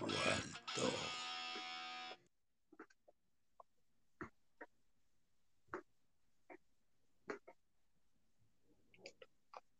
[0.00, 0.96] vuelto.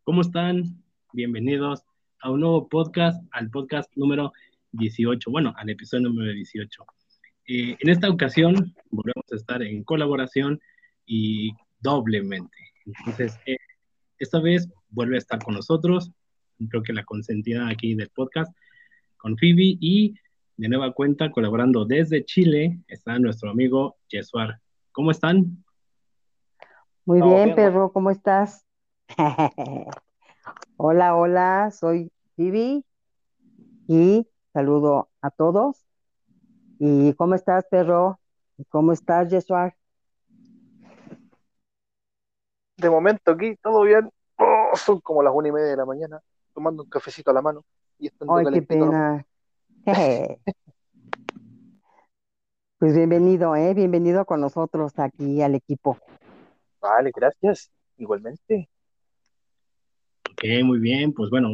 [0.02, 0.82] ¿Cómo están?
[1.12, 1.82] Bienvenidos
[2.20, 4.32] a un nuevo podcast, al podcast número
[4.72, 6.84] 18, bueno, al episodio número 18.
[7.46, 10.60] Eh, en esta ocasión volvemos a estar en colaboración
[11.06, 12.56] y doblemente.
[12.84, 13.56] Entonces, eh,
[14.18, 16.10] esta vez vuelve a estar con nosotros,
[16.68, 18.52] creo que la consentida aquí del podcast,
[19.24, 20.14] con Phoebe y
[20.58, 24.60] de nueva cuenta colaborando desde Chile está nuestro amigo Jesuar.
[24.92, 25.64] ¿Cómo están?
[27.06, 28.66] Muy bien, bien, perro, ¿cómo estás?
[30.76, 32.84] Hola, hola, soy Vivi
[33.88, 35.86] y saludo a todos.
[36.78, 38.20] ¿Y cómo estás, perro?
[38.58, 39.74] ¿Y ¿Cómo estás, Jesuar?
[42.76, 44.10] De momento aquí, todo bien.
[44.36, 46.20] Oh, son como las una y media de la mañana,
[46.52, 47.64] tomando un cafecito a la mano
[47.98, 49.26] y estando Ay, qué pena.
[52.76, 53.72] Pues bienvenido, ¿eh?
[53.72, 55.96] Bienvenido con nosotros aquí al equipo.
[56.82, 57.70] Vale, gracias.
[57.96, 58.68] Igualmente.
[60.30, 61.48] Ok, muy bien, pues bueno,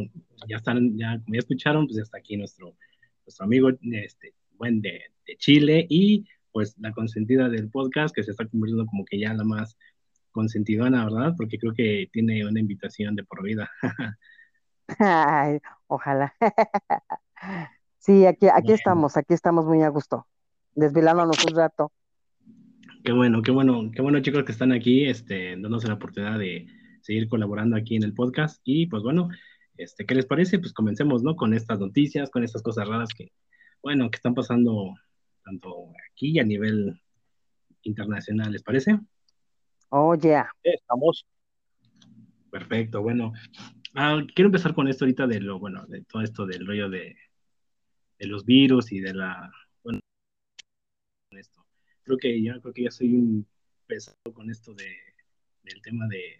[0.49, 2.75] ya están, ya como ya escucharon, pues ya está aquí nuestro,
[3.25, 8.31] nuestro amigo, este, buen de, de Chile y pues la consentida del podcast que se
[8.31, 9.77] está convirtiendo como que ya la más
[10.31, 11.33] consentidona, ¿verdad?
[11.37, 13.69] Porque creo que tiene una invitación de por vida.
[14.99, 16.33] Ay, ojalá.
[17.97, 20.25] Sí, aquí, aquí estamos, aquí estamos muy a gusto,
[20.73, 21.91] desvelándonos un rato.
[23.03, 26.65] Qué bueno, qué bueno, qué bueno chicos que están aquí, este, dándonos la oportunidad de
[27.01, 28.59] seguir colaborando aquí en el podcast.
[28.63, 29.29] Y pues bueno,
[29.77, 30.57] este, ¿qué les parece?
[30.57, 31.35] Pues comencemos, ¿no?
[31.35, 33.31] Con estas noticias, con estas cosas raras que,
[33.83, 34.95] bueno, que están pasando
[35.43, 36.99] tanto aquí y a nivel
[37.83, 38.99] internacional, ¿les parece?
[39.89, 40.49] Oh, yeah.
[40.63, 41.25] Eh, Estamos.
[42.49, 43.33] Perfecto, bueno.
[43.93, 47.15] Ah, quiero empezar con esto ahorita de lo, bueno, de todo esto del rollo de,
[48.19, 49.51] de los virus y de la,
[49.83, 49.99] bueno,
[51.31, 51.65] esto.
[52.03, 53.47] Creo que ya, creo que ya soy un
[53.87, 54.89] pesado con esto de,
[55.63, 56.37] del tema de,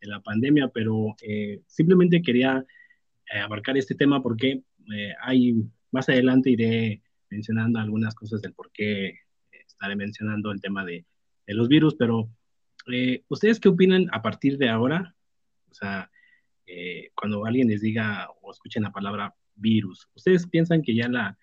[0.00, 2.64] de la pandemia, pero eh, simplemente quería
[3.32, 4.62] eh, abarcar este tema porque
[4.94, 5.54] eh, hay,
[5.92, 9.16] más adelante iré mencionando algunas cosas del por qué eh,
[9.66, 11.04] estaré mencionando el tema de,
[11.46, 12.28] de los virus, pero
[12.90, 15.14] eh, ¿ustedes qué opinan a partir de ahora?
[15.70, 16.10] O sea,
[16.68, 21.38] eh, cuando alguien les diga o escuchen la palabra virus, ¿ustedes piensan que ya la,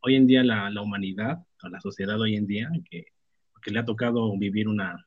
[0.00, 3.06] hoy en día la, la humanidad o la sociedad hoy en día, que,
[3.62, 5.06] que le ha tocado vivir una,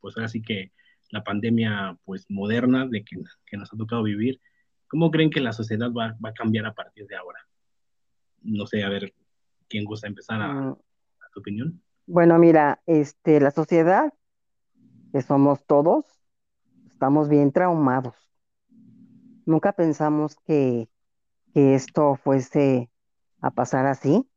[0.00, 0.72] pues ahora sí que
[1.10, 3.16] la pandemia pues moderna de que,
[3.46, 4.40] que nos ha tocado vivir,
[4.88, 7.40] ¿cómo creen que la sociedad va, va a cambiar a partir de ahora?
[8.42, 9.14] No sé, a ver,
[9.68, 11.82] ¿quién gusta empezar a, Mm, a tu opinión?
[12.06, 14.12] Bueno, mira, este, la sociedad,
[15.12, 16.04] que somos todos,
[16.86, 18.31] estamos bien traumados.
[19.44, 20.88] Nunca pensamos que,
[21.52, 22.90] que esto fuese
[23.40, 24.28] a pasar así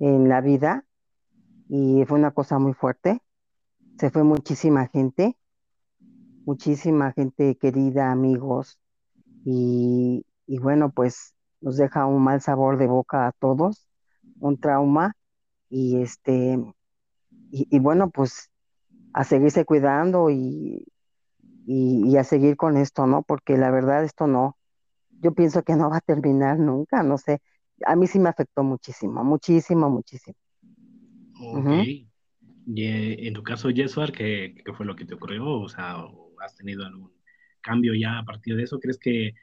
[0.00, 0.84] en la vida
[1.68, 3.22] y fue una cosa muy fuerte.
[3.98, 5.38] Se fue muchísima gente,
[6.44, 8.80] muchísima gente querida, amigos,
[9.44, 13.86] y, y bueno, pues nos deja un mal sabor de boca a todos,
[14.40, 15.16] un trauma,
[15.68, 16.58] y este,
[17.52, 18.50] y, y bueno, pues
[19.12, 20.91] a seguirse cuidando y,
[21.66, 23.22] y, y a seguir con esto, ¿no?
[23.22, 24.56] Porque la verdad esto no,
[25.20, 27.40] yo pienso que no va a terminar nunca, no sé.
[27.86, 30.36] A mí sí me afectó muchísimo, muchísimo, muchísimo.
[31.40, 31.66] Ok.
[31.66, 31.82] Ujú.
[32.64, 35.60] Y eh, en tu caso, Jesús, ¿qué, ¿qué fue lo que te ocurrió?
[35.60, 37.12] O sea, ¿o ¿has tenido algún
[37.60, 38.78] cambio ya a partir de eso?
[38.78, 39.34] ¿Crees que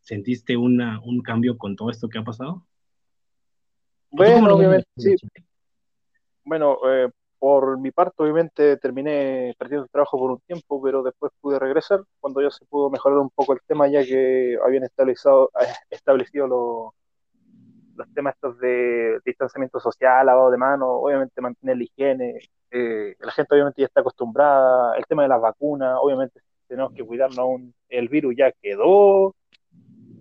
[0.00, 2.66] sentiste una, un cambio con todo esto que ha pasado?
[4.10, 5.14] ¿O tú cómo Bueno, obviamente, sí.
[6.44, 11.32] Bueno, eh, por mi parte, obviamente terminé perdiendo el trabajo por un tiempo, pero después
[11.40, 15.50] pude regresar cuando ya se pudo mejorar un poco el tema, ya que habían establecido,
[15.60, 16.92] eh, establecido los
[17.98, 22.38] los temas estos de distanciamiento social, lavado de manos, obviamente mantener la higiene,
[22.70, 27.04] eh, la gente obviamente ya está acostumbrada, el tema de las vacunas, obviamente tenemos que
[27.04, 29.34] cuidarnos aún, el virus ya quedó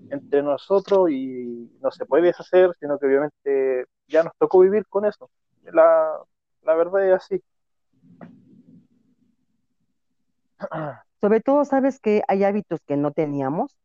[0.10, 5.06] entre nosotros y no se puede deshacer, sino que obviamente ya nos tocó vivir con
[5.06, 5.30] eso.
[6.64, 7.44] La verdad es así.
[11.22, 13.76] Sobre todo, sabes que hay hábitos que no teníamos,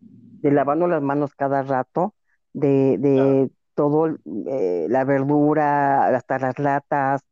[0.00, 2.14] de lavarnos las manos cada rato,
[2.52, 4.16] de, Claro, de todo,
[4.46, 7.22] eh, la verdura, hasta las latas,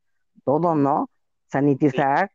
[0.45, 1.09] todo, ¿no?
[1.11, 2.31] sí, Sanitizar,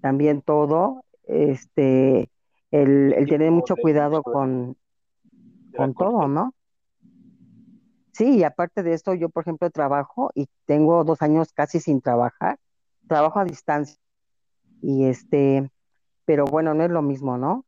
[0.00, 2.30] también todo, este,
[2.70, 4.76] el, el tener mucho cuidado de, con,
[5.94, 6.28] todo.
[6.28, 6.54] ¿no?
[8.14, 12.00] Sí, y aparte de esto, yo, por ejemplo, trabajo y tengo dos años casi sin
[12.00, 12.60] trabajar,
[13.08, 13.98] trabajo a distancia,
[14.80, 15.68] y este,
[16.24, 17.66] pero bueno, no es lo mismo, ¿no?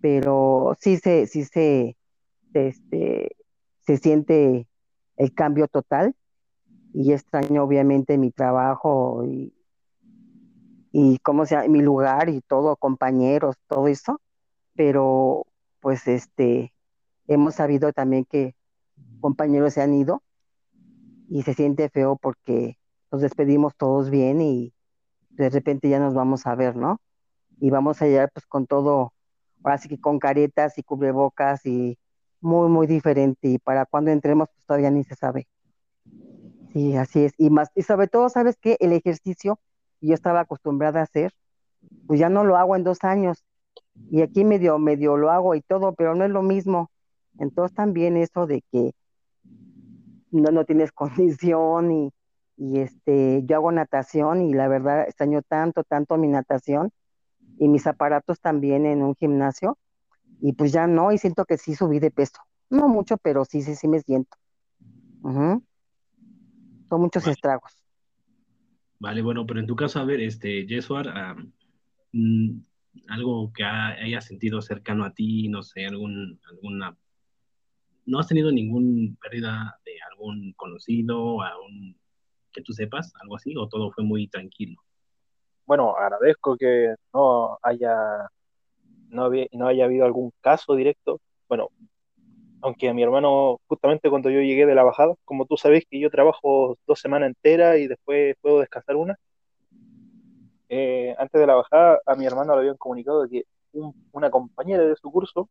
[0.00, 1.98] Pero sí se, sí se,
[2.54, 3.36] este,
[3.80, 4.66] se siente
[5.16, 6.16] el cambio total
[6.94, 9.52] y extraño obviamente mi trabajo y,
[10.90, 14.22] y cómo sea, mi lugar y todo, compañeros, todo eso,
[14.74, 15.44] pero
[15.80, 16.72] pues este,
[17.26, 18.54] hemos sabido también que
[19.22, 20.22] compañeros se han ido
[21.30, 22.76] y se siente feo porque
[23.10, 24.74] nos despedimos todos bien y
[25.30, 27.00] de repente ya nos vamos a ver, ¿no?
[27.58, 29.14] Y vamos a llegar pues con todo,
[29.62, 31.98] ahora sí que con caretas y cubrebocas y
[32.40, 33.48] muy, muy diferente.
[33.48, 35.46] Y para cuando entremos pues todavía ni se sabe.
[36.72, 37.32] Sí, así es.
[37.38, 38.76] Y más, y sobre todo, ¿sabes qué?
[38.80, 39.58] El ejercicio
[40.00, 41.32] yo estaba acostumbrada a hacer,
[42.06, 43.44] pues ya no lo hago en dos años.
[44.10, 46.90] Y aquí medio, medio lo hago y todo, pero no es lo mismo.
[47.38, 48.92] Entonces también eso de que
[50.32, 52.12] no, no tienes condición y,
[52.56, 56.90] y este, yo hago natación y la verdad extraño tanto, tanto mi natación
[57.58, 59.78] y mis aparatos también en un gimnasio
[60.40, 62.40] y pues ya no, y siento que sí subí de peso.
[62.68, 64.36] No mucho, pero sí, sí, sí me siento.
[65.22, 65.62] Son
[67.00, 67.72] muchos estragos.
[68.98, 71.36] Vale, bueno, pero en tu caso, a ver, este, Jesuar,
[72.12, 72.58] mm,
[73.08, 76.96] algo que haya sentido cercano a ti, no sé, algún, alguna,
[78.06, 81.96] ¿no has tenido ninguna pérdida de algún conocido, un
[82.52, 84.80] que tú sepas, algo así, o todo fue muy tranquilo?
[85.64, 88.28] Bueno, agradezco que no haya,
[89.08, 91.20] no haya habido algún caso directo.
[91.48, 91.70] Bueno,
[92.62, 95.98] aunque a mi hermano, justamente cuando yo llegué de la bajada, como tú sabes que
[95.98, 99.16] yo trabajo dos semanas enteras y después puedo descansar una,
[100.68, 103.44] eh, antes de la bajada a mi hermano le habían comunicado que
[104.12, 105.48] una compañera de su curso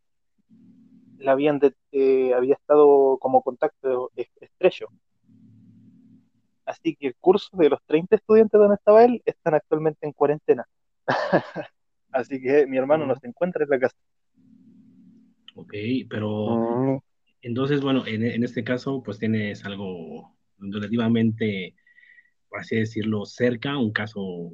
[1.22, 1.60] la habían
[1.92, 4.88] eh, había estado como contacto estrecho
[6.66, 10.66] Así que el curso de los 30 estudiantes donde estaba él están actualmente en cuarentena.
[12.12, 13.96] Así que mi hermano no se encuentra en la casa.
[15.56, 15.74] Ok,
[16.10, 17.00] pero mm.
[17.42, 21.76] entonces, bueno, en, este caso, pues tienes algo relativamente,
[22.48, 24.52] por así decirlo, cerca, un caso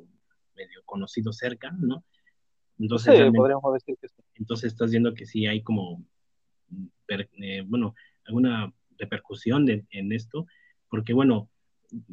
[0.56, 2.04] medio conocido cerca, ¿no?
[2.80, 4.24] Entonces, sí, podríamos decir que sí.
[4.36, 6.04] Entonces estás viendo que sí hay como,
[7.08, 10.48] eh, bueno, alguna repercusión en esto,
[10.90, 11.50] porque bueno,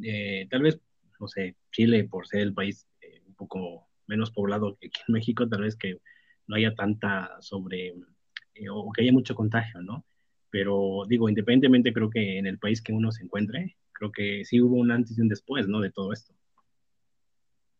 [0.03, 0.79] eh, tal vez,
[1.19, 5.13] no sé, Chile, por ser el país eh, un poco menos poblado que aquí en
[5.13, 5.99] México, tal vez que
[6.47, 7.95] no haya tanta sobre,
[8.71, 10.05] o que haya mucho contagio, ¿no?
[10.49, 14.61] Pero digo, independientemente, creo que en el país que uno se encuentre, creo que sí
[14.61, 15.81] hubo un antes y un después, ¿no?
[15.81, 16.33] De todo esto.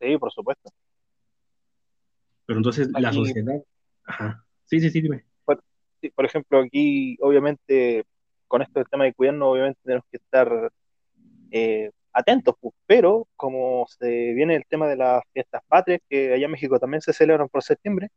[0.02, 0.72] Sí, por supuesto.
[2.46, 3.62] Pero entonces la sociedad...
[4.04, 4.46] Ajá.
[4.66, 5.26] Sí, sí, sí, dime.
[6.14, 8.04] Por, ejemplo, aquí, obviamente,
[8.48, 10.72] con esto del tema de cuidarnos, obviamente tenemos que estar
[11.52, 16.46] eh, atentos, pues, pero como se viene el tema de las fiestas patrias, que allá
[16.46, 18.10] en México también se celebran por septiembre,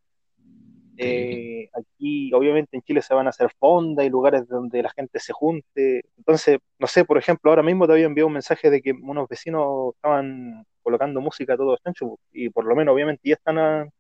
[1.01, 5.21] eh, aquí obviamente en Chile se van a hacer fondas y lugares donde la gente
[5.21, 6.05] se junte.
[6.17, 9.29] Entonces, no sé, por ejemplo, ahora mismo te había enviado un mensaje de que unos
[9.29, 13.91] vecinos estaban colocando música todo chancho pues, y por lo menos obviamente ya están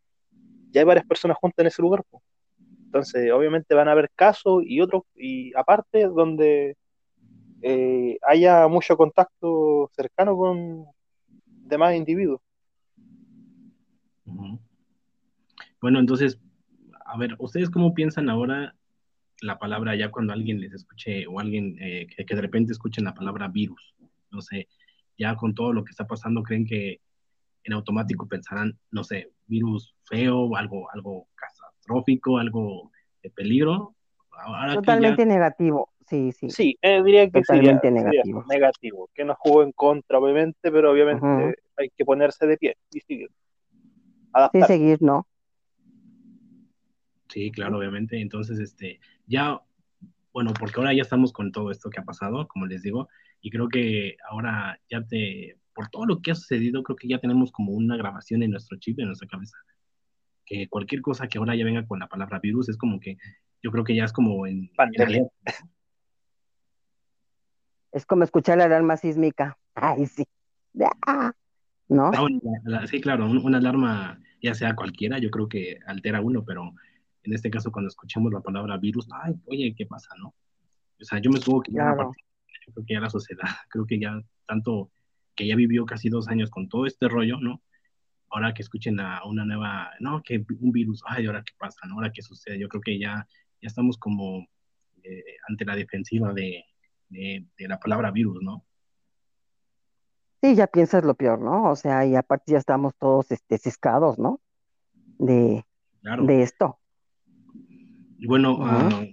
[0.71, 2.03] ya hay varias personas juntas en ese lugar.
[2.11, 2.23] Pues.
[2.89, 6.75] Entonces, obviamente van a haber casos y otros, y aparte donde
[7.61, 10.87] eh, haya mucho contacto cercano con
[11.45, 12.41] demás individuos.
[15.83, 16.41] Bueno, entonces,
[17.05, 18.75] a ver, ¿ustedes cómo piensan ahora
[19.43, 23.13] la palabra ya cuando alguien les escuche o alguien eh, que, de repente escuchen la
[23.13, 23.95] palabra virus?
[24.31, 24.67] No sé,
[25.19, 27.03] ya con todo lo que está pasando, ¿creen que
[27.65, 31.29] en automático pensarán, no sé, virus feo, algo, algo
[31.89, 32.91] catastrófico, algo
[33.23, 33.95] de peligro?
[34.75, 35.91] Totalmente negativo.
[36.07, 36.49] Sí, sí.
[36.51, 38.45] Sí, eh, diría que sería, negativo.
[38.49, 39.11] negativo.
[39.15, 43.31] Que nos jugó en contra, obviamente, pero obviamente hay que ponerse de pie y seguir.
[44.53, 45.27] Sí, seguir, ¿no?
[47.29, 48.21] Sí, claro, obviamente.
[48.21, 49.61] Entonces, este, ya,
[50.33, 53.09] bueno, porque ahora ya estamos con todo esto que ha pasado, como les digo,
[53.43, 57.19] y creo que ahora ya te, por todo lo que ha sucedido, creo que ya
[57.19, 59.59] tenemos como una grabación en nuestro chip, en nuestra cabeza.
[60.49, 63.19] Que cualquier cosa que ahora ya venga con la palabra virus es como que,
[63.63, 65.29] yo creo que ya es como en, en
[67.93, 69.59] es como escuchar la alarma sísmica.
[69.75, 70.25] Ay, sí.
[71.07, 71.33] Ah,
[71.89, 72.11] ¿No?
[72.15, 76.73] Ah, sí, claro, una alarma, ya sea cualquiera, yo creo que altera uno, pero
[77.23, 80.35] en este caso, cuando escuchamos la palabra virus, ay, oye, ¿qué pasa, no?
[81.01, 84.21] O sea, yo me supongo que ya, creo que ya la sociedad, creo que ya
[84.47, 84.91] tanto
[85.35, 87.63] que ya vivió casi dos años con todo este rollo, ¿no?
[88.31, 91.95] Ahora que escuchen a una nueva, no, que un virus, ay, ahora qué pasa, ¿no?
[91.95, 93.27] Ahora qué sucede, yo creo que ya,
[93.61, 94.47] ya estamos como
[95.03, 96.65] eh, ante la defensiva de,
[97.09, 98.65] de, la palabra virus, ¿no?
[100.43, 101.71] Sí, ya piensas lo peor, ¿no?
[101.71, 104.41] O sea, y aparte ya estamos todos este, ciscados, ¿no?
[105.19, 105.65] De,
[106.03, 106.79] de esto.
[108.19, 109.05] Y bueno, ah,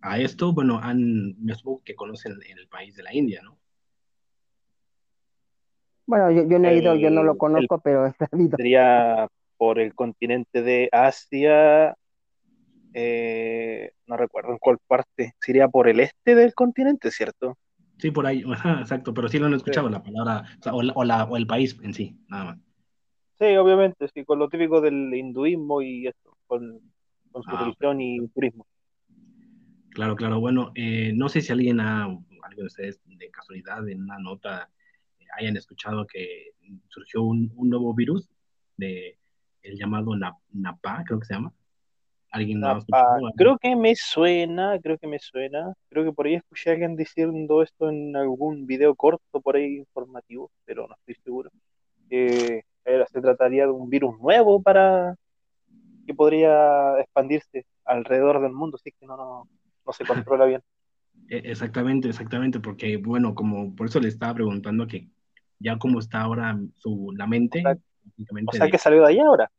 [0.00, 3.58] a esto, bueno, han, me supongo que conocen el país de la India, ¿no?
[6.06, 8.56] Bueno, yo, yo no he ido, yo no lo conozco, pero he sabido.
[8.56, 11.96] Sería por el continente de Asia,
[12.92, 17.56] eh, no recuerdo en cuál parte, sería por el este del continente, ¿cierto?
[17.98, 18.44] Sí, por ahí,
[18.80, 22.18] exacto, pero sí no han escuchado la palabra, o, la, o, el país en sí,
[22.28, 22.58] nada más.
[23.38, 26.80] Sí, obviamente, sí, con lo típico del hinduismo y esto, con,
[27.32, 28.66] su ah, religión y turismo.
[29.90, 34.02] Claro, claro, bueno, eh, no sé si alguien ha, alguien de ustedes de casualidad en
[34.02, 34.70] una nota
[35.36, 36.52] hayan escuchado que
[36.88, 38.28] surgió un, nuevo virus
[38.76, 39.18] de
[39.62, 40.12] el llamado
[40.50, 41.52] Napa, creo que se llama.
[42.30, 42.60] ¿Alguien
[43.36, 45.72] Creo que me suena, creo que me suena.
[45.88, 49.76] Creo que por ahí escuché a alguien diciendo esto en algún video corto por ahí
[49.76, 51.50] informativo, pero no estoy seguro.
[52.10, 55.14] Se trataría de un virus nuevo para
[56.06, 59.48] que podría expandirse alrededor del mundo, así que no, no,
[59.86, 60.60] no se controla bien.
[61.28, 65.08] E, exactamente, exactamente, porque bueno, como por eso le estaba preguntando que
[65.58, 67.62] ya como está ahora su, la mente.
[68.46, 69.50] O sea, que salió de ahí ahora.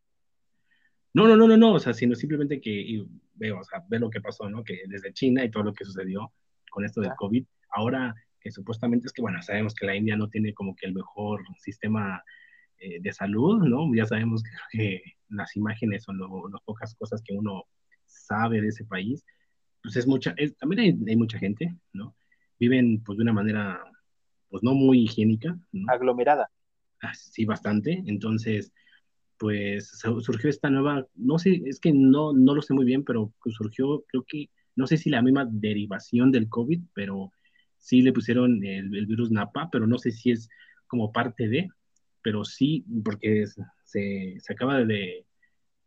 [1.13, 4.09] No, no, no, no, no, o sea, sino simplemente que veo, o sea, ve lo
[4.09, 4.63] que pasó, ¿no?
[4.63, 6.33] Que desde China y todo lo que sucedió
[6.69, 10.29] con esto del COVID, ahora que supuestamente es que, bueno, sabemos que la India no
[10.29, 12.21] tiene como que el mejor sistema
[12.77, 13.89] eh, de salud, ¿no?
[13.95, 17.63] Ya sabemos que, las imágenes son las pocas cosas que uno
[18.05, 19.25] sabe de ese país,
[19.81, 22.15] pues es mucha, también hay, hay, mucha gente, ¿no?
[22.59, 23.81] Viven pues de una manera
[24.49, 25.57] pues no muy higiénica.
[25.87, 26.49] Aglomerada.
[27.01, 28.03] Ah, sí, bastante.
[28.05, 28.71] Entonces,
[29.37, 29.89] pues
[30.21, 34.03] surgió esta nueva, no sé, es que no, no lo sé muy bien, pero surgió,
[34.07, 37.31] creo que, no sé si la misma derivación del COVID, pero
[37.77, 40.49] sí le pusieron el, virus Napa, pero no sé si es
[40.87, 41.67] como parte de,
[42.21, 43.45] pero sí, porque
[43.83, 45.25] se, se acaba de,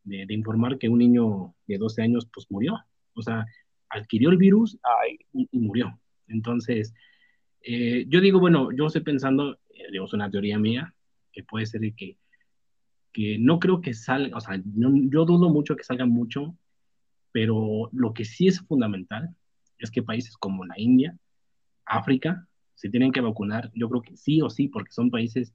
[0.05, 2.79] de, informar que un niño de 12 años pues murió,
[3.15, 3.45] o sea,
[3.91, 4.79] adquirió el virus
[5.33, 5.99] y, y, murió.
[6.29, 6.95] Entonces,
[7.63, 10.95] eh, yo digo, bueno, yo estoy pensando, eh, digamos, una teoría mía,
[11.33, 12.17] que puede ser que,
[13.13, 16.57] que no creo que salga, o sea, yo dudo mucho que salga mucho,
[17.33, 19.35] pero lo que sí es fundamental
[19.79, 21.17] es que países como la India,
[21.85, 25.53] África, se tienen que vacunar, yo creo que sí o sí, porque son países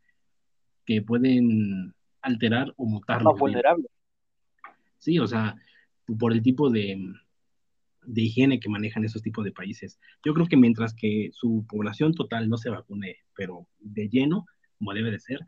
[0.85, 3.23] que pueden alterar o mutar.
[3.23, 3.89] Más vulnerables.
[4.97, 5.55] Sí, o sea,
[6.19, 7.13] por el tipo de,
[8.05, 9.99] de higiene que manejan esos tipos de países.
[10.25, 14.45] Yo creo que mientras que su población total no se vacune, pero de lleno,
[14.77, 15.39] como debe de ser,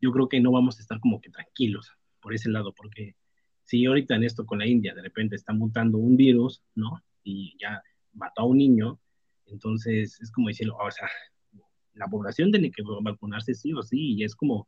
[0.00, 3.16] yo creo que no vamos a estar como que tranquilos por ese lado, porque
[3.64, 7.02] si ahorita en esto con la India de repente está mutando un virus, ¿no?
[7.22, 7.82] Y ya
[8.12, 9.00] mató a un niño,
[9.46, 11.08] entonces es como decirlo, o sea,
[11.94, 14.66] la población tiene que vacunarse sí o sí, y es como,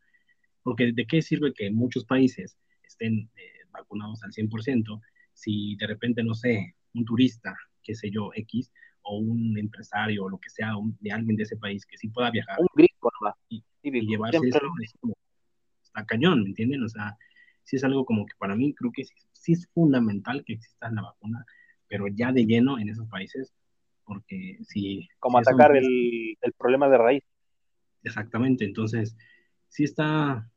[0.63, 5.01] porque ¿de qué sirve que muchos países estén eh, vacunados al 100%?
[5.33, 8.73] Si de repente, no sé, un turista, qué sé yo, X,
[9.03, 12.31] o un empresario o lo que sea, de alguien de ese país que sí pueda
[12.31, 12.59] viajar.
[12.59, 13.11] Un gringo,
[13.49, 15.15] Y, y llevarse eso, es como,
[15.83, 16.83] está cañón, ¿me entienden?
[16.83, 17.17] O sea,
[17.63, 21.03] sí es algo como que para mí creo que sí, es fundamental que exista la
[21.03, 21.45] vacuna,
[21.89, 23.53] pero ya de lleno en esos países,
[24.05, 25.09] porque si...
[25.19, 27.25] Como atacar el, el, problema de raíz.
[28.03, 29.17] Exactamente, entonces,
[29.69, 30.51] sí está...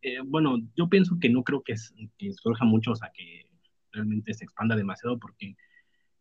[0.00, 1.74] Eh, bueno, yo pienso que no creo que,
[2.18, 3.46] que surja mucho, o sea, que
[3.92, 5.56] realmente se expanda demasiado porque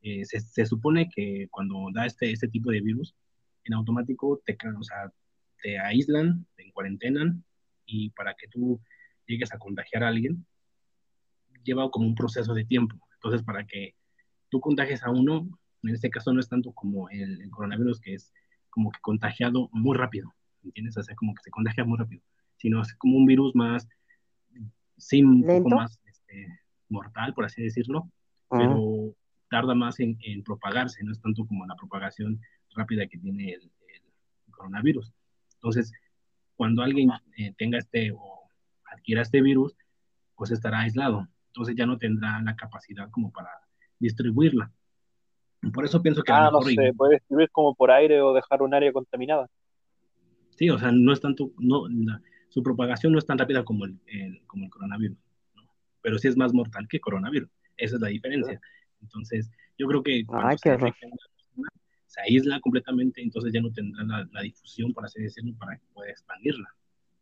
[0.01, 3.15] eh, se, supone que cuando da este, este tipo de virus,
[3.63, 5.11] en automático te, o sea,
[5.61, 7.43] te aíslan, te cuarentenan
[7.85, 8.81] y para que tú
[9.27, 10.45] llegues a contagiar a alguien,
[11.63, 12.95] lleva como un proceso de tiempo.
[13.15, 13.95] Entonces, para que
[14.49, 15.47] tú contagies a uno,
[15.83, 18.33] en este caso no es tanto como el, coronavirus, que es
[18.69, 20.97] como que contagiado muy rápido, ¿entiendes?
[20.97, 22.23] O sea, como que se contagia muy rápido,
[22.57, 23.87] sino es como un virus más,
[24.97, 26.47] sin un poco más, este,
[26.91, 28.09] mortal, por así decirlo,
[28.49, 29.15] pero
[29.49, 32.39] tarda más en, propagarse, no es tanto como la propagación
[32.75, 33.71] rápida que tiene el,
[34.51, 35.11] coronavirus.
[35.55, 35.91] Entonces,
[36.55, 38.41] cuando alguien eh, tenga este o
[38.93, 39.75] adquiera este virus,
[40.35, 41.27] pues estará aislado.
[41.47, 43.49] Entonces ya no tendrá la capacidad como para
[43.97, 44.71] distribuirla.
[45.73, 46.31] Por eso pienso que...
[46.31, 49.49] Ah, no se puede distribuir como por aire o dejar un área contaminada.
[50.51, 51.85] Sí, o sea, no es tanto, no,
[52.49, 53.97] su propagación no es tan rápida como el,
[54.45, 55.17] como el coronavirus
[56.01, 57.49] pero sí es más mortal que coronavirus.
[57.77, 58.59] Esa es la diferencia.
[59.01, 60.93] Entonces, yo creo que cuando se,
[62.07, 66.11] se, aísla completamente, entonces ya no tendrá la, difusión, por así decirlo, para que pueda
[66.11, 66.69] expandirla.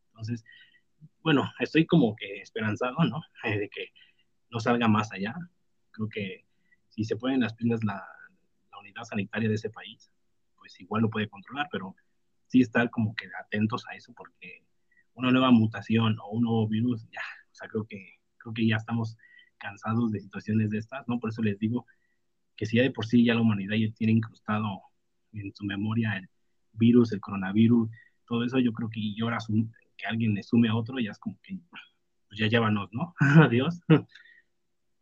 [0.10, 0.44] Entonces,
[1.22, 3.22] bueno, estoy como que esperanzado, ¿no?
[3.44, 3.88] de que
[4.52, 5.34] no salga más allá.
[5.92, 6.46] Creo que
[6.90, 8.04] si se pueden las pilas la,
[8.72, 10.12] la unidad sanitaria de ese país,
[10.58, 11.96] pues igual lo puede controlar, pero
[12.48, 14.64] sí estar como que atentos a eso, porque
[15.14, 17.22] una nueva mutación o un nuevo virus, ya,
[17.52, 19.18] o sea, creo que creo que ya estamos
[19.58, 21.20] cansados de situaciones de estas, ¿no?
[21.20, 21.86] Por eso les digo
[22.56, 24.82] que si ya de por sí ya la humanidad ya tiene incrustado
[25.34, 26.28] en su memoria el
[26.74, 27.90] virus, el coronavirus,
[28.26, 29.38] todo eso, yo creo que y ahora
[29.98, 33.14] que alguien le sume a otro, ya es como que, pues ya llévanos, ¿no?
[33.20, 33.80] Adiós.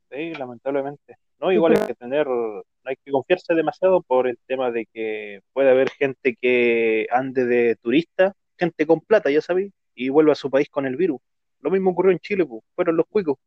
[0.10, 1.18] Sí, lamentablemente.
[1.40, 5.42] No, igual hay que tener, no hay que confiarse demasiado por el tema de que
[5.54, 10.36] puede haber gente que ande de turista, gente con plata, ya sabéis, y vuelva a
[10.36, 11.20] su país con el virus.
[11.62, 13.38] Lo mismo ocurrió en Chile, pues, fueron los cuicos.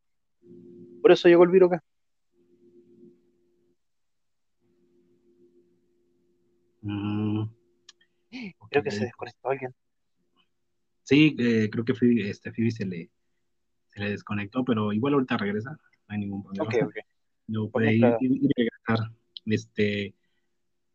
[1.00, 1.84] Por eso llegó el virus acá.
[6.82, 7.44] Mm,
[8.70, 9.74] Creo que se desconectó alguien.
[11.02, 13.10] Sí, eh, creo que Phoebe, este, Phoebe se le,
[13.88, 16.68] se le desconectó, pero igual ahorita regresa, no hay ningún problema.
[17.48, 19.10] No puede ir, y regresar.
[19.44, 20.14] Este,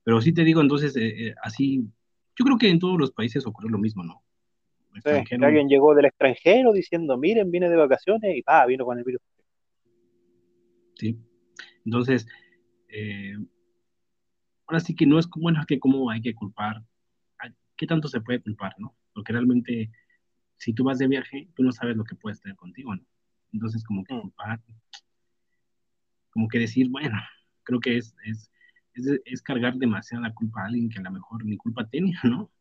[0.06, 1.86] pero sí te digo, entonces, eh, eh, así,
[2.38, 4.24] yo creo que en todos los países ocurre lo mismo, ¿no?
[5.04, 8.98] Sí, que alguien llegó del extranjero diciendo, miren, vine de vacaciones y pa, vino con
[8.98, 9.22] el virus.
[10.96, 11.18] sí.
[11.86, 12.28] Entonces,
[12.90, 13.36] eh,
[14.68, 16.78] ahora sí que no es como, bueno, que cómo hay que culpar,
[17.40, 18.96] ¿A ¿qué tanto se puede culpar, no?
[19.14, 19.92] Porque realmente,
[20.58, 23.04] si tú vas de viaje, tú no sabes lo que puedes tener contigo, ¿no?
[23.54, 24.22] Entonces, como que Mm.
[24.22, 24.62] culpar,
[26.32, 27.18] como que decir, bueno,
[27.64, 28.52] creo que es, es,
[28.94, 32.52] es, es cargar demasiada culpa a alguien que a lo mejor ni culpa tenía, ¿no?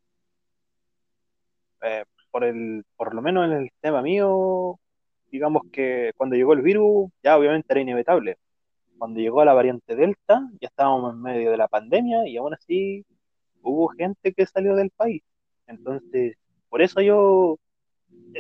[1.83, 4.81] Eh, por el, por lo menos en el tema mío,
[5.31, 8.39] digamos que cuando llegó el virus, ya obviamente era inevitable.
[8.99, 13.07] Cuando llegó la variante Delta, ya estábamos en medio de la pandemia y aún así
[13.63, 15.23] hubo gente que salió del país.
[15.69, 16.35] Entonces,
[16.69, 17.57] por eso yo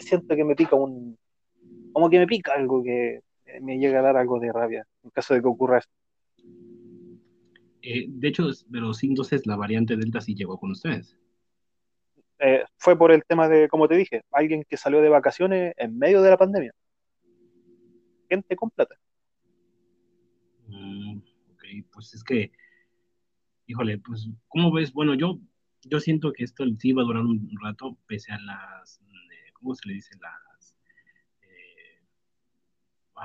[0.01, 1.17] siento que me pica un,
[1.93, 3.21] como que me pica algo que
[3.61, 5.89] me llega a dar algo de rabia en caso de que ocurra eso.
[7.81, 11.17] Eh, de hecho, pero sí, entonces la variante Delta sí llegó con ustedes.
[12.38, 15.99] Eh, fue por el tema de, como te dije, alguien que salió de vacaciones en
[15.99, 16.73] medio de la pandemia.
[18.29, 18.97] Gente con plata.
[20.67, 21.19] Mm,
[21.53, 22.53] ok, pues es que,
[23.67, 24.93] híjole, pues, ¿cómo ves?
[24.93, 25.38] Bueno, yo,
[25.83, 29.75] yo siento que esto sí va a durar un rato, pese a las, eh, ¿cómo
[29.75, 30.17] se le dice?
[30.21, 30.75] Las,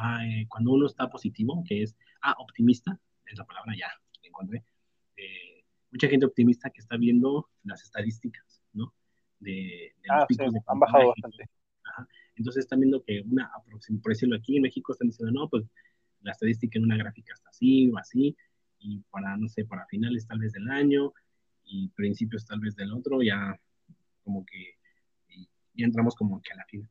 [0.01, 3.87] eh, cuando uno está positivo, que es, ah, optimista, es la palabra, ya,
[4.21, 4.63] la encontré.
[5.17, 8.43] Eh, mucha gente optimista que está viendo las estadísticas,
[9.39, 11.49] De, los Ah, sí, picos de han bajado bastante.
[11.83, 12.07] Ajá.
[12.35, 13.49] Entonces están viendo que una
[14.01, 15.65] por decirlo aquí en México, están diciendo, no, pues
[16.21, 18.35] la estadística en una gráfica está así o así,
[18.79, 21.13] y para, no sé, para finales tal vez del año
[21.63, 23.59] y principios tal vez del otro, ya
[24.23, 24.77] como que
[25.73, 26.87] ya entramos como que a la fin,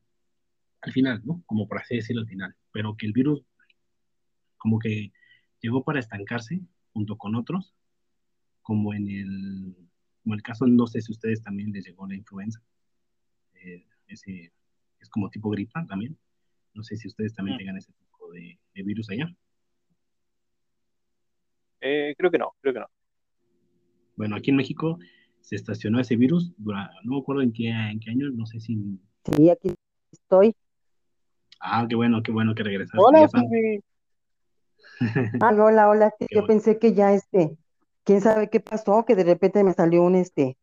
[0.81, 1.43] al final, ¿no?
[1.47, 3.45] Como por así decirlo al final, pero que el virus
[4.57, 5.13] como que
[5.61, 6.61] llegó para estancarse
[6.93, 7.75] junto con otros,
[8.63, 9.77] como en el,
[10.29, 12.61] como el caso, no sé si a ustedes también les llegó la influenza,
[13.55, 14.53] eh, ese
[15.01, 16.19] es como tipo gripa también,
[16.75, 17.59] no sé si ustedes también Mm.
[17.61, 19.35] tengan ese tipo de, de virus allá.
[21.81, 22.87] Eh, creo que no, creo que no.
[24.17, 24.99] Bueno, aquí en México
[25.41, 28.61] se estacionó ese virus, dura, no me acuerdo en qué, en qué año, no sé
[28.61, 28.77] si...
[29.25, 29.73] Sí, aquí
[30.13, 30.55] estoy.
[31.59, 32.99] Ah, qué bueno, qué bueno que regresaste.
[33.03, 33.81] Hola, Phoebe.
[35.41, 36.11] Ah, hola, hola.
[36.19, 36.49] sí, Qué Yo bueno.
[36.49, 37.57] pensé que ya este,
[38.09, 40.57] quién sabe qué pasó, que de repente me salió un este,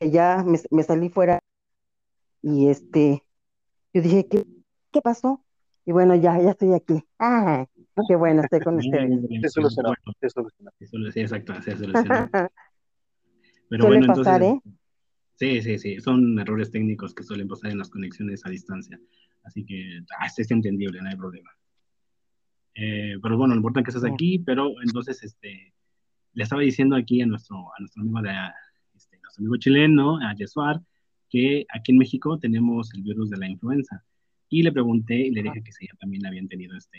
[0.00, 1.38] que ya me, me salí fuera
[2.42, 3.22] y este,
[3.94, 4.44] yo dije, ¿qué,
[4.90, 5.44] qué pasó?
[5.86, 7.04] Y bueno, ya, ya estoy aquí.
[7.20, 7.68] Ah,
[8.08, 9.20] qué bueno, estoy con ustedes.
[9.42, 10.72] Se solucionó, se solucionó.
[11.12, 12.28] sí, exacto, se solucionó.
[13.68, 14.70] Pero bueno, pasar, entonces, ¿eh?
[15.34, 18.98] sí, sí, sí, son errores técnicos que suelen pasar en las conexiones a distancia.
[19.44, 21.50] Así que ah, es entendible, no hay problema.
[22.74, 25.72] Eh, pero bueno, lo importante es que estás aquí, pero entonces, este,
[26.34, 28.30] le estaba diciendo aquí a nuestro, a nuestro amigo de,
[28.94, 30.80] este, nuestro amigo chileno, a Yesuar,
[31.28, 34.04] que aquí en México tenemos el virus de la influenza.
[34.48, 36.98] Y le pregunté y le dije que si ya también habían tenido este,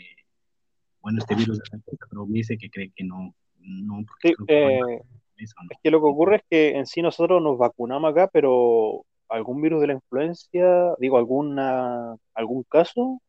[1.00, 4.28] bueno, este virus de la influenza, pero me dice que cree que no, no, porque
[4.28, 5.00] Sí, creo que eh,
[5.36, 5.68] eso, ¿no?
[5.70, 9.60] es que lo que ocurre es que en sí nosotros nos vacunamos acá, pero algún
[9.62, 13.20] virus de la influencia, digo, alguna, algún caso,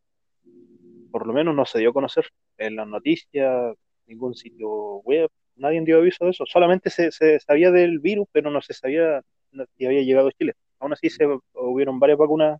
[1.12, 2.26] por lo menos no se dio a conocer
[2.58, 3.76] en las noticias,
[4.08, 6.46] ningún sitio web, nadie dio aviso de eso.
[6.46, 10.32] Solamente se, se sabía del virus, pero no se sabía no- si había llegado a
[10.32, 10.54] Chile.
[10.80, 12.60] Aún así se hubieron varias vacunas,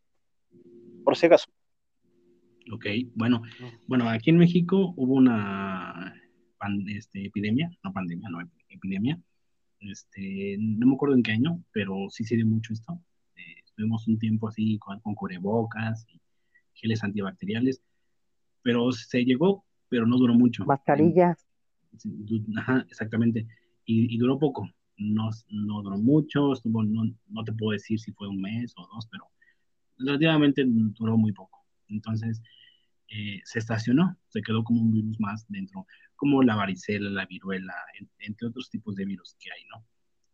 [1.04, 1.48] por si acaso.
[2.72, 3.44] Ok, bueno,
[3.88, 6.16] bueno, aquí en México hubo una
[6.58, 9.20] pan- este, epidemia, no pandemia, no epidemia,
[9.80, 13.00] este, no me acuerdo en qué año, pero sí se dio mucho esto.
[13.36, 16.20] Eh, estuvimos un tiempo así con, con cubrebocas y
[16.74, 17.84] geles antibacteriales,
[18.64, 20.66] pero se llegó, pero no duró mucho.
[20.66, 21.45] Mascarillas.
[22.58, 23.48] Ajá, exactamente.
[23.86, 24.70] Y, y duró poco.
[24.98, 28.88] No, no duró mucho, estuvo, no, no te puedo decir si fue un mes o
[28.94, 29.26] dos, pero
[29.98, 31.66] relativamente duró muy poco.
[31.90, 32.42] Entonces,
[33.10, 35.86] eh, se estacionó, se quedó como un virus más dentro.
[36.16, 37.74] como la varicela, la viruela,
[38.20, 39.86] entre otros tipos de virus que hay, ¿no?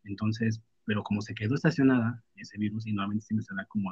[0.03, 3.91] Entonces, pero como se quedó estacionada ese virus y normalmente se da como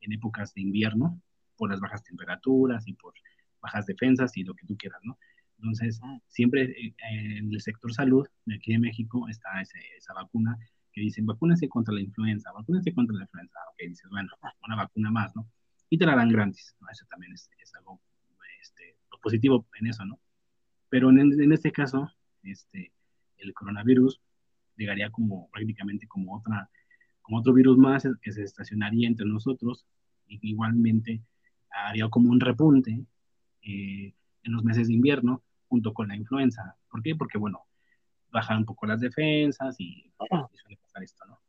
[0.00, 1.20] en épocas de invierno
[1.56, 3.14] por las bajas temperaturas y por
[3.60, 5.18] bajas defensas y lo que tú quieras, ¿no?
[5.58, 10.58] Entonces, siempre eh, en el sector salud de aquí de México está esa vacuna
[10.92, 13.58] que dicen, vacúnense contra la influenza, vacúnense contra la influenza.
[13.72, 14.30] Ok, dices, bueno,
[14.66, 15.48] una vacuna más, ¿no?
[15.90, 16.88] Y te la dan gratis, ¿no?
[16.90, 18.00] Eso también es, algo
[18.62, 20.20] este, positivo en eso, ¿no?
[20.88, 22.08] Pero en, en, este caso,
[22.42, 22.92] este,
[23.38, 24.20] el coronavirus
[24.76, 26.70] llegaría como prácticamente como otra,
[27.22, 29.86] como otro virus más que se estacionaría entre nosotros
[30.26, 31.22] y igualmente
[31.70, 33.04] haría como un repunte
[33.62, 34.14] eh,
[34.44, 36.76] en los meses de invierno junto con la influenza.
[36.88, 37.16] ¿Por qué?
[37.16, 37.64] Porque, bueno,
[38.30, 40.12] bajan un poco las defensas y,
[40.52, 41.40] suele pasar esto, ¿no?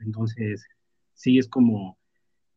[0.00, 0.66] Entonces,
[1.14, 1.98] sí es como,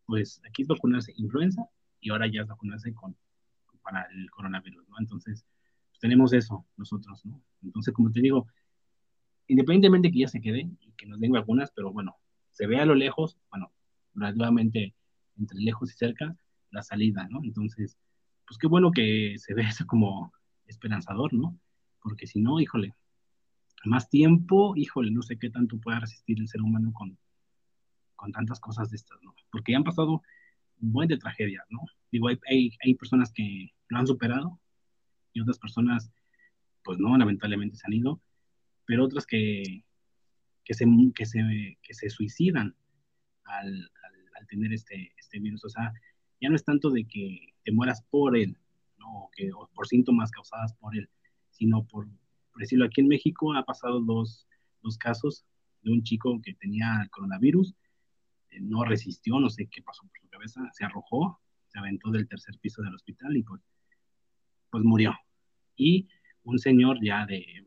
[0.05, 1.63] pues aquí es vacunarse influenza
[1.99, 3.15] y ahora ya es vacunarse con,
[3.81, 4.95] para el coronavirus, ¿no?
[4.99, 5.45] Entonces,
[5.89, 7.41] pues, tenemos eso nosotros, ¿no?
[7.61, 8.47] Entonces, como te digo,
[9.47, 12.15] independientemente que ya se quede y que nos den vacunas, pero bueno,
[12.51, 13.71] se ve a lo lejos, bueno,
[14.13, 14.95] relativamente
[15.37, 16.35] entre lejos y cerca,
[16.71, 17.43] la salida, ¿no?
[17.43, 17.97] Entonces,
[18.45, 20.31] pues qué bueno que se ve eso como
[20.67, 21.57] esperanzador, ¿no?
[22.01, 22.93] Porque si no, híjole,
[23.85, 27.17] más tiempo, híjole, no sé qué tanto pueda resistir el ser humano con,
[28.15, 29.35] con tantas cosas de estas, ¿no?
[29.51, 30.21] Porque ya han pasado
[30.81, 31.79] un buen de tragedias, ¿no?
[32.11, 34.59] Digo, hay, hay, personas que lo han superado
[35.33, 36.11] y otras personas,
[36.83, 38.21] pues no, lamentablemente se han ido,
[38.85, 39.83] pero otras que,
[40.63, 42.75] que, se, que, se, que se suicidan
[43.45, 43.91] al,
[44.39, 45.63] al, tener este, este virus.
[45.65, 45.91] O sea,
[46.43, 48.57] ya no es tanto de que te mueras por él,
[48.99, 49.29] ¿no?
[49.33, 51.09] que, o por síntomas causadas por él,
[51.51, 52.05] sino por,
[52.51, 54.45] por decirlo, aquí en México ha pasado dos,
[54.81, 55.45] dos casos
[55.83, 57.73] de un chico que tenía coronavirus,
[58.49, 62.27] eh, no resistió, no sé qué pasó por su cabeza, se arrojó, se aventó del
[62.27, 63.61] tercer piso del hospital y pues,
[64.69, 65.15] pues murió.
[65.77, 66.09] Y
[66.43, 67.65] un señor ya de,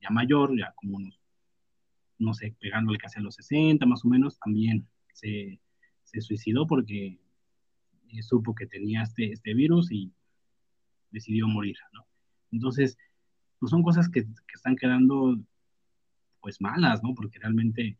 [0.00, 1.20] ya mayor, ya como unos,
[2.18, 5.60] no sé, pegándole casi a los 60 más o menos, también se,
[6.04, 7.18] se suicidó porque
[8.22, 10.12] supo que tenía este, este virus y
[11.10, 12.06] decidió morir, ¿no?
[12.50, 12.96] Entonces,
[13.58, 15.38] pues son cosas que, que, están quedando,
[16.40, 17.14] pues malas, ¿no?
[17.14, 17.98] Porque realmente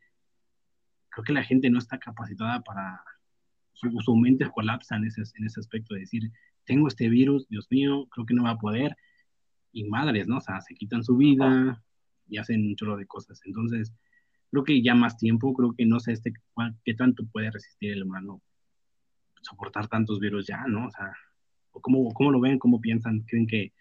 [1.11, 3.03] creo que la gente no está capacitada para,
[3.73, 6.31] su, su mente colapsa en ese, en ese aspecto de decir,
[6.65, 8.97] tengo este virus, Dios mío, creo que no va a poder,
[9.73, 10.39] y madres, ¿no?
[10.39, 11.83] O sea, se quitan su vida
[12.29, 13.41] y hacen un chorro de cosas.
[13.45, 13.93] Entonces,
[14.51, 16.33] creo que ya más tiempo, creo que no sé este,
[16.85, 18.41] qué tanto puede resistir el humano
[19.45, 20.87] soportar tantos virus ya, ¿no?
[20.87, 21.13] O sea,
[21.71, 22.59] ¿cómo, cómo lo ven?
[22.59, 23.21] ¿Cómo piensan?
[23.21, 23.73] ¿Creen que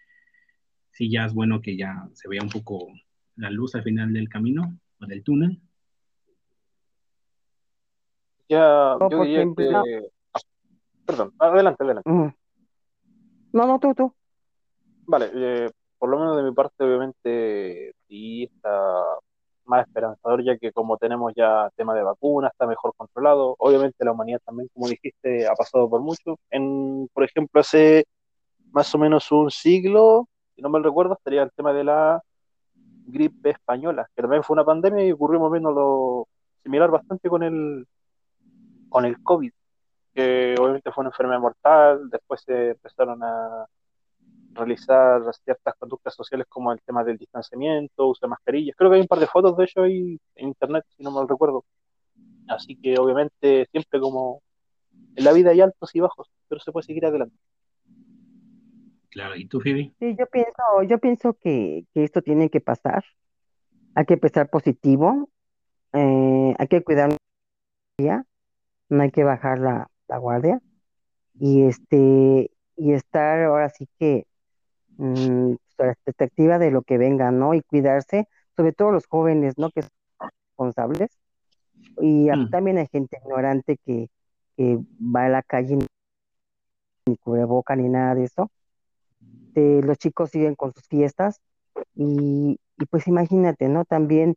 [0.90, 2.88] sí ya es bueno que ya se vea un poco
[3.36, 5.60] la luz al final del camino o del túnel?
[8.48, 10.08] Ya, yo diría que...
[11.06, 12.10] Perdón, adelante, adelante.
[12.10, 14.14] No, no, tú, tú.
[15.06, 19.02] Vale, eh, por lo menos de mi parte, obviamente, sí está
[19.66, 23.54] más esperanzador, ya que como tenemos ya tema de vacunas, está mejor controlado.
[23.58, 26.38] Obviamente la humanidad también, como dijiste, ha pasado por mucho.
[26.50, 28.04] En, por ejemplo, hace
[28.72, 32.22] más o menos un siglo, si no me recuerdo, estaría el tema de la
[33.06, 36.28] gripe española, que también fue una pandemia y ocurrió más o menos lo
[36.62, 37.86] similar bastante con el,
[38.88, 39.52] con el COVID,
[40.14, 43.66] que obviamente fue una enfermedad mortal, después se empezaron a
[44.54, 48.76] realizar ciertas conductas sociales como el tema del distanciamiento, uso de mascarillas.
[48.76, 51.26] Creo que hay un par de fotos de ello ahí en internet, si no me
[51.26, 51.64] recuerdo.
[52.48, 54.42] Así que obviamente siempre como
[55.16, 57.36] en la vida hay altos y bajos, pero se puede seguir adelante.
[59.10, 59.92] Claro, ¿y tú, Phoebe?
[59.98, 63.04] Sí, yo pienso, yo pienso que, esto tiene que pasar.
[63.94, 65.28] Hay que empezar positivo,
[65.92, 67.16] eh, hay que cuidar
[68.88, 70.60] no hay que bajar la, la guardia
[71.38, 74.26] y este y estar ahora sí que
[74.96, 77.54] Mm, pues, la expectativa de lo que venga, ¿no?
[77.54, 79.70] Y cuidarse, sobre todo los jóvenes, ¿no?
[79.70, 79.90] Que son
[80.48, 81.10] responsables.
[82.00, 82.50] Y mm.
[82.50, 84.08] también hay gente ignorante que,
[84.56, 85.78] va a la calle
[87.06, 88.50] ni boca ni nada de eso.
[89.54, 91.40] los chicos siguen con sus fiestas
[91.96, 93.84] y, pues imagínate, ¿no?
[93.84, 94.36] También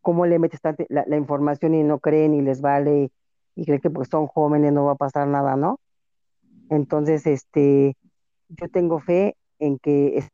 [0.00, 3.10] cómo le metes la, la, información y no creen y les vale
[3.56, 5.80] y creen que pues son jóvenes, no va a pasar nada, ¿no?
[6.70, 7.96] Entonces, este,
[8.48, 10.24] yo tengo fe en que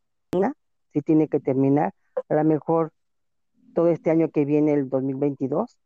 [0.92, 1.92] si tiene que terminar,
[2.28, 2.92] a lo mejor
[3.74, 5.76] todo este año que viene, el 2022,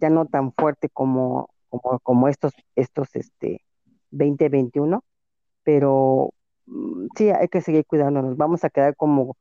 [0.00, 3.62] ya no tan fuerte como, como, como estos, estos este,
[4.10, 5.02] 2021,
[5.62, 6.30] pero
[6.66, 8.36] mm, sí, hay que seguir cuidándonos.
[8.36, 9.36] Vamos a quedar como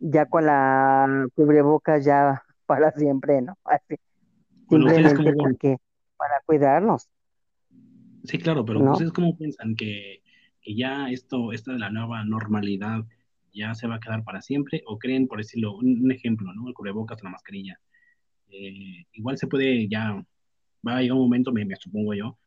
[0.00, 3.56] ya con la cubreboca ya para siempre, ¿no?
[3.64, 3.96] Así,
[4.68, 5.76] simplemente porque
[6.16, 7.08] para cuidarnos.
[8.24, 8.92] Sí, claro, pero ¿no?
[8.92, 10.20] ustedes cómo piensan que
[10.62, 13.04] que ya esto, esta de la nueva normalidad
[13.52, 16.68] ya se va a quedar para siempre o creen, por decirlo, un, ejemplo, ¿no?
[16.68, 17.80] El cubrebocas, la mascarilla.
[18.48, 20.14] Eh, igual se puede ya,
[20.86, 22.38] va a llegar un momento, me, supongo yo,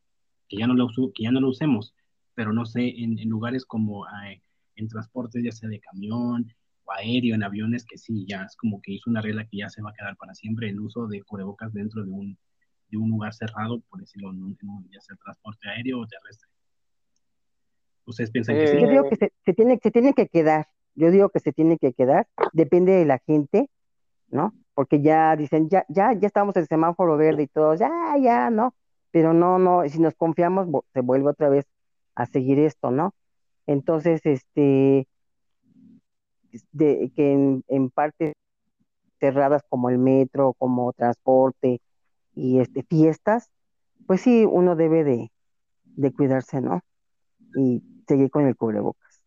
[0.48, 1.94] que ya no lo, que ya no lo usemos,
[2.34, 4.42] pero no sé, en, lugares como eh,
[4.76, 6.52] en transportes, ya sea de camión
[6.84, 9.68] o aéreo, en aviones, que sí, ya es como que hizo una regla que ya
[9.68, 12.38] se va a quedar para siempre el uso de cubrebocas dentro de un,
[12.88, 14.56] de un lugar cerrado, por decirlo, en
[14.90, 16.51] ya sea transporte aéreo o terrestre.
[18.04, 18.80] ¿Ustedes piensan que sí?
[18.80, 21.92] Yo digo que se, tiene, se tiene que quedar, yo digo que se tiene que
[21.92, 23.70] quedar, depende de la gente,
[24.28, 24.52] ¿no?
[24.74, 28.74] Porque ya dicen, ya, ya, ya estamos en semáforo verde y todos, ya, ya, ¿no?
[29.10, 31.66] Pero no, no, si nos confiamos, se vuelve otra vez
[32.14, 33.14] a seguir esto, ¿no?
[33.66, 35.06] Entonces, este,
[36.72, 38.34] de, que en, en partes
[39.20, 41.80] cerradas como el metro, como transporte
[42.34, 43.50] y este, fiestas,
[44.06, 45.30] pues sí, uno debe de,
[45.84, 46.80] de cuidarse, ¿no?
[47.54, 49.22] Y seguir con el cubrebocas.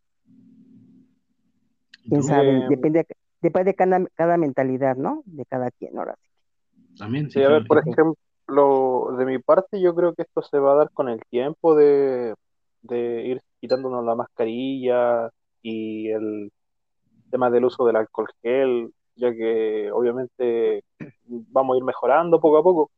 [2.08, 3.06] Quién sabe, depende,
[3.42, 5.24] depende de cada, cada, mentalidad, ¿no?
[5.26, 6.30] De cada quien, ahora sí.
[7.00, 7.42] También, sí.
[7.42, 10.92] a ver, por ejemplo, de mi parte, yo creo que esto se va a dar
[10.92, 12.36] con el tiempo de,
[12.84, 15.30] de ir quitándonos la mascarilla
[15.64, 16.52] y el
[17.32, 20.84] tema del uso del alcohol gel, ya que obviamente
[21.28, 22.92] vamos a ir mejorando poco a poco.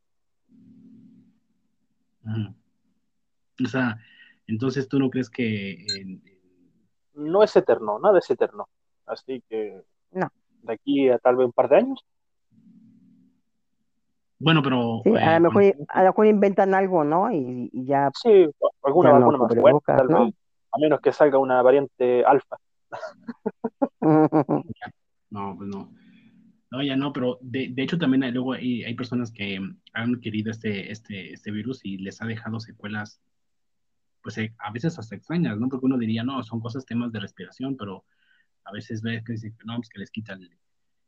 [3.64, 3.98] O sea,
[4.48, 5.86] entonces tú no crees que...
[7.14, 8.68] No es eterno, nada es eterno.
[9.06, 9.82] Así que
[10.12, 10.28] no.
[10.64, 12.06] de aquí a tal vez un par de años.
[14.40, 15.02] Bueno, pero...
[15.04, 17.32] Sí, a, lo mejor, inventan algo, ¿no?
[17.32, 18.12] Y, ya...
[18.14, 18.48] Sí,
[18.84, 20.34] alguna vacuna más fuerte, tal vez.
[20.72, 22.58] A menos que salga una variante alfa.
[25.30, 25.92] no, pues no.
[26.70, 29.58] No, ya no, pero de, de hecho también hay, luego hay, hay, personas que
[29.94, 33.22] han querido este, este, este virus y les ha dejado secuelas,
[34.22, 35.70] pues eh, a veces hasta extrañas, ¿no?
[35.70, 38.06] Porque uno diría, no, son cosas, temas de respiración, pero
[38.64, 40.50] a veces ves que dicen, no, pues que les quita el,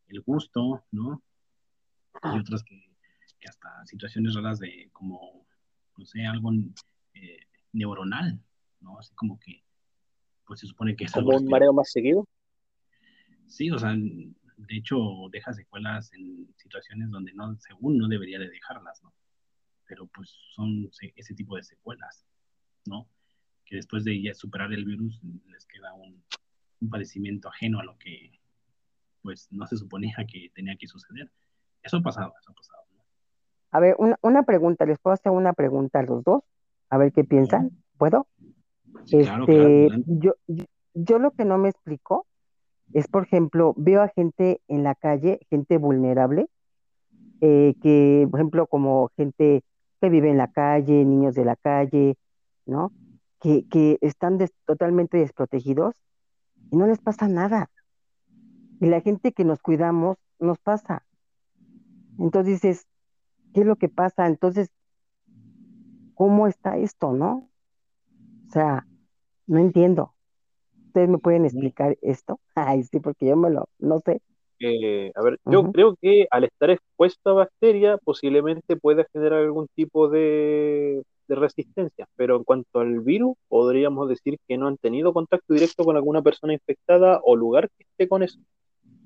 [0.08, 1.22] el gusto, ¿no?
[2.24, 2.96] Y otras que,
[3.40, 5.46] que, hasta situaciones raras de como,
[5.98, 6.52] no sé, algo
[7.14, 7.40] eh,
[7.74, 8.40] neuronal,
[8.82, 9.00] ¿no?
[9.00, 9.64] Así como que,
[10.46, 12.28] pues se supone que es ¿Como un mareo más seguido?
[13.48, 14.98] Sí, o sea, de hecho
[15.32, 19.14] deja secuelas en situaciones donde no, según no debería de dejarlas, ¿no?
[19.88, 22.26] Pero pues son ese tipo de secuelas,
[22.86, 23.08] ¿no?
[23.66, 26.24] Que después de ya superar el virus les queda un,
[26.90, 28.40] padecimiento ajeno a lo que
[29.22, 31.30] pues no se suponía que tenía que suceder.
[31.84, 32.84] Eso ha pasado, eso ha pasado.
[33.72, 36.44] A ver, una, una, pregunta, les puedo hacer una pregunta a los dos,
[36.90, 38.28] a ver qué piensan, ¿puedo?
[39.10, 40.36] claro, este, yo,
[40.94, 42.26] yo lo que no me explico
[42.94, 46.48] es, por ejemplo, veo a gente en la calle, gente vulnerable,
[47.42, 49.64] eh, que, por ejemplo, como gente
[50.02, 52.18] que vive en la calle, niños de la calle,
[52.70, 52.92] ¿no?
[53.40, 55.96] Que, que están totalmente desprotegidos
[56.72, 57.70] y no les pasa nada.
[58.80, 61.06] Y la gente que nos cuidamos nos pasa.
[62.18, 62.88] Entonces dices,
[63.54, 64.28] ¿qué es lo que pasa?
[64.28, 64.70] Entonces,
[66.16, 67.50] ¿cómo está esto, no?
[68.48, 68.86] O sea,
[69.48, 70.14] no entiendo.
[70.88, 72.40] ¿Ustedes me pueden explicar esto?
[72.56, 74.22] Ay, sí, porque yo me lo, no sé.
[74.62, 79.68] Eh, a ver, yo creo que al estar expuesto a bacteria posiblemente pueda generar algún
[79.74, 81.02] tipo de,
[81.36, 85.96] resistencia, pero en cuanto al virus, podríamos decir que no han tenido contacto directo con
[85.96, 88.40] alguna persona infectada o lugar que esté con eso.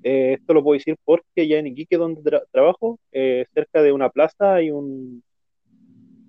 [0.02, 4.10] Eh, esto lo puedo decir porque ya en Iquique, donde trabajo, eh, cerca de una
[4.10, 5.22] plaza hay un,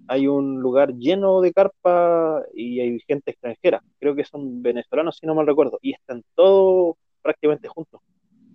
[0.07, 3.81] hay un lugar lleno de carpa y hay gente extranjera.
[3.99, 8.01] Creo que son venezolanos, si no mal recuerdo, y están todos prácticamente juntos.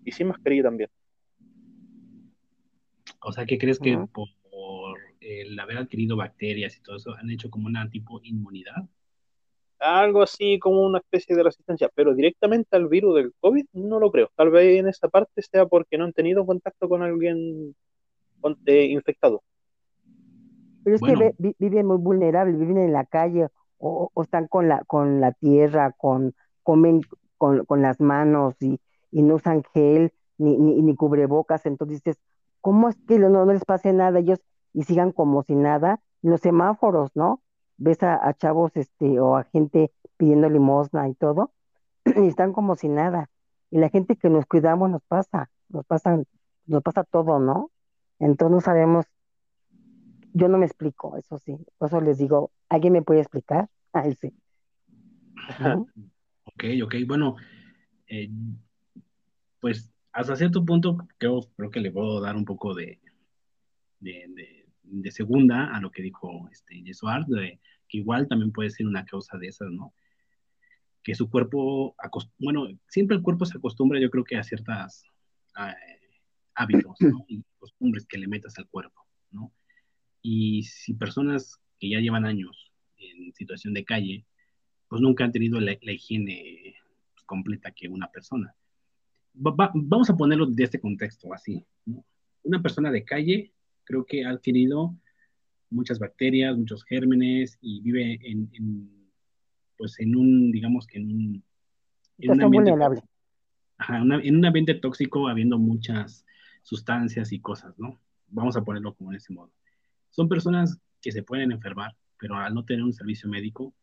[0.05, 0.89] Y sin mascarilla también.
[3.23, 4.29] O sea, ¿qué crees que por,
[5.21, 8.89] el haber adquirido bacterias y todo eso han hecho como una tipo inmunidad?
[9.79, 14.11] Algo así como una especie de resistencia, pero directamente al virus del COVID no lo
[14.11, 14.31] creo.
[14.37, 17.75] Tal vez en esa parte sea porque no han tenido contacto con alguien
[18.67, 19.43] eh, infectado.
[20.85, 25.21] Pero es que viven muy vulnerables, viven en la calle o, están con la, con
[25.21, 27.01] la tierra, con, comen
[27.39, 28.79] con, con las manos y,
[29.11, 31.65] y, no usan gel ni, ni, ni, cubrebocas.
[31.67, 32.21] Entonces dices,
[32.61, 34.41] ¿cómo es que no, no, les pase nada ellos
[34.73, 36.01] y sigan como si nada?
[36.23, 37.43] Los semáforos, ¿no?
[37.77, 41.53] Ves a, a chavos este, o a gente pidiendo limosna y todo,
[42.05, 43.31] y están como si nada.
[43.71, 46.27] Y la gente que nos cuidamos nos pasa, nos pasan,
[46.67, 47.71] nos pasa todo, ¿no?
[48.19, 49.07] Entonces no sabemos
[50.33, 51.57] yo no me explico, eso sí.
[51.79, 53.69] Por eso les digo, ¿alguien me puede explicar?
[53.93, 54.33] Ay, sí.
[56.47, 57.37] Ok, ok, bueno,
[58.07, 58.31] eh,
[59.61, 63.01] pues hasta cierto punto creo, creo que le puedo dar un poco de,
[64.01, 64.60] de, de,
[65.11, 69.49] segunda a lo que dijo este de, que igual también puede ser una causa de
[69.49, 69.95] esas, ¿no?
[71.03, 71.95] que su cuerpo,
[72.39, 75.05] bueno, siempre el cuerpo se acostumbra, yo creo que a ciertas
[76.55, 76.97] hábitos
[77.29, 79.53] y costumbres que le metas al cuerpo, ¿no?
[80.23, 84.27] Y si personas que ya llevan años en situación de calle,
[84.89, 86.75] pues nunca han tenido la, higiene
[87.25, 88.55] completa que una persona.
[89.33, 91.65] vamos a ponerlo de este contexto así.
[92.43, 93.53] Una persona de calle
[93.91, 94.97] creo que ha adquirido
[95.69, 98.49] muchas bacterias, muchos gérmenes y vive en,
[99.77, 101.45] pues en un, digamos que en un...
[102.19, 106.25] En un, ambiente, en un ambiente tóxico habiendo muchas
[106.63, 107.99] sustancias y cosas, ¿no?
[108.29, 109.51] Vamos a ponerlo como en ese modo.
[110.11, 113.75] Son personas que se pueden enfermar, pero al no tener un servicio médico,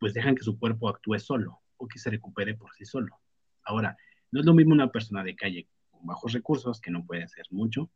[0.00, 3.14] pues dejan que su cuerpo actúe solo o que se recupere por sí solo.
[3.62, 3.96] Ahora,
[4.32, 7.46] no es lo mismo una persona de calle con bajos recursos, que no puede hacer
[7.50, 7.90] mucho,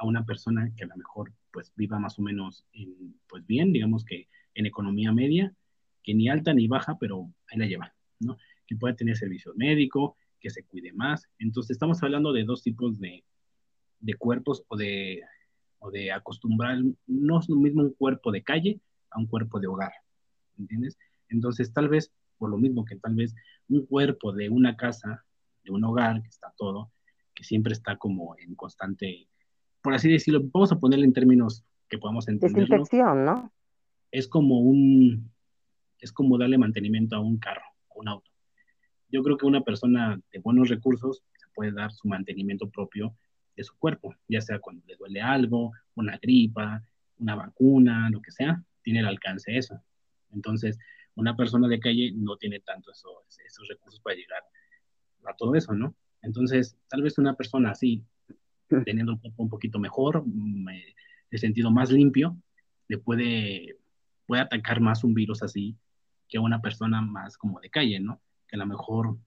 [0.00, 3.70] a una persona que a lo mejor pues viva más o menos en, pues bien,
[3.70, 5.54] digamos que en economía media,
[6.02, 8.38] que ni alta ni baja, pero ahí la lleva, ¿no?
[8.66, 11.28] Que pueda tener servicio médico, que se cuide más.
[11.38, 13.24] Entonces estamos hablando de dos tipos de,
[14.00, 15.22] de cuerpos o de,
[15.80, 19.66] o de acostumbrar, no es lo mismo un cuerpo de calle a un cuerpo de
[19.66, 19.92] hogar,
[20.58, 20.96] ¿entiendes?
[21.28, 23.34] Entonces tal vez, por lo mismo que tal vez
[23.68, 25.26] un cuerpo de una casa,
[25.62, 26.90] de un hogar, que está todo,
[27.34, 29.28] que siempre está como en constante
[29.82, 32.62] por así decirlo, vamos a ponerle en términos que podamos entender.
[32.62, 33.52] Desinfección, ¿no?
[34.10, 35.30] Es como un,
[35.98, 38.30] es como darle mantenimiento a un carro, a un auto.
[39.08, 43.14] Yo creo que una persona de buenos recursos se puede dar su mantenimiento propio
[43.56, 46.82] de su cuerpo, ya sea cuando le duele algo, una gripa,
[47.18, 49.80] una vacuna, lo que sea, tiene el alcance eso.
[50.32, 50.78] Entonces,
[51.16, 54.42] una persona de calle no tiene tanto esos recursos para llegar
[55.26, 55.94] a todo eso, ¿no?
[56.22, 58.04] Entonces, tal vez una persona así,
[58.84, 62.36] teniendo un cuerpo un poquito mejor, de sentido más limpio,
[62.88, 63.76] le puede,
[64.26, 65.76] puede atacar más un virus así
[66.28, 68.20] que una persona más como de calle, ¿no?
[68.46, 69.18] Que a lo mejor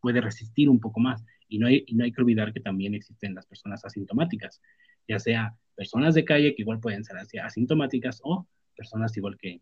[0.00, 1.24] puede resistir un poco más.
[1.48, 4.60] Y no hay, y no hay que olvidar que también existen las personas asintomáticas,
[5.06, 9.60] ya sea personas de calle que igual pueden ser asintomáticas o personas igual que,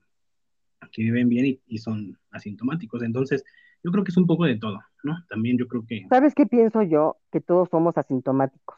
[0.92, 3.02] que viven bien y, y, son asintomáticos.
[3.02, 3.44] Entonces,
[3.82, 5.24] yo creo que es un poco de todo, ¿no?
[5.28, 6.06] También yo creo que...
[6.08, 7.16] ¿Sabes qué pienso yo?
[7.32, 8.77] Que todos somos asintomáticos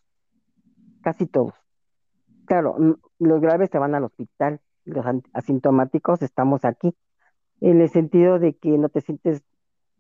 [1.03, 1.55] casi todos.
[2.47, 2.77] Claro,
[3.19, 6.95] los graves se van al hospital, los asintomáticos estamos aquí,
[7.61, 9.43] en el sentido de que no te sientes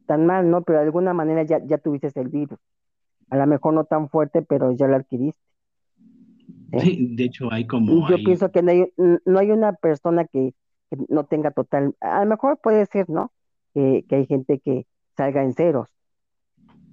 [0.06, 0.62] tan mal, ¿no?
[0.62, 2.58] Pero de alguna manera ya, ya tuviste el virus.
[3.28, 5.40] A lo mejor no tan fuerte, pero ya lo adquiriste.
[6.78, 8.08] Sí, de hecho hay como...
[8.08, 10.54] Yo pienso que no hay, no hay una persona que,
[11.08, 11.94] no tenga total...
[12.00, 13.32] A lo mejor puede ser, ¿no?
[13.74, 14.86] Que, que hay gente que
[15.16, 15.88] salga en ceros.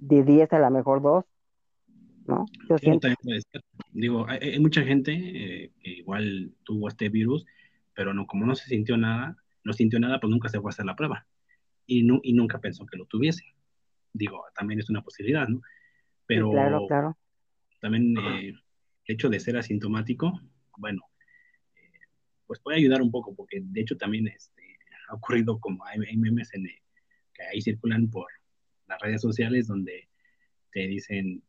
[0.00, 1.24] De 10 a lo mejor 2,
[2.28, 2.46] ¿no?
[3.92, 7.44] Digo, hay, mucha gente eh, que igual tuvo este virus,
[7.94, 10.72] pero no, como no se sintió nada, no sintió nada, pues nunca se fue a
[10.72, 11.26] hacer la prueba.
[11.86, 13.44] Y, no, y nunca pensó que lo tuviese.
[14.12, 15.62] Digo, también es una posibilidad, ¿no?
[16.26, 17.18] Pero claro, claro.
[17.80, 18.62] también eh, el
[19.06, 20.40] hecho de ser asintomático,
[20.76, 21.02] bueno,
[21.76, 21.98] eh,
[22.46, 26.52] pues puede ayudar un poco, porque de hecho también este, ha ocurrido como hay, memes
[26.52, 26.64] en,
[27.32, 28.26] que ahí circulan por
[28.86, 30.08] las redes sociales donde
[30.70, 31.42] te dicen,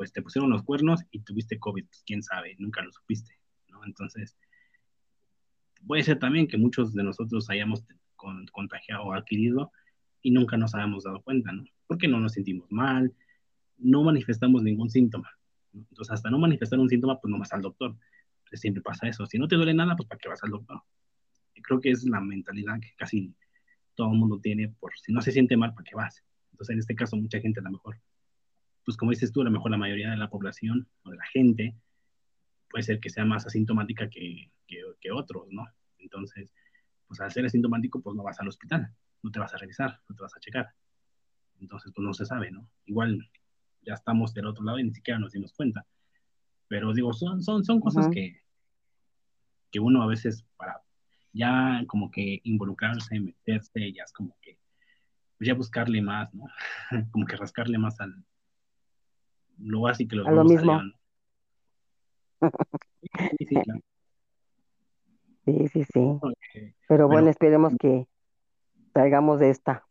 [0.00, 3.34] pues te pusieron los cuernos y tuviste COVID, pues quién sabe, nunca lo supiste,
[3.68, 3.84] ¿no?
[3.84, 4.34] Entonces,
[5.86, 7.84] puede ser también que muchos de nosotros hayamos
[8.16, 9.70] contagiado o adquirido
[10.22, 11.66] y nunca nos habíamos dado cuenta, ¿no?
[11.86, 13.14] Porque no nos sentimos mal,
[13.76, 15.28] no manifestamos ningún síntoma.
[15.74, 17.94] Entonces, hasta no manifestar un síntoma, pues no vas al doctor.
[18.48, 19.26] Pues siempre pasa eso.
[19.26, 20.80] Si no te duele nada, pues ¿para qué vas al doctor?
[21.54, 23.34] Y creo que es la mentalidad que casi
[23.94, 26.24] todo el mundo tiene por si no se siente mal, ¿para qué vas?
[26.52, 28.00] Entonces, en este caso, mucha gente a lo mejor
[28.90, 31.24] pues como dices tú, a lo mejor la mayoría de la población o de la
[31.26, 31.76] gente
[32.68, 35.64] puede ser que sea más asintomática que, que, otros, ¿no?
[35.98, 36.52] Entonces,
[37.06, 40.16] pues al ser asintomático, pues no vas al hospital, no te vas a revisar, no
[40.16, 40.70] te vas a checar.
[41.60, 42.68] Entonces, pues no se sabe, ¿no?
[42.84, 43.30] Igual
[43.82, 45.86] ya estamos del otro lado y ni siquiera nos dimos cuenta.
[46.66, 48.42] Pero digo, son, son, son cosas que,
[49.70, 50.82] que uno a veces para
[51.32, 54.58] ya como que involucrarse, meterse, ya es como que,
[55.38, 56.46] pues ya buscarle más, ¿no?
[57.12, 58.24] como que rascarle más al,
[59.62, 60.80] lo básico lo, a lo mismo.
[65.44, 66.00] sí, sí, sí,
[66.88, 68.06] Pero bueno, esperemos que
[68.94, 69.84] salgamos de esta.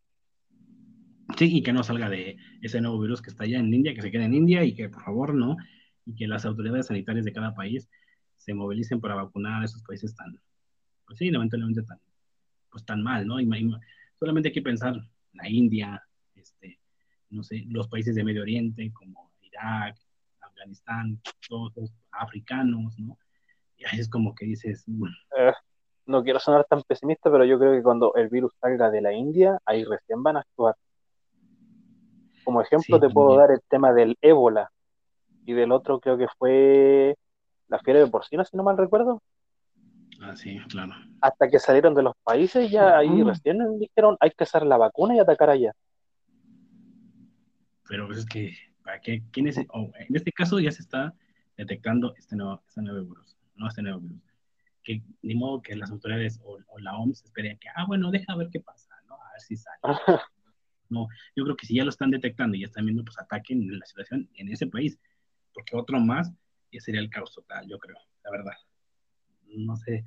[1.37, 4.01] Sí, y que no salga de ese nuevo virus que está allá en India, que
[4.01, 5.57] se quede en India y que por favor no,
[6.05, 7.87] y que las autoridades sanitarias de cada país
[8.35, 10.39] se movilicen para vacunar a esos países tan,
[11.05, 11.99] pues sí, lamentablemente tan,
[12.71, 13.37] pues tan mal, ¿no?
[14.17, 14.95] solamente hay que pensar
[15.33, 16.01] la India,
[16.35, 16.79] este,
[17.29, 19.28] no sé, los países de Medio Oriente como
[20.41, 21.73] Afganistán, todos
[22.11, 23.17] africanos, ¿no?
[23.77, 25.05] Y ahí es como que dices, mm,
[25.37, 25.53] eh,
[26.05, 29.13] no quiero sonar tan pesimista, pero yo creo que cuando el virus salga de la
[29.13, 30.75] India, ahí recién van a actuar.
[32.43, 34.71] Como ejemplo te puedo dar el tema del ébola
[35.45, 37.15] y del otro creo que fue
[37.67, 39.21] la fiebre de porcina, si no mal recuerdo.
[40.21, 40.93] Ah, sí, claro.
[41.21, 45.15] Hasta que salieron de los países, ya ahí recién dijeron hay que hacer la vacuna
[45.15, 45.73] y atacar allá.
[47.87, 48.53] Pero es que,
[48.89, 49.21] ¿para qué?
[49.31, 49.57] ¿Quién es?
[49.57, 51.13] en este caso ya se está
[51.55, 54.23] detectando este nuevo, este nuevo virus, no este nuevo virus.
[54.83, 58.49] Que ni modo que las autoridades o, la OMS esperen que, ah, bueno, deja ver
[58.51, 59.13] qué pasa, ¿no?
[59.13, 59.77] A ver si sale.
[60.89, 63.77] no, yo creo que si ya lo están detectando y ya están viendo, pues ataquen
[63.77, 64.99] la situación en ese país,
[65.53, 66.31] porque otro más
[66.71, 68.53] ya sería el caos total, yo creo, la verdad
[69.55, 70.03] no sé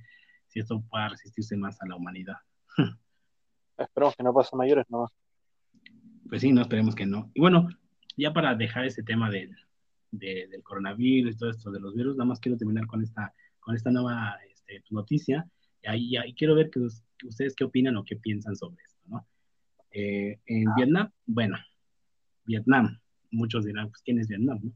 [0.48, 2.36] si esto pueda resistirse más a la humanidad.
[3.78, 5.08] Esperemos que no pase mayores, no.
[6.28, 7.30] Pues sí, no esperemos que no.
[7.34, 7.68] Y bueno,
[8.16, 9.56] ya para dejar ese tema del,
[10.10, 13.74] del coronavirus y todo esto de los virus, nada más quiero terminar con esta, con
[13.74, 15.46] esta nueva este, noticia.
[15.82, 19.26] Y ahí, ahí, quiero ver que, ustedes qué opinan o qué piensan sobre esto, ¿no?
[19.90, 20.74] Eh, en ah.
[20.76, 21.58] Vietnam, bueno,
[22.44, 22.98] Vietnam,
[23.30, 24.60] muchos dirán, pues, ¿quién es Vietnam?
[24.62, 24.72] No?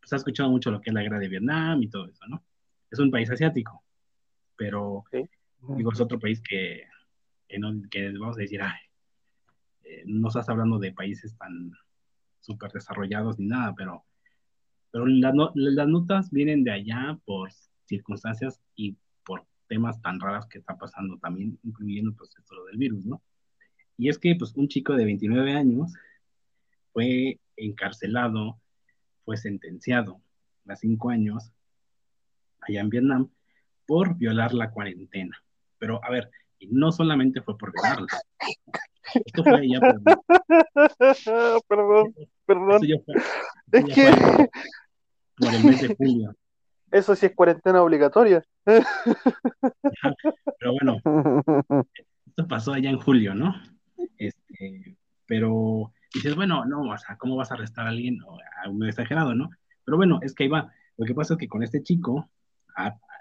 [0.00, 2.44] Pues ha escuchado mucho lo que es la guerra de Vietnam y todo eso, ¿no?
[2.90, 3.84] Es un país asiático
[4.56, 5.04] pero
[5.76, 6.84] digo, es otro país que,
[7.90, 8.78] que, vamos a decir, ay,
[9.84, 11.72] eh, no estás hablando de países tan
[12.44, 14.04] súper desarrollados ni nada, pero,
[14.90, 17.50] pero las notas vienen de allá por
[17.86, 23.06] circunstancias y por temas tan raros que está pasando también, incluyendo pues esto del virus,
[23.06, 23.22] ¿no?
[23.96, 25.92] Y es que pues un chico de 29 años
[26.92, 28.60] fue encarcelado,
[29.24, 30.20] fue sentenciado
[30.68, 31.50] a cinco años
[32.60, 33.30] allá en Vietnam
[33.86, 35.42] por violar la cuarentena.
[35.78, 36.30] Pero, a ver,
[36.70, 38.06] no solamente fue por violarla.
[39.14, 39.60] Esto fue
[41.68, 42.14] perdón,
[42.46, 42.82] perdón.
[43.72, 44.50] es que...
[45.36, 46.34] por el mes de julio.
[46.90, 48.44] Eso sí es cuarentena obligatoria.
[48.64, 48.84] pero
[50.80, 50.98] bueno,
[52.26, 53.54] esto pasó allá en julio, ¿no?
[54.16, 58.20] Este, pero dices, bueno, no, o sea, ¿cómo vas a arrestar a alguien?
[58.64, 59.50] a un exagerado, ¿no?
[59.84, 60.72] Pero bueno, es que ahí va.
[60.96, 62.30] Lo que pasa es que con este chico,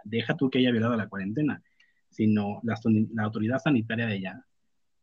[0.03, 1.63] deja tú que haya violado la cuarentena,
[2.09, 2.76] sino la,
[3.24, 4.45] autoridad sanitaria de allá,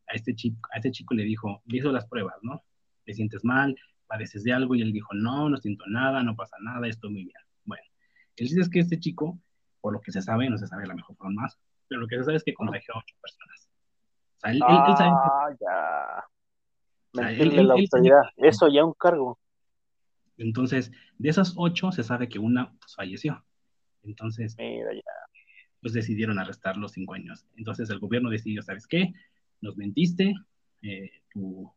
[0.07, 2.63] a este, chico, a este chico le dijo, le hizo las pruebas, ¿no?
[3.05, 3.77] ¿Te sientes mal?
[4.11, 4.75] ¿Padeces de algo?
[4.75, 7.41] Y él dijo, no, no siento nada, no pasa nada, estoy muy bien.
[7.65, 7.85] Bueno,
[8.37, 9.39] el chiste es que este chico,
[9.81, 11.57] por lo que se sabe, no se sabe a lo mejor fueron más,
[11.87, 13.71] pero lo que se sabe es que contagió a ocho personas.
[14.37, 17.23] O sea, él, ah, ya.
[17.23, 18.23] la autoridad.
[18.37, 19.39] Eso ya un cargo.
[20.39, 23.45] Entonces, de esas ocho se sabe que una pues, falleció.
[24.03, 24.57] Entonces,
[25.81, 27.47] pues decidieron arrestar los cinco años.
[27.57, 29.13] Entonces el gobierno decidió, ¿sabes qué?
[29.61, 30.35] Nos mentiste,
[30.83, 31.73] eh, tu,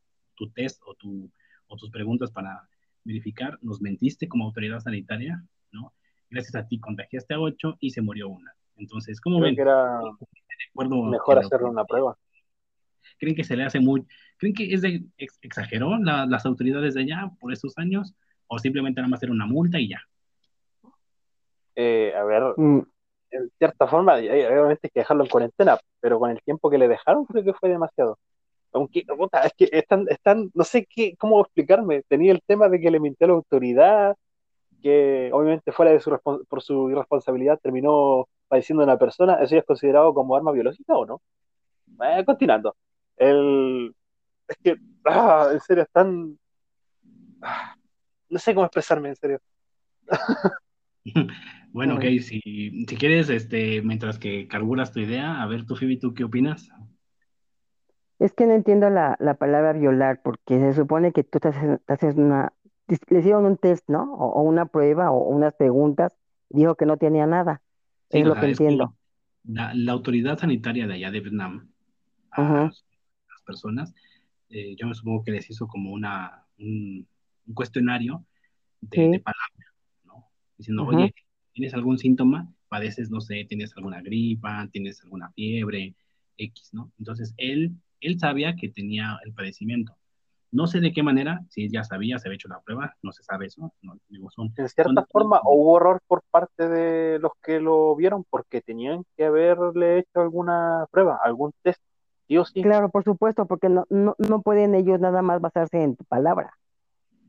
[0.56, 1.30] test o, tu,
[1.74, 2.70] o tus preguntas para
[3.04, 5.94] verificar, nos mentiste como autoridad sanitaria, ¿no?
[6.30, 8.54] Gracias a ti contagiaste a ocho y se murió una.
[8.78, 9.56] Entonces, ¿cómo ven?
[9.56, 10.00] Que era
[10.76, 12.18] mejor hacerle una prueba.
[13.20, 14.06] ¿Creen que se le hace muy...
[14.38, 15.04] ¿Creen que es de,
[15.42, 18.14] exageró las autoridades de allá por estos años?
[18.48, 20.02] ¿O simplemente nada más era una multa y ya?
[21.76, 22.86] Eh, a ver, mm.
[23.32, 26.88] en cierta forma, obviamente hay que dejarlo en cuarentena, pero con el tiempo que le
[26.88, 28.18] dejaron creo que fue demasiado.
[28.74, 29.06] Aunque,
[29.46, 32.04] es que están, están, no sé qué, cómo explicarme.
[32.08, 34.16] Tenía el tema de que le mintió a la autoridad,
[34.82, 36.18] que obviamente fuera de su
[36.50, 39.36] por su irresponsabilidad terminó padeciendo una persona.
[39.36, 41.22] ¿Eso ya es considerado como arma biológica o no?
[42.04, 42.76] Eh, continuando.
[43.16, 43.94] El,
[44.48, 46.38] es que, ah, en serio, están.
[47.42, 47.76] Ah,
[48.30, 49.40] no sé cómo expresarme, en serio.
[51.74, 55.98] Bueno, ok, si, si quieres, este, mientras que carburas tu idea, a ver tú, Phoebe,
[55.98, 56.70] ¿tú qué opinas?
[58.20, 62.54] Es que no entiendo la, palabra violar, porque se supone que tú te haces, una,
[63.10, 64.14] le hicieron un test, ¿no?
[64.14, 66.16] O, una prueba o unas preguntas,
[66.50, 67.62] dijo que no tenía nada.
[68.10, 68.96] es lo que entiendo.
[69.44, 71.70] la, autoridad sanitaria de allá de Vietnam,
[72.32, 72.84] a las,
[73.46, 73.94] personas,
[74.50, 77.06] eh, yo me supongo que les hizo como una, un,
[77.54, 78.26] cuestionario
[78.80, 79.74] de, palabras,
[80.06, 80.30] ¿no?
[80.58, 81.14] Diciendo, oye,
[81.52, 85.96] tienes algún síntoma, padeces, no sé, tienes alguna gripa, tienes alguna fiebre,
[86.38, 86.92] X, ¿no?
[86.98, 87.74] Entonces, él,
[88.04, 89.96] él sabía que tenía el padecimiento.
[90.52, 93.12] No sé de qué manera, si él ya sabía, se había hecho la prueba, no
[93.12, 93.74] se sabe eso.
[93.82, 98.24] No, digo, son, en cierta forma, hubo error por parte de los que lo vieron
[98.30, 101.82] porque tenían que haberle hecho alguna prueba, algún test,
[102.28, 102.62] sí o sí.
[102.62, 106.54] Claro, por supuesto, porque no, no, no pueden ellos nada más basarse en tu palabra.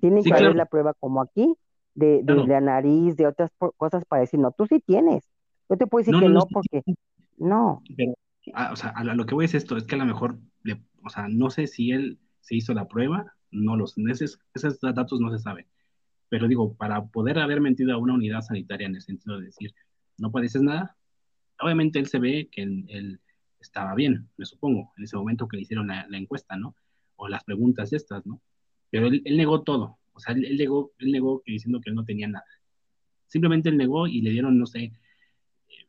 [0.00, 1.56] Tienen que hacer la prueba como aquí,
[1.94, 5.24] de, la nariz, de otras cosas para decir, no, tú sí tienes.
[5.70, 6.82] Yo te puedo decir que no, porque
[7.38, 7.82] no.
[7.96, 8.14] Pero,
[8.52, 10.36] ah, o sea, a lo que voy es esto, es que a lo mejor,
[11.04, 15.20] o sea, no sé si él se hizo la prueba, no los, esos, esos datos
[15.20, 15.66] no se saben.
[16.28, 19.74] Pero digo, para poder haber mentido a una unidad sanitaria en el sentido de decir,
[20.18, 20.96] no padeces nada,
[21.60, 23.20] obviamente él se ve que el,
[23.60, 26.74] estaba bien, me supongo, en ese momento que le hicieron la, encuesta, ¿no?
[27.16, 28.40] O las preguntas estas, ¿no?
[28.90, 32.04] Pero él, negó todo, o sea, él, negó, él negó que diciendo que él no
[32.04, 32.46] tenía nada.
[33.26, 34.92] Simplemente él negó y le dieron, no sé,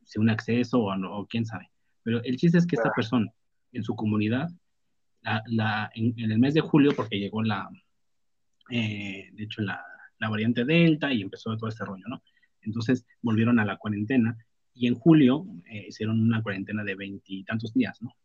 [0.04, 1.70] si un acceso o, o, quién sabe.
[2.04, 3.32] Pero el chiste es que esta persona,
[3.72, 4.50] en su comunidad,
[5.48, 7.70] la, en, el mes de julio, porque llegó la,
[8.70, 9.84] eh, de hecho, la,
[10.20, 12.24] la variante Delta y empezó todo este rollo, ¿no?
[12.62, 14.38] Entonces volvieron a la cuarentena
[14.74, 18.16] y en julio eh, hicieron una cuarentena de veintitantos días, ¿no?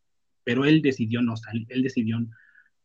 [0.44, 2.18] Pero él decidió no salir, él decidió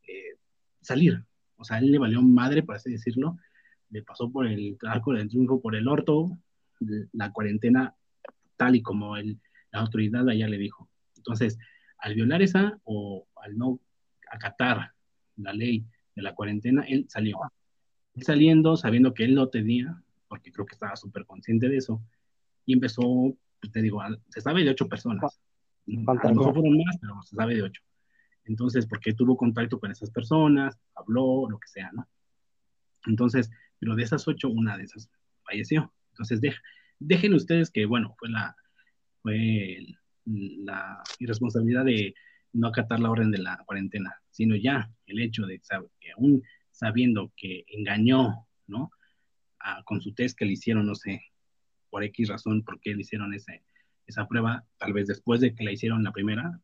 [0.08, 0.38] eh,
[0.82, 1.24] salir,
[1.58, 3.38] o sea, él le valió madre, por así decirlo,
[3.90, 6.38] le pasó por el arco del triunfo, por el orto,
[7.14, 7.96] la cuarentena
[8.58, 9.40] tal y como él,
[9.72, 10.90] la autoridad allá le dijo.
[11.16, 11.58] Entonces,
[11.98, 13.80] al violar esa o al no
[14.36, 14.92] acatar
[15.38, 17.38] la ley de la cuarentena, él salió.
[18.14, 22.02] Él saliendo, sabiendo que él lo tenía, porque creo que estaba súper consciente de eso,
[22.66, 25.42] y empezó pues, te digo, se sabe de ocho personas.
[26.08, 27.82] A lo mejor fueron más, pero se sabe de ocho.
[28.46, 32.08] Entonces, porque tuvo contacto con esas personas, habló, lo que sea, ¿no?
[33.08, 35.10] Entonces, pero de esas ocho, una de esas
[35.44, 35.92] falleció.
[36.12, 36.42] Entonces,
[37.00, 38.56] dejen ustedes que, bueno, fue la,
[39.24, 39.80] fue
[40.26, 42.14] la irresponsabilidad de
[42.56, 45.62] no acatar la orden de la cuarentena, sino ya el hecho de
[46.00, 46.42] que aún
[46.72, 48.92] sabiendo que engañó, ¿no?
[49.86, 51.22] con su test que le hicieron, no sé,
[51.90, 53.64] por X razón por qué le hicieron ese,
[54.06, 56.62] esa prueba, tal vez después de que la hicieron la primera,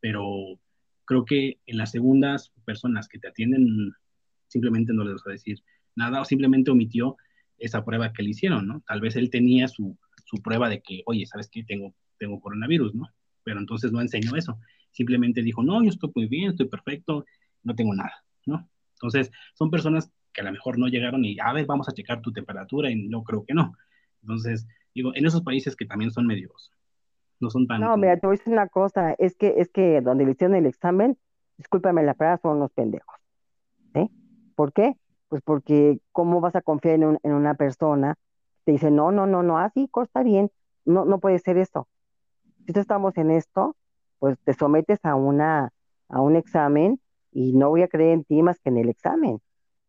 [0.00, 0.60] pero
[1.04, 3.92] creo que en las segundas personas que te atienden
[4.46, 5.62] simplemente no les vas a decir
[5.96, 7.16] nada o simplemente omitió
[7.58, 8.82] esa prueba que le hicieron, ¿no?
[8.86, 11.64] Tal vez él tenía su, su prueba de que, oye, ¿sabes qué?
[11.64, 13.08] Tengo, tengo coronavirus, ¿no?
[13.42, 14.58] Pero entonces no enseñó eso.
[14.96, 17.26] Simplemente dijo, no, yo estoy muy bien, estoy perfecto,
[17.62, 18.66] no tengo nada, ¿no?
[18.94, 22.22] Entonces, son personas que a lo mejor no llegaron y, a ver, vamos a checar
[22.22, 23.74] tu temperatura y no creo que no.
[24.22, 26.72] Entonces, digo, en esos países que también son medios,
[27.40, 27.82] no son tan...
[27.82, 30.56] No, mira, te voy a decir una cosa, es que, es que donde le hicieron
[30.56, 31.18] el examen,
[31.58, 33.16] discúlpame la palabra, son unos pendejos.
[33.92, 34.10] ¿sí?
[34.54, 34.94] ¿Por qué?
[35.28, 38.14] Pues porque, ¿cómo vas a confiar en, en una persona?
[38.64, 40.50] Te dice, no, no, no, no, así, ah, bien,
[40.86, 41.86] no, no puede ser esto.
[42.66, 43.76] Si estamos en esto,
[44.18, 45.70] pues te sometes a una,
[46.08, 47.00] a un examen
[47.32, 49.40] y no voy a creer en ti más que en el examen.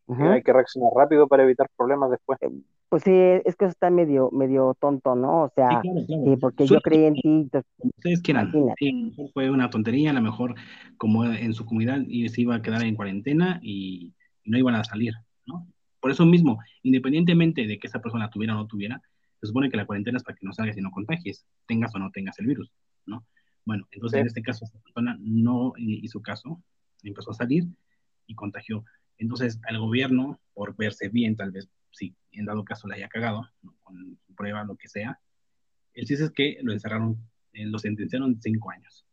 [0.07, 2.41] Hay que reaccionar rápido para evitar problemas después.
[2.41, 2.49] Eh,
[2.89, 5.43] pues sí, es que eso está medio, medio tonto, ¿no?
[5.43, 7.49] O sea, sí, porque yo creí en ti.
[7.97, 8.53] ustedes quieran.
[8.77, 10.55] Sí, fue una tontería, a lo mejor
[10.97, 14.13] como en su comunidad y se iba a quedar en cuarentena y,
[14.45, 15.13] no iban a salir,
[15.45, 15.67] ¿no?
[15.99, 19.01] Por eso mismo, independientemente de que esa persona tuviera o no tuviera,
[19.41, 21.99] se supone que la cuarentena es para que no salgas y no contagies, tengas o
[21.99, 22.71] no tengas el virus,
[23.05, 23.25] ¿no?
[23.67, 26.63] Bueno, entonces en este caso, esa persona no hizo caso,
[27.03, 27.65] empezó a salir
[28.25, 28.85] y contagió.
[29.17, 33.45] Entonces, al gobierno, por verse bien, tal vez, si en dado caso le haya cagado,
[33.83, 35.19] con su prueba, lo que sea,
[35.93, 37.17] el chiste es que lo encerraron,
[37.51, 39.05] eh, lo sentenciaron cinco años.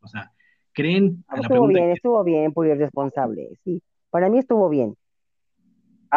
[0.00, 0.32] O sea,
[0.72, 1.24] creen...
[1.28, 3.80] Ah, estuvo bien, estuvo bien por irresponsable, sí.
[4.10, 4.96] Para mí estuvo bien.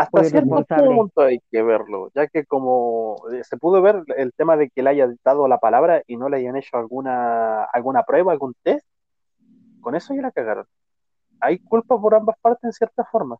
[0.01, 4.55] Hasta cierto punto hay que verlo, ya que como eh, se pudo ver el tema
[4.55, 8.31] de que le haya dado la palabra y no le hayan hecho alguna, alguna prueba,
[8.31, 8.85] algún test,
[9.81, 10.67] con eso ya la cagaron
[11.39, 13.37] hay culpa por ambas partes en cierta forma.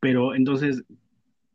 [0.00, 0.84] Pero entonces,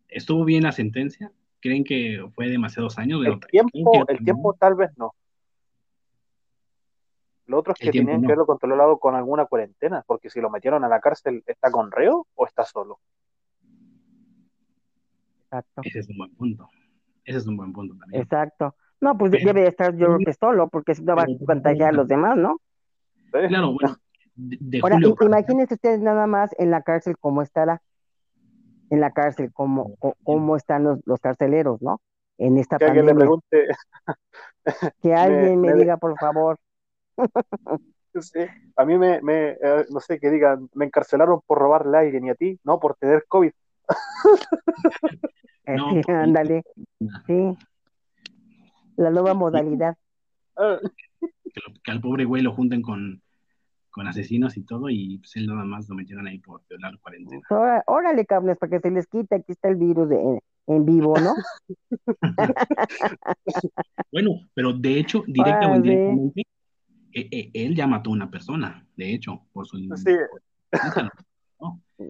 [0.08, 1.32] ¿estuvo bien la sentencia?
[1.60, 3.26] ¿Creen que fue demasiados años?
[3.26, 5.14] El tiempo, el tiempo tal vez no.
[7.52, 10.86] Lo otro es que tenían que verlo controlado con alguna cuarentena, porque si lo metieron
[10.86, 13.00] a la cárcel, ¿está con reo o está solo?
[15.44, 15.82] Exacto.
[15.84, 16.70] Ese es un buen punto.
[17.26, 18.22] Ese es un buen punto también.
[18.22, 18.74] Exacto.
[19.02, 21.92] No, pues debe estar yo creo que solo, porque si no va a contagiar a
[21.92, 22.62] los demás, ¿no?
[23.32, 23.98] Claro, bueno.
[24.82, 27.82] Ahora, imagínense ustedes nada más en la cárcel cómo estará.
[28.90, 32.00] En la cárcel, cómo, cómo están los, los carceleros, ¿no?
[32.38, 33.68] En esta que Alguien le pregunte.
[35.02, 36.58] que alguien me, diga, por favor.
[38.20, 38.40] Sí,
[38.76, 42.26] a mí me, me eh, no sé, que digan, me encarcelaron por robarle a alguien
[42.26, 43.52] y a ti, no, por tener COVID.
[45.66, 46.64] sí, ándale.
[47.26, 47.58] Sí.
[48.98, 49.96] La nueva modalidad.
[51.84, 53.22] Que, al pobre güey lo junten con,
[53.90, 57.42] con asesinos y todo, y pues él nada más lo metieron ahí por violar cuarentena.
[57.88, 60.12] órale, cabrones, para que se les quite, aquí está el virus
[60.68, 61.34] en, vivo, ¿no?
[64.12, 66.44] bueno, pero de hecho, directa o indirectamente,
[67.14, 69.78] él ya mató a una persona, de hecho, por su...
[69.78, 70.16] Sí.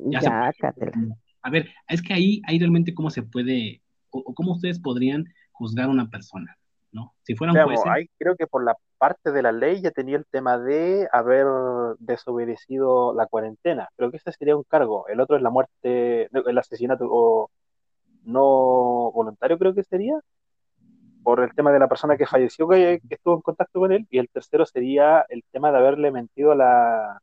[0.09, 0.51] Ya,
[1.43, 5.87] a ver, es que ahí, ahí realmente cómo se puede, o, cómo ustedes podrían juzgar
[5.87, 6.57] a una persona.
[6.91, 7.13] ¿no?
[7.23, 10.57] Si fuera un creo que por la parte de la ley ya tenía el tema
[10.57, 11.45] de haber
[11.99, 13.89] desobedecido la cuarentena.
[13.95, 15.07] Creo que ese sería un cargo.
[15.07, 17.49] El otro es la muerte, el asesinato o
[18.23, 20.19] no voluntario, creo que sería.
[21.23, 24.17] Por el tema de la persona que falleció que, estuvo en contacto con él, y
[24.17, 27.21] el tercero sería el tema de haberle mentido a, la,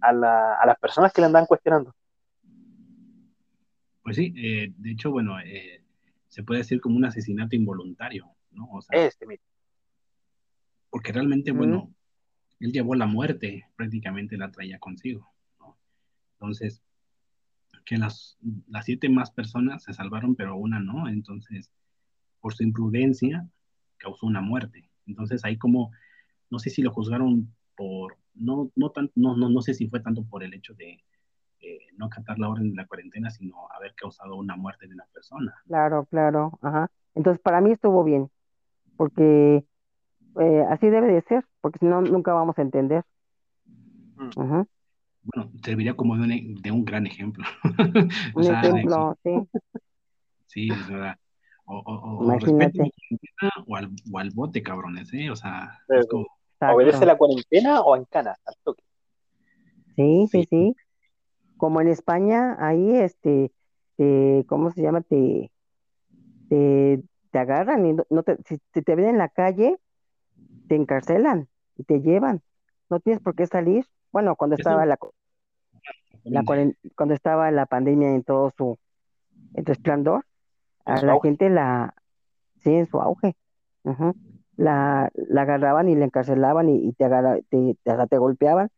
[0.00, 1.92] a, la, a las personas que le andan cuestionando.
[4.02, 5.82] Pues sí, eh, de hecho, bueno, eh,
[6.28, 8.68] se puede decir como un asesinato involuntario, ¿no?
[8.70, 9.44] O sea, este mismo.
[10.88, 11.92] Porque realmente, bueno,
[12.58, 15.76] él llevó la muerte, prácticamente la traía consigo, ¿no?
[16.34, 16.82] Entonces,
[17.84, 21.70] que las, las siete más personas se salvaron, pero una no, entonces,
[22.40, 23.46] por su imprudencia,
[23.98, 24.90] causó una muerte.
[25.06, 25.90] Entonces, ahí como,
[26.50, 30.00] no sé si lo juzgaron por, no, no, tan, no, no, no sé si fue
[30.00, 31.02] tanto por el hecho de
[32.00, 35.54] no acatar la orden de la cuarentena, sino haber causado una muerte de una persona.
[35.66, 36.90] Claro, claro, ajá.
[37.14, 38.30] Entonces, para mí estuvo bien,
[38.96, 39.64] porque
[40.40, 43.04] eh, así debe de ser, porque si no, nunca vamos a entender.
[44.16, 44.62] Mm.
[45.22, 47.44] Bueno, serviría como de un, de un gran ejemplo.
[48.34, 49.48] un ejemplo, sí.
[50.46, 51.16] Sí, es verdad.
[51.72, 52.92] O, o, Imagínate.
[53.68, 55.30] O al, o al, bote, cabrones, ¿eh?
[55.30, 55.78] O sea,
[56.72, 58.36] ¿obedece la cuarentena o en cana?
[58.44, 58.82] Al toque.
[59.94, 60.76] Sí, sí, sí.
[61.56, 63.52] Como en España, ahí, este,
[64.48, 65.02] ¿cómo se llama?
[65.02, 65.52] Te,
[66.48, 69.78] te, agarran y no, te, si, te ven en la calle,
[70.68, 72.42] te encarcelan y te llevan.
[72.88, 73.86] No tienes por qué salir.
[74.10, 74.98] Bueno, cuando estaba la,
[76.24, 76.44] la
[76.96, 78.76] cuando estaba la pandemia en todo su
[79.52, 80.24] resplandor,
[80.84, 81.94] a la gente la,
[82.58, 83.36] sí, en su auge,
[84.56, 87.08] la, la agarraban y la encarcelaban y, te,
[87.48, 87.76] te,
[88.08, 88.70] te, golpeaban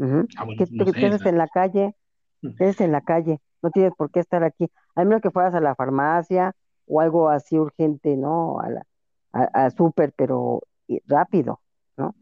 [0.00, 0.64] Ah, ¿Qué,
[1.06, 1.94] haces en la calle?
[2.40, 3.40] ¿Qué haces en la calle?
[3.62, 4.68] No tienes por qué estar aquí.
[4.94, 6.54] A menos que fueras a la farmacia
[6.86, 8.58] o algo así urgente, ¿no?
[8.60, 8.86] A la,
[9.32, 10.62] a, súper, pero
[11.06, 11.60] rápido,
[11.96, 12.14] ¿no?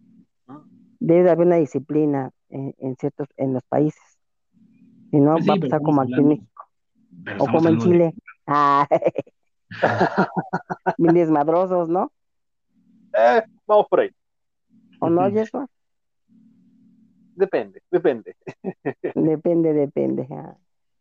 [0.47, 0.63] Ah.
[0.99, 4.03] Debe haber una disciplina en, ciertos, en los países.
[5.11, 6.65] Si no, pues va a pasar como aquí en México.
[7.39, 8.15] O como en Chile.
[8.51, 8.87] Ah.
[10.99, 12.11] Mil desmadrosos, ¿no?
[13.17, 14.11] Eh, vamos por ahí.
[14.99, 15.67] ¿O no, Jesús?
[17.35, 18.37] depende, depende.
[19.15, 20.29] Depende, depende.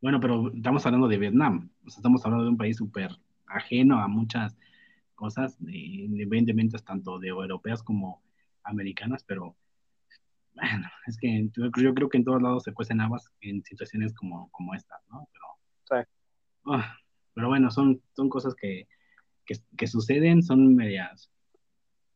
[0.02, 3.12] Bueno, pero estamos hablando de Vietnam, estamos hablando de un país súper
[3.48, 4.56] ajeno a muchas
[5.16, 8.22] cosas, independientemente tanto de europeas como
[8.64, 9.56] americanas, pero
[10.54, 14.50] bueno, es que yo creo que en todos lados se cuecen habas en situaciones como,
[14.52, 15.28] como estas, ¿no?
[15.34, 16.08] Pero,
[16.68, 16.96] ah,
[17.40, 18.90] pero bueno, son, son cosas que,
[19.46, 21.32] que, que suceden, son medias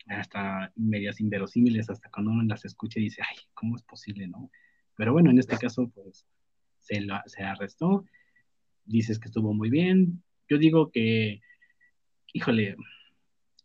[0.07, 4.51] hasta medias inverosímiles, hasta cuando uno las escucha y dice, ay, ¿cómo es posible, no?
[4.97, 6.26] Pero bueno, en este caso, pues,
[6.80, 8.03] se, lo, se arrestó,
[8.84, 11.39] dices que estuvo muy bien, yo digo que,
[12.34, 12.76] híjole,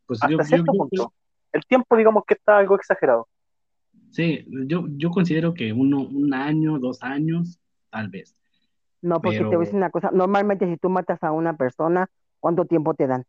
[0.07, 1.13] pues hasta cierto punto.
[1.53, 3.27] El tiempo, digamos que está algo exagerado.
[4.13, 7.59] Sí, yo, yo considero que uno, un año, dos años,
[7.91, 8.37] tal vez.
[9.01, 12.09] No, porque te voy a decir una cosa, normalmente si tú matas a una persona,
[12.41, 13.25] ¿cuánto tiempo te dan?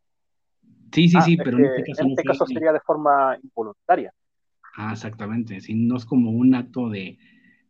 [0.92, 4.12] Sí, sí, ah, sí, pero en este caso, en este caso sería de forma involuntaria.
[4.76, 7.18] Ah, exactamente, sí, no es como un acto de,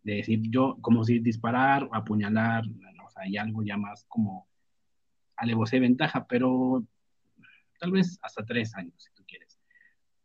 [0.03, 2.63] de decir yo, como si disparar o apuñalar,
[3.05, 4.47] o sea, hay algo ya más como
[5.35, 6.83] alevosé ventaja, pero
[7.79, 9.59] tal vez hasta tres años, si tú quieres.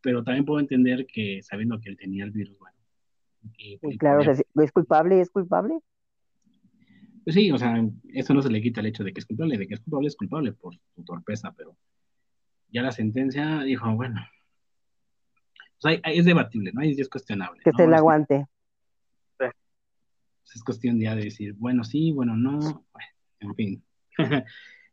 [0.00, 2.76] Pero también puedo entender que sabiendo que él tenía el virus, bueno.
[3.98, 5.20] claro, ¿es culpable?
[5.20, 5.78] ¿Es culpable?
[7.24, 9.56] Pues sí, o sea, eso no se le quita el hecho de que es culpable,
[9.56, 11.74] de que es culpable, es culpable por su torpeza, pero
[12.68, 14.20] ya la sentencia dijo, bueno,
[16.04, 16.82] es debatible, ¿no?
[16.82, 17.62] Es, cuestionable.
[17.64, 18.46] Que se le aguante.
[20.54, 22.86] Es, cuestión ya de decir, bueno, sí, bueno, no,
[23.40, 23.84] en fin.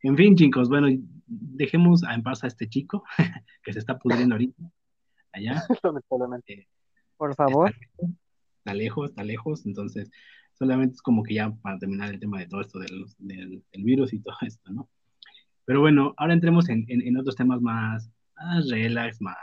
[0.03, 0.87] en fin, chicos, bueno,
[1.27, 3.03] dejemos en paz a este chico
[3.63, 4.63] que se está pudriendo ahorita,
[5.33, 5.63] allá.
[5.83, 6.67] Lamentablemente.
[7.17, 7.75] Por favor.
[8.57, 10.09] Está lejos, está lejos, entonces
[10.61, 14.13] solamente es como que ya para terminar el tema de todo esto del, del virus
[14.13, 14.87] y todo esto, ¿no?
[15.65, 19.35] Pero bueno, ahora entremos en, en, otros temas más, más relax, más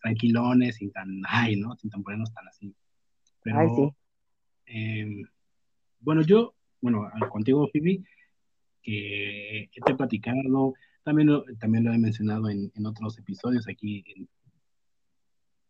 [0.00, 1.76] tranquilones, sin tan, ay, ¿no?
[1.76, 2.74] Sin tan ponernos tan así.
[3.42, 3.94] Pero,
[4.64, 5.22] em,
[6.00, 8.02] bueno, yo, bueno, contigo, Phoebe,
[8.82, 10.72] que te he platicado,
[11.04, 14.02] también lo, también lo he mencionado en, en otros episodios aquí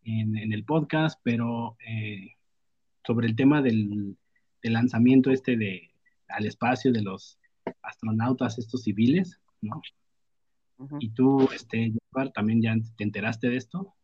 [0.05, 2.31] en, en, el podcast, pero eh,
[3.05, 4.17] sobre el tema del,
[4.63, 5.91] del lanzamiento este de
[6.29, 7.39] al espacio de los
[7.83, 9.81] astronautas estos civiles, ¿no?
[10.99, 11.95] Y tú, este,
[12.35, 13.95] también ya te enteraste de esto.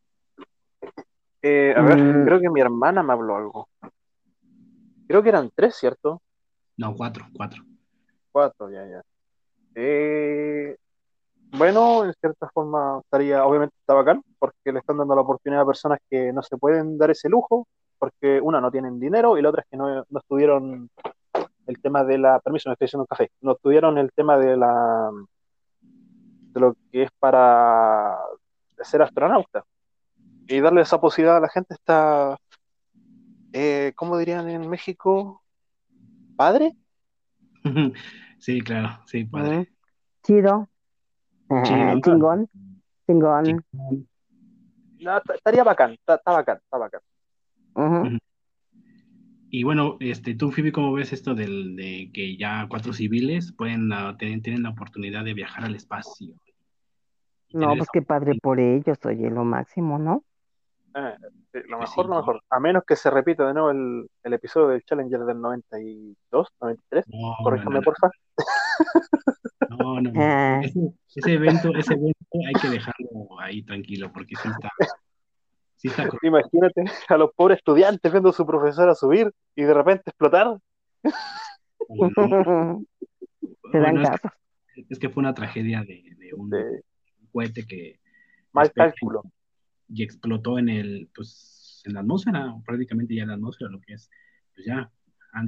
[1.42, 2.24] Eh, a ver, mm.
[2.24, 3.68] creo que mi hermana me habló algo.
[5.06, 6.22] Creo que eran tres, ¿cierto?
[6.76, 7.62] No, cuatro, cuatro.
[8.30, 9.02] Cuatro, ya, ya.
[9.74, 10.76] Eh,
[11.52, 15.66] bueno, en cierta forma estaría, obviamente está bacán, porque le están dando la oportunidad a
[15.66, 17.66] personas que no se pueden dar ese lujo,
[18.02, 20.90] porque una no tienen dinero y la otra es que no, no estuvieron
[21.68, 24.56] el tema de la, permiso, me estoy haciendo un café, no tuvieron el tema de
[24.56, 25.08] la
[25.80, 28.18] de lo que es para
[28.82, 29.64] ser astronauta.
[30.48, 32.36] Y darle esa posibilidad a la gente está,
[33.52, 35.40] eh, ¿cómo dirían en México?
[36.36, 36.72] ¿Padre?
[38.40, 39.72] Sí, claro, sí, padre.
[40.24, 40.68] Chido.
[42.02, 42.48] Chingón.
[43.06, 43.62] Chingón.
[45.32, 47.00] estaría bacán, está, bacán, está bacán.
[49.50, 53.92] Y bueno, este, tú, Phoebe, ¿cómo ves esto del, de que ya cuatro civiles pueden
[53.92, 56.34] uh, tienen la oportunidad de viajar al espacio?
[57.52, 60.24] No, pues qué padre por ellos, oye, lo máximo, ¿no?
[60.94, 61.16] Eh,
[61.68, 62.42] lo mejor, lo mejor.
[62.48, 67.04] A menos que se repita de nuevo el, el episodio del Challenger del 92, 93.
[67.08, 68.14] No, Corríjame, por favor.
[69.68, 70.12] No, no.
[70.16, 70.60] Ah.
[71.14, 74.70] Ese, evento, ese evento hay que dejarlo ahí tranquilo, porque sí está,
[76.22, 80.56] Imagínate a los pobres estudiantes viendo a su profesora subir y de repente explotar.
[84.88, 86.04] es, que, fue una tragedia de,
[86.36, 86.50] un
[87.32, 87.98] cohete que
[88.52, 89.22] mal cálculo.
[89.88, 93.94] y explotó en el pues en la atmósfera prácticamente ya en la atmósfera lo que
[93.94, 94.10] es
[94.54, 94.90] pues ya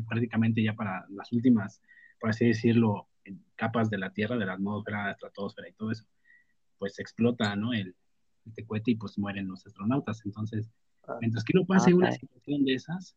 [0.08, 1.80] prácticamente ya para las últimas
[2.18, 3.08] por así decirlo
[3.54, 6.04] capas de la tierra de la atmósfera la estratosfera y todo eso
[6.78, 7.94] pues explota no el,
[8.46, 10.24] este cohete y pues mueren los astronautas.
[10.24, 10.70] Entonces,
[11.08, 13.16] ah, mientras que no pase una situación de esas,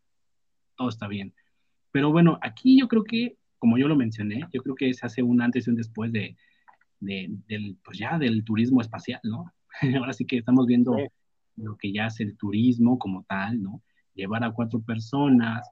[0.76, 1.34] todo está bien.
[1.92, 5.24] Pero bueno, aquí yo creo que, como yo lo mencioné, yo creo que se hace
[5.24, 6.38] un antes y un después de,
[7.00, 9.52] del, pues ya del turismo espacial, ¿no?
[10.00, 10.96] Ahora sí que estamos viendo
[11.56, 13.82] lo que ya es el turismo como tal, ¿no?
[14.14, 15.68] Llevar a cuatro personas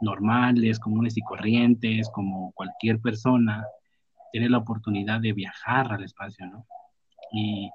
[0.00, 3.64] normales, comunes y corrientes, como cualquier persona,
[4.32, 6.66] tener la oportunidad de viajar al espacio, ¿no?
[7.32, 7.70] Y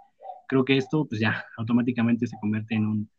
[0.48, 3.10] creo que esto, pues ya, automáticamente se convierte en un,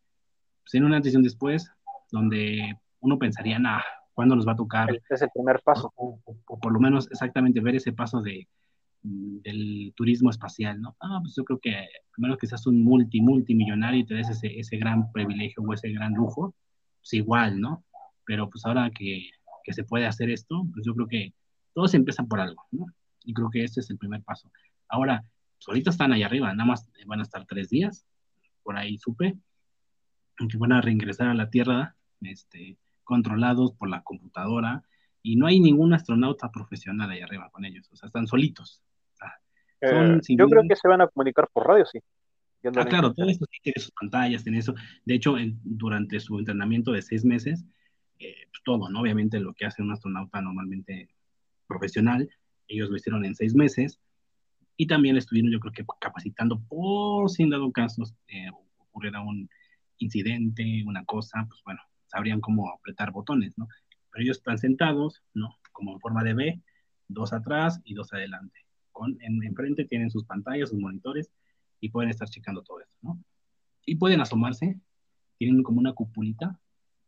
[0.62, 1.70] pues en una decisión después,
[2.10, 3.80] donde uno pensaría, nah,
[4.12, 4.94] ¿cuándo nos va a tocar?
[4.94, 5.92] Este es el primer paso.
[5.96, 6.20] O,
[6.60, 8.48] por lo menos exactamente ver ese paso de,
[9.02, 10.96] del turismo espacial, ¿no?
[11.00, 14.30] Ah, pues yo creo que a menos que seas un multi, multimillonario y te des
[14.30, 16.54] ese, ese gran privilegio o ese gran lujo,
[17.00, 17.84] pues igual, ¿no?
[18.24, 19.30] Pero pues ahora que,
[19.64, 21.34] que se puede hacer esto, pues yo creo que
[21.74, 22.86] todo se empieza por algo, ¿no?
[23.24, 24.50] Y creo que este es el primer paso.
[24.88, 25.24] Ahora,
[25.70, 28.06] ahorita están ahí arriba, nada más van a estar tres días,
[28.62, 29.36] por ahí supe,
[30.36, 34.82] que van a reingresar a la Tierra, este, controlados por la computadora,
[35.22, 38.82] y no hay ningún astronauta profesional ahí arriba con ellos, o sea, están solitos.
[39.80, 41.98] Eh, yo creo que se van a comunicar por radio, sí.
[42.64, 44.74] Ah, claro, todo esto sí tiene sus pantallas, tiene eso.
[45.04, 47.66] De hecho, durante su entrenamiento de seis meses,
[48.18, 49.00] eh, pues todo, ¿no?
[49.00, 51.10] Obviamente lo que hace un astronauta normalmente
[51.66, 52.30] profesional,
[52.66, 54.00] ellos lo hicieron en seis meses,
[54.76, 59.48] y también estuvieron, yo creo que capacitando por si en dado caso eh, ocurriera un
[59.98, 63.68] incidente, una cosa, pues bueno, sabrían cómo apretar botones, ¿no?
[64.10, 65.56] Pero ellos están sentados, ¿no?
[65.72, 66.62] Como en forma de B,
[67.08, 68.60] dos atrás y dos adelante.
[68.92, 71.30] Con, en, enfrente tienen sus pantallas, sus monitores
[71.80, 73.22] y pueden estar checando todo esto, ¿no?
[73.86, 74.80] Y pueden asomarse,
[75.38, 76.58] tienen como una cupulita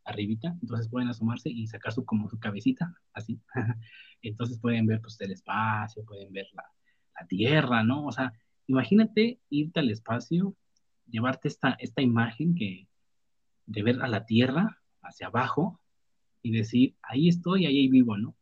[0.05, 3.41] arribita, entonces pueden asomarse y sacar su, como su cabecita, así.
[4.21, 6.63] entonces pueden ver pues el espacio, pueden ver la,
[7.19, 8.05] la Tierra, ¿no?
[8.05, 8.33] O sea,
[8.67, 10.55] imagínate irte al espacio,
[11.09, 12.87] llevarte esta, esta imagen que,
[13.65, 15.79] de ver a la Tierra hacia abajo
[16.41, 18.35] y decir, ahí estoy, ahí vivo, ¿no?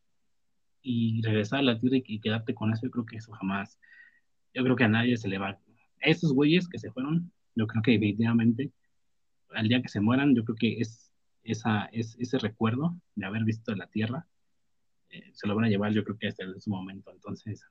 [0.82, 3.80] Y regresar a la Tierra y, quedarte con eso, yo creo que eso jamás,
[4.54, 5.60] yo creo que a nadie se le va.
[6.00, 8.72] Esos güeyes que se fueron, yo creo que definitivamente,
[9.50, 11.12] al día que se mueran, yo creo que es,
[11.44, 14.28] esa, es ese recuerdo de haber visto la Tierra,
[15.10, 17.12] eh, se lo van a llevar yo creo que hasta ese momento.
[17.12, 17.66] Entonces,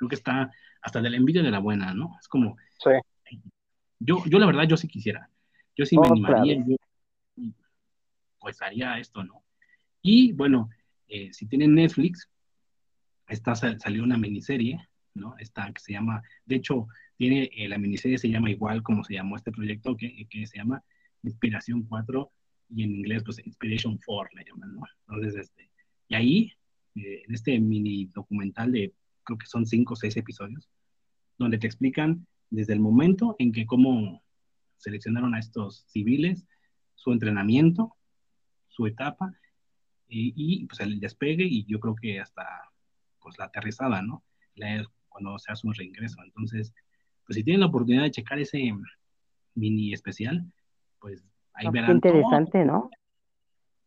[0.00, 2.16] creo que está hasta de la envidia de la buena, ¿no?
[2.18, 3.38] Es como, sí.
[3.98, 5.28] yo, yo la verdad, yo sí quisiera,
[5.76, 6.76] yo sí me oh, animaría, yo,
[8.38, 9.44] pues haría esto, ¿no?
[10.00, 10.70] Y bueno,
[11.06, 12.30] eh, si tienen Netflix,
[13.28, 15.36] está, salió una miniserie, ¿no?
[15.38, 16.86] Esta que se llama, de hecho,
[17.18, 20.56] tiene, eh, la miniserie se llama igual como se llamó este proyecto, que, que se
[20.56, 20.82] llama
[21.22, 22.32] Inspiración 4,
[22.70, 24.82] y en inglés, pues Inspiration 4 le llaman, ¿no?
[25.06, 25.70] Entonces, este,
[26.08, 26.52] y ahí,
[26.94, 28.94] eh, en este mini documental de
[29.30, 30.68] creo que son cinco o seis episodios,
[31.38, 34.24] donde te explican desde el momento en que cómo
[34.76, 36.48] seleccionaron a estos civiles,
[36.96, 37.94] su entrenamiento,
[38.68, 39.32] su etapa,
[40.12, 42.42] y, pues el despegue y yo creo que hasta
[43.20, 44.24] pues la aterrizada, ¿no?
[45.08, 46.20] cuando se hace un reingreso.
[46.24, 46.74] Entonces,
[47.24, 48.72] pues si tienen la oportunidad de checar ese
[49.54, 50.44] mini especial,
[50.98, 51.24] pues
[51.54, 52.00] ahí ah, verán.
[52.00, 52.90] Qué interesante, ¿no?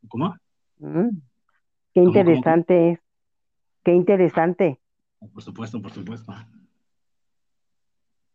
[0.07, 0.35] ¿Cómo?
[0.79, 1.09] Mm,
[1.93, 3.03] qué interesante
[3.83, 4.79] Qué interesante.
[5.31, 6.33] Por supuesto, por supuesto.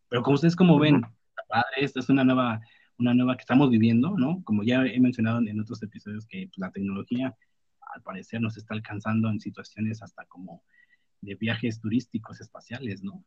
[0.08, 1.02] Pero como ustedes como ven,
[1.48, 2.60] padre, esta es una nueva,
[2.98, 4.42] una nueva que estamos viviendo, ¿no?
[4.44, 7.36] Como ya he mencionado en otros episodios que pues, la tecnología
[7.94, 10.62] al parecer nos está alcanzando en situaciones hasta como
[11.20, 13.24] de viajes turísticos espaciales, ¿no?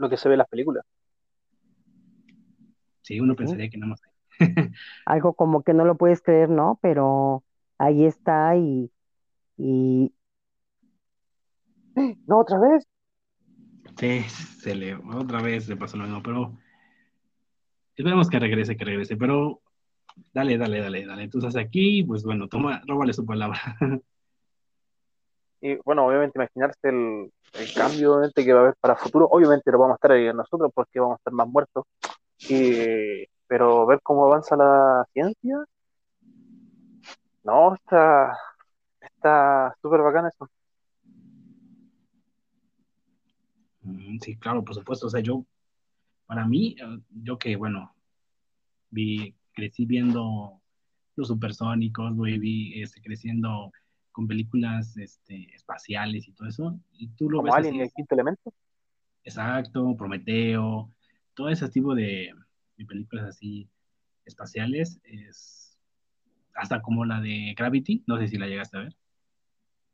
[0.00, 0.84] lo que se ve en las películas.
[3.02, 4.00] Sí, uno pensaría que no más.
[5.04, 6.78] Algo como que no lo puedes creer, ¿no?
[6.82, 7.44] Pero
[7.78, 8.90] ahí está y,
[9.58, 10.12] y...
[12.26, 12.86] No, otra vez.
[13.98, 16.56] Sí, se le, otra vez le pasó lo mismo, pero
[17.96, 19.60] esperemos que regrese, que regrese, pero
[20.32, 21.24] dale, dale, dale, dale.
[21.24, 23.60] Estás aquí, pues bueno, toma, róbale su palabra.
[25.62, 29.70] Y bueno, obviamente imaginarse el, el cambio obviamente, que va a haber para futuro, obviamente
[29.70, 31.84] lo vamos a estar ahí nosotros porque vamos a estar más muertos,
[32.48, 35.62] y, pero ver cómo avanza la ciencia,
[37.44, 38.32] no, está
[39.00, 40.48] está súper bacán eso.
[41.04, 41.60] Mm,
[44.20, 45.06] Sí, claro, por supuesto.
[45.06, 45.44] O sea, yo,
[46.26, 47.94] para mí, eh, yo que, bueno,
[48.90, 50.60] vi, crecí viendo
[51.16, 53.72] los supersónicos, güey, vi este, creciendo
[54.12, 57.92] con películas este, espaciales y todo eso, y tú lo Como ves Alien así, el
[57.92, 58.52] quinto elemento.
[59.24, 60.90] exacto, Prometeo,
[61.34, 62.32] todo ese tipo de,
[62.76, 63.68] de películas así
[64.24, 65.78] espaciales, es
[66.54, 68.96] hasta como la de Gravity, no sé si la llegaste a ver.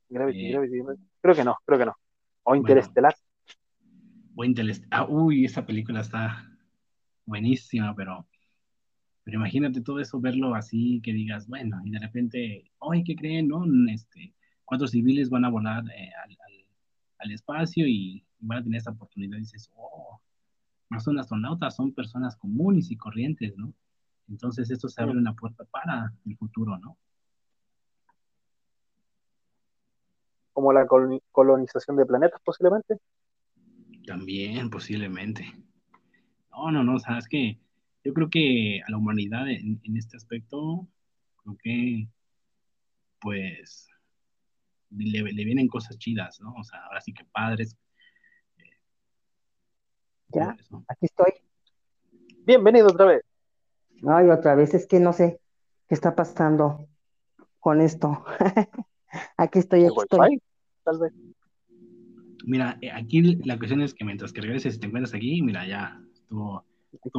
[0.09, 0.79] Gravity, Eh, Gravity.
[1.21, 1.97] Creo que no, creo que no.
[2.45, 3.15] O Interestelar.
[4.91, 6.47] Ah, uy, esa película está
[7.25, 8.27] buenísima, pero
[9.25, 13.49] Pero imagínate todo eso, verlo así, que digas, bueno, y de repente, oye, ¿qué creen,
[13.49, 13.65] no?
[13.93, 14.35] Este,
[14.65, 16.67] cuatro civiles van a volar eh, al, al-
[17.19, 19.37] al espacio y van a tener esta oportunidad.
[19.39, 20.21] Y dices, oh,
[20.91, 23.73] no son astronautas, son personas comunes y corrientes, ¿no?
[24.29, 26.97] Entonces esto se abre una puerta para el futuro, ¿no?
[30.53, 32.99] Como la coloni- colonización de planetas, posiblemente.
[34.07, 35.45] También, posiblemente.
[36.51, 37.59] No, no, no, o sea, es que
[38.05, 40.87] yo creo que a la humanidad en, en este aspecto,
[41.43, 42.09] creo que,
[43.21, 43.89] pues,
[44.91, 46.55] le, le vienen cosas chidas, ¿no?
[46.55, 47.77] O sea, ahora sí que padres,
[50.31, 50.85] todo Ya, eso.
[50.89, 51.33] aquí estoy.
[52.45, 53.23] Bienvenido otra vez.
[54.07, 55.41] Ay, otra vez, es que no sé
[55.89, 56.89] qué está pasando
[57.59, 58.25] con esto.
[59.37, 60.19] Aquí estoy, ¿El aquí estoy.
[60.21, 60.43] Wi-Fi?
[60.85, 61.13] Tal vez.
[62.47, 65.67] Mira, eh, aquí la cuestión es que mientras que regreses, si te encuentras aquí, mira,
[65.67, 66.65] ya estuvo,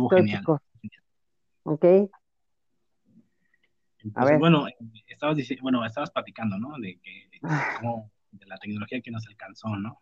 [0.10, 0.46] genial.
[1.64, 1.84] Ok,
[4.00, 4.40] Entonces, ver.
[4.40, 4.68] bueno,
[5.08, 6.78] estabas diciendo, bueno, estabas platicando, ¿no?
[6.80, 7.40] De que, de
[7.82, 10.00] cómo- de la tecnología que nos alcanzó, ¿no?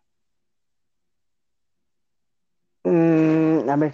[2.84, 3.94] Mm, a ver.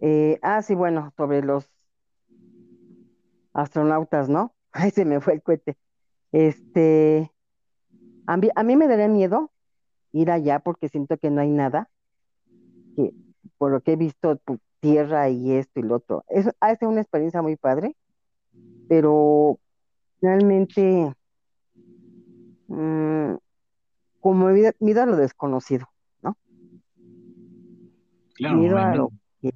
[0.00, 1.70] Eh, ah, sí, bueno, sobre los
[3.52, 4.54] astronautas, ¿no?
[4.72, 5.76] Ay, se me fue el cohete.
[6.32, 7.30] Este,
[8.26, 9.52] a mí, a mí me daría miedo
[10.12, 11.88] ir allá porque siento que no hay nada,
[12.96, 13.14] que
[13.58, 16.24] por lo que he visto, pu- tierra y esto y lo otro.
[16.28, 17.96] Es, ha de ser una experiencia muy padre,
[18.88, 19.58] pero
[20.20, 21.14] realmente,
[22.68, 23.34] mm,
[24.20, 25.86] como miedo, miedo a lo desconocido,
[26.22, 26.36] ¿no?
[28.34, 29.50] Claro, Miedo a lo que,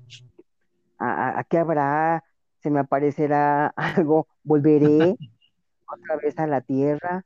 [0.99, 2.25] a qué habrá,
[2.61, 5.17] se me aparecerá algo, volveré
[5.87, 7.25] otra vez a la tierra,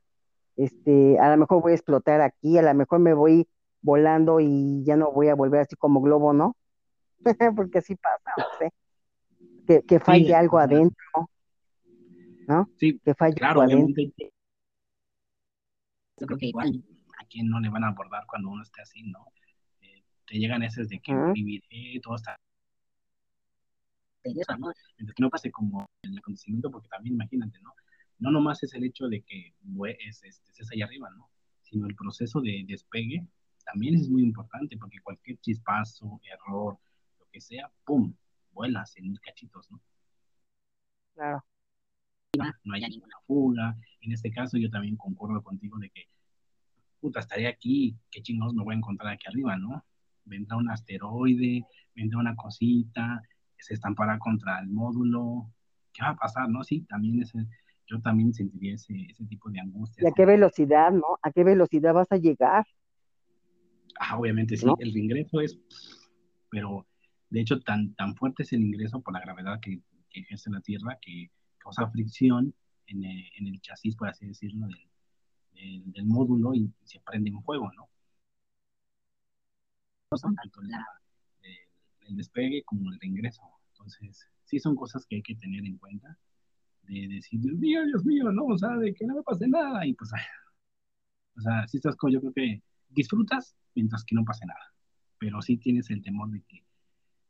[0.59, 3.47] este, a lo mejor voy a explotar aquí, a lo mejor me voy
[3.81, 6.57] volando y ya no voy a volver así como globo, ¿no?
[7.55, 8.71] Porque así pasa, no sé,
[9.65, 11.29] que, que Sí, falle algo adentro,
[12.47, 12.69] ¿no?
[12.77, 14.03] sí, Que falle claro, algo adentro.
[16.17, 16.83] Yo creo que igual
[17.17, 19.27] a quien no le van a abordar cuando uno esté así, ¿no?
[19.79, 21.31] Eh, te llegan esas de que Ujú.
[21.31, 22.35] viviré, todo está
[24.57, 24.71] ¿no?
[24.97, 27.73] Mientras que no pase como el acontecimiento, porque también imagínate, ¿no?
[28.19, 29.53] No nomás es el hecho de que
[29.99, 31.29] es, es- estés ahí arriba, ¿no?
[31.63, 33.25] Sino el proceso de despegue
[33.65, 36.77] también es muy importante, porque cualquier chispazo, error,
[37.19, 38.13] lo que sea, ¡pum!
[38.51, 39.79] vuelas en mil cachitos, ¿no?
[41.13, 41.43] Claro,
[42.63, 43.77] No haya ninguna fuga.
[44.01, 46.07] En este caso yo también concuerdo contigo de que,
[46.99, 49.83] puta, estaré aquí, qué chingados me voy a encontrar aquí arriba, ¿no?
[50.25, 51.65] Vendrá un asteroide,
[51.95, 53.21] vendrá una cosita,
[53.57, 55.51] se estampará contra el módulo,
[55.93, 56.63] ¿qué va a pasar, no?
[56.63, 57.45] Sí, también ese,
[57.89, 60.03] yo también sentiría ese, ese tipo de angustia.
[60.03, 61.17] ¿y a qué velocidad, no?
[61.21, 62.65] ¿A qué velocidad vas a llegar,
[64.01, 64.75] Ah, obviamente sí, no?
[64.79, 65.59] el ingreso es,
[66.49, 66.87] pero
[67.29, 70.61] de hecho tan, tan fuerte es el ingreso por la gravedad que, que ejerce la
[70.61, 72.53] Tierra que causa fricción
[72.87, 74.89] en el, en el chasis, por así decirlo, del,
[75.53, 77.89] del, del módulo y se prende en fuego, ¿no?
[80.11, 80.85] Tanto la-
[81.41, 83.41] el, el despegue como el ingreso.
[83.73, 86.17] Entonces, sí son cosas que hay que tener en cuenta,
[86.83, 89.85] de decir, Dios mío, Dios mío, no, o sea, de que no me pase nada,
[89.85, 90.21] y pues, ay,
[91.37, 94.73] o sea, si estás con, yo creo que disfrutas mientras que no pase nada,
[95.17, 96.63] pero sí tienes el temor de que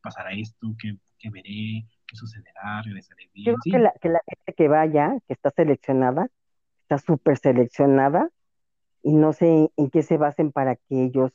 [0.01, 4.21] pasará esto, que, que veré, qué sucederá, regresaré bien, creo sí, que la, que la
[4.27, 6.29] gente que vaya, que está seleccionada,
[6.83, 8.29] está súper seleccionada
[9.03, 11.31] y no sé en qué se basen para que ellos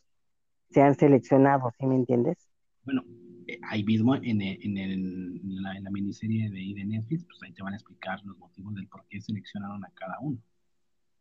[0.70, 2.36] sean seleccionados, ¿sí me entiendes?
[2.82, 3.04] Bueno,
[3.62, 7.42] ahí mismo en, el- en, el- en la, en la miniserie de, de Netflix, pues
[7.42, 10.38] ahí te van a explicar los motivos del por qué seleccionaron a cada uno.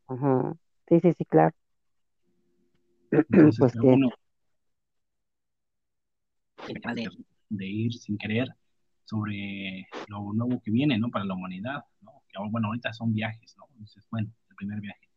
[0.08, 0.58] Ujú.
[0.88, 1.56] Sí, sí, sí, claro.
[3.12, 4.10] Entonces, Pues que, bueno,
[6.96, 7.10] de,
[7.50, 8.48] de ir sin querer
[9.06, 11.10] sobre lo nuevo que viene, ¿no?
[11.10, 12.24] Para la humanidad, ¿no?
[12.30, 13.66] Que bueno, ahorita son viajes, ¿no?
[13.74, 15.10] Entonces, bueno, el primer viaje.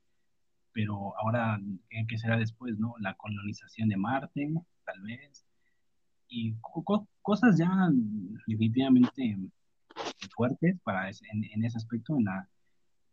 [0.72, 2.94] Pero ahora, ¿qué, qué será después, no?
[3.00, 4.52] La colonización de Marte,
[4.84, 5.45] tal vez.
[6.28, 7.70] Y co- co- cosas ya
[8.46, 9.36] definitivamente
[10.34, 12.48] fuertes para ese- en, en ese aspecto, en, la,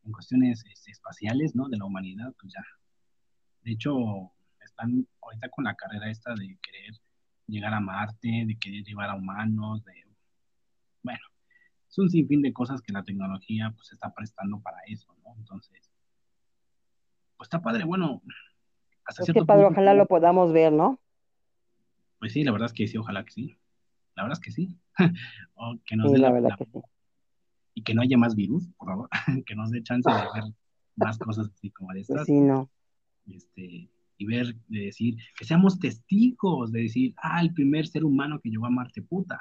[0.03, 1.69] en cuestiones este, espaciales, ¿no?
[1.69, 2.63] De la humanidad, pues ya.
[3.63, 3.95] De hecho,
[4.61, 6.95] están ahorita con la carrera esta de querer
[7.47, 9.93] llegar a Marte, de querer llevar a humanos, de,
[11.03, 11.19] bueno,
[11.89, 15.35] es un sinfín de cosas que la tecnología pues está prestando para eso, ¿no?
[15.37, 15.91] Entonces,
[17.37, 18.21] pues está padre, bueno,
[19.05, 20.99] hasta qué cierto padre, punto, ojalá lo podamos ver, ¿no?
[22.23, 23.57] Pues sí, la verdad es que sí, ojalá que sí,
[24.15, 24.77] la verdad es que sí,
[25.55, 26.79] o que nos Sí, dé la la, verdad la- que sí.
[27.73, 29.09] y que no haya más virus, por favor,
[29.45, 30.53] que nos dé chance de ver
[30.95, 32.69] más cosas así como de Pues estas, sí, no.
[33.27, 38.39] este, y ver, de decir, que seamos testigos, de decir, ah, el primer ser humano
[38.39, 39.37] que llegó a Marte, puta,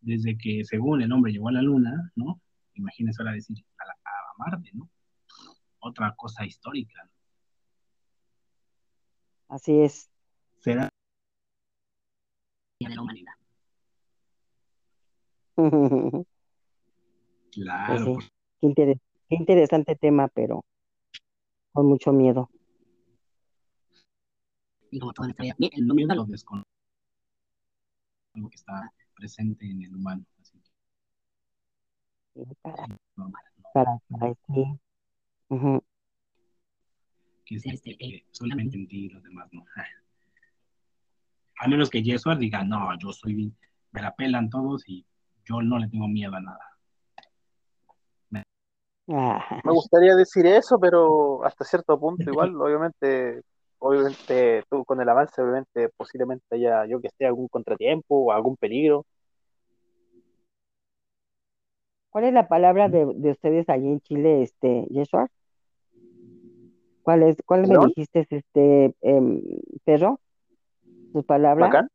[0.00, 2.40] desde que según el hombre llegó a la Luna, ¿no?
[2.74, 4.90] Imagínense ahora decir, a, la- a Marte, ¿no?
[5.78, 7.10] Otra cosa histórica, ¿no?
[9.54, 10.10] Así es.
[10.58, 10.88] Será
[12.80, 13.32] de la humanidad.
[15.54, 15.72] Pues
[17.52, 18.28] Claro, sí, pues,
[18.60, 20.64] qué, interes- qué interesante tema, pero
[21.72, 22.50] con mucho miedo.
[24.90, 26.68] y como toda la historia, el nombre lo desconozco,
[28.34, 30.70] algo que está presente en el humano, así que
[32.34, 33.64] Sí, caray, normal, ¿no?
[33.74, 34.64] caray, caray, sí.
[35.48, 35.82] Ujú.
[37.46, 39.64] que es este, que solamente en ti y los demás no.
[41.58, 43.56] A menos que Jesús diga, no, yo soy bien,
[43.92, 45.04] me la pelan todos y
[45.44, 46.76] yo no le tengo miedo a nada.
[49.08, 53.42] Ah, Me gustaría decir eso, pero hasta cierto punto igual, obviamente,
[53.78, 58.56] obviamente tú con el avance, obviamente, posiblemente haya, yo que sé, algún contratiempo o algún
[58.56, 59.04] peligro.
[62.10, 65.28] ¿Cuál es la palabra de, de ustedes allí en Chile, este, Yeshua?
[67.02, 69.40] ¿Cuál es, cuál me dijiste, este, em,
[69.84, 70.18] perro?
[71.16, 71.68] ¿Tu palabra?
[71.68, 71.88] Bacán.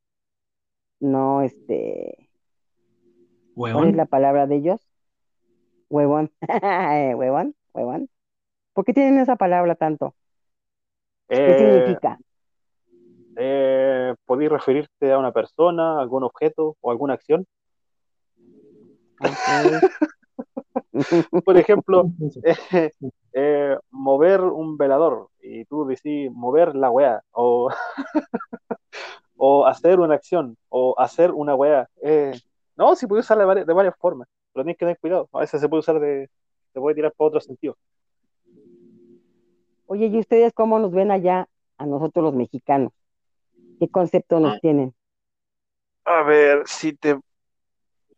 [0.99, 2.28] No, este,
[3.51, 4.82] ¿cuál es Huevón, la palabra de ellos?
[5.91, 6.32] Huevón.
[7.15, 8.09] Huevón, huevón.
[8.74, 10.15] ¿Por qué tienen esa palabra tanto?
[11.28, 12.17] ¿Qué Eh, significa?
[13.36, 17.45] eh, ¿podéis referirte a una persona, algún objeto o alguna acción?
[21.45, 22.11] Por ejemplo,
[22.43, 22.91] eh,
[23.34, 27.69] eh, mover un velador y tú decís mover la wea o,
[29.38, 31.89] o hacer una acción o hacer una wea.
[32.04, 32.34] Eh,
[32.76, 35.30] no, si puede usar de varias, de varias formas, pero tienes que tener cuidado.
[35.34, 36.30] A veces se puede usar de,
[36.74, 37.76] se puede tirar para otro sentido.
[39.88, 42.94] Oye, ¿y ustedes cómo nos ven allá a nosotros los mexicanos?
[43.80, 44.94] ¿Qué concepto nos tienen?
[46.06, 47.20] A ver, si te.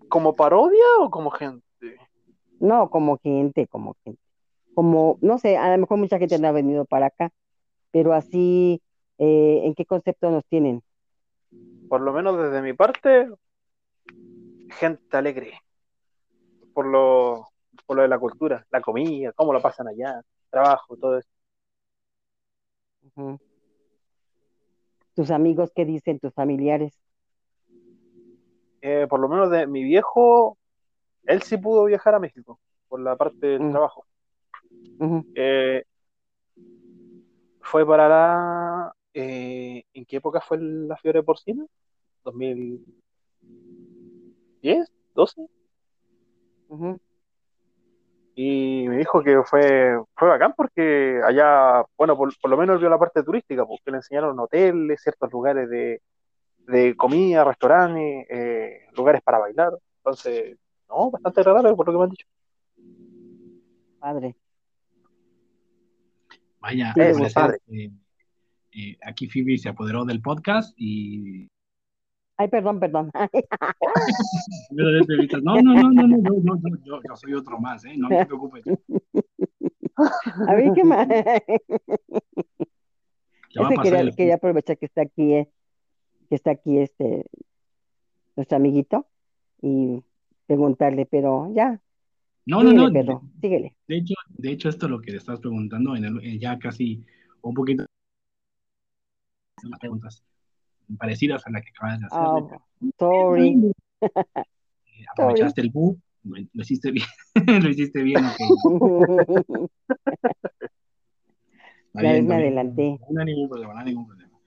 [0.09, 1.63] ¿Como parodia o como gente?
[2.59, 4.21] No, como gente, como gente.
[4.75, 7.31] Como, no sé, a lo mejor mucha gente no ha venido para acá,
[7.91, 8.81] pero así,
[9.17, 10.81] eh, ¿en qué concepto nos tienen?
[11.89, 13.29] Por lo menos desde mi parte,
[14.69, 15.53] gente alegre.
[16.73, 17.47] Por lo,
[17.85, 21.29] por lo de la cultura, la comida, cómo lo pasan allá, trabajo, todo eso.
[25.15, 26.99] ¿Tus amigos qué dicen, tus familiares?
[28.81, 30.57] Eh, por lo menos de mi viejo,
[31.23, 33.71] él sí pudo viajar a México por la parte del Mm.
[33.71, 34.05] trabajo.
[35.35, 35.83] Eh,
[37.61, 38.95] fue para la.
[39.13, 41.65] Eh, ¿en qué época fue la fiebre porcina?
[42.23, 42.79] ¿2010?
[45.15, 45.47] ¿12?
[46.69, 46.99] Ujú.
[48.35, 52.89] Y me dijo que fue, fue bacán porque allá, bueno, por, por lo menos vio
[52.89, 56.01] la parte turística, porque le enseñaron hoteles, ciertos lugares de,
[56.65, 59.73] de comida, restaurantes, eh, lugares para bailar.
[59.97, 60.57] Entonces,
[60.89, 62.27] no, bastante agradable por lo que me han dicho.
[63.99, 64.35] Padre.
[66.59, 67.57] vaya, Sí, parecer, padre.
[67.67, 67.91] eh,
[68.75, 71.47] eh, aquí Phoebe se apoderó del podcast y
[72.37, 73.11] Ay, perdón, perdón.
[74.71, 77.95] no, no, no, no, no, no, yo, soy otro más, ¿eh?
[77.95, 78.63] No te preocupes.
[80.47, 81.07] A ver, ¿qué más?
[83.55, 85.47] Pasar quería, el quería aprovechar que está aquí, eh,
[86.27, 87.25] que está aquí este,
[88.35, 89.07] nuestro amiguito,
[89.61, 90.03] y
[90.47, 91.79] preguntarle, pero ya,
[92.47, 92.89] No, no, no.
[92.89, 93.75] De, perro, síguele.
[93.87, 97.05] de hecho, de hecho, esto es lo que le estás preguntando, en el- ya casi
[97.41, 97.85] un poquito
[99.69, 100.23] más preguntas.
[100.97, 102.19] parecidas a la que acabas de hacer.
[102.19, 102.49] Oh,
[102.99, 103.71] sorry.
[104.95, 107.05] Eh, aprovechaste el boom, lo, lo, hiciste bien,
[107.63, 108.23] lo hiciste bien.
[108.23, 109.67] Okay.
[111.93, 112.99] ya bien, me adelanté.
[113.09, 114.37] No hay ningún problema, no hay ningún problema.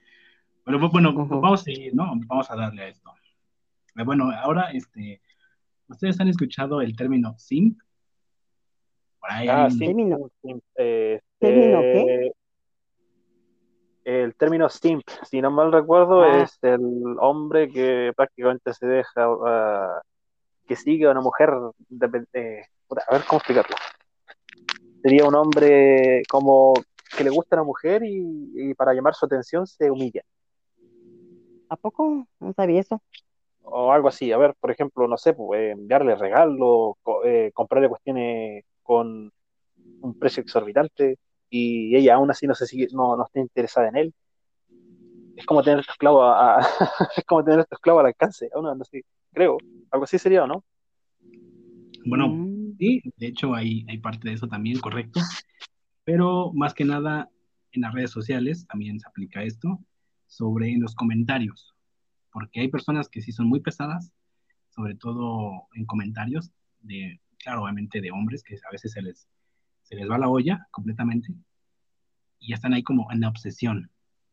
[0.65, 1.41] Bueno, pues, bueno, uh -huh.
[1.41, 2.13] vamos a seguir, ¿no?
[2.27, 3.11] Vamos a darle a esto.
[3.97, 5.21] Eh, bueno, ahora, este,
[5.89, 7.79] ¿ustedes han escuchado el término simp?
[9.21, 9.79] Por ahí ah, sí.
[9.79, 10.31] ¿Término?
[10.77, 12.33] Eh, ¿Término qué?
[14.07, 16.45] El término simp, si no mal recuerdo, ah.
[16.45, 20.01] es el hombre que prácticamente se deja uh,
[20.65, 21.51] que sigue a una mujer
[21.89, 23.75] de, de, a ver cómo explicarlo.
[25.03, 26.75] Sería un hombre como
[27.19, 30.23] que le gusta a una mujer y, y, para llamar su atención se humilla.
[31.69, 32.29] ¿A poco?
[32.39, 33.03] No sabía eso.
[33.63, 36.95] O algo así, a ver, por ejemplo, no sé, pues, enviarle regalos,
[37.25, 39.33] eh, comprarle cuestiones con
[40.01, 41.19] un precio exorbitante
[41.57, 44.15] y ella aún así no se sigue, no, no está interesada en él.
[45.37, 46.61] Es como tener estos esclavo a, a
[47.17, 49.59] es como tener estos esclavo al alcance, aún no sé, creo,
[49.91, 50.65] algo así sería, ¿no?
[52.07, 52.77] Bueno, mm.
[52.79, 55.21] sí, de hecho hay, hay parte de eso también, correcto.
[56.05, 57.29] Pero más que nada
[57.73, 59.79] en las redes sociales también se aplica esto
[60.27, 61.75] sobre los comentarios,
[62.33, 64.13] porque hay personas que sí son muy pesadas,
[64.71, 69.29] sobre todo en comentarios de, claro, obviamente de hombres que a veces se les,
[69.83, 71.35] se les va la olla completamente
[72.39, 73.91] y ya están ahí como en la obsesión,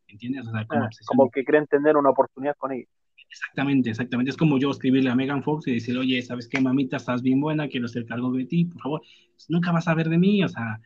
[0.07, 0.47] ¿entiendes?
[0.47, 1.07] O sea, como, ah, obsesión.
[1.07, 2.89] como que creen tener una oportunidad con ellos.
[3.29, 4.29] Exactamente, exactamente.
[4.29, 6.97] Es como yo escribirle a Megan Fox y decir, oye, ¿sabes qué, mamita?
[6.97, 9.01] Estás bien buena, quiero ser cargo de ti, por favor.
[9.49, 10.79] Nunca vas a ver de mí, o sea,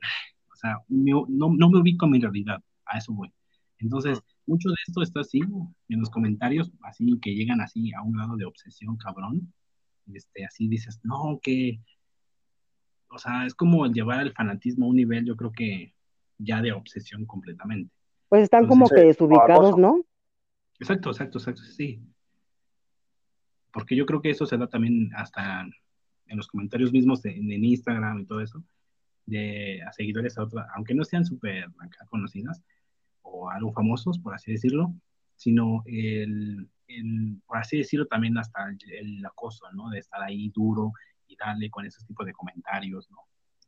[0.52, 3.32] o sea, no, no me ubico en mi realidad, a eso voy.
[3.80, 5.40] Entonces, mucho de esto está así,
[5.88, 9.52] en los comentarios, así que llegan así a un grado de obsesión, cabrón.
[10.12, 11.80] Este, así dices, no, que,
[13.08, 15.94] o sea, es como llevar el fanatismo a un nivel, yo creo que
[16.40, 17.92] ya de obsesión completamente.
[18.28, 20.04] Pues están Entonces, como que desubicados, ¿no?
[20.78, 22.00] Exacto, exacto, exacto, sí.
[23.72, 25.66] Porque yo creo que eso se da también hasta
[26.26, 28.62] en los comentarios mismos de, en Instagram y todo eso,
[29.26, 31.66] de a seguidores a otras, aunque no sean súper
[32.08, 32.62] conocidas
[33.22, 34.94] o algo famosos, por así decirlo,
[35.34, 39.90] sino el, el, por así decirlo, también hasta el, el, acoso, ¿no?
[39.90, 40.92] De estar ahí duro
[41.26, 43.18] y darle con esos tipos de comentarios, ¿no?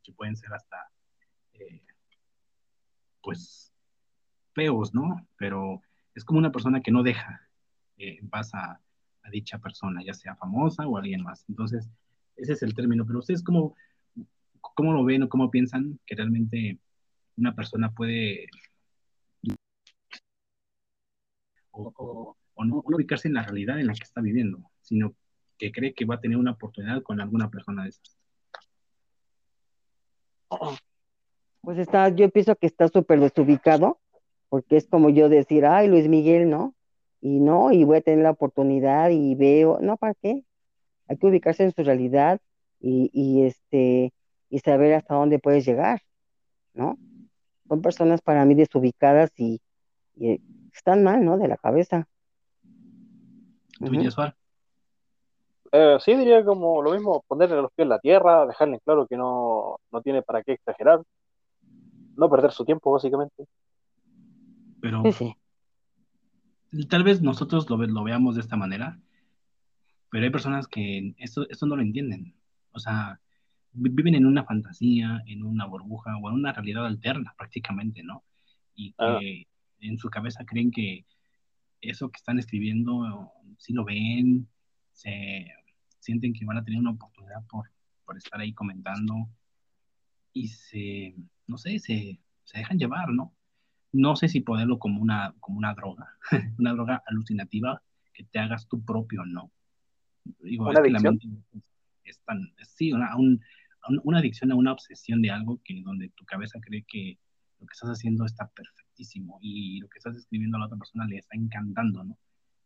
[0.01, 0.89] Que pueden ser hasta,
[1.53, 1.81] eh,
[3.23, 3.73] pues,
[4.53, 5.27] feos, ¿no?
[5.37, 5.81] Pero
[6.13, 7.49] es como una persona que no deja
[7.97, 8.79] eh, en paz a,
[9.31, 11.45] dicha persona, ya sea famosa o alguien más.
[11.47, 11.89] Entonces,
[12.35, 13.05] ese es el término.
[13.05, 13.73] Pero ustedes, ¿cómo,
[14.59, 16.77] cómo lo ven o cómo piensan que realmente
[17.37, 18.47] una persona puede
[21.71, 25.15] o no, no ubicarse en la realidad en la que está viviendo, sino
[25.57, 28.17] que cree que va a tener una oportunidad con alguna persona de esas?
[31.63, 33.97] Pues está, yo pienso que está súper desubicado
[34.49, 36.75] porque es como yo decir, ay, Luis Miguel, ¿no?
[37.21, 40.43] Y no, y voy a tener la oportunidad y veo, no, ¿para qué?
[41.07, 42.41] Hay que ubicarse en su realidad
[42.81, 44.13] y, y este,
[44.49, 46.01] y saber hasta dónde puedes llegar,
[46.73, 46.97] ¿no?
[47.69, 49.61] Son personas para mí desubicadas y,
[50.15, 50.41] y
[50.73, 51.37] están mal, ¿no?
[51.37, 52.07] De la cabeza.
[53.79, 54.35] ¿Tú, uh -huh.
[55.71, 59.15] eh, sí, diría como lo mismo, ponerle los pies en la tierra, dejarle claro que
[59.17, 61.01] no, no tiene para qué exagerar,
[62.15, 63.45] no perder su tiempo, básicamente.
[64.81, 65.35] Pero sí,
[66.71, 66.85] sí.
[66.87, 68.99] tal vez nosotros lo, lo, veamos de esta manera,
[70.09, 72.35] pero hay personas que esto, esto no lo entienden.
[72.71, 73.19] O sea,
[73.71, 78.23] viven en una fantasía, en una burbuja o en una realidad alterna prácticamente, ¿no?
[78.75, 79.19] Y que ah.
[79.79, 81.05] en su cabeza creen que
[81.81, 84.47] eso que están escribiendo, si lo ven,
[84.91, 85.47] se
[85.99, 87.69] sienten que van a tener una oportunidad por,
[88.05, 89.29] por estar ahí comentando
[90.33, 91.15] y se,
[91.53, 93.33] no sé, se, se dejan llevar, ¿no?
[93.93, 96.17] no sé si ponerlo como una, como una droga,
[96.59, 97.81] una droga alucinativa
[98.11, 99.51] que te hagas tu propio no.
[100.39, 101.19] Digo, ¿Una es adicción?
[101.19, 101.63] Que la mente
[102.03, 103.39] es tan, sí, una, un,
[104.03, 107.19] una adicción a una obsesión de algo que donde tu cabeza cree que
[107.59, 111.05] lo que estás haciendo está perfectísimo y lo que estás escribiendo a la otra persona
[111.05, 112.17] le está encantando, ¿no?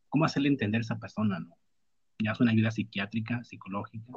[0.09, 1.57] ¿Cómo hacerle entender a esa persona, no?
[2.19, 4.11] Ya es una ayuda psiquiátrica, psicológica.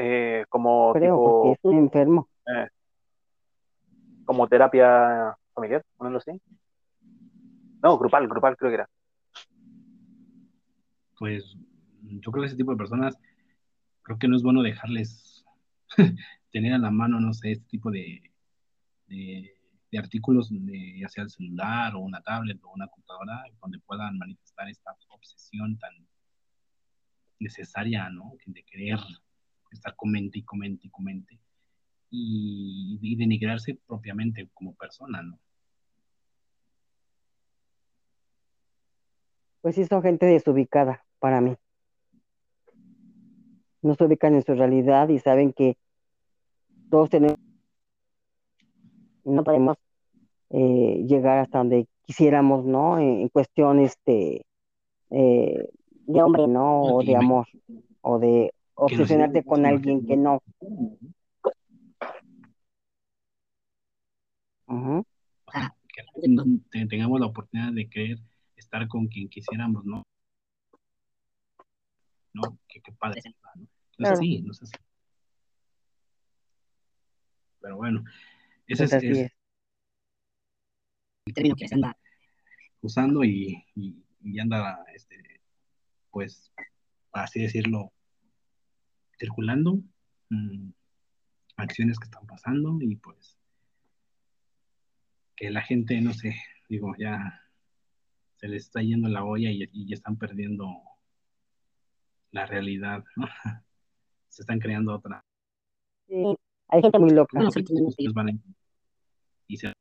[0.00, 1.42] Eh, como Creo, tipo...
[1.42, 2.28] porque estoy enfermo.
[2.46, 2.68] Eh,
[4.24, 6.40] como terapia familiar, ponerlo así.
[7.82, 8.90] No, grupal, grupal creo que era.
[11.18, 11.56] Pues
[12.02, 13.18] yo creo que ese tipo de personas,
[14.02, 15.44] creo que no es bueno dejarles
[16.52, 18.22] tener a la mano, no sé, este tipo de,
[19.08, 19.52] de,
[19.90, 24.16] de artículos, de, ya sea el celular o una tablet o una computadora, donde puedan
[24.16, 25.90] manifestar esta obsesión tan
[27.40, 28.34] necesaria, ¿no?
[28.46, 29.00] De querer
[29.70, 31.40] estar comente y comente y comente
[32.10, 35.38] y, y denigrarse propiamente como persona, ¿no?
[39.60, 41.54] pues sí son gente desubicada para mí.
[43.82, 45.76] No se ubican en su realidad y saben que
[46.90, 47.36] todos tenemos,
[49.24, 49.76] no podemos
[50.50, 52.98] eh, llegar hasta donde quisiéramos, ¿no?
[52.98, 54.46] En, cuestión este,
[55.10, 55.68] eh,
[56.06, 56.82] de hombre, ¿no?
[56.82, 57.46] O de amor,
[58.00, 60.40] o de obsesionarte con alguien que no.
[66.70, 68.18] Que tengamos la oportunidad de querer
[68.56, 70.06] estar con quien quisiéramos, ¿no?
[72.32, 72.58] ¿No?
[72.68, 73.20] Que, padre.
[73.56, 73.66] ¿no?
[73.98, 74.76] No así, no es así.
[77.60, 78.04] Pero bueno,
[78.68, 79.30] ese es, el
[81.34, 81.98] término que se anda
[82.80, 85.40] usando y, y, anda, este,
[86.10, 86.52] pues,
[87.12, 87.92] así decirlo,
[89.18, 89.80] circulando,
[90.30, 90.70] mm,
[91.56, 93.38] acciones que están pasando y pues
[95.36, 96.34] que la gente, no sé,
[96.68, 97.42] digo, ya
[98.36, 100.68] se les está yendo la olla y, y ya están perdiendo
[102.30, 103.26] la realidad, ¿no?
[104.28, 105.24] se están creando otra.
[106.08, 106.36] Sí,
[106.68, 107.38] hay gente muy loca.
[109.46, 109.72] y se,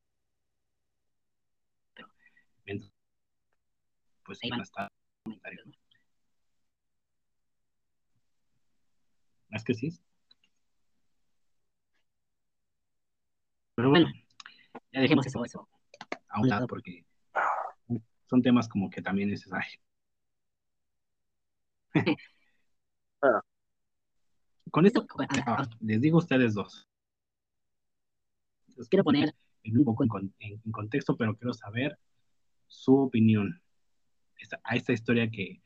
[4.27, 4.91] pues ahí van a estar
[5.23, 5.73] comentarios, ¿no?
[9.51, 9.99] Es que sí.
[13.75, 14.07] Pero bueno,
[14.91, 15.69] ya dejemos eso, eso
[16.29, 17.05] a un lado porque
[18.25, 19.79] son temas como que también es ay.
[23.19, 23.41] Ah.
[24.69, 25.07] Con esto,
[25.47, 26.87] ah, les digo a ustedes dos.
[28.75, 29.33] Los quiero poner
[29.65, 31.97] un poco en, contexto, pero quiero saber
[32.67, 33.59] su opinión
[34.63, 35.63] a esta historia que,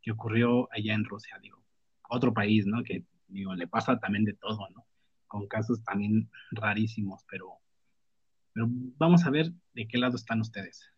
[0.00, 1.57] que ocurrió allá en Rusia, digo,
[2.08, 2.82] otro país, ¿no?
[2.82, 4.86] Que, digo, le pasa también de todo, ¿no?
[5.26, 7.58] Con casos también rarísimos, pero,
[8.52, 8.66] pero
[8.98, 10.92] vamos a ver de qué lado están ustedes.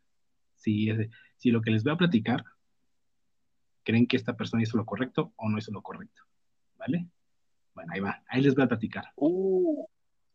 [0.54, 0.88] Si,
[1.36, 2.44] si lo que les voy a platicar,
[3.82, 6.22] creen que esta persona hizo lo correcto o no hizo lo correcto,
[6.78, 7.08] ¿vale?
[7.74, 9.04] Bueno, ahí va, ahí les voy a platicar.
[9.16, 9.84] Uh,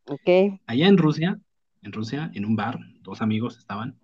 [0.05, 0.59] ok.
[0.65, 1.39] Allá en Rusia,
[1.81, 3.99] en Rusia, en un bar, dos amigos estaban,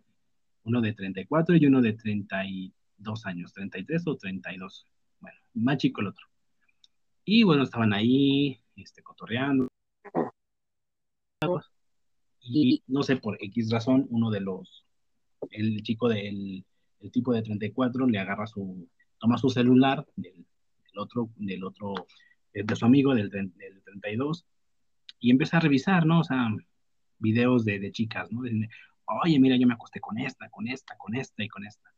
[0.64, 4.88] uno de 34 y uno de 32 años, 33 o 32.
[5.20, 6.31] Bueno, más chico el otro.
[7.26, 9.68] Y bueno, estaban ahí, este, cotorreando.
[12.40, 14.86] Y no sé, por X razón, uno de los,
[15.52, 16.66] el chico del
[17.02, 18.88] el tipo de 34 le agarra su,
[19.18, 20.46] toma su celular del,
[20.98, 21.94] otro, del otro
[22.54, 23.52] de su amigo del, del,
[23.84, 24.46] 32
[25.20, 26.20] y empieza a revisar, ¿no?
[26.20, 26.50] O sea,
[27.18, 28.42] videos de, de chicas, ¿no?
[29.24, 31.94] Oye, mira, yo me acosté con esta, con esta, con esta y con esta.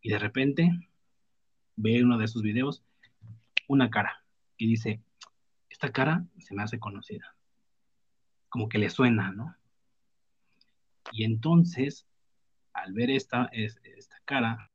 [0.00, 0.70] Y de repente
[1.76, 2.82] ve uno de esos videos
[3.66, 4.24] una cara
[4.58, 5.00] y dice,
[5.70, 7.34] esta cara se me hace conocida.
[8.48, 9.56] Como que le suena, ¿no?
[11.12, 12.06] Y entonces,
[12.72, 14.70] al ver esta, esta cara,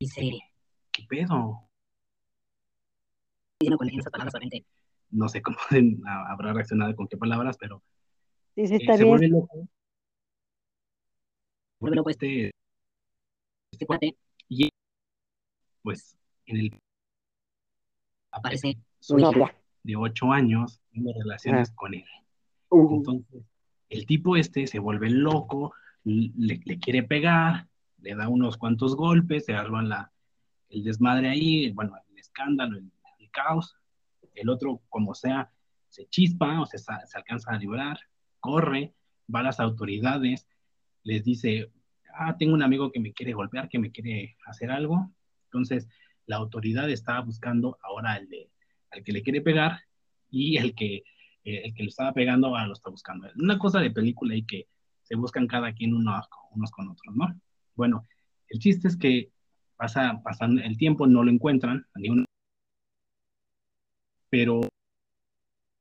[0.00, 0.38] dice,
[0.92, 1.68] ¿qué pedo?
[5.10, 5.56] no sé cómo
[6.28, 7.82] habrá reaccionado con qué palabras, pero
[8.54, 9.68] sí, sí, eh, está se vuelve loco.
[11.80, 12.50] Vuelve loco este,
[13.72, 14.16] este cuate
[14.48, 14.68] y
[15.82, 16.16] pues
[16.46, 16.80] en el
[18.36, 21.74] aparece su hija de ocho años en relaciones ah.
[21.76, 22.04] con él.
[22.70, 23.44] Entonces,
[23.88, 25.72] el tipo este se vuelve loco,
[26.04, 27.68] le, quiere pegar,
[27.98, 30.12] le da unos cuantos golpes, se arma la,
[30.68, 33.76] el desmadre ahí, bueno, el escándalo, el caos,
[34.34, 35.50] el otro, como sea,
[35.88, 37.98] se chispa o se, se alcanza a librar,
[38.40, 38.94] corre,
[39.32, 40.46] va a las autoridades,
[41.02, 41.70] les dice,
[42.14, 45.10] ah, tengo un amigo que me quiere golpear, que me quiere hacer algo.
[45.44, 45.88] Entonces,
[46.26, 48.50] la autoridad está buscando ahora al, de,
[48.90, 49.80] al que le quiere pegar
[50.30, 50.96] y el que,
[51.44, 53.28] eh, el que le estaba pegando ahora lo está buscando.
[53.36, 54.68] Una cosa de película y que
[55.02, 57.40] se buscan cada quien unos, unos con otros, ¿no?
[57.74, 58.06] Bueno,
[58.48, 59.30] el chiste es que
[59.76, 62.24] pasa, pasando el tiempo, no lo encuentran, ni una
[64.28, 64.60] pero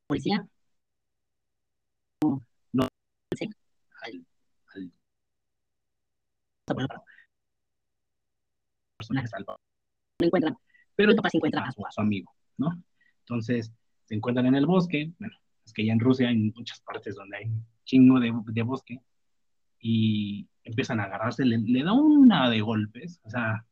[0.07, 0.47] policía.
[2.23, 2.41] No,
[2.73, 2.88] no
[4.03, 4.26] al,
[4.76, 4.91] al
[8.97, 9.64] personaje salvado
[10.19, 10.57] no encuentran
[10.95, 12.71] pero el papá se encuentra a su, a su amigo no
[13.21, 13.71] entonces
[14.05, 15.35] se encuentran en el bosque bueno
[15.65, 17.51] es que ya en Rusia hay muchas partes donde hay
[17.83, 19.01] chingo de, de bosque
[19.79, 23.65] y empiezan a agarrarse, le, le, da una de golpes, o sea,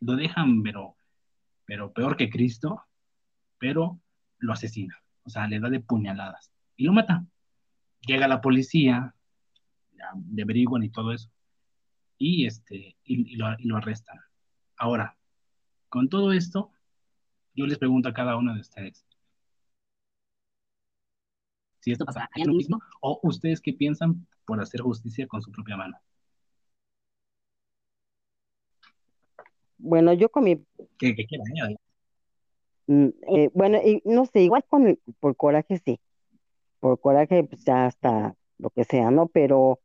[0.00, 0.96] lo dejan, pero,
[1.64, 2.82] pero peor que Cristo,
[3.58, 4.00] pero
[4.38, 7.24] lo asesina, o sea, le da de puñaladas y lo mata.
[8.04, 9.14] Llega la policía,
[10.32, 11.30] le averiguan y todo eso,
[12.18, 14.18] y, este, y, lo, y lo arrestan.
[14.76, 15.16] Ahora,
[15.92, 16.70] con todo esto,
[17.54, 19.04] yo les pregunto a cada uno de ustedes,
[21.80, 25.76] si esto pasa lo mismo, o ustedes qué piensan por hacer justicia con su propia
[25.76, 25.98] mano.
[29.76, 30.64] Bueno, yo con mi,
[30.96, 31.76] Que, que quiera, ¿eh?
[32.86, 36.00] mm, eh, bueno, y no sé, igual con el, por coraje sí,
[36.80, 39.26] por coraje pues ya hasta lo que sea, ¿no?
[39.26, 39.78] Pero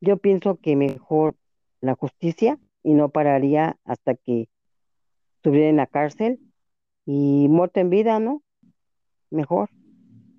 [0.00, 1.34] yo pienso que mejor
[1.80, 4.48] la justicia y no pararía hasta que
[5.48, 6.38] estuviera en la cárcel
[7.06, 8.42] y muerto en vida, ¿no?
[9.30, 9.70] Mejor,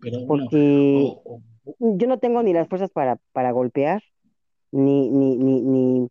[0.02, 4.04] Pero porque o, o- yo no tengo ni las fuerzas para, para golpear,
[4.72, 6.10] ni, ni, ni, ni,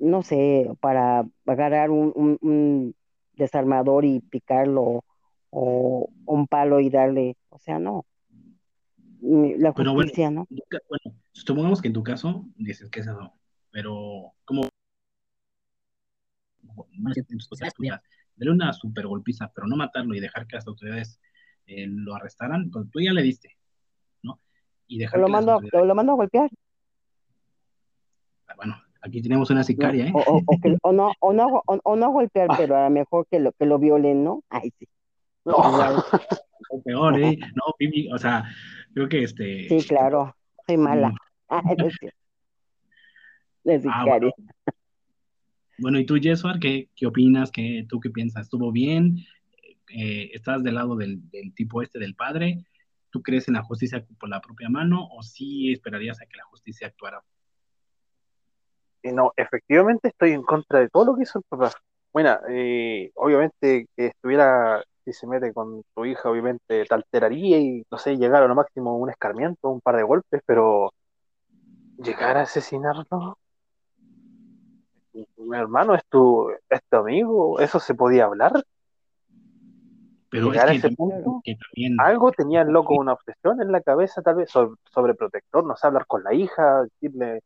[0.00, 2.94] no sé, para agarrar un, un, un
[3.34, 5.04] desarmador y picarlo
[5.50, 8.06] o un palo y darle, o sea, no,
[9.20, 10.46] la pero bueno, justicia, ¿no?
[10.48, 13.32] bueno, supongamos que en tu caso dices que es eso,
[13.70, 14.73] pero como bueno,
[17.14, 18.02] en tus posibilidades
[18.36, 21.20] darle una super golpiza, pero no matarlo y dejar que las autoridades
[21.66, 23.56] eh, lo arrestaran, pues tú ya le diste,
[24.22, 24.40] ¿no?
[24.86, 26.50] Y dejar lo que mando, a- autoridades, o lo mando a golpear,
[28.56, 30.12] bueno, aquí tenemos una sicaria, ¿eh?
[30.14, 33.26] O, o, o, que, o no, o no, o, no golpear, pero a lo mejor
[33.30, 34.42] que lo, que lo violen, ¿no?
[34.48, 34.86] Ay, sí,
[35.44, 35.54] No,
[36.70, 37.36] O peor, ¿eh?
[37.54, 38.44] No, Pibi, o sea,
[38.94, 40.34] creo que este, sí, claro,
[40.66, 41.10] soy mala.
[41.10, 41.16] mm,
[41.48, 42.16] Ah, es cierto,
[43.64, 44.34] de ah, bueno, sicaria.
[45.78, 47.50] Bueno, ¿y tú, Jesús, qué, qué opinas?
[47.50, 48.42] ¿Qué, tú qué piensas?
[48.42, 49.18] ¿Estuvo bien?
[49.88, 52.64] Eh, ¿estás del lado del, del tipo este del padre?
[53.10, 56.44] ¿Tú crees en la justicia por la propia mano o sí esperarías a que la
[56.44, 57.22] justicia actuara?
[59.04, 61.72] No, efectivamente estoy en contra de todo lo que hizo el papá.
[62.12, 67.84] Bueno, eh, obviamente que estuviera, si se mete con tu hija, obviamente te alteraría y,
[67.90, 70.92] no sé, llegar a lo máximo un escarmiento, un par de golpes, pero
[71.98, 73.38] llegar a asesinarlo,
[75.52, 78.52] hermano, es tu, es tu amigo, eso se podía hablar,
[80.30, 83.72] Pero es llegar a ese punto, que también, algo tenía el loco una obsesión en
[83.72, 87.42] la cabeza, tal vez, sobre, sobreprotector, no sé, hablar con la hija, decirle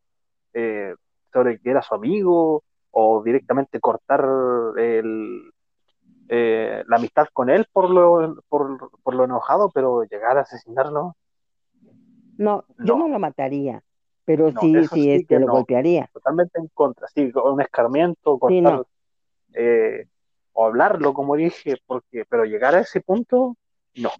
[0.53, 0.93] eh,
[1.31, 4.25] sobre que era su amigo, o directamente cortar
[4.77, 5.51] el,
[6.27, 11.15] eh, la amistad con él por lo, por, por lo enojado, pero llegar a asesinarlo,
[12.37, 13.83] No, yo no, no lo mataría,
[14.29, 16.11] pero no, sí, sí, sí este, que lo no, golpearía.
[16.13, 18.85] totalmente en contra, sí, con un escarmiento, Sí, cortar no,
[19.53, 20.05] eh,
[20.53, 23.57] o hablarlo, como dije, porque, pero llegar a ese punto,
[23.95, 24.11] no,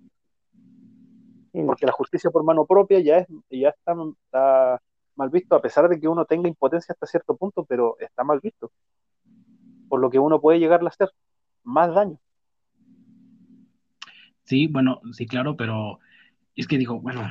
[1.54, 1.66] sí, no.
[1.66, 3.94] porque la justicia por mano propia ya, es, ya está,
[4.26, 4.82] está
[5.16, 8.40] mal visto, a pesar de que uno tenga impotencia hasta cierto punto, pero está mal
[8.42, 8.72] visto,
[9.90, 11.10] por lo que uno puede llegar a hacer
[11.64, 12.20] más daño.
[14.44, 16.00] sí, bueno, sí, claro, pero
[16.56, 17.22] es que digo, bueno,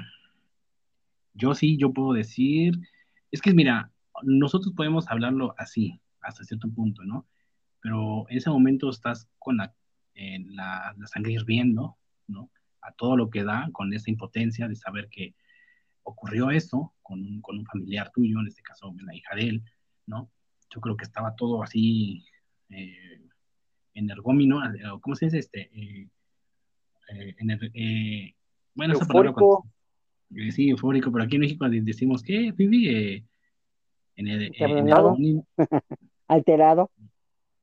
[1.34, 2.78] yo sí, yo puedo decir,
[3.30, 3.92] es que mira,
[4.22, 7.26] nosotros podemos hablarlo así, hasta cierto punto, ¿no?
[7.80, 9.74] Pero en ese momento estás con la,
[10.14, 11.96] la, sangre hirviendo,
[12.26, 12.50] ¿no?
[12.82, 15.34] A todo lo que da, con esa impotencia de saber que
[16.02, 19.64] ocurrió eso con un, con un familiar tuyo, en este caso la hija de él,
[20.06, 20.30] ¿no?
[20.70, 22.24] Yo creo que estaba todo así
[22.70, 23.22] eh,
[23.94, 25.38] energómino, eh, ¿cómo se dice?
[25.38, 25.70] Este,
[27.08, 28.34] eh, eh, eh,
[28.74, 29.66] bueno, Eufórico,
[30.36, 33.24] eh, sí, eufórico, pero aquí en México de- decimos que, eh,
[34.16, 35.46] en el, eh, energómino,
[36.28, 36.90] alterado,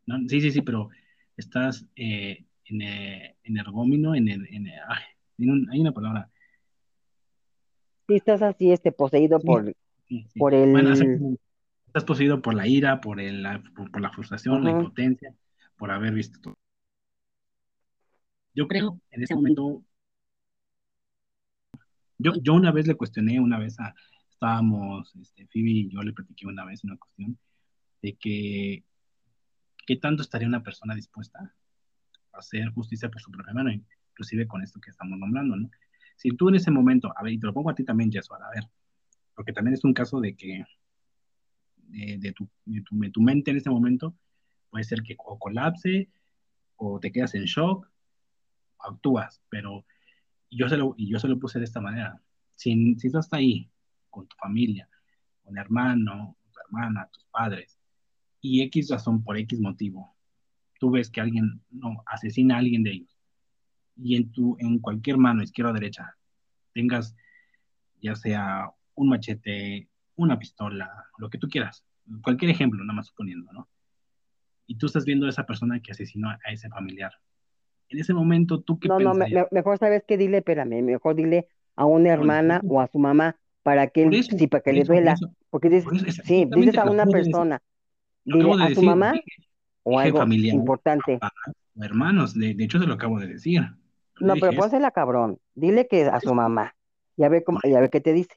[0.06, 0.18] ¿no?
[0.28, 0.90] Sí, sí, sí, pero
[1.38, 5.04] estás eh, en, eh, energómino, en el, en, eh, ay,
[5.36, 6.30] tiene un- hay una palabra,
[8.08, 9.74] si estás así, este, poseído sí, por,
[10.08, 10.40] sí, sí.
[10.40, 11.40] por Bueno, el,
[11.88, 15.34] estás poseído por la ira, por, el, la, por, por la frustración, la impotencia,
[15.78, 16.56] por haber visto todo.
[18.54, 19.84] Yo creo, en ese momento,
[22.18, 23.94] yo, yo una vez le cuestioné, una vez a,
[24.32, 27.38] estábamos, este, Phoebe y yo le platiqué una vez una cuestión
[28.02, 28.84] de que
[29.86, 31.54] qué tanto estaría una persona dispuesta
[32.34, 35.70] a hacer justicia por su propia mano, inclusive con esto que estamos nombrando, ¿no?
[36.18, 38.32] Si tú en ese momento, a ver, y te lo pongo a ti también, Jesús,
[38.32, 38.70] a ver,
[39.36, 40.64] porque también es un caso de que
[41.78, 44.16] de, de tu, de, tu, de tu mente en ese momento
[44.70, 46.10] puede ser que o colapse
[46.78, 47.90] o te quedas en shock,
[48.80, 49.86] actúas, pero
[50.56, 52.22] yo se lo, y yo se lo puse de esta manera.
[52.56, 53.70] Si, si estás ahí
[54.10, 54.90] con tu familia,
[55.44, 57.80] con hermano, tu hermana, tus padres,
[58.42, 60.16] y X razón por X motivo,
[60.80, 63.18] tú ves que alguien no asesina a alguien de ellos,
[63.98, 66.16] y en, tu, en cualquier mano, izquierda o derecha,
[66.74, 67.16] tengas
[68.02, 71.84] ya sea un machete, una pistola, lo que tú quieras,
[72.22, 73.68] cualquier ejemplo, nada más suponiendo, ¿no?
[74.68, 77.14] Y tú estás viendo a esa persona que asesinó a ese familiar.
[77.90, 81.48] En ese momento, ¿tú qué no, no, me- mejor sabes que dile, espérame, mejor dile
[81.76, 84.48] a una No, no, hermana no, o a su mamá para que él, eso, sí,
[84.48, 87.62] para que le duela, eso, porque dices, por eso, sí, dices a una de persona,
[88.26, 89.32] dile a su decir, mamá dije,
[89.84, 91.22] o dije algo familiar, importante.
[91.22, 91.32] papá,
[91.78, 93.62] o hermanos, de, de hecho se lo acabo de decir.
[93.62, 96.76] Yo No, pero pónsela cabrón, dile que a su mamá,
[97.18, 98.36] y a ver cómo, y a ver qué te dice.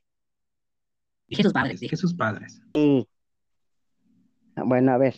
[1.29, 2.61] Dije sus padres, dije sus padres.
[2.75, 3.07] Y,
[4.57, 5.15] bueno, a ver,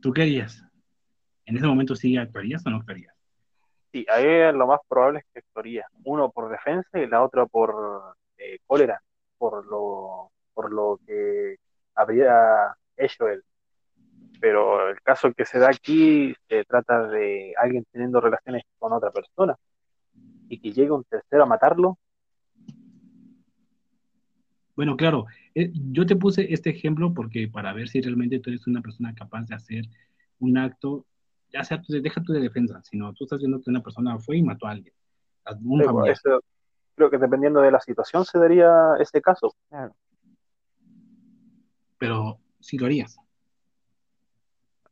[0.00, 0.62] ¿Tú qué harías?
[1.46, 3.14] ¿En ese momento sí actuarías o no actuarías?
[3.92, 5.86] Sí, ahí lo más probable es que actuaría.
[6.04, 9.00] Uno por defensa y la otra por eh, cólera,
[9.38, 11.56] por lo, por lo que
[11.94, 13.42] habría hecho él.
[14.40, 19.10] Pero el caso que se da aquí se trata de alguien teniendo relaciones con otra
[19.10, 19.56] persona
[20.48, 21.96] y que llegue un tercero a matarlo.
[24.74, 28.66] Bueno, claro, eh, yo te puse este ejemplo porque para ver si realmente tú eres
[28.66, 29.84] una persona capaz de hacer
[30.38, 31.06] un acto,
[31.56, 34.42] ya sea, deja tú de defensa, sino tú estás viendo que una persona fue y
[34.42, 34.94] mató a alguien.
[36.94, 39.54] creo que dependiendo de la situación se daría ese caso.
[39.68, 39.94] Claro.
[41.98, 43.16] Pero si lo harías.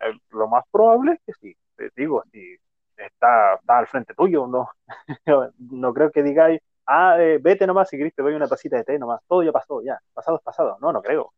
[0.01, 1.57] Eh, lo más probable es que sí.
[1.77, 2.57] Te digo, si
[2.97, 4.69] está, está al frente tuyo, no,
[5.59, 8.85] no creo que digáis, ah, eh, vete nomás si querés te doy una tacita de
[8.85, 11.33] té nomás, todo ya pasó, ya, pasado es pasado, no, no creo.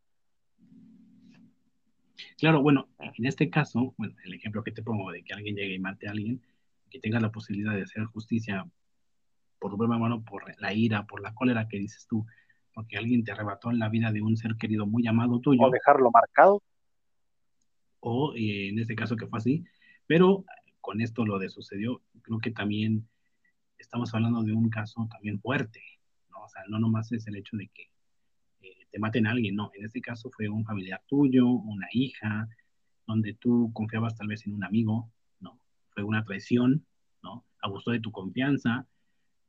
[2.37, 5.75] Claro, bueno, en este caso, bueno, el ejemplo que te pongo de que alguien llegue
[5.75, 6.41] y mate a alguien,
[6.89, 8.65] que tenga la posibilidad de hacer justicia
[9.59, 12.25] por tu mano, por la ira, por la cólera que dices tú,
[12.73, 15.61] porque alguien te arrebató en la vida de un ser querido muy amado tuyo.
[15.63, 16.61] O dejarlo marcado.
[17.99, 19.65] O eh, en este caso que fue así,
[20.05, 20.45] pero
[20.79, 23.07] con esto lo de sucedió, creo que también
[23.77, 25.81] estamos hablando de un caso también fuerte,
[26.29, 26.43] ¿no?
[26.43, 27.89] O sea, no nomás es el hecho de que
[28.91, 32.47] te maten a alguien, no, en este caso fue un familiar tuyo, una hija,
[33.05, 35.59] donde tú confiabas tal vez en un amigo, ¿no?
[35.89, 36.85] Fue una traición,
[37.23, 37.45] ¿no?
[37.61, 38.87] Abusó de tu confianza,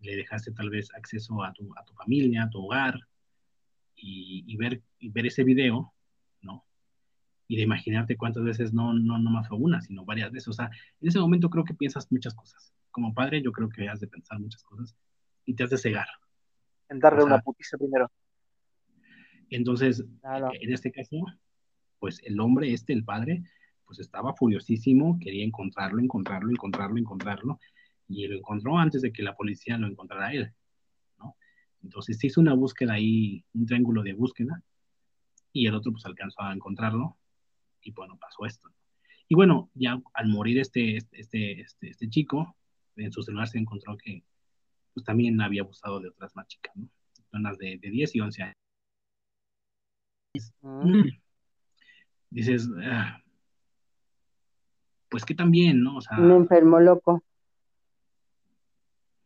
[0.01, 3.01] le dejaste tal vez acceso a tu, a tu familia, a tu hogar,
[4.01, 5.93] y, ver, y ver ese video,
[6.41, 6.65] ¿no?
[7.47, 10.49] Y de imaginarte cuántas veces no, no, no más fue una, sino varias veces.
[10.49, 10.71] O sea,
[11.01, 14.07] en ese momento creo que piensas muchas cosas, como padre, yo creo que has de
[14.07, 14.97] pensar muchas cosas
[15.45, 16.07] y te has de cegar.
[16.89, 18.11] En darle una putiza primero.
[19.51, 20.05] Entonces,
[20.61, 21.17] en este caso,
[21.99, 23.43] pues el hombre este, el padre,
[23.87, 27.61] pues estaba furiosísimo, quería encontrarlo, encontrarlo, encontrarlo, encontrarlo,
[28.09, 30.53] y lo encontró antes de que la policía lo encontrara a él,
[31.19, 31.37] ¿no?
[31.83, 34.63] Entonces se hizo una búsqueda ahí, un triángulo de búsqueda,
[35.53, 37.17] y el otro pues alcanzó a encontrarlo,
[37.83, 38.71] y bueno, pasó esto.
[39.29, 42.57] Y bueno, ya al morir este, este, este, este chico,
[42.97, 44.25] en su celular se encontró que
[44.95, 46.89] pues, también había abusado de otras más chicas, ¿no?
[47.15, 48.68] Personas de, de 10 y 11 años.
[52.31, 53.23] Dices, ah,
[55.09, 55.97] pues que también, ¿no?
[55.97, 57.25] O sea, un enfermo loco.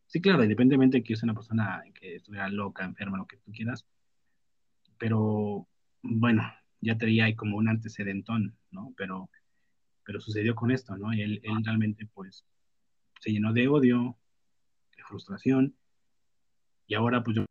[0.07, 3.51] Sí, claro, independientemente de que es una persona que estuviera loca, enferma, lo que tú
[3.51, 3.85] quieras,
[4.97, 5.67] pero
[6.03, 6.43] bueno,
[6.81, 8.93] ya tenía ahí como un antecedentón, ¿no?
[8.95, 9.29] Pero,
[10.05, 11.13] pero sucedió con esto, ¿no?
[11.13, 12.45] Y él, él realmente, pues,
[13.19, 14.15] se llenó de odio,
[14.95, 15.75] de frustración,
[16.87, 17.45] y ahora pues yo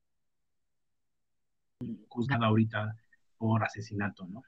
[2.09, 2.97] juzgada ahorita
[3.43, 4.45] por asesinato, ¿no?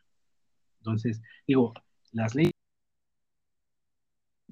[0.78, 1.74] Entonces, digo,
[2.12, 2.52] las leyes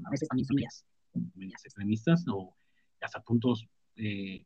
[0.05, 2.56] a veces también son medias, extremistas o
[3.01, 4.44] hasta puntos eh,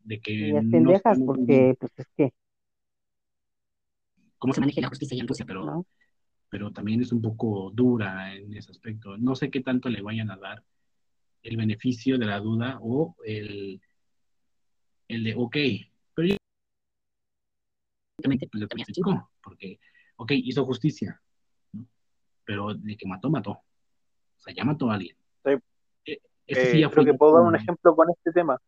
[0.00, 0.52] de que...
[0.52, 2.34] Medias pendejas, porque pues es que...
[4.36, 5.86] Cómo se maneja la justicia en Rusia, pero,
[6.50, 9.16] pero también es un poco dura en ese aspecto.
[9.16, 10.62] No sé qué tanto le vayan a dar
[11.42, 13.80] el beneficio de la duda o el,
[15.08, 15.56] el de, ok,
[16.12, 16.36] pero yo
[18.22, 19.78] pues, también chico, porque,
[20.16, 21.20] ok, hizo justicia,
[22.44, 23.50] pero de que mató, mató.
[23.52, 25.16] O sea, ya mató a alguien.
[25.44, 25.52] Sí.
[26.04, 28.58] Eh, eh, creo que puedo dar un ejemplo con este tema.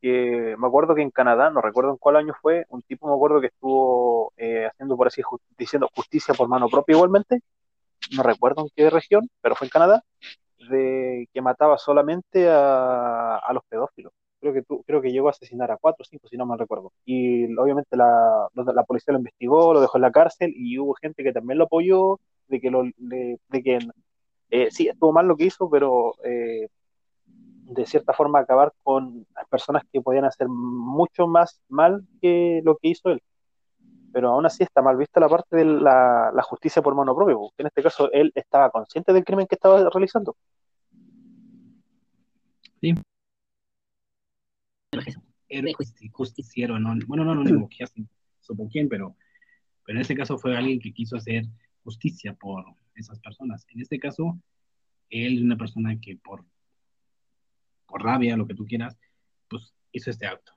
[0.00, 3.14] Que me acuerdo que en Canadá, no recuerdo en cuál año fue, un tipo me
[3.14, 5.22] acuerdo que estuvo eh, haciendo por así,
[5.56, 7.40] diciendo justicia por mano propia igualmente,
[8.14, 10.04] no recuerdo en qué región, pero fue en Canadá,
[10.70, 14.12] de que mataba solamente a, a los pedófilos.
[14.44, 16.56] Creo que, tú, creo que llegó a asesinar a cuatro o cinco, si no me
[16.58, 16.92] recuerdo.
[17.06, 21.24] Y obviamente la, la, policía lo investigó, lo dejó en la cárcel y hubo gente
[21.24, 23.78] que también lo apoyó, de que, lo, de, que
[24.50, 26.68] eh, sí, estuvo mal lo que hizo, pero eh,
[27.24, 32.76] de cierta forma acabar con las personas que podían hacer mucho más mal que lo
[32.76, 33.22] que hizo él
[34.14, 37.62] pero aún así está mal vista la parte de la, justicia por mano propia, porque
[37.62, 40.36] en este caso él estaba consciente del crimen que estaba realizando.
[42.80, 42.94] Sí.
[46.12, 47.68] Justiciero, no, bueno, no, no, no,
[48.40, 49.16] supo quién, pero,
[49.84, 51.46] pero en este caso fue alguien que quiso hacer
[51.82, 52.64] justicia por
[52.94, 53.66] esas personas.
[53.70, 54.40] En este caso,
[55.10, 56.44] él es una persona que por,
[57.86, 58.98] por rabia, lo que tú quieras,
[59.48, 60.52] pues hizo este acto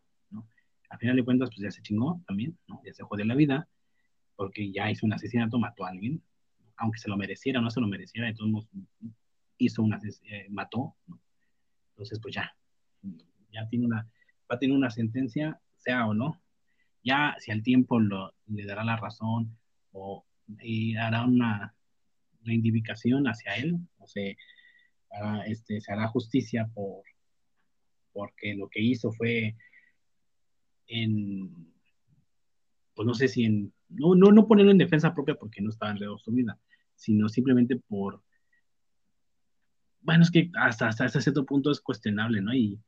[0.89, 2.81] a final de cuentas, pues ya se chingó también, ¿no?
[2.85, 3.67] Ya se jodió la vida,
[4.35, 6.21] porque ya hizo un asesinato, mató a alguien,
[6.77, 8.69] aunque se lo mereciera o no se lo mereciera, de todos modos
[9.57, 11.19] hizo una, eh, mató, ¿no?
[11.91, 12.55] Entonces, pues ya,
[13.51, 14.07] ya tiene una,
[14.49, 16.41] va a tener una sentencia, sea o no,
[17.03, 19.57] ya si al tiempo lo, le dará la razón
[19.91, 20.25] o
[20.61, 21.75] y hará una
[22.43, 24.33] reivindicación hacia él, o sea,
[25.45, 27.03] este, se hará justicia por
[28.13, 29.55] porque lo que hizo fue
[30.87, 31.71] en,
[32.95, 35.91] pues no sé si en, no, no, no ponerlo en defensa propia porque no estaba
[35.91, 36.59] en riesgo su vida,
[36.95, 38.23] sino simplemente por,
[40.01, 42.55] bueno, es que hasta, hasta, cierto punto es cuestionable, ¿no?
[42.55, 42.79] Y,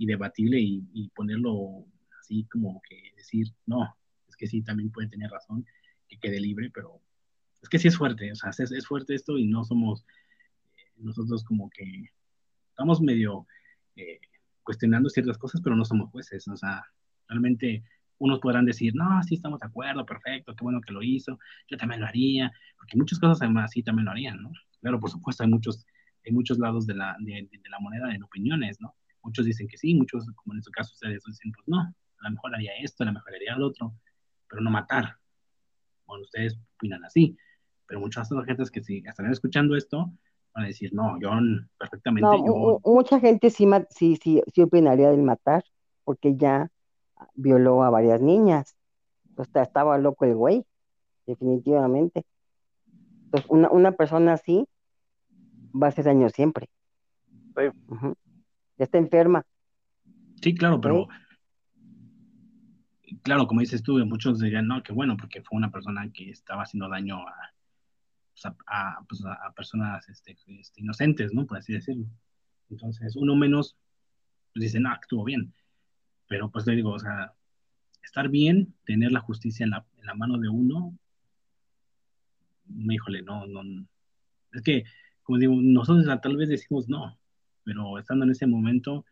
[0.00, 1.84] y debatible y, ponerlo
[2.18, 3.94] así como que decir, no,
[4.26, 5.66] es que sí, también puede tener razón,
[6.08, 7.02] que quede libre, pero
[7.60, 10.06] es que sí es fuerte, o sea, es, es fuerte esto y no somos
[10.74, 12.06] eh, nosotros como que
[12.70, 13.46] estamos medio
[13.94, 14.20] eh,
[14.62, 16.82] cuestionando ciertas cosas, pero no somos jueces, o sea,
[17.28, 17.84] realmente
[18.16, 21.76] unos podrán decir, no, sí estamos de acuerdo, perfecto, qué bueno que lo hizo, yo
[21.76, 24.50] también lo haría, porque muchas cosas además sí también lo harían, ¿no?
[24.80, 25.84] Claro, por supuesto, hay muchos,
[26.24, 28.94] hay muchos lados de la, de la moneda en opiniones, ¿no?
[29.22, 31.94] Muchos dicen que sí, muchos, como en este caso ustedes, dicen, pues no, a
[32.24, 33.94] lo mejor haría esto, a lo mejor haría lo otro,
[34.48, 35.16] pero no matar.
[36.06, 37.36] Bueno, ustedes opinan así,
[37.86, 40.12] pero muchas otras gentes que si estarán escuchando esto,
[40.54, 41.30] van a decir, no, yo
[41.78, 42.22] perfectamente.
[42.22, 45.64] No, mucha gente sí, sí, sí, sí opinaría del matar,
[46.04, 46.70] porque ya
[47.34, 48.76] violó a varias niñas.
[49.36, 50.64] O sea, estaba loco el güey,
[51.26, 52.24] definitivamente.
[53.24, 54.66] Entonces, una, una persona así
[55.72, 56.68] va a hacer daño siempre.
[58.80, 59.44] Ya está enferma.
[60.40, 61.06] Sí, claro, pero
[63.22, 66.62] claro, como dices tú, muchos dirían, no, qué bueno, porque fue una persona que estaba
[66.62, 67.52] haciendo daño a,
[68.32, 68.54] pues,
[69.06, 71.44] pues, a, personas este, este, inocentes, ¿no?
[71.44, 72.06] Por así decirlo.
[72.70, 73.76] Entonces, uno menos,
[74.54, 75.52] pues dice, no, estuvo bien.
[76.26, 77.34] Pero pues le digo, o sea,
[78.02, 80.96] estar bien, tener la justicia en la, en la mano de uno,
[82.66, 83.86] híjole, no, no,
[84.52, 84.84] es que,
[85.22, 87.19] como digo, nosotros tal vez decimos no,
[87.64, 89.04] pero estando en ese momento,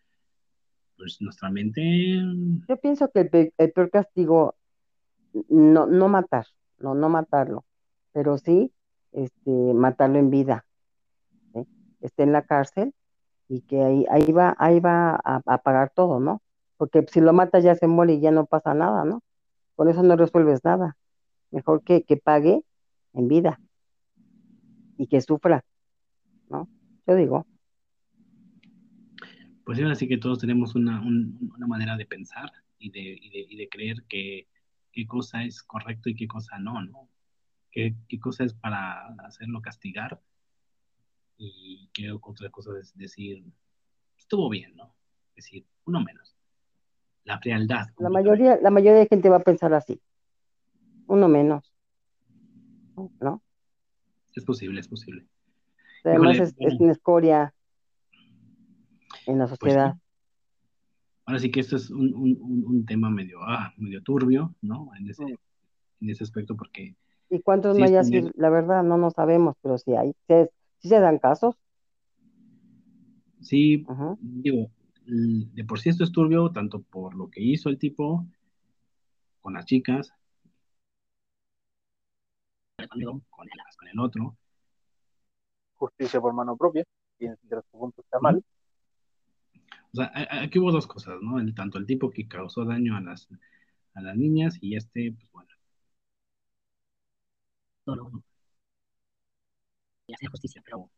[0.97, 2.21] pues nuestra mente...
[2.69, 4.57] Yo pienso que el, el peor castigo,
[5.49, 6.47] no, no matar,
[6.79, 7.65] no, no matarlo,
[8.13, 8.73] pero sí
[9.13, 10.65] este, matarlo en vida,
[12.01, 12.95] esté en la cárcel
[13.49, 16.43] y que ahí, ahí va, ahí va a, pagar todo, ¿no?
[16.77, 19.23] Porque si lo matas ya se muere y ya no pasa nada, ¿no?
[19.75, 20.97] Con eso no resuelves nada.
[21.51, 22.63] Mejor que, que pague
[23.15, 23.59] en vida
[24.97, 25.65] y que sufra,
[26.49, 26.69] ¿no?
[27.07, 27.47] Yo digo.
[29.69, 33.47] Pues sí, así que todos tenemos una, una manera de pensar y de, y de,
[33.51, 34.49] y de creer que
[34.91, 37.11] qué cosa es correcto y qué cosa no, ¿no?
[37.71, 40.23] qué, qué cosa es para hacerlo castigar
[41.37, 43.45] y qué otra cosa es decir,
[44.17, 44.95] estuvo bien, ¿no?
[45.37, 46.35] Es decir, uno menos.
[47.25, 47.89] La frialdad.
[47.99, 50.01] La mayoría, la mayoría de gente va a pensar así.
[51.09, 51.75] Uno menos.
[53.21, 53.43] ¿No?
[54.35, 55.27] Es posible, es posible.
[56.05, 57.53] Además es, una escoria
[59.29, 59.95] en la pues sociedad.
[61.25, 64.91] Ahora sí que esto es un, un, un tema medio, ah, medio turbio, ¿no?
[64.99, 66.97] En ese, en ese aspecto, porque
[67.31, 68.09] ¿Y cuántos sí, mayas?
[68.37, 70.15] La verdad, no no sabemos, pero sí hay.
[70.79, 71.55] ¿Sí, se dan casos?
[73.41, 73.85] Sí,
[74.21, 74.71] digo,
[75.05, 78.27] de por sí esto es turbio, tanto por lo que hizo el tipo
[79.41, 80.13] con las chicas,
[82.77, 84.37] con el, con el otro.
[85.77, 86.85] Justicia por mano propia,
[87.19, 88.43] y en cierto punto está mal.
[89.93, 90.13] O sea,
[90.43, 91.39] aquí hubo dos cosas, ¿no?
[91.39, 93.29] El, tanto el tipo que causó daño a las,
[93.95, 95.49] a las niñas y este, pues bueno,
[100.07, 100.91] y hacer justicia, pero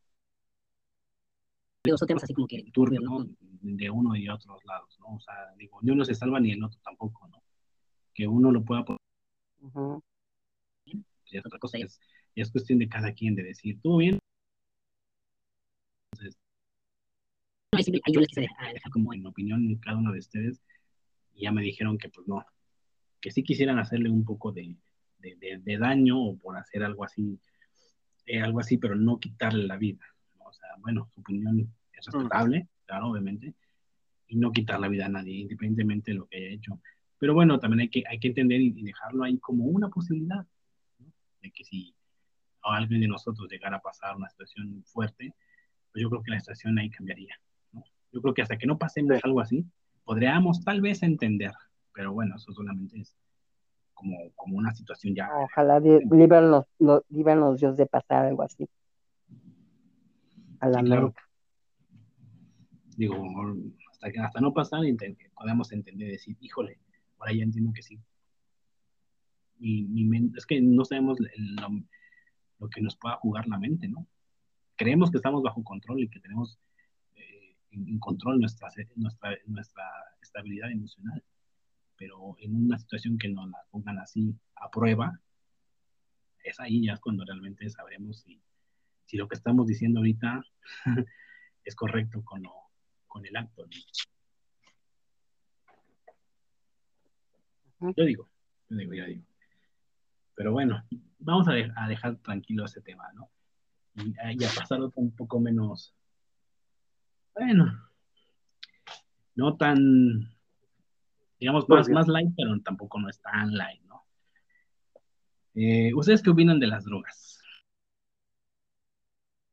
[1.96, 3.26] son temas así como que turbio, ¿no?
[3.62, 5.16] De uno y otros lados, ¿no?
[5.16, 7.42] O sea, digo, ni uno se salva ni el otro tampoco, ¿no?
[8.14, 8.84] Que uno lo pueda.
[9.60, 10.00] Uh
[11.32, 12.00] y otra cosa es,
[12.34, 14.18] es cuestión de cada quien de decir, ¿todo bien?
[16.12, 16.36] Entonces,
[18.12, 20.60] yo les quise dejar como en opinión cada uno de ustedes,
[21.34, 22.44] y ya me dijeron que pues no,
[23.20, 24.76] que sí quisieran hacerle un poco de,
[25.18, 27.38] de, daño o por hacer algo así,
[28.26, 30.04] eh, algo así, pero no quitarle la vida.
[30.38, 33.54] O sea, bueno, su opinión es respetable, claro, obviamente,
[34.26, 36.80] y no quitar la vida a nadie, independientemente de lo que haya hecho.
[37.18, 40.46] Pero bueno, también hay que, hay que entender y, dejarlo ahí como una posibilidad,
[41.42, 41.94] de que si
[42.62, 45.34] a alguien de nosotros llegara a pasar una situación fuerte,
[45.92, 47.38] pues yo creo que la situación ahí cambiaría.
[48.12, 49.64] Yo creo que hasta que no pasemos algo así,
[50.04, 51.52] podríamos tal vez entender,
[51.92, 53.16] pero bueno, eso solamente es
[53.94, 55.28] como, como una situación ya.
[55.34, 58.68] Ojalá líbranos los, los Dios de pasar algo así.
[60.60, 61.14] A la sí,
[62.96, 63.16] Digo,
[63.90, 64.80] hasta, que, hasta no pasar,
[65.34, 66.78] podemos entender, decir, híjole,
[67.18, 67.98] ahora ya entiendo que sí.
[69.58, 71.18] Y, es que no sabemos
[72.58, 74.06] lo, que nos pueda jugar la mente, ¿no?
[74.76, 76.58] Creemos que estamos bajo control y que tenemos
[77.70, 79.84] en, control nuestra, nuestra, nuestra
[80.20, 81.22] estabilidad emocional
[82.00, 85.20] pero en una situación que nos la pongan así a prueba,
[86.42, 88.40] es ahí ya es cuando realmente sabremos si,
[89.04, 90.42] si lo que estamos diciendo ahorita
[91.64, 92.54] es correcto con, lo,
[93.06, 93.66] con el acto.
[97.80, 98.30] Yo digo,
[98.70, 99.24] yo digo, yo digo.
[100.34, 100.82] Pero bueno,
[101.18, 103.30] vamos a, a dejar tranquilo ese tema, ¿no?
[103.96, 105.94] Y, y a pasar un poco menos,
[107.34, 107.66] bueno,
[109.34, 110.28] no tan,
[111.38, 114.04] digamos, más, más light, pero tampoco no es tan light, ¿no?
[115.54, 117.40] Eh, ¿Ustedes qué opinan de las drogas?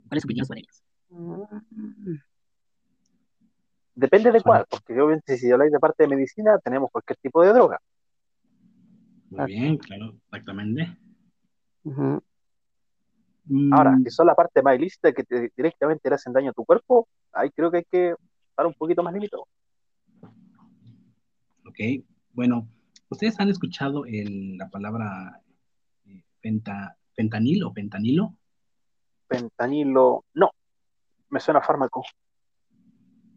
[0.08, 0.84] ¿Cuál es su opinión sobre ellas?
[3.95, 7.52] Depende de cuál, porque obviamente si habláis de parte de medicina, tenemos cualquier tipo de
[7.52, 7.80] droga.
[9.30, 10.98] Muy bien, claro, exactamente.
[11.84, 12.18] Mm,
[13.72, 16.65] Ahora, que son la parte más ilícita que te- directamente le hacen daño a tu
[16.65, 18.15] cuerpo, ahí creo que hay que
[18.49, 19.45] estar un poquito más limitado.
[21.65, 21.80] Ok,
[22.34, 22.68] bueno,
[23.10, 25.41] ¿ustedes han escuchado el- la palabra
[26.06, 28.36] eh, penta, fentanil o pentanilo?
[29.30, 30.49] Fentanilo, no,
[31.30, 32.03] me suena a fármaco.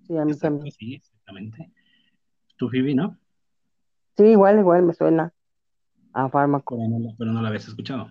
[0.06, 0.72] Sí, a mí Exacto, también.
[0.72, 1.72] sí, exactamente.
[2.56, 3.16] Tú, Phoebe, ¿no?
[4.16, 5.32] Sí, igual, igual me suena
[6.12, 6.76] a fármaco.
[6.76, 8.10] Pero no, la- pero no la habías escuchado.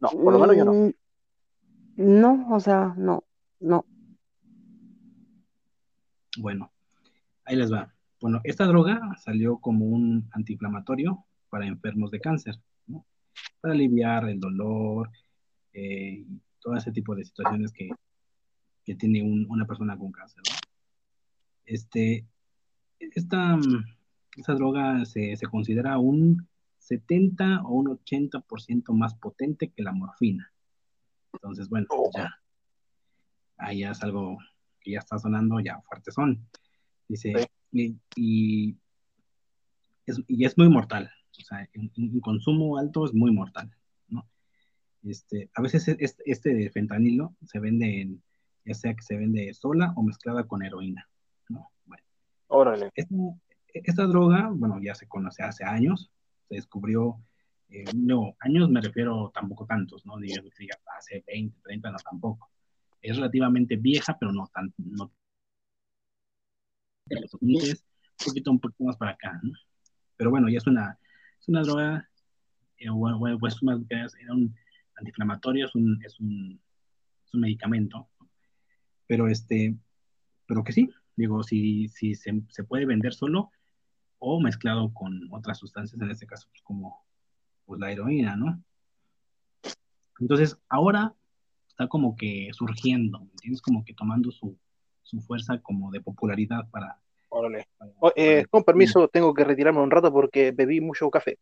[0.00, 0.72] No, por lo menos yo no.
[0.72, 0.92] Mm,
[1.96, 3.24] No, o sea, no,
[3.60, 3.84] no.
[6.38, 6.72] Bueno,
[7.44, 7.92] ahí les va.
[8.20, 12.56] Bueno, esta droga salió como un antiinflamatorio para enfermos de cáncer,
[12.86, 13.04] ¿no?
[13.60, 15.10] Para aliviar el dolor
[15.72, 17.88] eh, y todo ese tipo de situaciones que,
[18.84, 20.54] que tiene un- una persona con cáncer, ¿no?
[21.64, 22.26] Este,
[22.98, 23.58] esta,
[24.36, 26.46] esta droga se, se considera un
[26.80, 30.52] 70 o un 80% más potente que la morfina.
[31.34, 32.10] Entonces, bueno, Oh.
[32.16, 32.34] ya.
[33.58, 34.38] Ahí ya es algo
[34.80, 36.46] que ya está sonando ya fuerte son.
[37.08, 37.32] Dice,
[37.72, 38.76] y, y
[40.06, 41.10] es, y es muy mortal.
[41.38, 43.70] O sea, en consumo alto es muy mortal,
[44.08, 44.26] ¿no?
[45.04, 48.22] Este, a veces es- este, de fentanilo se vende en,
[48.64, 51.08] ya sea que se vende sola o mezclada con heroína,
[51.48, 51.70] ¿no?
[51.86, 52.02] Bueno,
[52.48, 52.90] Órale.
[52.94, 53.14] esta,
[53.72, 56.10] esta droga, bueno, ya se conoce hace años,
[56.50, 57.16] se descubrió,
[57.68, 60.18] eh, no, años me refiero tampoco tantos, ¿no?
[60.18, 60.42] Diga,
[60.98, 62.50] hace 20, 30, no tampoco.
[63.00, 65.12] Es relativamente vieja, pero no tan, no
[67.06, 69.52] de los 2000, un poquito, un poquito más para acá, ¿no?
[70.16, 70.98] Pero bueno, ya es una,
[71.40, 72.08] es una droga,
[72.78, 74.54] eh, o- o es una, era un
[74.96, 76.60] antiinflamatorio, es un, es un,
[77.26, 78.08] es un medicamento,
[79.06, 79.76] pero este,
[80.46, 83.50] pero que sí, digo, si, si se, se puede vender solo
[84.20, 87.02] o mezclado con otras sustancias, en este caso, pues, como
[87.64, 88.62] pues, la heroína, ¿no?
[90.20, 91.14] Entonces, ahora
[91.68, 93.62] está como que surgiendo, ¿me entiendes?
[93.62, 94.56] Como que tomando su,
[95.02, 97.00] su fuerza como de popularidad para...
[97.30, 97.66] Órale.
[97.78, 101.38] para- Oh, eh, para- con permiso, tengo que retirarme un rato porque bebí mucho café.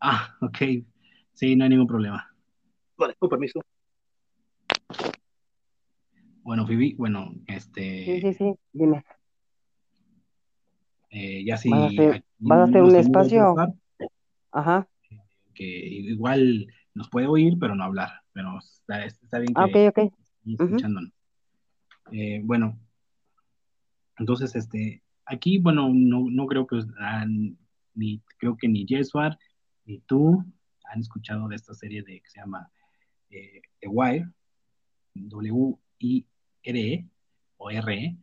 [0.00, 0.58] Ah, ok.
[1.32, 2.32] Sí, no hay ningún problema.
[2.96, 3.60] Vale, con permiso.
[6.44, 9.02] Bueno, Phoebe, bueno, Sí, este, sí, sí, dime.
[11.16, 13.54] Eh, ya si ¿Vas a hacer- aquí vas a hacer unos un espacio?
[14.50, 14.88] Ajá.
[15.54, 19.76] que igual nos puede oír, pero no hablar, pero está, está bien que Ah, ok,
[19.96, 20.12] ok.
[20.44, 20.64] y Ujú.
[20.64, 21.12] escuchándonos.
[22.10, 22.76] Eh, bueno,
[24.18, 26.80] entonces, este, aquí, bueno, no, no creo que,
[27.94, 29.38] ni, creo que ni Jeswar
[29.86, 30.44] ni tú
[30.92, 32.68] han escuchado de esta serie de que se llama
[33.30, 34.28] eh, The Wire,
[35.14, 37.06] W-I-R-E
[37.58, 38.16] o R-E.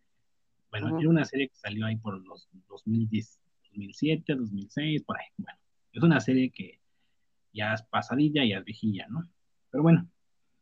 [0.72, 0.99] Bueno, Ujú.
[0.99, 3.39] era una serie que salió ahí por los 2010,
[3.72, 5.26] 2007, 2006, por ahí.
[5.38, 5.57] Bueno,
[5.91, 6.80] es una serie que
[7.53, 9.27] ya es pasadilla, ya es viejilla, ¿no?
[9.69, 10.10] Pero bueno,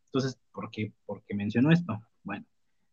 [0.05, 2.01] entonces, ¿por qué, por qué menciono esto?
[2.23, 2.45] Bueno,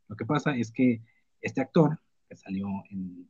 [0.09, 1.01] lo que pasa es que
[1.41, 1.99] este actor
[2.29, 3.29] que salió en,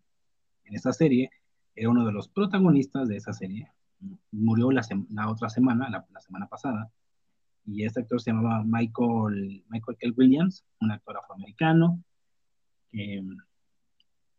[0.64, 1.30] en esta serie
[1.74, 3.70] era uno de los protagonistas de esa serie.
[4.32, 6.90] Murió la, la otra semana, la, la semana pasada,
[7.64, 12.02] y este actor se llamaba Michael, Michael Kell Williams, un actor afroamericano,
[12.90, 13.22] que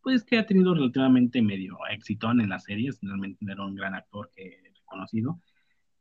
[0.07, 4.31] pues que ha tenido relativamente medio éxito en las series, realmente era un gran actor
[4.33, 5.41] que reconocido,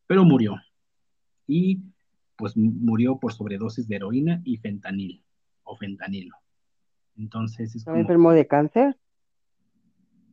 [0.06, 0.54] pero murió.
[1.48, 1.80] Y
[2.36, 5.24] pues murió por sobredosis de heroína y fentanil,
[5.64, 6.36] o fentanilo.
[7.16, 8.96] Entonces es ¿Estaba como, enfermo de cáncer?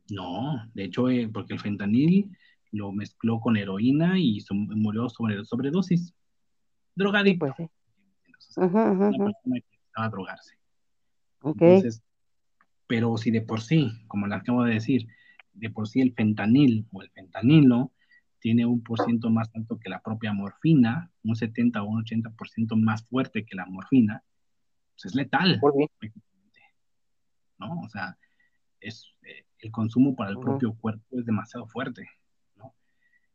[0.08, 2.30] no, de hecho, eh, porque el fentanil
[2.70, 6.06] lo mezcló con heroína y murió sobre sobredosis.
[6.06, 6.14] Sí,
[6.94, 7.40] Drogadicto.
[7.40, 7.68] pues sí.
[8.56, 9.34] Una persona
[9.68, 10.54] que estaba a drogarse.
[11.42, 11.60] Ok.
[11.60, 12.04] Entonces,
[12.86, 15.06] pero si de por sí, como le acabo de decir,
[15.52, 17.92] de por sí el fentanil o el fentanilo
[18.38, 22.76] tiene un por ciento más alto que la propia morfina, un 70 o un 80%
[22.76, 24.22] más fuerte que la morfina,
[24.92, 25.60] pues es letal,
[27.58, 27.80] ¿no?
[27.80, 28.18] O sea,
[28.80, 32.06] es, eh, el consumo para el propio cuerpo es demasiado fuerte,
[32.56, 32.74] ¿no?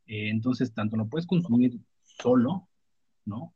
[0.06, 2.70] Eh, entonces, tanto lo puedes consumir solo,
[3.26, 3.54] ¿no?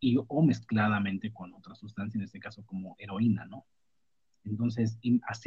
[0.00, 3.64] Y o mezcladamente con otra sustancia, en este caso como heroína, ¿no?
[4.44, 4.98] Entonces,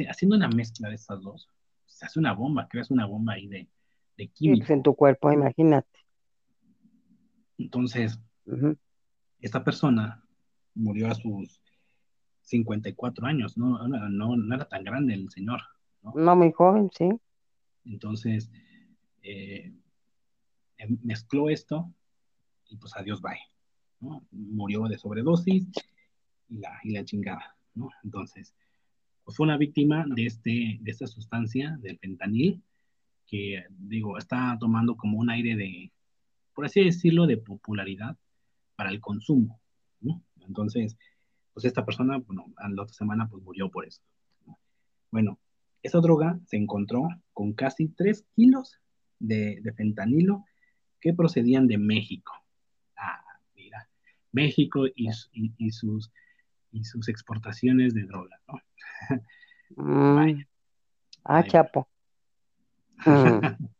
[0.08, 1.48] haciendo una mezcla de estas dos,
[1.86, 3.68] se hace una bomba, creas una bomba ahí de,
[4.16, 4.66] de Sí, química.
[4.66, 5.88] pues en tu cuerpo, imagínate.
[7.58, 8.20] Entonces,
[9.40, 10.22] esta persona
[10.74, 11.60] murió a sus
[12.42, 15.60] 54 años, no, no, no, no era tan grande el señor,
[16.02, 16.12] ¿no?
[16.14, 17.08] No, muy joven, sí.
[17.84, 18.50] Entonces,
[19.22, 19.72] eh,
[20.78, 21.92] em- mezcló esto
[22.68, 23.40] y pues adiós, bye,
[24.00, 24.24] ¿no?
[24.30, 25.66] Murió de sobredosis
[26.48, 27.90] y la, y la chingada, ¿no?
[28.04, 28.54] Entonces,
[29.28, 32.62] pues fue una víctima de, este, de esta sustancia, del fentanil,
[33.26, 35.92] que, digo, está tomando como un aire de,
[36.54, 38.16] por así decirlo, de popularidad
[38.74, 39.60] para el consumo,
[40.00, 40.22] ¿no?
[40.46, 40.96] Entonces,
[41.52, 44.00] pues esta persona, bueno, la otra semana pues murió por eso.
[44.46, 44.58] ¿no?
[45.10, 45.38] Bueno,
[45.82, 48.80] esa droga se encontró con casi 3 kilos
[49.18, 50.46] de, de fentanilo
[51.02, 52.32] que procedían de México.
[52.96, 53.22] Ah,
[53.54, 53.90] mira,
[54.32, 56.10] México y, su- y- y sus,
[56.78, 58.60] y sus exportaciones de droga, ¿no?
[59.76, 60.44] Mm.
[61.24, 61.42] Ah.
[61.44, 61.88] Chapo.
[63.04, 63.40] Mm.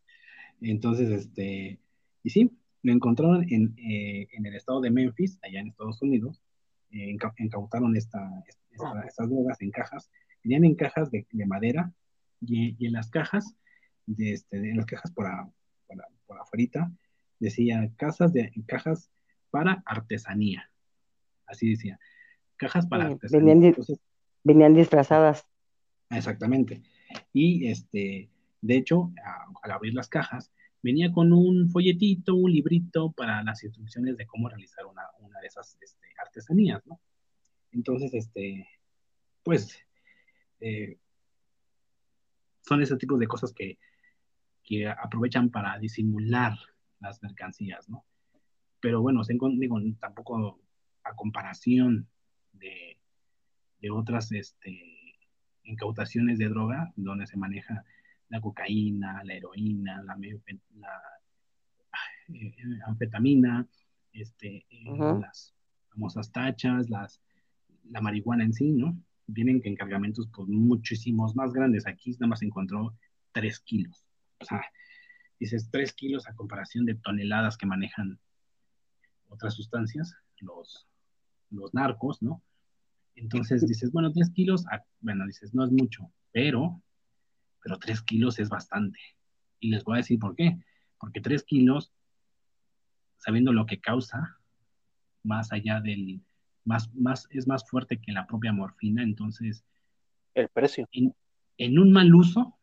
[0.61, 1.79] Entonces, este,
[2.23, 2.51] y sí,
[2.83, 6.43] lo encontraron en, eh, en el estado de Memphis, allá en Estados Unidos,
[6.91, 8.19] eh, inca- incautaron esta,
[8.71, 10.11] esta- estas drogas en cajas,
[10.43, 11.93] venían en cajas de, de madera
[12.41, 13.55] y, y en las cajas,
[14.07, 15.49] de este, en las cajas por, a-
[15.87, 16.91] por, a- por afuerita,
[17.41, 19.11] decía casas de, cajas
[19.51, 20.71] para artesanía,
[21.47, 21.99] así decía,
[22.59, 23.39] cajas para Sí, artesanía.
[23.41, 23.99] venían di- Entonces,
[24.45, 25.47] Venían disfrazadas.
[26.11, 26.83] Exactamente.
[27.33, 28.31] Y este,
[28.61, 30.53] de hecho, a- al abrir las cajas,
[30.83, 35.47] venía con un folletito, un librito para las instrucciones de cómo realizar una, una de
[35.49, 37.01] esas este, artesanías, ¿no?
[37.73, 38.67] Entonces, este,
[39.43, 39.77] pues,
[40.61, 40.99] eh,
[42.63, 43.79] son ese tipo de cosas que,
[44.63, 46.55] que aprovechan para disimular
[47.01, 48.05] las mercancías, ¿no?
[48.81, 50.61] Pero bueno, se digo, tampoco
[51.05, 52.09] a comparación
[52.59, 52.99] de,
[53.81, 54.99] de otras este,
[55.65, 57.85] incautaciones de droga, donde se maneja
[58.29, 60.17] la cocaína, la heroína, la,
[60.77, 61.03] la,
[62.35, 62.55] eh,
[62.87, 63.67] anfetamina,
[64.13, 64.85] este, eh,
[65.21, 65.55] las
[65.91, 67.23] famosas tachas, las,
[67.85, 68.99] la marihuana en sí, ¿no?
[69.27, 71.87] Vienen en cargamentos pues, muchísimos más grandes.
[71.87, 72.95] Aquí nada más se encontró
[73.33, 74.07] 3 kilos.
[74.41, 74.63] O sea,
[75.39, 78.19] dices 3 kilos a comparación de toneladas que manejan
[79.29, 80.88] otras sustancias, los,
[81.51, 82.43] los narcos, ¿no?
[83.15, 86.81] Entonces dices, bueno, 3 kilos, ah, bueno, dices, no es mucho, pero,
[87.63, 88.99] pero 3 kilos es bastante.
[89.61, 90.57] Y les voy a decir por qué.
[91.01, 91.93] Porque 3 kilos,
[93.17, 94.39] sabiendo lo que causa,
[95.25, 96.23] más allá del,
[96.65, 99.65] más, más, es más fuerte que la propia morfina, entonces,
[100.35, 100.89] El precio.
[100.93, 101.15] en,
[101.57, 102.57] en un mal uso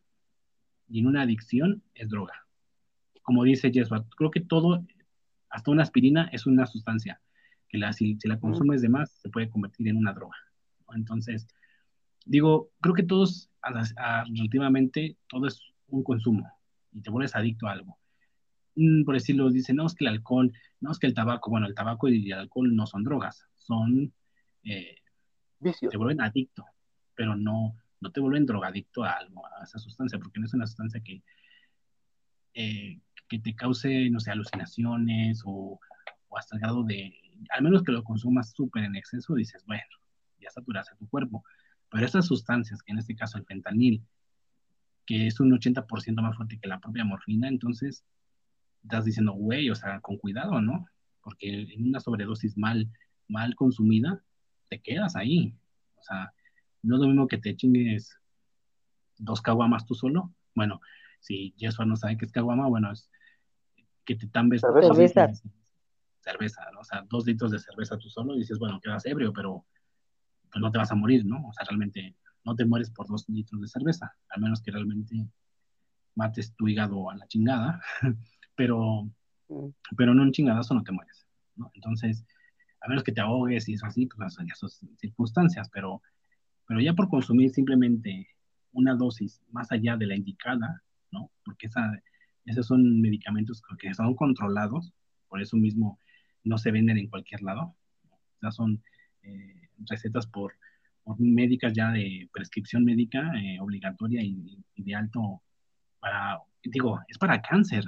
[0.87, 2.47] y en una adicción es droga.
[3.23, 4.85] Como dice Jesús, creo que todo,
[5.49, 7.19] hasta una aspirina es una sustancia
[7.75, 10.37] que la, si, si la consumes de más se puede convertir en una droga.
[10.87, 10.95] ¿no?
[10.95, 11.47] Entonces,
[12.25, 13.49] digo, creo que todos,
[14.27, 16.49] relativamente, todo es un consumo
[16.93, 17.97] y te vuelves adicto a algo.
[18.75, 21.67] Mm, por decirlo, dicen, no, es que el alcohol, no, es que el tabaco, bueno,
[21.67, 24.13] el tabaco y el alcohol no son drogas, son,
[24.63, 24.95] eh,
[25.59, 25.89] Vicio.
[25.89, 26.65] te vuelven adicto,
[27.13, 30.67] pero no, no te vuelven drogadicto a algo, a esa sustancia, porque no es una
[30.67, 31.23] sustancia que,
[32.53, 35.79] eh, que te cause, no sé, alucinaciones o,
[36.29, 37.13] o hasta el grado de,
[37.49, 39.83] al menos que lo consumas súper en exceso, dices, bueno,
[40.39, 41.43] ya saturaste tu cuerpo.
[41.89, 44.03] Pero esas sustancias, que en este caso el fentanil,
[45.05, 48.03] que es un 80% más fuerte que la propia morfina, entonces
[48.83, 50.87] estás diciendo, güey, o sea, con cuidado, ¿no?
[51.21, 52.91] Porque en una sobredosis mal,
[53.27, 54.23] mal consumida,
[54.69, 55.55] te quedas ahí.
[55.95, 56.33] O sea,
[56.81, 58.19] no es lo mismo que te chingues
[59.17, 60.33] dos caguamas tú solo.
[60.53, 60.81] Bueno,
[61.19, 63.09] si Jesús no sabe qué es caguama, bueno, es
[64.05, 65.31] que te tambes Cerveza.
[66.25, 66.61] Cerveza.
[66.73, 66.81] ¿no?
[66.81, 69.65] O sea, dos litros de cerveza tú solo y dices, bueno, quedas ebrio, pero
[70.51, 71.47] pues no te vas a morir, ¿no?
[71.47, 75.27] O sea, realmente no te mueres por dos litros de cerveza, a menos que realmente
[76.15, 77.81] mates tu hígado a la chingada,
[78.55, 79.09] pero,
[79.47, 79.67] Mm.
[79.95, 81.71] pero en un chingadazo no te mueres, ¿no?
[81.75, 82.25] Entonces,
[82.81, 86.01] a menos que te ahogues y eso así, pues ya son circunstancias, pero,
[86.67, 88.27] pero ya por consumir simplemente
[88.71, 91.31] una dosis más allá de la indicada, ¿no?
[91.43, 91.91] Porque esa,
[92.45, 94.93] esos son medicamentos que son controlados,
[95.29, 95.99] por eso mismo
[96.45, 97.75] no se venden en cualquier lado,
[98.09, 98.81] o sea, son
[99.23, 100.53] eh, recetas por,
[101.03, 105.41] por médicas ya de prescripción médica eh, obligatoria y, y de alto
[105.99, 107.83] para, digo, es para cáncer.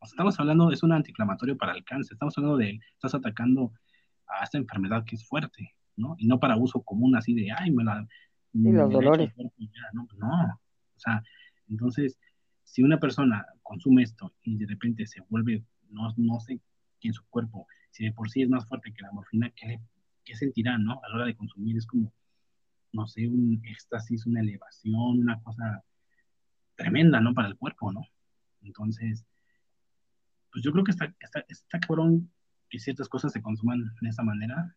[0.00, 2.14] O sea, estamos hablando, es un antiinflamatorio para el cáncer.
[2.14, 3.72] Estamos hablando de, estás atacando
[4.26, 6.14] a esta enfermedad que es fuerte, ¿no?
[6.18, 8.06] Y no para uso común así de, ay, me la...
[8.52, 9.32] Sí, los me dolores.
[9.56, 10.60] y ya, no, no.
[10.96, 11.22] O sea,
[11.68, 12.18] entonces,
[12.64, 16.60] si una persona consume esto y de repente se vuelve, no, no sé
[17.06, 19.80] en su cuerpo, si de por sí es más fuerte que la morfina, ¿qué,
[20.24, 21.00] qué sentirá, no?
[21.04, 22.12] A la hora de consumir es como,
[22.92, 25.84] no sé, un éxtasis, una elevación, una cosa
[26.74, 27.34] tremenda, ¿no?
[27.34, 28.02] Para el cuerpo, ¿no?
[28.62, 29.24] Entonces,
[30.50, 32.30] pues yo creo que está, está, está cabrón
[32.68, 34.76] que ciertas cosas se consuman de esa manera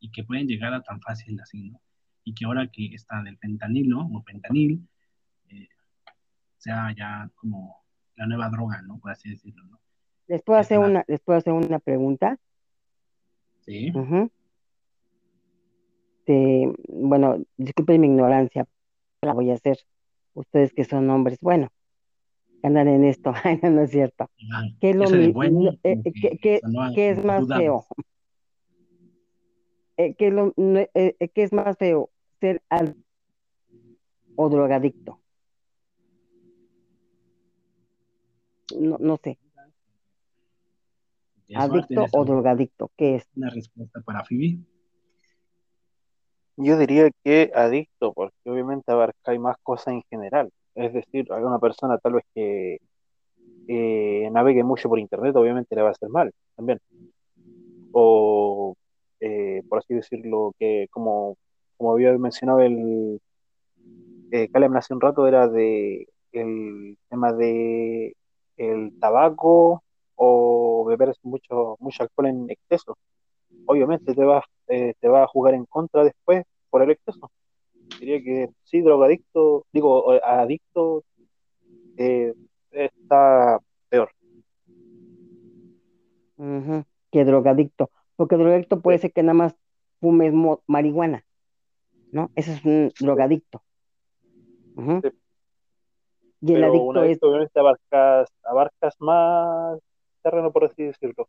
[0.00, 1.80] y que pueden llegar a tan fácil así, ¿no?
[2.24, 4.88] Y que ahora que está del fentanilo o pentanil,
[5.48, 5.68] eh,
[6.56, 7.84] sea ya como
[8.16, 8.98] la nueva droga, ¿no?
[8.98, 9.80] Por así decirlo, ¿no?
[10.26, 12.38] ¿Les puedo hacer una, ¿les puedo hacer una pregunta?
[13.60, 13.92] Sí.
[16.26, 18.66] Este, bueno, disculpen mi ignorancia,
[19.22, 19.78] la voy a hacer.
[20.34, 21.68] Ustedes que son hombres, bueno,
[22.62, 23.32] andan en esto,
[23.62, 24.30] no, es cierto.
[24.80, 26.60] ¿Qué es lo bueno, no, eh, qué- qué-
[26.94, 27.84] qué es más feo?
[29.96, 32.10] Eh, ¿qué es lo- no, eh, qué es más feo?
[32.40, 32.96] ¿Ser al
[34.34, 35.20] o drogadicto?
[38.76, 39.38] No, no sé,
[41.54, 43.28] adicto o drogadicto, ¿qué es?
[43.36, 44.58] una respuesta para Phoebe.
[46.56, 50.50] Yo diría que adicto, porque obviamente abarca más cosas en general.
[50.74, 52.78] Es decir, a una persona tal vez que
[53.66, 56.80] eh, navegue mucho por internet, obviamente le va a hacer mal también.
[57.92, 58.74] O,
[59.20, 61.36] eh, por así decirlo, que como,
[61.76, 63.20] como había mencionado el
[64.30, 68.16] eh, Caleb hace un rato, era de el tema de
[68.56, 69.82] el tabaco
[70.16, 72.96] o beber mucho, mucho alcohol en exceso.
[73.66, 77.30] Obviamente te va, eh, te va a jugar en contra después por el exceso.
[77.98, 81.04] Diría que sí, drogadicto, digo, adicto,
[81.96, 82.34] eh,
[82.70, 83.58] está
[83.88, 84.10] peor.
[87.10, 89.56] Que drogadicto, porque drogadicto puede ser que nada más
[90.00, 90.34] fumes
[90.66, 91.24] marihuana,
[92.10, 92.30] ¿no?
[92.34, 93.62] Eso es un drogadicto.
[94.76, 95.10] Sí.
[96.40, 99.78] Y el Pero un adicto es, adicto obviamente abarcas, abarcas más
[100.24, 101.28] terreno, por así decirlo.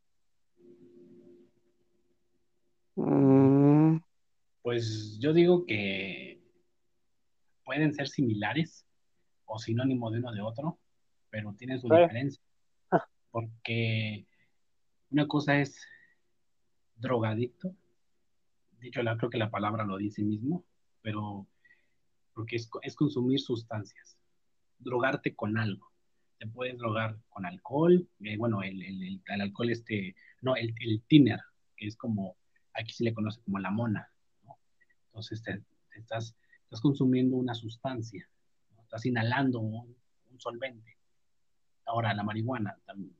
[2.95, 3.97] mm,
[4.63, 6.41] Pues yo digo que
[7.65, 8.87] pueden ser similares
[9.45, 10.79] o sinónimo de uno de otro,
[11.29, 12.41] pero tienen su diferencia.
[13.31, 14.25] Porque
[15.11, 15.85] una cosa es
[16.95, 17.75] drogadicto,
[18.79, 20.63] dicho, la, creo que la palabra lo dice mismo,
[21.01, 21.45] pero
[22.33, 24.17] porque es, es consumir sustancias,
[24.79, 25.94] drogarte con algo.
[26.45, 30.75] Te puedes drogar con alcohol, eh, bueno, el, el, el, el alcohol este, no, el,
[30.79, 31.39] el thinner,
[31.75, 32.37] que es como,
[32.73, 34.07] aquí se le conoce como la mona,
[34.43, 34.57] ¿no?
[35.07, 35.57] Entonces te,
[35.91, 38.29] te estás, estás consumiendo una sustancia,
[38.75, 38.83] ¿no?
[38.83, 39.95] estás inhalando un,
[40.29, 40.97] un, solvente.
[41.85, 43.15] Ahora, la marihuana, también,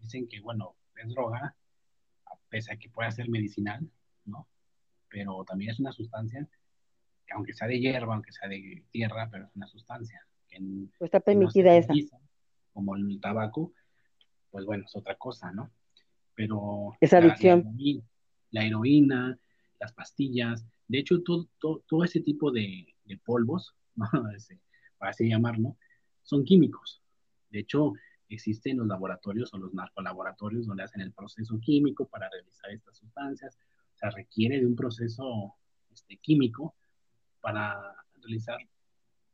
[0.00, 1.54] dicen que, bueno, es droga,
[2.48, 3.86] pese a que pueda ser medicinal,
[4.24, 4.48] ¿no?
[5.10, 6.48] Pero también es una sustancia
[7.26, 10.26] que aunque sea de hierba, aunque sea de tierra, pero es una sustancia.
[10.48, 10.58] Que,
[10.98, 11.92] pues está no permitida esa.
[11.92, 12.18] utiliza,
[12.74, 13.72] como el tabaco,
[14.50, 15.70] pues bueno, es otra cosa, ¿no?
[16.34, 17.60] Pero Esa la, adicción.
[17.60, 18.04] la, heroína,
[18.50, 19.38] la, heroína,
[19.80, 24.06] las pastillas, de hecho, todo, todo, todo ese tipo de, de polvos, ¿no?
[24.98, 25.76] para así llamarlo,
[26.22, 27.00] son químicos.
[27.50, 27.92] De hecho,
[28.28, 33.58] existen los laboratorios o los narcolaboratorios donde hacen el proceso químico para realizar estas sustancias.
[33.94, 35.54] O sea, requiere de un proceso
[35.92, 36.74] este, químico
[37.40, 38.58] para realizar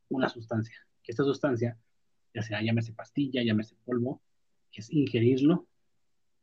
[0.08, 0.76] una sustancia.
[1.02, 1.78] Que esta sustancia,
[2.34, 4.22] ya sea llámese pastilla, llámese polvo,
[4.72, 5.68] es ingerirlo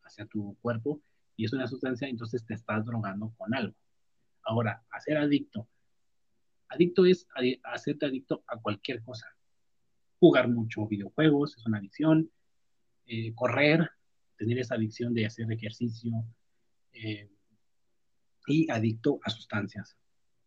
[0.04, 1.02] hacia tu cuerpo
[1.36, 3.76] y es una sustancia, entonces te estás drogando con algo.
[4.44, 5.68] Ahora, hacer adicto.
[6.70, 9.28] Adicto es adi hacerte adicto a cualquier cosa.
[10.20, 12.32] Jugar mucho videojuegos es una adicción.
[13.06, 13.90] Eh, correr,
[14.38, 16.12] tener esa adicción de hacer ejercicio.
[16.94, 17.30] Eh,
[18.48, 19.98] y adicto a sustancias.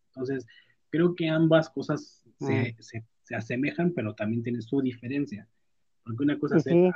[0.07, 0.45] Entonces,
[0.89, 2.81] creo que ambas cosas se, mm.
[2.81, 5.47] se, se, asemejan, pero también tienen su diferencia.
[6.03, 6.93] Porque una cosa sí, es ser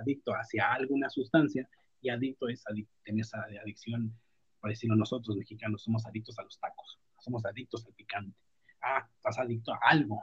[0.00, 1.68] adicto hacia alguna sustancia
[2.00, 4.16] y adicto es adic tener esa adicción,
[4.60, 8.36] por decirlo nosotros mexicanos, somos adictos a los tacos, somos adictos al picante.
[8.82, 10.22] Ah, estás adicto a algo,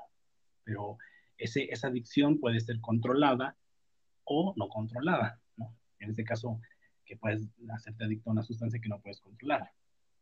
[0.64, 0.98] pero
[1.38, 3.58] ese, esa adicción puede ser controlada
[4.24, 5.76] o no controlada, ¿no?
[6.00, 6.62] En este caso,
[7.06, 9.72] que puedes hacerte adicto a una sustancia que no puedes controlar,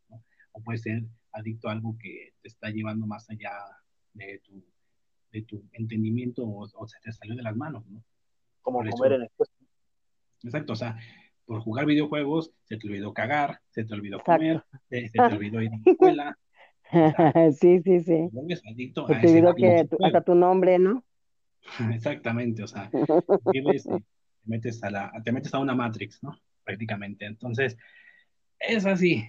[0.09, 0.23] ¿no?
[0.53, 1.03] O puedes ser
[1.34, 3.51] adicto a algo que te está llevando más allá
[4.13, 4.63] de tu,
[5.31, 8.03] de tu entendimiento o, o se te salió de las manos, ¿no?
[8.61, 9.51] Como por comer en exceso.
[10.43, 10.97] Exacto, o sea,
[11.45, 15.61] por jugar videojuegos se te olvidó cagar, se te olvidó comer, se, se, te olvidó
[15.61, 16.37] ir a la escuela.
[16.91, 18.29] O sea, sí, sí, sí.
[18.69, 21.03] Adicto se te olvidó que tu, hasta tu nombre, ¿no?
[21.93, 22.89] Exactamente, o sea,
[23.53, 24.03] vives, te,
[24.45, 26.37] metes a la, te metes a una Matrix, ¿no?
[26.63, 27.25] Prácticamente.
[27.25, 27.77] Entonces,
[28.59, 29.23] es así.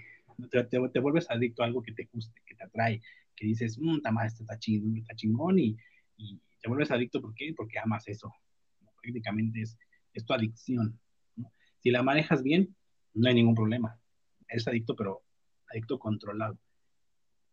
[0.51, 3.01] Te, te, te, vuelves adicto a algo que te guste, que te atrae,
[3.37, 5.77] que dices, mmm, esto está chingón, está chingón y,
[6.23, 7.53] y, te vuelves adicto, ¿por qué?
[7.57, 8.33] Porque amas eso.
[9.03, 9.77] Prácticamente es,
[10.13, 10.99] es tu adicción.
[11.35, 11.53] ¿no?
[11.81, 12.77] Si la manejas bien,
[13.15, 13.99] no hay ningún problema.
[14.49, 15.23] Eres adicto, pero
[15.69, 16.57] adicto controlado.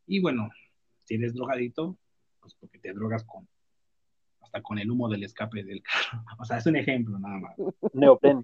[0.06, 0.50] Y bueno,
[1.06, 1.98] si eres drogadito,
[2.40, 3.48] pues porque te drogas con
[4.42, 6.24] hasta con el humo del escape del carro.
[6.40, 7.56] O sea, es un ejemplo nada más.
[7.94, 8.44] Neopren.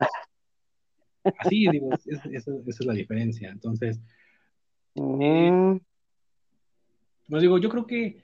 [1.38, 3.50] Así, digo, esa es la diferencia.
[3.50, 4.00] Entonces,
[4.94, 5.78] Mm,
[7.28, 8.22] pues digo, yo creo que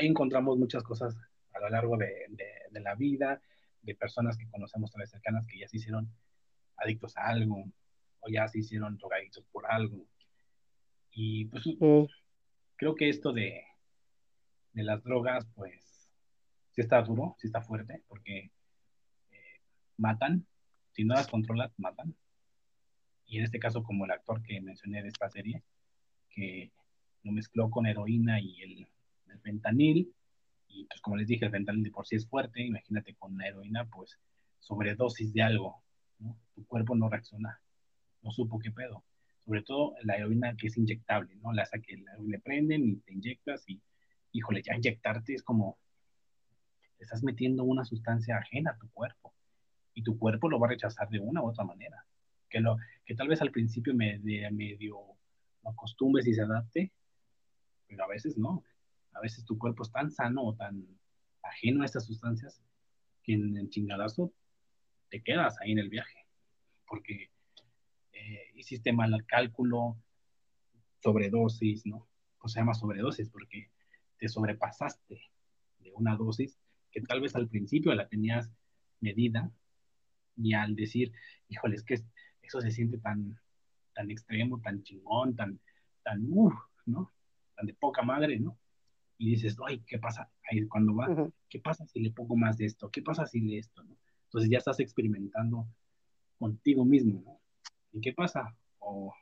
[0.00, 1.16] ahí encontramos muchas cosas
[1.52, 3.40] a lo largo de, de- de la vida,
[3.82, 6.08] de personas que conocemos tan cercanas que ya se hicieron
[6.76, 7.64] adictos a algo,
[8.20, 10.06] o ya se hicieron drogadictos por algo.
[11.10, 11.64] Y pues
[12.76, 13.64] creo que esto de,
[14.72, 16.08] de las drogas, pues,
[16.72, 18.50] sí está duro, sí está fuerte, porque
[19.32, 19.60] eh,
[19.96, 20.46] matan,
[20.92, 22.14] si no las controlas, matan.
[23.26, 25.62] Y en este caso, como el actor que mencioné de esta serie,
[26.30, 26.70] que
[27.22, 28.88] lo mezcló con heroína y el,
[29.30, 30.12] el fentanil,
[30.68, 33.48] y pues como les dije, el fentanil de por sí es fuerte, imagínate con la
[33.48, 34.18] heroína, pues
[34.58, 35.82] sobredosis de algo.
[36.54, 37.60] Tu cuerpo no reacciona,
[38.22, 39.04] no supo qué pedo.
[39.38, 41.52] Sobre todo la heroína que es inyectable, ¿no?
[41.52, 43.80] La que le prenden y te inyectas y,
[44.32, 45.78] híjole, ya inyectarte es como,
[46.98, 49.34] estás metiendo una sustancia ajena a tu cuerpo
[49.94, 52.04] y tu cuerpo lo va a rechazar de una u otra manera.
[52.48, 54.98] Que, lo, que tal vez al principio me, de, medio
[55.62, 56.92] lo acostumbres y se adapte,
[57.86, 58.64] pero a veces no.
[59.20, 60.82] A veces tu cuerpo es tan sano o tan
[61.42, 62.62] ajeno a estas sustancias
[63.22, 64.32] que en el chingadazo
[65.10, 66.26] te quedas ahí en el viaje,
[66.86, 67.30] porque
[68.12, 69.98] eh, hiciste mal el cálculo,
[71.02, 72.08] sobredosis, ¿no?
[72.38, 73.70] O se llama sobredosis porque
[74.16, 75.20] te sobrepasaste
[75.80, 76.58] de una dosis
[76.90, 78.50] que tal vez al principio la tenías
[79.00, 79.52] medida
[80.34, 81.12] y al decir,
[81.48, 82.02] híjole, es que
[82.40, 83.38] eso se siente tan,
[83.92, 85.60] tan extremo, tan chingón, tan,
[86.02, 86.54] tan, uh,
[86.86, 87.12] ¿no?
[87.54, 88.56] Tan de poca madre, ¿no?
[89.20, 90.30] Y dices, ay, ¿qué pasa?
[90.50, 91.32] Ahí cuando va, uh -huh.
[91.50, 92.90] ¿qué pasa si le pongo más de esto?
[92.90, 93.84] ¿Qué pasa si le esto?
[93.84, 93.94] ¿no?
[94.24, 95.68] Entonces ya estás experimentando
[96.38, 97.38] contigo mismo, ¿no?
[97.92, 98.56] ¿Y qué pasa?
[98.78, 99.12] O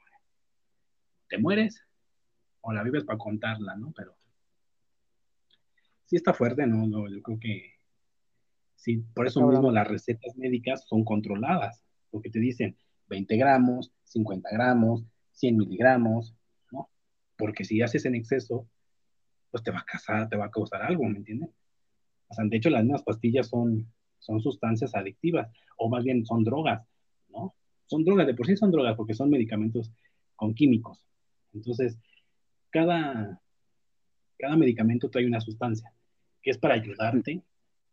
[1.29, 1.83] te mueres
[2.61, 3.91] o la vives para contarla, ¿no?
[3.97, 4.15] Pero
[6.05, 6.89] sí está fuerte, ¿no?
[6.89, 7.73] Yo, yo creo que
[8.77, 9.59] sí, por eso Ahora.
[9.59, 12.77] mismo las recetas médicas son controladas, porque te dicen
[13.09, 16.37] 20 gramos, 50 gramos, 100 miligramos,
[16.71, 16.89] ¿no?
[17.37, 18.69] Porque si haces en exceso,
[19.51, 21.51] pues te va a causar, te va a causar algo, ¿me entiendes?
[22.29, 26.45] O sea, de hecho, las mismas pastillas son, son sustancias adictivas, o más bien son
[26.45, 26.87] drogas,
[27.29, 27.55] ¿no?
[27.87, 29.91] Son drogas, de por sí son drogas, porque son medicamentos
[30.37, 31.05] con químicos.
[31.55, 31.99] Entonces,
[32.71, 33.41] cada,
[34.39, 35.93] cada medicamento trae una sustancia
[36.43, 37.43] que es para ayudarte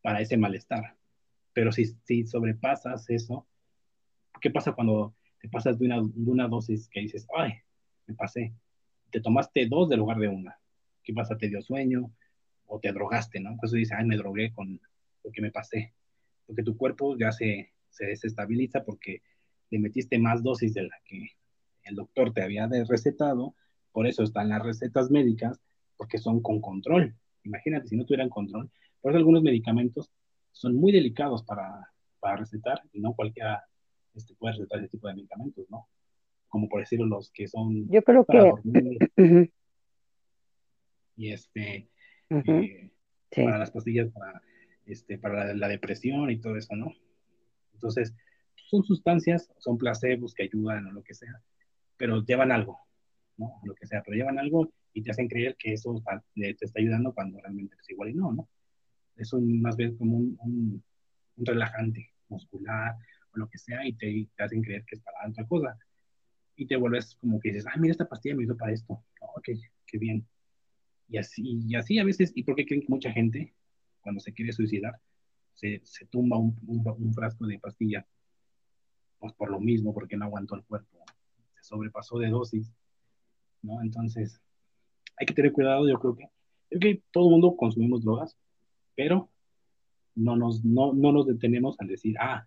[0.02, 0.96] para ese malestar.
[1.54, 3.48] Pero si, si sobrepasas eso,
[4.42, 7.54] ¿qué pasa cuando te pasas de una, de una dosis que dices, ay,
[8.06, 8.54] me pasé?
[9.10, 10.60] Te tomaste dos en lugar de una.
[11.06, 11.38] ¿Qué pasa?
[11.38, 12.12] ¿Te dio sueño?
[12.66, 13.56] O te drogaste, ¿no?
[13.60, 14.82] Pues dices, ay, me drogué con
[15.24, 15.94] lo que me pasé.
[16.46, 19.22] Porque tu cuerpo ya se, se desestabiliza porque
[19.70, 21.30] le metiste más dosis de la que
[21.84, 23.56] el doctor te había recetado.
[23.92, 25.62] Por eso están las recetas médicas,
[25.96, 27.16] porque son con control.
[27.44, 28.70] Imagínate si no tuvieran control.
[29.02, 30.12] Por eso algunos medicamentos
[30.52, 33.64] son muy delicados para, para recetar y no cualquiera
[34.16, 35.88] este, puede recetar ese tipo de medicamentos, ¿no?
[36.48, 38.50] Como por decirlo los que son Yo creo para que...
[38.50, 38.98] dormir
[41.18, 41.90] y este
[42.30, 42.92] eh,
[43.32, 43.44] Sí.
[43.44, 44.42] para las pastillas para
[44.86, 46.92] este para la, la depresión y todo eso, ¿no?
[47.74, 48.14] Entonces,
[48.56, 51.42] son sustancias, son placebos que ayudan o lo que sea,
[51.98, 52.80] pero llevan algo,
[53.38, 53.60] ¿no?
[53.64, 56.80] Lo que sea, pero llevan algo y te hacen creer que eso está- te está
[56.80, 58.50] ayudando cuando realmente pues igual y no, ¿no?
[59.18, 60.84] Es un, más bien como un, un-
[61.38, 62.96] un relajante muscular
[63.34, 65.78] o lo que sea y te, te hacen creer que es para otra cosa.
[66.56, 69.04] Y te vuelves como que dices, ah, mira, esta pastilla me hizo para esto.
[69.20, 69.56] Oh, qué,
[69.86, 70.26] qué bien.
[71.08, 73.54] Y así, y así a veces, ¿y por qué creen que mucha gente,
[74.02, 75.00] cuando se quiere suicidar,
[75.54, 78.06] se, se tumba un, frasco de pastilla?
[79.20, 81.06] Pues por lo mismo, porque no aguantó el cuerpo.
[81.56, 82.72] Se sobrepasó de dosis,
[83.62, 83.82] ¿no?
[83.82, 84.42] Entonces,
[85.18, 86.30] hay que tener cuidado, yo creo que,
[86.70, 88.38] creo que todo el mundo consumimos drogas,
[88.96, 89.30] pero
[90.16, 92.44] no nos, no, no nos detenemos al decir, ah,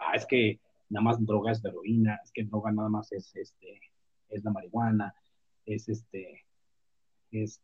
[0.00, 3.34] ah, es que nada más droga es de heroína, es que droga nada más es,
[3.36, 3.80] este,
[4.28, 5.14] es la marihuana,
[5.64, 6.45] es este,
[7.30, 7.60] es,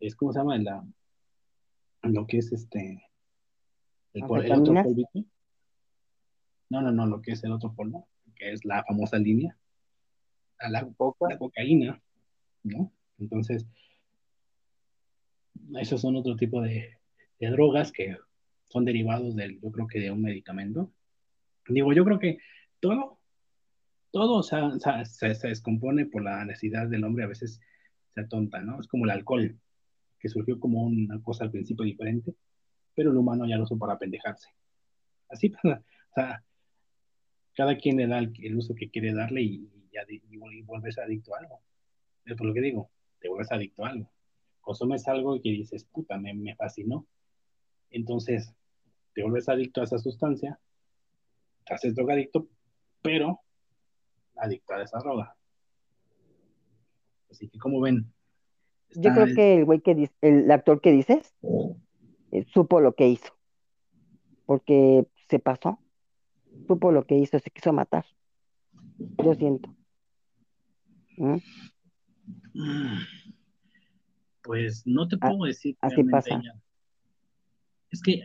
[0.00, 0.58] es ¿cómo se llama?
[0.58, 0.84] La,
[2.02, 3.02] lo que es este,
[4.14, 5.24] el, otro polvito.
[6.70, 9.56] No, no, no, lo que es el otro polvo, que es la famosa línea,
[10.58, 12.02] a la, la cocaína,
[12.62, 12.92] ¿no?
[13.18, 13.66] Entonces,
[15.80, 16.98] esos son otro tipo de,
[17.38, 18.16] de drogas que
[18.68, 20.92] son derivados del, yo creo que de un medicamento.
[21.68, 22.38] Digo, yo creo que
[22.80, 23.18] todo,
[24.10, 27.60] todo o sea, o sea, se, se descompone por la necesidad del hombre, a veces
[28.18, 28.80] se atonta, ¿no?
[28.80, 29.56] Es como el alcohol,
[30.18, 32.34] que surgió como una cosa al principio diferente,
[32.94, 34.48] pero el humano ya lo usó para pendejarse.
[35.28, 35.84] Así pasa.
[36.10, 36.44] O sea,
[37.54, 40.62] cada quien le da el, uso que quiere darle y, y, adi- y vuel- y
[40.62, 41.60] vuelves adicto a algo.
[42.24, 42.90] Es por lo que digo,
[43.20, 44.10] te vuelves adicto a algo.
[44.60, 47.06] Consumes algo que dices, puta, me, me fascinó.
[47.90, 48.54] Entonces,
[49.14, 50.58] te vuelves adicto a esa sustancia,
[51.64, 52.48] te haces drogadicto,
[53.02, 53.40] pero
[54.36, 55.37] adicto a esa droga.
[57.30, 58.12] Así que, como ven,
[58.94, 61.34] Yo creo que el güey que dice, el actor que dices,
[62.32, 63.32] eh, supo lo que hizo,
[64.46, 65.78] porque se pasó,
[66.66, 68.06] supo lo que hizo, se quiso matar.
[69.22, 69.74] Yo siento.
[71.16, 71.36] ¿Mm?
[72.54, 72.98] Mm,
[74.42, 76.34] Pues no te Ah, puedo decir así pasa.
[76.34, 76.54] ella.
[77.90, 78.22] Es que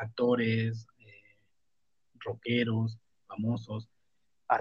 [0.00, 1.38] actores, eh,
[2.20, 3.88] rockeros, famosos,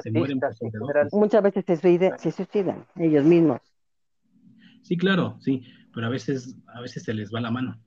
[0.01, 1.14] se mueren por Artistas.
[1.14, 3.60] Muchas veces se suicidan, se suicidan ellos mismos.
[4.84, 7.81] Sí, claro, sí, pero a veces, a veses se les va la mano.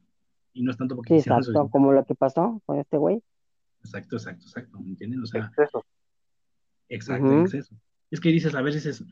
[0.52, 3.22] Y no es tanto porque Sí, exacto, como lo que pasó con este güey.
[3.80, 5.22] Exacto, exacto, exacto, ¿me entienden?
[5.22, 5.84] O sea, Exceso.
[6.88, 7.42] exacto, Ujú.
[7.42, 7.74] exceso.
[8.10, 9.04] Es que dices, a veces,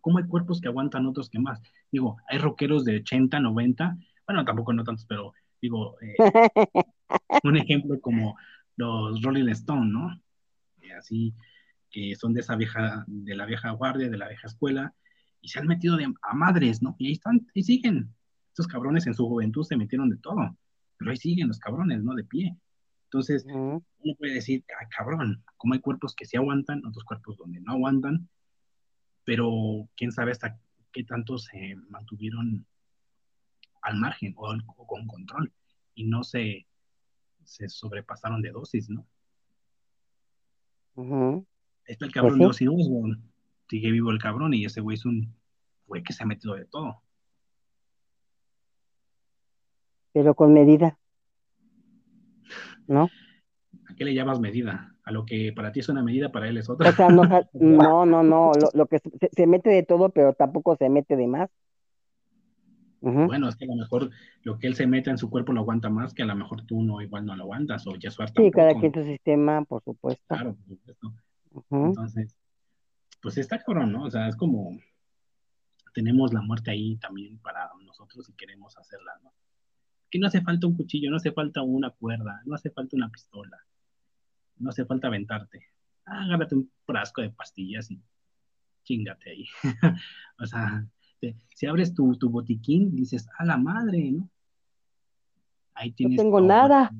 [0.00, 1.60] ¿cómo hay cuerpos que aguantan otros que más?
[1.92, 3.96] Digo, hay rockeros de 80, 90,
[4.26, 6.14] bueno, tampoco no tantos, pero digo, eh,
[7.44, 8.36] un ejemplo como
[8.76, 10.14] los Rolling Stone, ¿no?
[10.80, 11.34] Eh, así
[11.90, 14.94] que son de esa vieja, de la vieja guardia, de la vieja escuela,
[15.40, 16.94] y se han metido de, a madres, ¿no?
[16.98, 18.12] Y ahí están, y siguen.
[18.48, 20.56] Estos cabrones en su juventud se metieron de todo,
[20.96, 22.14] pero ahí siguen los cabrones, ¿no?
[22.14, 22.56] De pie.
[23.04, 23.44] Entonces,
[24.02, 27.72] uno puede decir, ah, cabrón, como hay cuerpos que sí aguantan, otros cuerpos donde no
[27.72, 28.28] aguantan,
[29.24, 30.58] pero quién sabe hasta
[30.92, 32.66] qué tanto se mantuvieron
[33.82, 35.52] al margen o, al- o con control
[35.94, 36.66] y no se,
[37.44, 39.06] se sobrepasaron de dosis, ¿no?
[41.86, 42.64] Ahí Está el cabrón Pues sí.
[42.64, 43.22] de Ozzy Osbourne,
[43.68, 45.34] sigue vivo el cabrón y ese güey es un
[45.86, 47.02] güey que se ha metido de todo.
[50.12, 50.98] Pero con medida,
[52.86, 53.08] ¿no?
[53.88, 54.94] ¿A qué le llamas medida?
[55.04, 56.90] A lo que para ti es una medida, para él es otra.
[56.90, 57.22] O sea, no,
[57.52, 61.16] no, no, no, lo, lo que se, se mete de todo, pero tampoco se mete
[61.16, 61.50] de más.
[63.00, 64.10] Bueno, es que a lo mejor
[64.42, 66.62] lo que él se mete en su cuerpo lo aguanta más que a lo mejor
[66.62, 70.24] tú no, igual no lo aguantas, o Jesuar Sí, cada quien su sistema, por supuesto.
[70.26, 71.12] Claro, por supuesto.
[71.70, 72.36] Entonces,
[73.20, 74.04] pues está cabrón, ¿no?
[74.04, 74.78] O sea, es como
[75.94, 79.32] tenemos la muerte ahí también para nosotros y queremos hacerla, ¿no?
[80.10, 83.10] Que no hace falta un cuchillo, no hace falta una cuerda, no hace falta una
[83.10, 83.58] pistola,
[84.56, 85.66] no hace falta aventarte.
[86.06, 88.00] Ah, agárrate un frasco de pastillas y
[88.84, 89.44] chingate ahí.
[90.38, 90.86] o sea,
[91.20, 94.30] te- si abres tu, tu botiquín, dices, a la madre, ¿no?
[95.74, 96.48] Ahí No tienes tengo todo.
[96.48, 96.90] nada.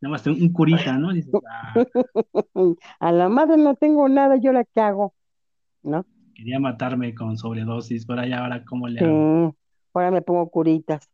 [0.00, 1.12] Nada más un un curita, ¿no?
[1.12, 1.74] Dices, ah,
[3.00, 5.14] A la madre no tengo nada, ¿yo la que hago?
[5.82, 6.04] ¿No?
[6.38, 9.50] quería matarme con sobredosis, pero allá ahora cómo le hago.
[9.50, 9.58] Sí.
[9.92, 11.10] Ahora me pongo curitas.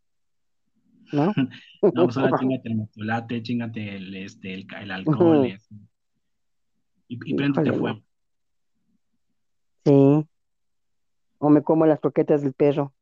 [1.13, 1.33] ¿No?
[1.95, 5.51] No, pues ahora chingate el mezclate, chingate el, este, el, el alcohol y,
[7.09, 8.01] y, y préndete Híjole, fuego.
[9.85, 10.29] Sí.
[11.37, 12.95] O me como las croquetas del perro.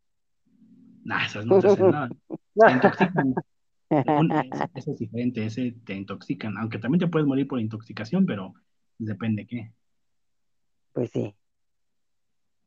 [1.05, 2.11] Nah, esas no te hacen nada.
[2.29, 3.35] Te intoxican.
[4.75, 6.57] Ese- es diferente, ese te intoxican.
[6.59, 8.55] Aunque también te puedes morir por intoxicación, pero
[8.99, 9.73] depende qué.
[10.93, 11.35] Pues sí.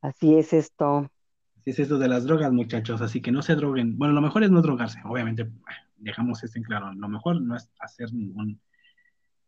[0.02, 1.10] Así es esto.
[1.58, 3.02] Así es esto de las drogas, muchachos.
[3.02, 3.98] Así que no se droguen.
[3.98, 5.00] Bueno, lo mejor es no drogarse.
[5.06, 5.50] Obviamente,
[5.98, 6.94] dejamos esto en claro.
[6.94, 8.60] Lo mejor no es hacer ningún.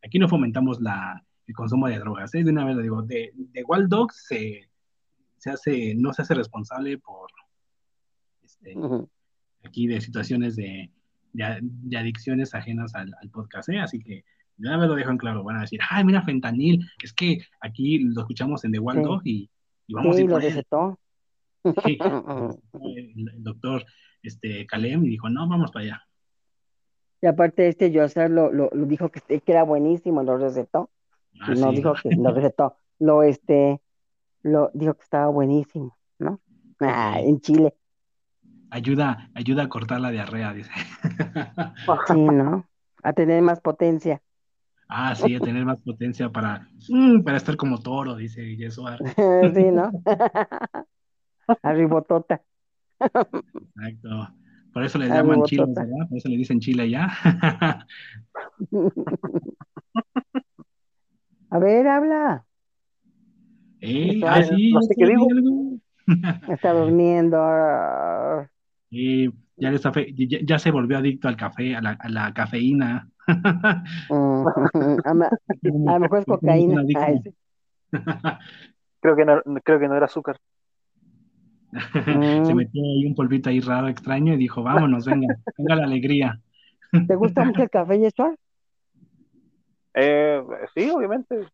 [0.03, 2.33] Aquí no fomentamos la, el consumo de drogas.
[2.33, 2.43] ¿eh?
[2.43, 4.69] De una vez le digo, de, de Wild Dogs se,
[5.37, 7.29] se hace, no se hace responsable por
[8.43, 8.75] este,
[9.63, 10.91] aquí de situaciones de,
[11.37, 13.79] de, de adicciones ajenas al, al podcast, ¿eh?
[13.79, 14.23] Así que
[14.59, 15.43] una vez lo dejo en claro.
[15.43, 16.83] Van a decir, ay, mira, fentanil.
[17.03, 19.03] Es que aquí lo escuchamos en The Wild Sí.
[19.03, 19.49] Dog y,
[19.87, 20.49] y vamos a ir lo por él.
[20.49, 20.99] recetó.
[21.85, 21.97] Sí.
[22.73, 23.85] El, el doctor
[24.23, 26.01] este, Kalem y dijo, no, vamos para allá.
[27.21, 30.89] Y aparte este Yoser lo, lo, lo dijo que, que era buenísimo, lo recetó.
[31.39, 31.77] Ah, no sí.
[31.77, 33.81] dijo que lo recetó, lo este,
[34.43, 36.39] lo dijo que estaba buenísimo, ¿no?
[36.79, 37.73] Ah, en Chile,
[38.69, 40.71] Ayuda, ayuda a cortar la diarrea, dice.
[42.07, 42.65] sí, ¿no?
[43.03, 44.21] A tener más potencia.
[44.89, 48.99] ah, sí, a tener más potencia para, mm, para estar como toro, dice Yesuar.
[49.55, 49.91] Sí, ¿no?
[51.63, 52.41] Arribotota.
[52.99, 54.33] Exacto.
[54.73, 56.07] Por eso le llaman chiles, ¿verdad?
[56.09, 57.09] Por eso le dicen chile ya.
[61.49, 62.45] A ver, habla.
[63.81, 65.27] Eh, ah, sí, no sé qué digo.
[66.49, 67.37] Está durmiendo.
[68.91, 72.09] Eh, ya, le está fe- ya, ya se volvió adicto al café, a la, a
[72.09, 73.09] la cafeína.
[74.09, 74.45] mm,
[75.05, 75.31] A ma-
[75.85, 76.81] a lo mejor es cocaína.
[76.93, 77.33] Ay, sí.
[79.01, 80.37] Creo que no, creo que no era azúcar.
[82.43, 82.55] Se Mm.
[82.55, 85.27] metió ahí un polvito ahí raro, extraño, y dijo, vámonos, venga,
[85.57, 86.39] venga la alegría.
[87.05, 88.35] ¿Te gusta mucho el café, Yeshua?
[89.93, 90.41] Eh,
[90.75, 91.47] sí, obviamente.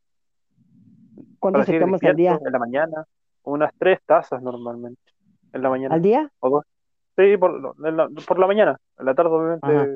[1.40, 2.42] ¿Cuánto Para se seguir tomas al día?
[2.46, 3.06] en la mañana,
[3.44, 5.02] unas tres tazas normalmente.
[5.54, 5.96] En la mañana.
[5.96, 6.30] ¿Al día?
[6.40, 6.64] O dos.
[7.16, 8.78] Sí, por, la, por la mañana.
[8.98, 9.88] En la tarde, obviamente, Ajá.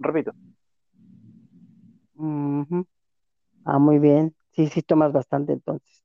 [0.00, 0.32] repito.
[2.16, 2.86] Ujú.
[3.64, 4.34] Ah, muy bien.
[4.52, 6.02] Sí, sí tomas bastante entonces.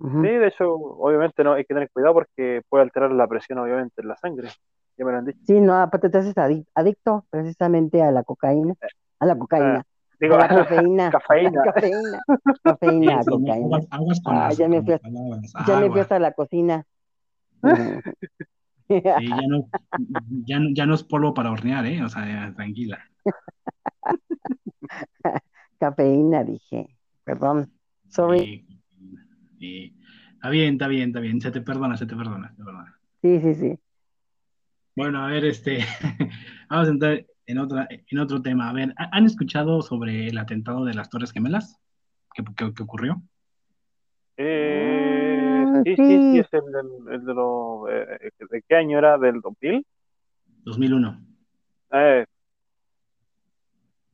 [0.00, 4.00] Sí, de hecho, obviamente no hay que tener cuidado porque puede alterar la presión, obviamente,
[4.00, 4.48] en la sangre.
[4.96, 5.38] Ya me lo han dicho.
[5.46, 8.74] Sí, no, aparte te haces adic- adicto precisamente a la cocaína,
[9.18, 9.84] a la cocaína,
[10.18, 11.50] Digo, a la cafeína, a cafeína.
[11.50, 12.22] la cafeína,
[12.64, 13.66] cafeína, Sí, no, cocaína.
[13.66, 14.96] aguas, aguas con Ah, las, ya me fui.
[15.66, 16.84] Ya me fui hasta la cocina.
[18.90, 19.68] Sí, ya no,
[20.46, 22.02] ya, no- ya no es polvo para hornear, ¿eh?
[22.02, 22.98] O sea, ya, tranquila.
[25.78, 26.96] Cafeína, dije.
[27.24, 27.70] Perdón.
[28.08, 28.40] Sorry.
[28.40, 28.66] Sí,
[29.58, 29.96] sí.
[30.34, 31.40] Está bien, está bien, está bien.
[31.40, 32.98] Se te perdona, se te perdona, se te perdona.
[33.22, 33.78] Sí, sí, sí.
[34.96, 35.78] Bueno, a ver, este,
[36.70, 38.68] vamos a entrar en otra, en otro tema.
[38.68, 41.78] A ver, ¿han escuchado sobre el atentado de las Torres Gemelas?
[42.34, 43.22] ¿Qué, qué- qué ocurrió?
[44.36, 44.99] Eh,
[45.84, 46.20] sí, sí, sí.
[46.30, 47.88] sí, es el, del- el de los...
[47.90, 49.18] eh, ¿de qué año era?
[49.18, 49.86] ¿Del 2000?
[50.64, 51.20] 2001.
[51.92, 52.24] Eh,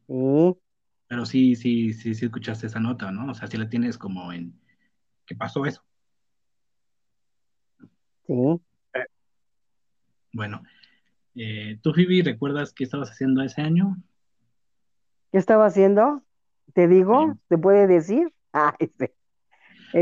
[0.09, 0.57] Sí,
[1.09, 3.31] Pero sí, sí, sí, sí escuchaste esa nota, ¿no?
[3.31, 4.59] O sea, sí la tienes como en,
[5.27, 5.85] ¿qué pasó eso?
[8.27, 8.61] sí.
[10.33, 10.62] Bueno,
[11.37, 13.97] eh, tú, Phoebe, ¿recuerdas qué estabas haciendo ese año?
[15.33, 16.23] ¿Qué estaba haciendo?
[16.74, 17.33] ¿Te digo?
[17.35, 17.41] Sí.
[17.49, 18.33] ¿Se puede decir?
[18.59, 19.15] Ah, este.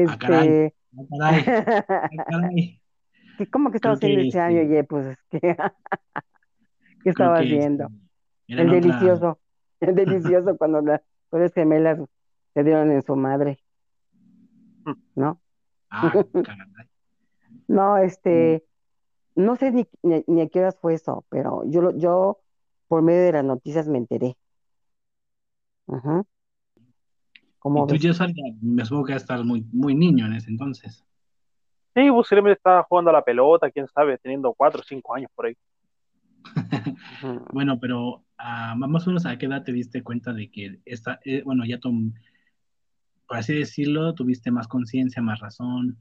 [0.07, 0.49] Ah, caray.
[0.49, 0.67] Este.
[0.67, 1.43] Ah, caray,
[2.11, 2.81] ah, caray.
[3.37, 4.85] ¿Qué- ¿Cómo que estaba Creo que haciendo este año, este, Ye?
[4.85, 5.41] Pues es que,
[7.03, 7.89] ¿qué creo estaba que haciendo?
[7.89, 7.91] este,
[8.49, 9.41] era El otra, delicioso,
[9.81, 12.01] el delicioso cuando las Torres Gemelas
[12.55, 13.59] se dieron en su madre,
[15.15, 15.41] ¿no?
[15.91, 16.89] ah, caray.
[17.69, 17.99] No,
[18.31, 18.65] Mm, este,
[19.37, 22.41] no sé ni, ni, ni a qué horas fue eso, pero yo, lo- yo
[22.89, 24.37] por medio de las noticias me enteré.
[25.87, 26.27] ¿Cómo
[27.73, 28.13] Y tú, ya
[28.63, 31.05] me supongo que estar muy, muy niño en ese entonces.
[31.95, 35.47] sí, posiblemente estaba jugando a la pelota, quién sabe, teniendo cuatro o cinco años por
[35.47, 35.55] ahí.
[37.53, 41.21] Bueno, pero ah, más o menos a qué edad te diste cuenta de que esta,
[41.25, 42.13] eh, bueno, ya tom-
[43.27, 45.99] por así decirlo, tuviste más conciencia, más razón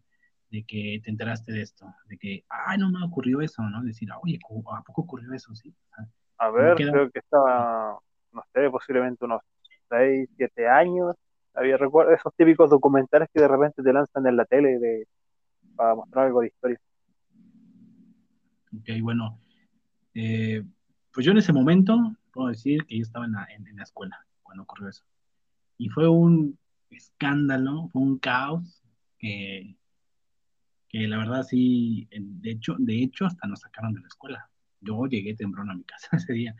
[0.50, 3.82] de que te enteraste de esto, de que, ay, no me ocurrió eso, ¿no?
[3.84, 5.54] Decir, oye, ¿cu- ¿a poco ocurrió eso?
[5.56, 5.74] Sí.
[5.98, 6.06] Ah,
[6.38, 8.00] A ¿Cómo ver, creo que estaba,
[8.32, 9.42] no sé, posiblemente unos
[9.90, 11.16] seis, siete años.
[11.54, 15.08] Había recuerdo esos típicos documentales que de repente te lanzan en la tele de,
[15.76, 16.80] para mostrar algo de historia.
[18.76, 19.40] Ok, bueno,
[20.16, 20.64] eh,
[21.12, 21.98] pues yo en ese momento
[22.32, 25.06] puedo decir que yo estaba en la, en, en la escuela cuando ocurrió eso.
[25.78, 26.58] Y fue un
[26.90, 28.84] escándalo, fue un caos
[29.18, 29.76] que,
[30.90, 34.50] que la verdad sí, de hecho, de hecho hasta nos sacaron de la escuela.
[34.82, 36.56] Yo llegué temprano a mi casa ese día.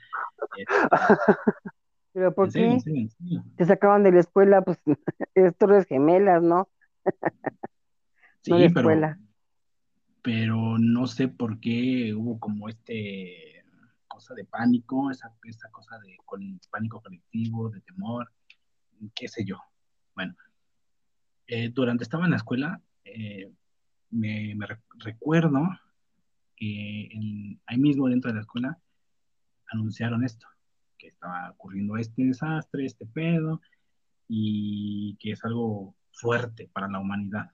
[0.58, 0.66] Eh,
[2.14, 2.80] ¿Pero por qué?
[3.58, 4.80] Te sacaban de la escuela, pues,
[5.36, 6.70] es Torres Gemelas, ¿no?
[8.46, 9.20] No pero, escuela.
[10.22, 13.64] pero no sé por qué hubo como este
[14.08, 18.32] cosa de pánico, esa, esa cosa de con pánico colectivo, de temor,
[19.16, 19.58] qué sé yo.
[20.14, 20.36] Bueno,
[21.48, 23.52] eh, durante estaba en la escuela, eh,
[24.12, 25.62] me, me re- recuerdo
[26.56, 28.78] que en- ahí mismo dentro de la escuela
[29.72, 30.46] anunciaron esto,
[31.04, 33.62] que estaba ocurriendo este desastre, este pedo,
[34.28, 37.52] y que es algo fuerte para la humanidad,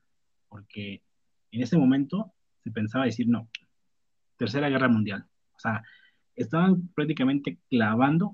[0.50, 1.02] porque
[1.52, 2.32] en ese momento
[2.64, 3.50] se pensaba decir, no,
[4.38, 5.26] Tercera Guerra Mundial.
[5.56, 5.84] O sea,
[6.36, 8.34] estaban prácticamente clavando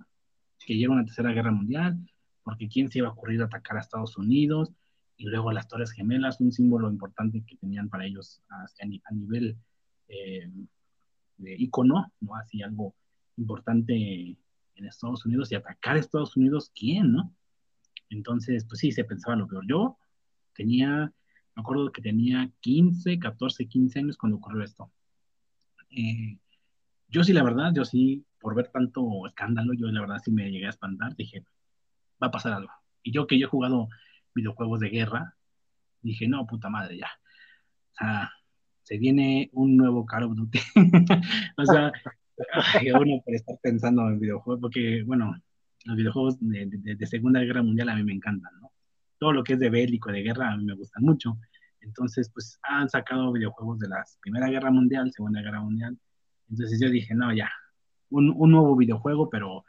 [0.65, 1.97] que llega una Tercera Guerra Mundial,
[2.43, 4.73] porque quién se iba a ocurrir atacar a Estados Unidos,
[5.17, 9.01] y luego las Torres Gemelas, un símbolo importante que tenían para ellos a, a ni-
[9.05, 9.57] a nivel
[10.09, 10.51] eh,
[11.37, 12.35] de icono, ¿no?
[12.35, 12.95] Así algo
[13.37, 14.37] importante
[14.75, 17.33] en Estados Unidos, y atacar a Estados Unidos, ¿quién, no?
[18.09, 19.65] Entonces, pues sí, se pensaba lo peor.
[19.67, 19.97] Yo
[20.53, 21.11] tenía,
[21.55, 24.91] me acuerdo que tenía 15, 14, 15 años cuando ocurrió esto.
[25.89, 26.37] Eh,
[27.07, 30.51] yo sí, la verdad, yo sí, por ver tanto escándalo, yo la verdad sí me
[30.51, 31.45] llegué a espantar, dije,
[32.21, 32.71] va a pasar algo.
[33.03, 33.89] Y yo que yo he jugado
[34.33, 35.35] videojuegos de guerra,
[36.01, 37.09] dije, no, puta madre, ya.
[37.91, 38.31] O sea,
[38.83, 40.59] se viene un nuevo Call of Duty.
[41.57, 41.91] o sea,
[42.73, 45.35] ay, uno por estar pensando en videojuegos, porque, bueno,
[45.85, 48.71] los videojuegos de, de, de Segunda Guerra Mundial a mí me encantan, ¿no?
[49.17, 51.37] Todo lo que es de bélico, de guerra, a mí me gustan mucho.
[51.81, 55.97] Entonces, pues han sacado videojuegos de la Primera Guerra Mundial, Segunda Guerra Mundial.
[56.49, 57.49] Entonces yo dije, no, ya,
[58.09, 59.63] un, un nuevo videojuego, pero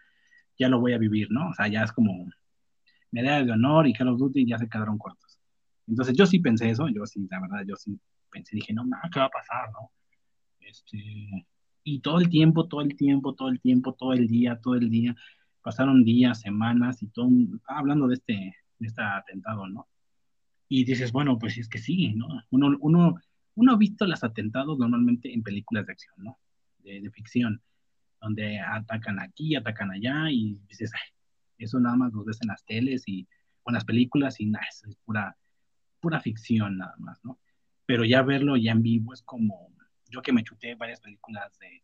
[0.58, 1.50] ya lo voy a vivir, ¿no?
[1.50, 2.26] O sea, ya es como
[3.10, 5.38] medalla de honor y Call of Duty ya se quedaron cortos.
[5.86, 7.98] Entonces yo sí pensé eso, yo sí, la verdad, yo sí
[8.30, 9.90] pensé, dije, no, no, ¿qué va a pasar, no?
[10.60, 10.98] Este,
[11.88, 14.90] y todo el tiempo, todo el tiempo, todo el tiempo, todo el día, todo el
[14.90, 15.14] día,
[15.62, 19.86] pasaron días, semanas y todo, estaba hablando de este, de este atentado, ¿no?
[20.68, 22.26] Y dices, bueno, pues es que sí, ¿no?
[22.50, 23.14] Uno, uno,
[23.54, 26.36] uno ha visto los atentados normalmente en películas de acción, ¿no?
[26.80, 27.62] De, de ficción,
[28.20, 31.14] donde atacan aquí, atacan allá y dices, ay,
[31.58, 33.28] eso nada más lo ves en las teles y
[33.64, 35.36] en las películas y nada, es pura,
[36.00, 37.38] pura ficción nada más, ¿no?
[37.86, 39.70] Pero ya verlo ya en vivo es como,
[40.16, 41.82] yo que me chuté varias películas de,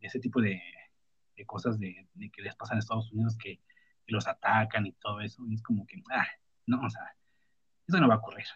[0.00, 0.60] ese tipo de,
[1.46, 3.56] cosas de, que les pasan en Estados Unidos que,
[4.06, 6.26] que, los atacan y todo eso, y es como que, ah,
[6.66, 7.02] no, o sea,
[7.88, 8.46] eso no va a ocurrir.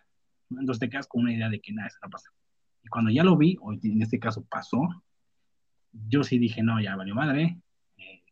[0.51, 2.31] Entonces te quedas con una idea de que nada, eso no pasa.
[2.85, 4.81] Y cuando ya lo vi, o en este caso pasó,
[6.09, 7.59] yo sí dije, no, ya valió madre,
[7.97, 8.23] eh,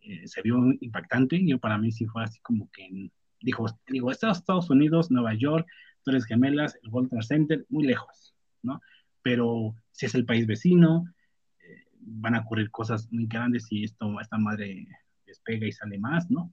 [0.00, 3.10] eh, se vio impactante, yo para mí sí fue así como que,
[3.42, 5.68] dijo, digo, Estados Unidos, Nueva York,
[6.02, 8.80] Torres Gemelas, el World Trade Center, muy lejos, ¿no?
[9.22, 11.04] Pero si es el país vecino,
[11.60, 14.86] eh, van a ocurrir cosas muy grandes y esto, esta madre
[15.26, 16.52] despega y sale más, ¿no?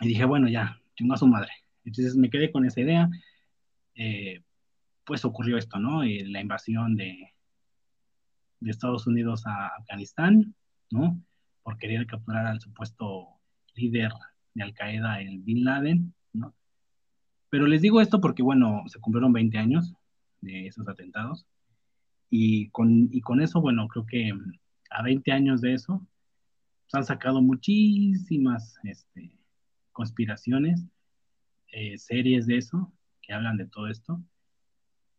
[0.00, 1.50] Y dije, bueno, ya, chingo a su madre.
[1.84, 3.08] Entonces me quedé con esa idea.
[3.94, 4.42] Eh,
[5.04, 6.02] pues ocurrió esto, ¿no?
[6.02, 7.32] Eh, la invasión de,
[8.60, 10.54] de, Estados Unidos a Afganistán,
[10.90, 11.20] ¿no?
[11.62, 13.28] Por querer capturar al supuesto
[13.74, 14.12] líder
[14.54, 16.54] de Al Qaeda, el Bin Laden, ¿no?
[17.50, 19.94] Pero les digo esto porque, bueno, se cumplieron 20 años
[20.40, 21.46] de esos atentados
[22.30, 24.32] y con, y con eso, bueno, creo que
[24.90, 26.06] a 20 años de eso,
[26.86, 29.36] se han sacado muchísimas este,
[29.92, 30.86] conspiraciones,
[31.68, 34.22] eh, series de eso, que hablan de todo esto,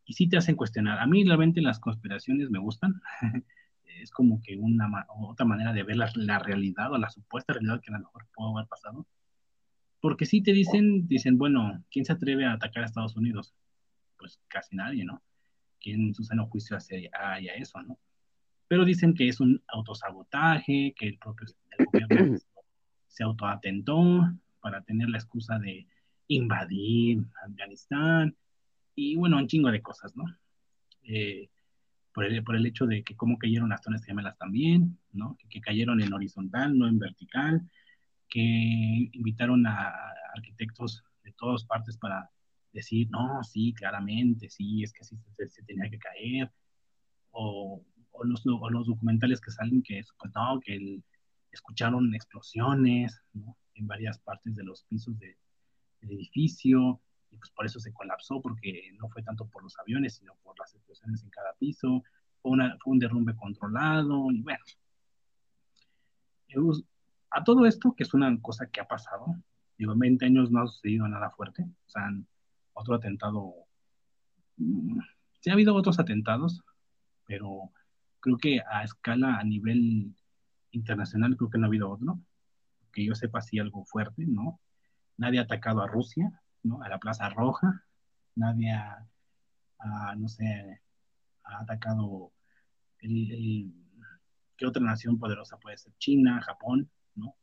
[0.04, 0.98] y sí te hacen cuestionar.
[1.00, 3.00] A mí realmente las conspiraciones me gustan,
[3.84, 4.88] es como que una
[5.18, 8.26] otra manera de ver la, la, realidad o la supuesta realidad que a lo mejor
[8.34, 9.06] pudo haber pasado.
[10.00, 13.54] Porque sí te dicen, dicen, bueno, ¿quién se atreve a atacar a Estados Unidos?
[14.18, 15.22] Pues casi nadie, ¿no?
[15.80, 17.98] ¿Quién en su seno juicio hace, haya eso, ¿no?
[18.68, 21.46] Pero dicen que es un autosabotaje, que el propio
[21.78, 22.38] el gobierno
[23.06, 25.86] se autoatentó para tener la excusa de
[26.28, 28.36] invadir Afganistán
[28.94, 30.24] y bueno, un chingo de cosas, ¿no?
[31.04, 31.48] Eh,
[32.12, 35.36] por, el, por, el, hecho de que cómo cayeron las zonas gemelas también, ¿no?
[35.38, 37.70] Que, que, cayeron en horizontal, no en vertical,
[38.28, 38.40] que
[39.12, 39.92] invitaron a
[40.34, 42.30] arquitectos de todas partes para
[42.76, 45.16] decir, no, sí, claramente, sí, es que así
[45.48, 46.52] se, tenía que caer,
[47.32, 47.82] o,
[48.12, 51.00] o, los, o, los, documentales que salen que, pues no, que
[51.50, 53.56] escucharon explosiones, ¿no?
[53.74, 55.36] En varias partes de los pisos de,
[56.00, 57.00] del edificio,
[57.30, 60.58] y pues por eso se colapsó, porque no fue tanto por los aviones, sino por
[60.58, 62.02] las explosiones en cada piso,
[62.40, 64.64] fue, una, fue un derrumbe controlado, y bueno.
[67.30, 69.26] A todo esto, que es una cosa que ha pasado,
[69.76, 72.08] digo, en 20 años no ha sucedido nada fuerte, o sea,
[72.76, 73.54] otro atentado,
[75.40, 76.62] sí ha habido otros atentados,
[77.26, 77.72] pero
[78.20, 80.14] creo que a escala, a nivel
[80.70, 82.20] internacional, creo que no ha habido otro,
[82.92, 84.60] que yo sepa así algo fuerte, ¿no?
[85.16, 86.82] Nadie ha atacado a Rusia, ¿no?
[86.82, 87.84] A la Plaza Roja,
[88.34, 89.08] nadie ha,
[89.78, 90.82] ha no sé,
[91.44, 92.32] ha atacado
[93.00, 93.74] el, el,
[94.56, 95.94] ¿qué otra nación poderosa puede ser?
[95.98, 97.36] China, Japón, ¿no?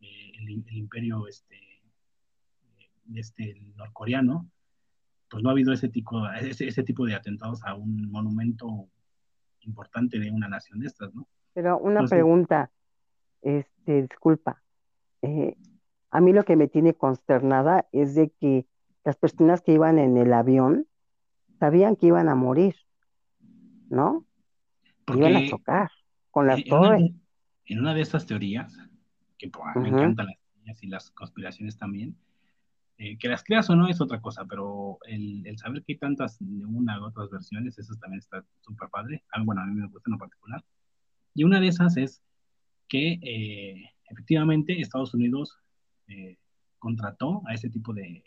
[0.00, 1.82] Eh, el, el, imperio este,
[3.14, 4.50] este norcoreano,
[5.34, 8.88] pues no ha habido ese tipo, ese, ese tipo de atentados a un monumento
[9.62, 11.26] importante de una nación de estas, ¿no?
[11.54, 12.70] Pero una Entonces, pregunta,
[13.42, 14.62] este, disculpa,
[15.22, 15.56] eh,
[16.12, 18.68] a mí lo que me tiene consternada es de que
[19.02, 20.86] las personas que iban en el avión
[21.58, 22.76] sabían que iban a morir,
[23.90, 24.24] ¿no?
[25.08, 25.90] Iban a chocar
[26.30, 27.02] con las en torres.
[27.10, 27.20] Una,
[27.64, 28.78] en una de esas teorías,
[29.36, 29.82] que pues, uh -huh.
[29.82, 32.16] me encantan las teorías y las conspiraciones también,
[32.98, 35.98] eh, que las creas o no es otra cosa, pero el, el, saber que hay
[35.98, 39.24] tantas de una u otras versiones, eso también está súper padre.
[39.44, 40.64] Bueno, a mí me gusta en lo particular.
[41.34, 42.22] Y una de esas es
[42.88, 45.58] que eh, efectivamente Estados Unidos
[46.06, 46.38] eh,
[46.78, 48.22] contrató a ese tipo de,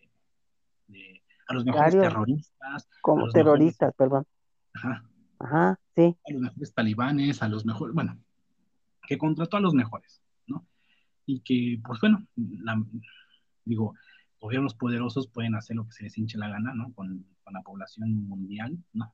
[0.87, 4.25] de a los mejores terroristas, Como terroristas, perdón.
[4.73, 6.17] mejores, ajá, Ajá, sí.
[6.27, 8.17] a los mejores talibanes, a los mejores, bueno,
[9.07, 10.65] que contrató a los mejores, ¿no?
[11.25, 12.83] Y que, pues bueno, la-
[13.63, 13.93] digo,
[14.39, 16.93] gobiernos poderosos pueden hacer lo que se les hinche la gana, ¿no?
[16.93, 19.13] Con, con la población mundial, ¿no?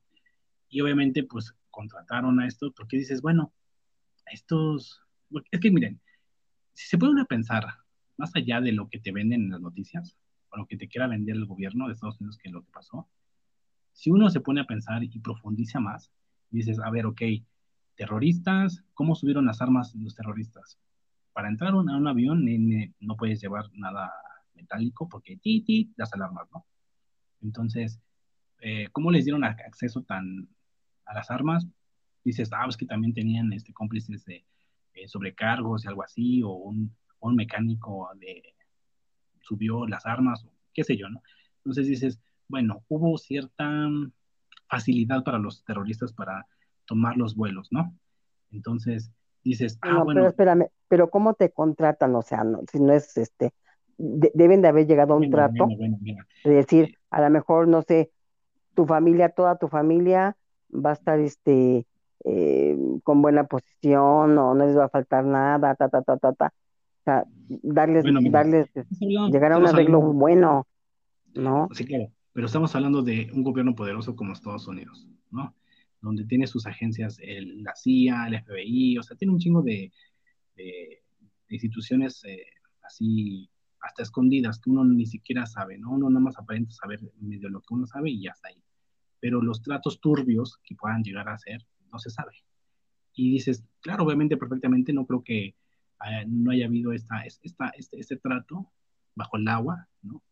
[0.69, 3.53] Y obviamente, pues contrataron a estos, porque dices, bueno,
[4.31, 5.01] estos,
[5.51, 6.01] es que miren,
[6.73, 7.65] si se puede uno pensar,
[8.17, 10.17] más allá de lo que te venden en las noticias,
[10.49, 12.71] o lo que te quiera vender el gobierno de Estados Unidos, que es lo que
[12.71, 13.07] pasó,
[13.91, 16.11] si uno se pone a pensar y profundiza más,
[16.49, 17.21] dices, a ver, ok,
[17.95, 20.79] terroristas, ¿cómo subieron las armas los terroristas?
[21.31, 22.45] Para entrar a un, avión
[22.99, 24.11] no puedes llevar nada
[24.63, 26.65] metálico porque ti, ti, las alarmas, ¿no?
[27.41, 27.99] Entonces,
[28.61, 30.47] eh, ¿cómo les dieron acceso tan
[31.05, 31.67] a las armas?
[32.23, 34.45] Dices, ah, es que también tenían este, cómplices de,
[34.93, 38.55] eh, sobrecargos y algo así, o un, un mecánico de,
[39.41, 41.21] subió las armas, o qué sé yo, ¿no?
[41.57, 43.89] Entonces dices, bueno, hubo cierta
[44.67, 46.45] facilidad para los terroristas para
[46.85, 47.93] tomar los vuelos, ¿no?
[48.51, 49.11] Entonces
[49.43, 52.15] dices, ah, No, bueno, pero espérame, pero ¿cómo te contratan?
[52.15, 53.53] O sea, no, si no es este,
[53.97, 55.67] de- deben de haber llegado a un trato
[55.99, 58.11] mira, de decir, a lo mejor, no sé,
[58.73, 60.35] tu familia, toda tu familia
[60.73, 61.85] va a estar este
[62.25, 66.31] eh, con buena posición o no les va a faltar nada, ta, ta, ta, ta,
[66.33, 66.47] ta.
[66.47, 67.25] O sea,
[67.61, 68.69] darles, bueno, darles,
[69.29, 70.67] llegar a un arreglo hablando- bueno,
[71.33, 71.67] ¿no?
[71.73, 75.53] Sí, claro, pero estamos hablando de un gobierno poderoso como Estados Unidos, ¿no?
[76.01, 79.91] Donde tiene sus agencias, el- la CIA, el FBI, o sea, tiene un chingo de,
[80.55, 81.01] de-
[81.49, 82.45] de instituciones eh,
[82.83, 83.49] así
[83.83, 85.91] hasta escondidas que uno ni siquiera sabe, ¿no?
[85.91, 88.63] Uno nada más aparenta saber medio lo que uno sabe y ya está ahí.
[89.19, 92.31] Pero los tratos turbios que puedan llegar a ser, no se sabe.
[93.13, 97.99] Y dices, claro, obviamente, perfectamente, no creo que eh, no haya habido esta, esta, este,
[97.99, 98.71] este trato
[99.15, 100.23] bajo el agua, ¿no?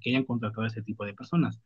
[0.00, 1.62] que hayan contratado a ese tipo de personas.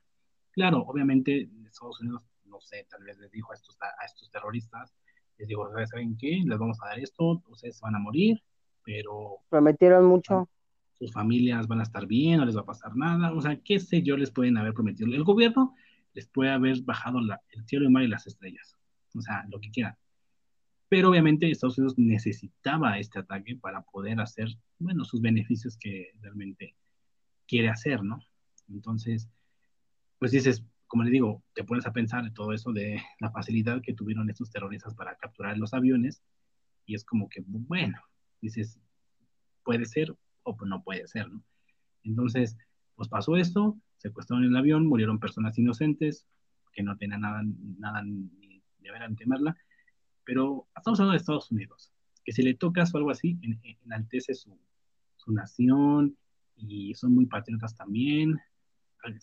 [0.52, 4.94] Claro, obviamente Estados Unidos, no sé, tal vez les dijo a estos, a estos terroristas,
[5.38, 6.42] les dijo, ¿saben qué?
[6.44, 8.42] Les vamos a dar esto, ustedes van a morir,
[8.84, 10.48] pero Prometieron mucho.
[11.00, 13.80] Sus familias van a estar bien, no les va a pasar nada, o sea, qué
[13.80, 15.10] sé yo les pueden haber prometido.
[15.10, 15.74] El gobierno
[16.12, 18.76] les puede haber bajado el cielo y mar y las estrellas,
[19.14, 19.96] o sea, lo que quieran.
[20.90, 24.48] Pero obviamente Estados Unidos necesitaba este ataque para poder hacer,
[24.78, 26.76] bueno, sus beneficios que realmente
[27.48, 28.20] quiere hacer, ¿no?
[28.68, 29.30] Entonces,
[30.18, 33.80] pues dices, como le digo, te pones a pensar en todo eso de la facilidad
[33.80, 36.22] que tuvieron estos terroristas para capturar los aviones
[36.84, 37.98] y es como que, bueno,
[38.42, 38.78] dices,
[39.62, 40.14] puede ser
[40.58, 41.42] o no puede ser, ¿no?
[42.02, 42.56] Entonces,
[42.94, 46.26] pues pasó esto, secuestraron el avión, murieron personas inocentes
[46.72, 47.42] que no tenían nada,
[47.78, 49.56] nada ni deberían temerla,
[50.24, 51.92] pero estamos hablando de Estados Unidos,
[52.24, 54.58] que si le tocas o algo así, en, enaltece su,
[55.16, 56.16] su nación
[56.56, 58.38] y son muy patriotas también.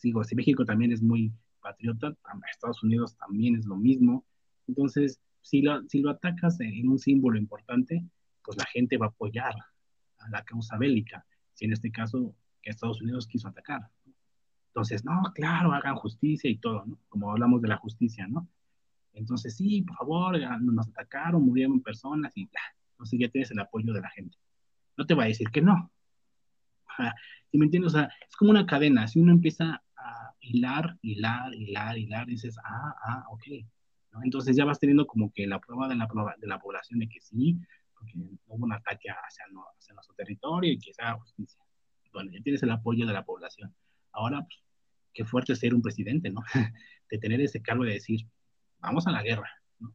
[0.02, 1.32] Digo, si México también es muy
[1.62, 2.16] patriota,
[2.52, 4.26] Estados Unidos también es lo mismo.
[4.68, 8.04] Entonces, si lo, si lo atacas en un símbolo importante,
[8.44, 9.54] pues la gente va a apoyar
[10.30, 13.90] la causa bélica, si en este caso que Estados Unidos quiso atacar.
[14.70, 17.00] Entonces, no, claro, hagan justicia y todo, ¿no?
[17.10, 18.48] Como hablamos de la justicia, ¿no?
[19.14, 23.94] Entonces, sí, por favor, nos atacaron, murieron personas y ya, entonces ya tienes el apoyo
[23.94, 24.38] de la gente.
[24.96, 25.92] No te va a decir que no.
[27.52, 27.94] ¿Sí me entiendes?
[27.94, 29.08] O sea, es como una cadena.
[29.08, 33.44] Si uno empieza a hilar, hilar, hilar, hilar, dices, ah, ah, ok.
[34.12, 34.24] ¿no?
[34.24, 36.08] Entonces ya vas teniendo como que la prueba de la,
[36.40, 37.58] de la población de que sí,
[37.98, 38.14] porque
[38.48, 39.46] hubo un ataque hacia,
[39.94, 41.60] nuestro territorio y que justicia.
[42.14, 43.76] Bueno, ya tienes el apoyo de la población.
[44.12, 44.64] Ahora, pues,
[45.14, 46.42] qué fuerte ser un presidente, ¿no?
[47.10, 48.28] de tener ese cargo de decir,
[48.80, 49.50] vamos a la guerra,
[49.80, 49.94] ¿no?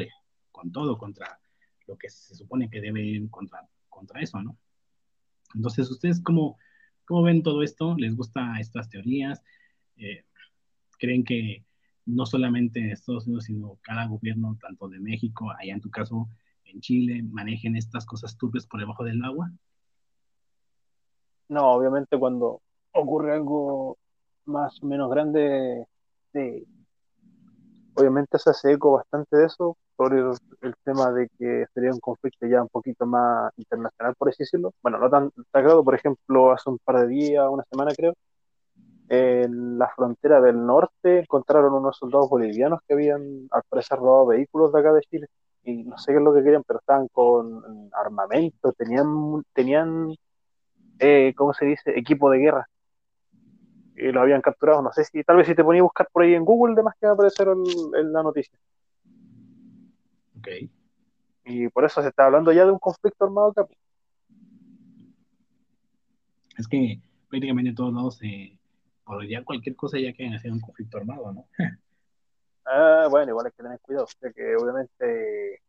[0.00, 0.08] Y
[0.50, 1.40] con todo contra
[1.86, 4.58] lo que se supone que debe ir contra, contra eso, ¿no?
[5.54, 6.58] Entonces, ¿ustedes cómo,
[7.04, 7.96] cómo ven todo esto?
[7.96, 9.42] ¿Les gustan estas teorías?
[9.96, 10.24] Eh,
[10.98, 11.64] ¿Creen que
[12.06, 16.28] no solamente en Estados Unidos, sino cada gobierno, tanto de México, allá en tu caso,
[16.72, 19.50] en Chile, manejen estas cosas turbias por debajo del agua?
[21.48, 22.60] No, obviamente cuando
[22.92, 23.98] ocurre algo
[24.44, 25.86] más o menos grande,
[26.32, 26.66] sí,
[27.94, 32.46] obviamente se hace eco bastante de eso, por el, tema de que sería un conflicto
[32.46, 34.72] ya un poquito más internacional, por así decirlo.
[34.82, 38.14] Bueno, no tan sagrado, por ejemplo, hace un par de días, una semana creo,
[39.10, 44.72] en la frontera del norte encontraron unos soldados bolivianos que habían al parecer robado vehículos
[44.72, 45.26] de acá de Chile.
[45.62, 50.14] Y no sé qué es lo que querían, pero estaban con armamento, tenían, tenían
[51.00, 52.68] eh, ¿cómo se dice?, equipo de guerra.
[53.96, 54.82] Y lo habían capturado.
[54.82, 56.82] No sé si, tal vez si te ponía a buscar por ahí en Google, de
[56.82, 58.58] más que va a aparecer en, la noticia.
[60.38, 60.48] Ok.
[61.46, 63.66] Y por eso se está hablando ya de un conflicto armado acá.
[66.56, 68.58] Es que prácticamente en todos lados, eh,
[69.04, 71.46] por ya cualquier cosa ya quieren hacer un conflicto armado, ¿no?
[72.66, 75.60] ah, bueno, igual hay que tener cuidado, ya que obviamente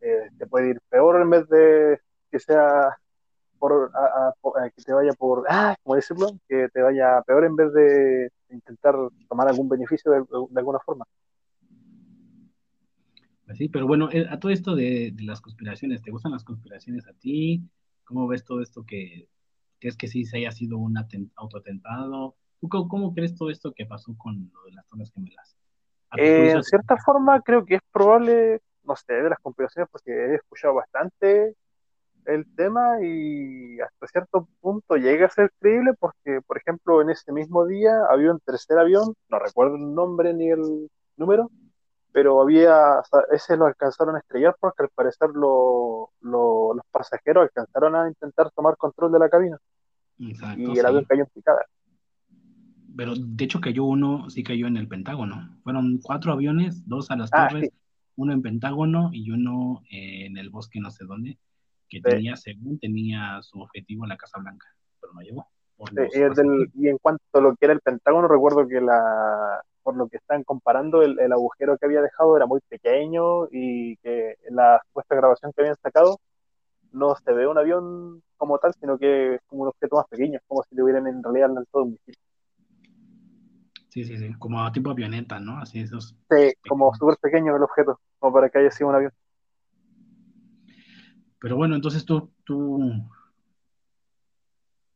[0.00, 2.00] eh, te puede ir peor en vez de
[2.30, 2.96] que sea
[3.58, 3.92] por,
[4.74, 6.30] que te vaya por, ah, ¿cómo decirlo?
[6.48, 8.96] Que te vaya peor en vez de intentar
[9.28, 10.18] tomar algún beneficio de,
[10.56, 11.04] alguna forma.
[13.54, 17.12] Sí, pero bueno, eh, a todo esto de, las conspiraciones, ¿te gustan las conspiraciones a
[17.12, 17.62] ti?
[18.04, 19.28] ¿Cómo ves todo esto que
[19.78, 20.96] crees que sí se haya sido un
[21.36, 22.34] autoatentado?
[22.60, 25.56] ¿Tú cómo, cómo, crees todo esto que pasó con lo de las Torres Gemelas?
[26.16, 30.34] Eh, en cierta forma creo que es probable, no sé, de las conspiraciones porque he
[30.36, 31.54] escuchado bastante
[32.26, 37.32] el tema y hasta cierto punto llega a ser creíble porque, por ejemplo, en ese
[37.32, 41.50] mismo día había un tercer avión, no recuerdo el nombre ni el número,
[42.12, 46.84] pero había, o sea, ese lo alcanzaron a estrellar porque al parecer lo- lo- los
[46.90, 49.58] pasajeros alcanzaron a intentar tomar control de la cabina
[50.20, 51.06] Exacto, y el avión sí.
[51.08, 51.64] cayó en picada.
[52.96, 55.56] Pero de hecho cayó uno, sí cayó en el Pentágono.
[55.62, 57.76] Fueron cuatro aviones, dos a las Ah, torres, sí.
[58.16, 61.38] uno en Pentágono y uno eh, en el bosque no sé dónde,
[61.88, 62.02] que Sí.
[62.02, 64.66] tenía, según tenía su objetivo la Casa Blanca,
[65.00, 65.46] pero no llegó.
[65.78, 68.80] Sí, y, el del- y en cuanto a lo que era el Pentágono, recuerdo que
[68.80, 73.46] la, por lo que están comparando, el, el agujero que había dejado era muy pequeño
[73.50, 76.18] y que en la supuesta grabación que habían sacado
[76.92, 80.38] no se ve un avión como tal, sino que es como un objeto más pequeño,
[80.46, 82.14] como si le hubieran en realidad lanzado un misil.
[83.92, 85.58] Sí, sí, sí, como tipo avioneta, ¿no?
[85.58, 86.16] Así esos.
[86.30, 86.98] Sí, como pequeños.
[86.98, 89.12] súper pequeño el objeto, como para que haya sido un avión.
[91.38, 92.80] Pero bueno, entonces tú, tú,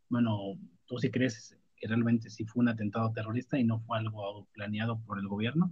[0.09, 0.39] bueno,
[0.87, 4.99] tú sí crees que realmente sí fue un atentado terrorista y no fue algo planeado
[5.01, 5.71] por el gobierno.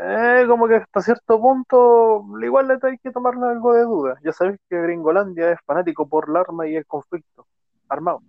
[0.00, 4.18] Eh, como que hasta cierto punto, igual le hay que tomarle algo de duda.
[4.24, 7.46] Ya sabéis que Gringolandia es fanático por el arma y el conflicto
[7.88, 8.20] armado.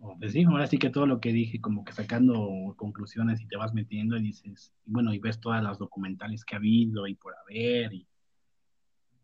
[0.00, 3.46] O, Pues sí, ahora sí que todo lo que dije, como que sacando conclusiones y
[3.46, 7.06] te vas metiendo y dices, y bueno, y ves todas las documentales que ha habido
[7.06, 8.06] y por haber, y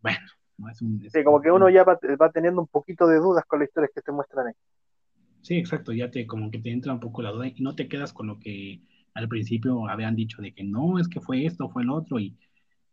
[0.02, 0.18] bueno,
[0.58, 1.02] no es un...
[1.04, 3.58] es Sí, como que un- uno ya va, va teniendo un poquito de dudas con
[3.60, 4.52] las historias que te muestran ahí.
[5.42, 7.88] Sí, exacto, ya te como que te entra un poco la duda y no te
[7.88, 8.80] quedas con lo que
[9.14, 12.36] al principio habían dicho de que no, es que fue esto, fue el otro, y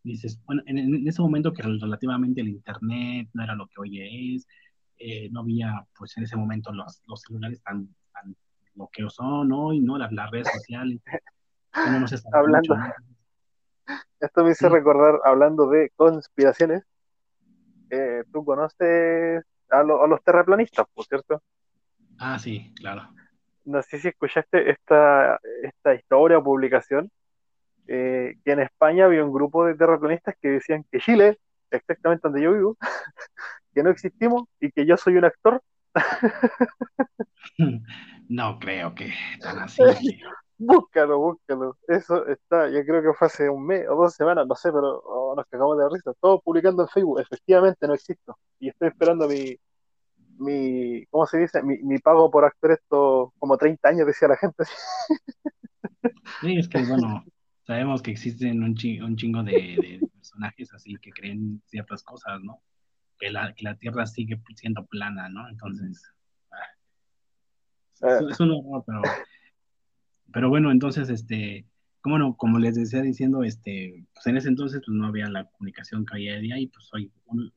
[0.03, 4.35] dices, bueno, en, en ese momento que relativamente el internet no era lo que hoy
[4.35, 4.47] es,
[5.06, 8.36] eh, no había pues en ese momento los, los celulares tan, tan
[8.76, 9.98] lo que son hoy, ¿no?
[9.98, 11.02] Las, las redes sociales,
[11.76, 13.96] no Hablando- mucho, ¿no?
[14.20, 14.74] Esto me hizo Sí.
[14.74, 16.84] recordar, hablando de conspiraciones,
[17.90, 21.44] eh, tú conoces a, lo- a los terraplanistas, por cierto.
[22.20, 23.10] Ah, sí, claro.
[23.66, 27.12] No sé si escuchaste esta, esta historia o publicación,
[27.88, 31.38] eh, que en España había un grupo de terraplanistas que decían que Chile,
[31.70, 32.78] exactamente donde yo vivo,
[33.74, 35.62] que no existimos y que yo soy un actor.
[38.30, 39.82] No creo que tan así.
[40.58, 41.78] Búscalo, búscalo.
[41.88, 45.00] Eso está, yo creo que fue hace un mes o dos semanas, no sé, pero
[45.00, 46.14] oh, nos cagamos de risa.
[46.22, 47.20] Todos publicando en Facebook.
[47.20, 48.38] Efectivamente no existo.
[48.60, 49.58] Y estoy esperando mi,
[50.38, 51.62] mi, ¿cómo se dice?
[51.64, 54.64] Mi, mi pago por actor esto como 30 años, decía la gente.
[56.41, 57.24] Sí, es que, bueno,
[57.66, 62.41] sabemos que existen un, chi- un chingo de, de personajes así que creen ciertas cosas,
[62.41, 62.62] ¿no?
[63.24, 65.48] Que la, que la Tierra sigue siendo plana, ¿no?
[65.48, 66.04] Entonces,
[66.52, 69.02] ah, es, es un horror, pero,
[70.34, 71.66] pero bueno, entonces, este,
[72.02, 75.45] como no, como les decía diciendo, este, pues en ese entonces pues no había la
[75.45, 77.10] comunicación que había día y pues hoy,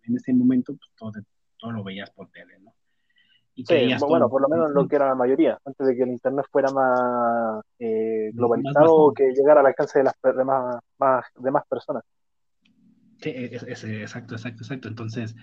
[0.04, 1.12] en ese momento, pues todo,
[1.58, 2.72] todo lo veías por tele, ¿no?
[3.56, 3.74] Y Sí,
[4.06, 4.30] bueno, todo.
[4.30, 7.60] por lo menos lo que era la mayoría, antes de que el internet fuera más
[7.80, 9.06] eh, globalizado masivo.
[9.06, 12.04] o que llegara al alcance de las de más, más, de más personas.
[13.20, 14.88] Sí, es- es- exacto, exacto, exacto.
[14.88, 15.34] Entonces,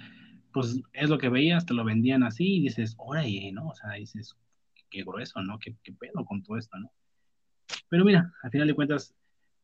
[0.51, 3.69] pues es lo que veías, te lo vendían así y dices, órale, ¿no?
[3.69, 4.35] O sea, dices,
[4.89, 5.57] qué grueso, ¿no?
[5.59, 6.91] ¿Qué, qué pedo con todo esto, ¿no?
[7.89, 9.15] Pero mira, al final de cuentas,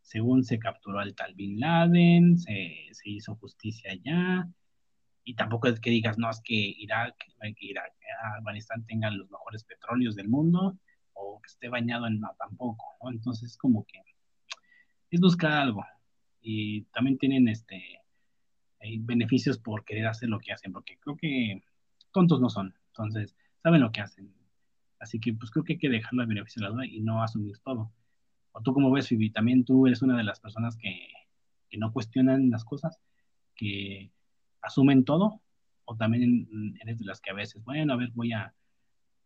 [0.01, 4.47] según se capturó al tal Bin Laden, se, se hizo justicia allá,
[5.23, 7.15] y tampoco es que digas, no, es que Irak,
[7.59, 7.93] Irak,
[8.37, 10.79] Afganistán tengan los mejores petróleos del mundo,
[11.13, 13.11] o que esté bañado en, no, tampoco, ¿no?
[13.11, 14.01] Entonces, como que
[15.11, 15.83] es buscar algo.
[16.41, 17.99] Y también tienen este
[18.81, 21.63] hay beneficios por querer hacer lo que hacen, porque creo que
[22.13, 24.33] tontos no son, entonces saben lo que hacen.
[24.99, 27.21] Así que pues creo que hay que dejarlo al beneficio de la duda y no
[27.21, 27.91] asumir todo.
[28.53, 31.07] O tú como ves, Phoebe, también tú eres una de las personas que,
[31.69, 32.99] que no cuestionan las cosas,
[33.55, 34.11] que
[34.61, 35.41] asumen todo,
[35.85, 38.53] o también eres de las que a veces, bueno, a ver, voy a,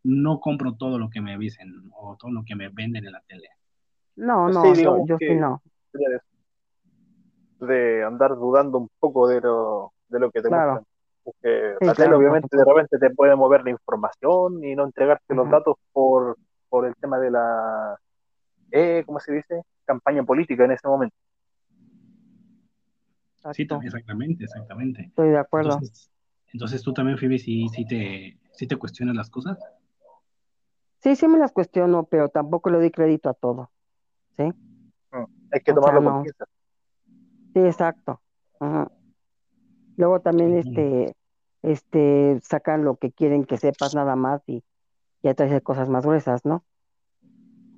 [0.02, 3.20] no compro todo lo que me dicen o todo lo que me venden en la
[3.20, 3.48] tele.
[4.16, 5.62] No, Sí, no, yo, digamos yo que- sí no.
[7.66, 10.72] De, andar dudando un poco de lo, de lo que te Claro.
[10.72, 10.94] muestran.
[11.24, 15.48] Porque Sí, claro, obviamente de repente te puede mover la información y no entregarte los
[15.50, 16.36] datos por,
[16.68, 17.98] por el tema de la,
[18.70, 19.62] eh, ¿cómo se dice?
[19.84, 21.16] Campaña política en ese momento.
[23.52, 25.02] Sí, también, exactamente, exactamente.
[25.02, 25.72] Estoy de acuerdo.
[25.72, 26.10] Entonces,
[26.52, 29.58] entonces tú también, Phoebe, sí, sí te, sí te cuestionas las cosas.
[31.00, 33.70] Sí, sí me las cuestiono, pero tampoco le doy crédito a todo.
[34.36, 34.44] ¿Sí?
[35.52, 36.12] Hay que O sea, tomarlo no.
[36.12, 36.48] con pinzas.
[37.54, 38.20] Sí, exacto.
[38.58, 38.90] Ajá.
[39.96, 41.14] Luego también este,
[41.62, 44.64] este, sacan lo que quieren que sepas nada más y
[45.22, 46.64] ya traes cosas más gruesas, ¿no?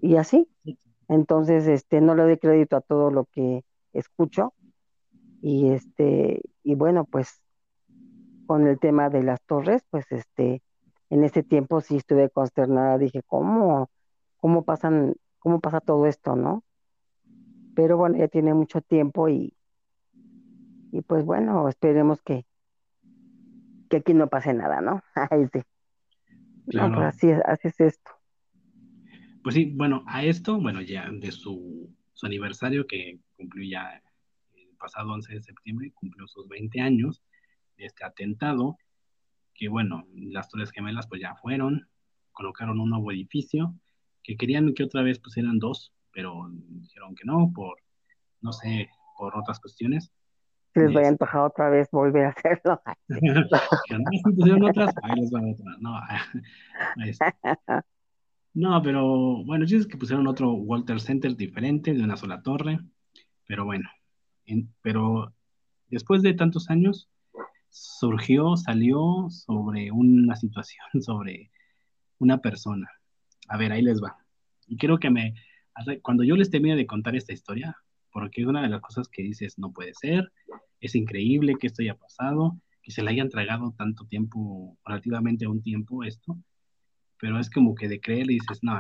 [0.01, 0.49] Y así.
[1.09, 4.55] Entonces, este, no le doy crédito a todo lo que escucho.
[5.43, 7.43] Y este, y bueno, pues
[8.47, 10.63] con el tema de las torres, pues este,
[11.11, 13.91] en ese tiempo sí estuve consternada, dije, ¿cómo,
[14.39, 16.65] cómo pasan, cómo pasa todo esto, ¿no?
[17.77, 19.55] pero bueno, ya tiene mucho tiempo y,
[20.97, 22.47] y pues bueno, esperemos que,
[23.91, 25.03] que aquí no pase nada, ¿no?
[25.31, 25.61] Ay, sí.
[26.75, 28.11] No, pues así es, así es esto.
[29.43, 34.03] Pues sí, bueno, a esto, bueno, ya de su, su aniversario que cumplió ya
[34.55, 37.23] el pasado 11 de septiembre, cumplió sus 20 años
[37.77, 38.79] de este atentado,
[39.55, 41.89] que bueno, las Torres Gemelas pues ya fueron,
[42.33, 43.75] colocaron un nuevo edificio,
[44.25, 47.79] que querían que otra vez pusieran dos, pero dijeron que no, por,
[48.41, 50.11] no sé, por otras cuestiones.
[50.77, 52.83] Si les voy a antojar otra vez volver a hacerlo.
[53.09, 55.79] no, otras, ahí les van otras.
[55.81, 55.99] No,
[58.53, 62.79] no, pero bueno, es que pusieron otro Walter Center diferente, de una sola torre,
[63.47, 63.89] pero bueno,
[64.83, 65.33] pero
[65.89, 67.09] después de tantos años,
[67.71, 71.51] surgió, salió sobre una situación, sobre
[72.19, 72.91] una persona.
[73.49, 74.19] A ver, ahí les va.
[74.67, 75.33] Y quiero que me,
[76.03, 77.79] cuando yo les termine de contar esta historia,
[78.13, 80.31] porque es una de las cosas que dices, no puede ser,
[80.81, 85.63] es increíble que esto haya pasado, que se le hayan tragado tanto tiempo, relativamente un
[85.63, 86.39] tiempo esto,
[87.19, 88.79] pero es como que de creer y dices, no,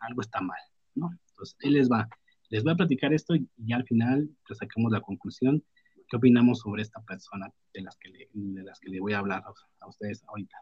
[0.00, 0.58] algo está mal,
[0.94, 1.10] ¿no?
[1.30, 2.08] Entonces, él les va,
[2.50, 5.62] les voy a platicar esto y al final pues, sacamos la conclusión
[6.08, 9.18] qué opinamos sobre esta persona de las que le, de las que le voy a
[9.18, 9.42] hablar
[9.80, 10.56] a, ustedes ahorita.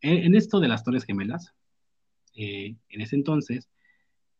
[0.00, 1.52] En, esto de las Torres Gemelas,
[2.34, 3.68] eh, en ese entonces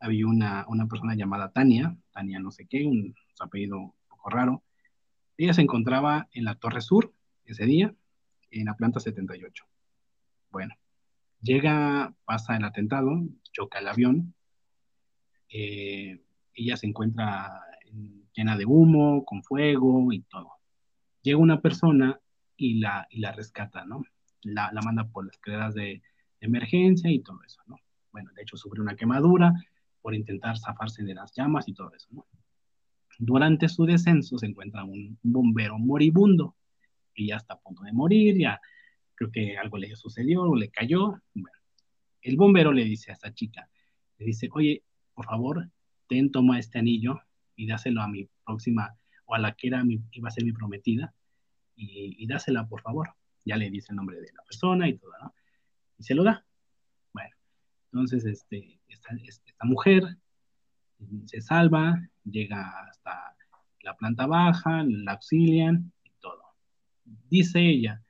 [0.01, 4.62] había una, una, persona llamada Tania, Tania no sé qué, un, apellido un poco raro.
[5.36, 7.12] Ella se encontraba en la Torre Sur
[7.44, 7.94] ese día,
[8.50, 9.64] en la planta 78.
[10.50, 10.74] Bueno,
[11.40, 13.22] llega, pasa el atentado,
[13.52, 14.34] choca el avión,
[15.48, 16.22] eh,
[16.54, 17.62] ella se encuentra
[18.34, 20.52] llena de humo, con fuego y todo.
[21.22, 22.20] Llega una persona
[22.56, 24.02] y la, y la rescata, ¿no?
[24.42, 26.02] La, la manda por las escaleras de,
[26.42, 27.76] emergencia y todo eso, ¿no?
[28.10, 29.54] Bueno, de hecho sufre una quemadura
[30.02, 32.27] por intentar zafarse de las llamas y todo eso, ¿no?
[33.24, 36.56] Durante su descenso se encuentra un, bombero moribundo
[37.14, 38.60] y ya está a punto de morir, ya
[39.14, 41.22] creo que algo le sucedió o le cayó.
[42.20, 43.70] El bombero le dice a esta chica,
[44.18, 44.82] le dice, oye,
[45.14, 45.70] por favor,
[46.09, 47.20] ten, toma este anillo
[47.54, 50.51] y dáselo a mi próxima, o a la que era mi, iba a ser mi
[50.51, 51.14] prometida,
[51.76, 53.14] y, dásela, por favor.
[53.44, 55.32] Ya le dice el nombre de la persona y todo, ¿no?
[55.96, 56.44] Y se lo da.
[57.12, 57.30] Bueno,
[57.92, 60.18] entonces este, esta mujer
[61.27, 63.37] se salva, llega hasta
[63.82, 66.43] la planta baja, la auxilian y todo.
[67.05, 68.03] Dice ella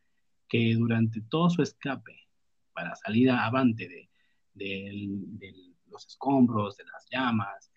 [0.49, 2.29] que durante todo su escape
[2.73, 4.11] para salir avante de,
[4.55, 7.71] de, los escombros, de las llamas,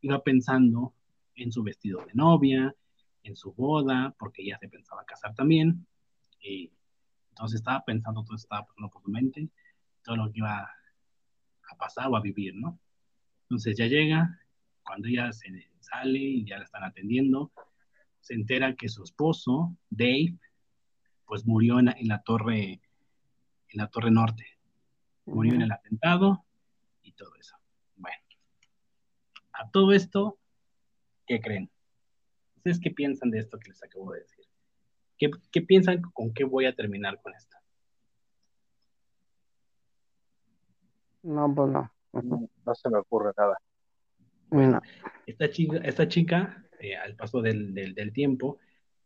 [0.00, 0.94] iba pensando
[1.34, 2.74] en su vestido de novia,
[3.22, 5.86] en su boda, porque ella se pensaba casar también.
[6.40, 6.72] Y
[7.30, 9.48] entonces estaba pensando, todo estaba pasando por su mente,
[10.02, 10.62] todo lo que iba
[11.70, 12.78] a pasar o a vivir, ¿no?
[13.42, 14.40] Entonces ya llega,
[14.84, 15.48] cuando ella se
[15.80, 17.52] sale y ya la están atendiendo,
[18.20, 20.36] se entera que su esposo, Dave,
[21.26, 22.80] pues murió en la, torre,
[23.68, 24.46] en la torre norte.
[25.26, 26.44] Murió en el atentado
[27.02, 27.56] y todo eso.
[27.96, 28.18] Bueno,
[29.52, 30.40] a todo esto
[31.30, 31.70] ¿Qué creen?
[32.56, 34.44] ¿Ustedes qué piensan de esto que les acabo de decir?
[35.16, 37.56] ¿Qué, piensan con qué voy a terminar con esto?
[41.22, 41.88] No, pues no.
[42.12, 43.56] No, se me ocurre nada.
[45.26, 48.58] Esta chica, esta chica eh, al paso del, del, tiempo,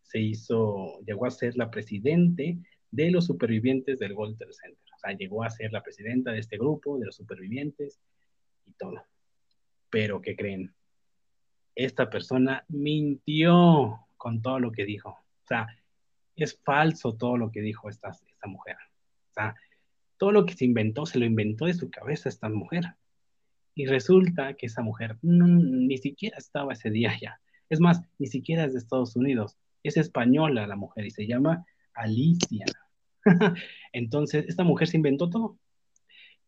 [0.02, 2.58] se hizo, llegó a ser la presidente
[2.90, 4.94] de los supervivientes del Golden Center.
[4.94, 8.00] O sea, llegó a ser la presidenta de este grupo, de los supervivientes
[8.66, 9.02] y todo.
[9.90, 10.74] Pero, ¿qué creen?
[11.74, 15.10] esta persona mintió con todo lo que dijo.
[15.10, 15.66] O sea,
[16.36, 18.76] es falso todo lo que dijo esta, esta mujer.
[19.30, 19.54] O sea,
[20.16, 22.84] todo lo que se inventó, se lo inventó de su cabeza esta mujer.
[23.74, 27.40] Y resulta que esa mujer ni siquiera estaba ese día ya.
[27.68, 29.56] Es más, ni siquiera es de Estados Unidos.
[29.82, 32.66] Es española la mujer y se llama Alicia.
[33.92, 35.58] Entonces, esta mujer se inventó todo.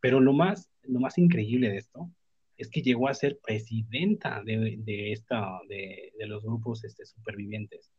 [0.01, 2.11] Pero lo más, lo más increíble de esto
[2.57, 7.91] es que llegó a ser presidenta de, de esta, de, de, los grupos este, supervivientes.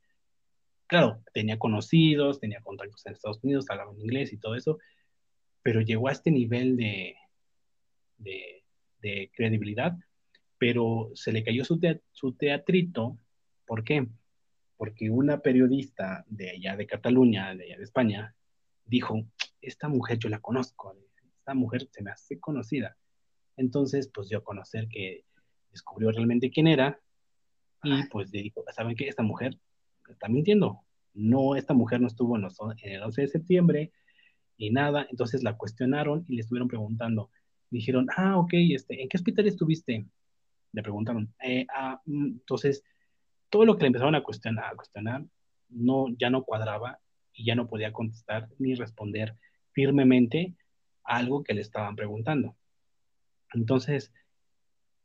[0.88, 4.80] Claro, tenía conocidos, tenía contactos en Estados Unidos, hablaba inglés y todo eso,
[5.62, 7.16] pero llegó a este nivel de,
[9.08, 9.98] de credibilidad,
[10.58, 11.80] pero se le cayó su,
[12.12, 13.18] su teatrito.
[13.66, 14.08] ¿Por qué?
[14.78, 18.36] Porque una periodista de allá de Cataluña, de allá de España,
[18.86, 19.26] dijo,
[19.62, 20.96] esta mujer yo la conozco,
[21.38, 22.98] esta mujer se me hace conocida
[23.58, 25.26] entonces, pues dio a conocer que
[25.72, 27.02] descubrió realmente quién era
[27.84, 29.08] y pues le dijo, ¿saben qué?
[29.08, 29.60] Esta mujer
[30.08, 30.82] está mintiendo.
[31.14, 32.46] No, esta mujer no estuvo en,
[32.84, 33.92] el 11 de septiembre
[34.56, 35.08] y nada.
[35.10, 37.32] Entonces la cuestionaron y le estuvieron preguntando.
[37.70, 40.06] Dijeron, ah, ok, este, ¿en qué hospital estuviste?
[40.78, 41.34] le preguntaron.
[41.44, 42.84] Eh, ah, mm, entonces,
[43.50, 45.26] todo lo que le empezaron a cuestionar, a cuestionar
[45.70, 47.00] no, ya no cuadraba
[47.34, 49.36] y ya no podía contestar ni responder
[49.72, 50.56] firmemente
[51.04, 52.56] a algo que le estaban preguntando.
[53.54, 54.14] Entonces,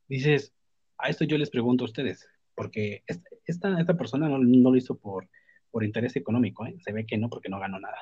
[0.08, 0.52] dices,
[0.98, 3.02] a esto yo les pregunto a ustedes, porque
[3.46, 5.28] esta, esta persona no, lo hizo por,
[5.70, 6.76] por interés económico, ¿eh?
[6.80, 7.98] se ve que no, porque no ganó nada.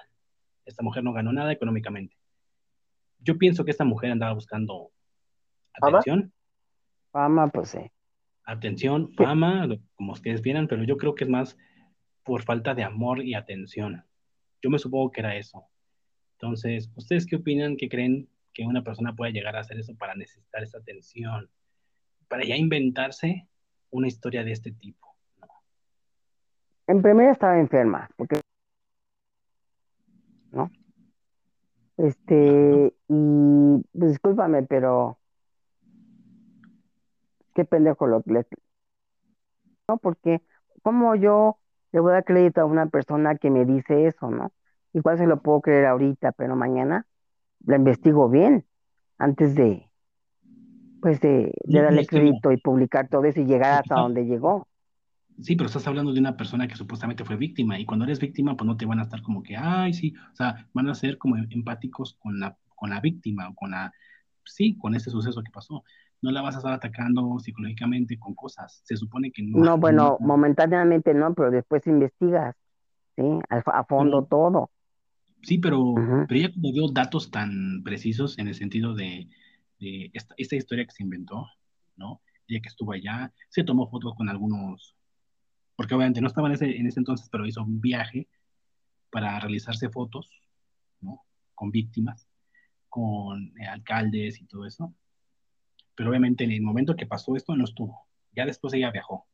[0.64, 2.16] Esta mujer no ganó nada económicamente.
[3.20, 4.90] Yo pienso que esta mujer andaba buscando
[5.74, 6.32] atención.
[7.12, 7.90] Fama, pues sí.
[8.44, 11.56] Atención, fama, como ustedes vieran, pero yo creo que es más
[12.24, 14.04] por falta de amor y atención.
[14.62, 15.66] Yo me supongo que era eso.
[16.32, 17.76] Entonces, ¿ustedes qué opinan?
[17.76, 21.50] ¿Qué creen que una persona pueda llegar a hacer eso para necesitar esa atención?
[22.28, 23.46] Para ya inventarse
[23.90, 25.08] una historia de este tipo.
[26.86, 28.40] En primera estaba enferma, porque
[30.50, 30.70] ¿no?
[32.02, 35.18] Este, y pues, discúlpame, pero
[37.54, 38.46] qué pendejo lo le,
[39.86, 39.98] ¿no?
[39.98, 40.40] Porque
[40.82, 41.58] como yo
[41.92, 44.50] le voy a dar crédito a una persona que me dice eso, ¿no?
[44.94, 47.06] Igual se lo puedo creer ahorita, pero mañana
[47.66, 48.64] la investigo bien
[49.18, 49.90] antes de,
[51.02, 54.66] pues de, darle crédito y publicar todo eso y llegar hasta donde llegó.
[55.42, 58.56] Sí, pero estás hablando de una persona que supuestamente fue víctima y cuando eres víctima,
[58.56, 61.18] pues no te van a estar como que, ay, sí, o sea, van a ser
[61.18, 63.92] como empáticos con la, con la víctima o con la,
[64.44, 65.84] sí, con ese suceso que pasó.
[66.22, 68.82] No la vas a estar atacando psicológicamente con cosas.
[68.84, 69.58] Se supone que no.
[69.58, 72.54] No, bueno, momentáneamente no, pero después investigas,
[73.16, 73.22] ¿sí?
[73.48, 74.70] A, fondo todo.
[75.42, 75.94] Sí, pero,
[76.28, 79.28] pero ella como dio datos tan precisos en el sentido de,
[80.12, 81.46] esta, esta, historia que se inventó,
[81.96, 82.20] ¿no?
[82.46, 84.94] Ella que estuvo allá, se tomó fotos con algunos,
[85.80, 88.28] porque obviamente no estaba en ese, en ese entonces, pero hizo un viaje
[89.08, 90.30] para realizarse fotos,
[91.00, 91.24] ¿no?
[91.54, 92.28] Con víctimas,
[92.90, 94.94] con eh, alcaldes y todo eso.
[95.94, 98.06] Pero obviamente en el momento que pasó esto no estuvo.
[98.32, 99.26] Ya después ella viajó,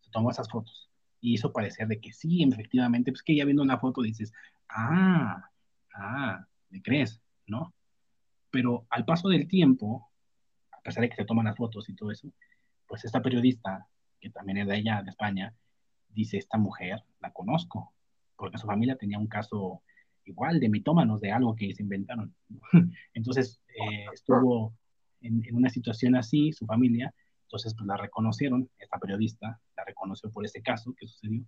[0.00, 0.90] se tomó esas fotos
[1.20, 4.32] y hizo parecer de que sí, efectivamente, pues que ya viendo una foto dices,
[4.70, 5.48] ah,
[5.94, 7.22] ah, ¿me crees?
[7.46, 7.72] ¿No?
[8.50, 10.10] Pero al paso del tiempo,
[10.72, 12.32] a pesar de que se toman las fotos y todo eso,
[12.84, 13.86] pues esta periodista,
[14.20, 15.54] que también es de allá, de España,
[16.14, 17.92] dice, esta mujer la conozco,
[18.36, 19.82] porque su familia tenía un caso
[20.24, 22.34] igual de mitómanos, de algo que se inventaron.
[23.14, 24.74] Entonces, eh, estuvo
[25.20, 30.30] en, en, una situación así, su familia, entonces pues la reconocieron, esta periodista la reconoció
[30.30, 31.44] por ese caso que sucedió,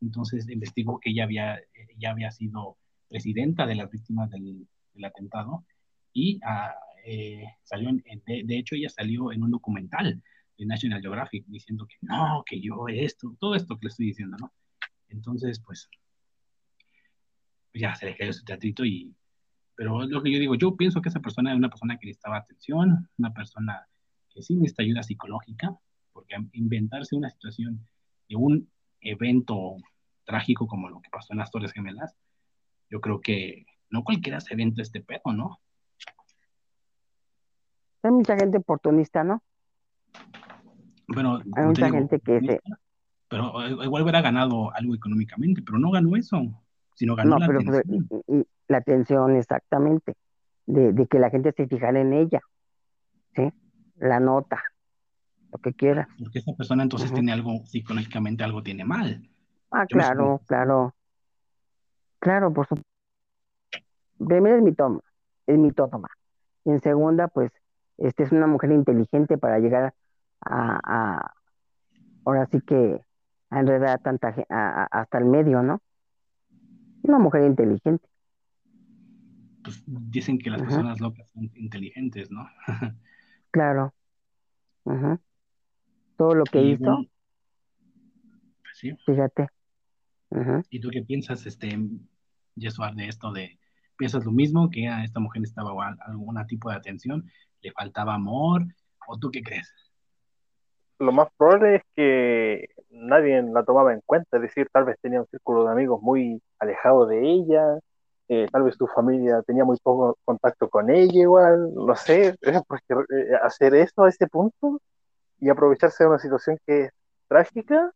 [0.00, 1.60] entonces investigó que ella había,
[1.96, 2.78] ella había sido
[3.08, 4.66] presidenta de las víctimas del,
[5.04, 5.64] atentado
[6.12, 10.22] y ah, eh, salió, de, de, hecho ella salió en un documental
[10.56, 14.36] de National Geographic diciendo que no, que yo esto, todo esto que le estoy diciendo,
[14.38, 14.52] ¿no?
[15.08, 15.88] Entonces, pues,
[17.74, 19.14] ya se le cayó su teatrito y,
[19.74, 22.38] pero lo que yo digo, yo pienso que esa persona es una persona que necesitaba
[22.38, 23.86] atención, una persona
[24.30, 25.76] que sí necesita ayuda psicológica,
[26.12, 27.86] porque inventarse una situación
[28.28, 28.70] de un
[29.00, 29.76] evento
[30.24, 32.16] trágico como lo que pasó en las Torres Gemelas,
[32.90, 35.60] yo creo que no cualquiera se evento este pedo, ¿no?
[38.02, 39.42] Hay mucha gente oportunista, ¿no?
[41.08, 42.60] Bueno, hay mucha gente que se...
[43.28, 46.62] Pero igual hubiera ganado algo económicamente, pero no ganó eso,
[46.94, 48.46] sino ganó la pues, atención.
[48.68, 50.14] la atención, exactamente,
[50.66, 52.40] de, de, que la gente se fijara en ella,
[53.34, 53.52] ¿sí?
[53.96, 54.62] La nota,
[55.50, 56.08] lo que quiera.
[56.20, 59.28] Porque esa persona entonces tiene algo, psicológicamente algo tiene mal.
[59.70, 60.94] Ah, claro, claro.
[62.20, 62.88] Claro, por supuesto.
[64.18, 65.00] Primero es mi toma,
[65.46, 66.08] es mi toma.
[66.64, 67.52] Y en segunda, pues,
[67.98, 69.94] este es una mujer inteligente para llegar
[70.40, 71.34] a,
[72.24, 73.00] ahora sí que
[73.50, 74.34] a enredar tanta
[74.90, 75.80] hasta el medio, ¿no?
[77.02, 78.08] Una mujer inteligente.
[79.62, 82.48] Pues dicen que las personas locas son inteligentes, ¿no?
[83.50, 83.94] claro.
[86.16, 87.04] Todo lo que hizo.
[88.62, 88.96] pues sí.
[89.04, 89.48] Fíjate.
[90.70, 91.78] ¿Y tú qué piensas, este,
[92.56, 93.58] Yesuar, de esto de,
[93.96, 97.30] piensas lo mismo, que a esta mujer estaba algún tipo de atención,
[97.62, 98.66] le faltaba amor,
[99.06, 99.72] o tú qué crees?
[100.98, 105.20] Lo más probable es que nadie la tomaba en cuenta, es decir, tal vez tenía
[105.20, 107.78] un círculo de amigos muy alejado de ella,
[108.28, 112.34] eh, tal vez su familia tenía muy poco contacto con ella igual, no sé,
[112.66, 114.80] porque eh, hacer eso a este punto
[115.38, 116.92] y aprovecharse de una situación que es
[117.28, 117.92] trágica,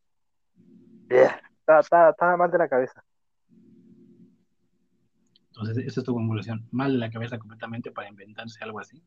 [1.09, 3.03] estaba mal de la cabeza.
[5.49, 6.67] Entonces, esa es tu conclusión.
[6.71, 9.03] Mal de la cabeza completamente para inventarse algo así.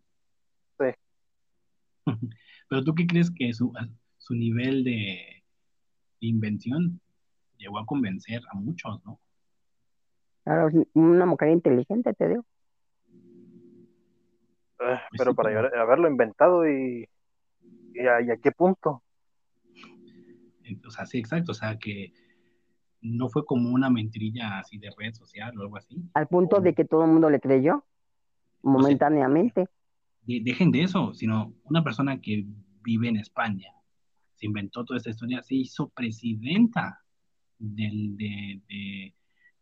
[0.80, 0.86] Sí.
[2.74, 3.72] Pero tú qué crees que su,
[4.18, 5.44] su nivel de
[6.22, 7.00] invención
[7.56, 9.20] llegó a convencer a muchos, ¿no?
[10.44, 12.44] Claro, una mujer inteligente, te digo.
[14.80, 17.08] Eh, pues pero para haberlo inventado y
[17.94, 19.04] ¿Y a, y a qué punto?
[20.88, 21.52] O sea, sí, exacto.
[21.52, 22.12] O sea, que
[23.02, 26.02] no fue como una mentirilla así de red social o algo así.
[26.16, 27.86] Al punto de que todo el mundo le creyó
[28.64, 29.68] momentáneamente.
[30.26, 32.46] De- dejen de eso, sino una persona que
[32.82, 33.72] vive en España,
[34.36, 37.00] se inventó toda esta historia, se hizo presidenta
[37.60, 39.14] del, de, de-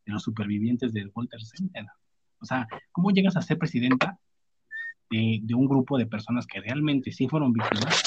[0.05, 1.85] de los supervivientes del Walter Center.
[2.39, 4.19] O sea, ¿cómo llegas a ser presidenta
[5.09, 8.01] de, de un grupo de personas que realmente sí fueron víctimas?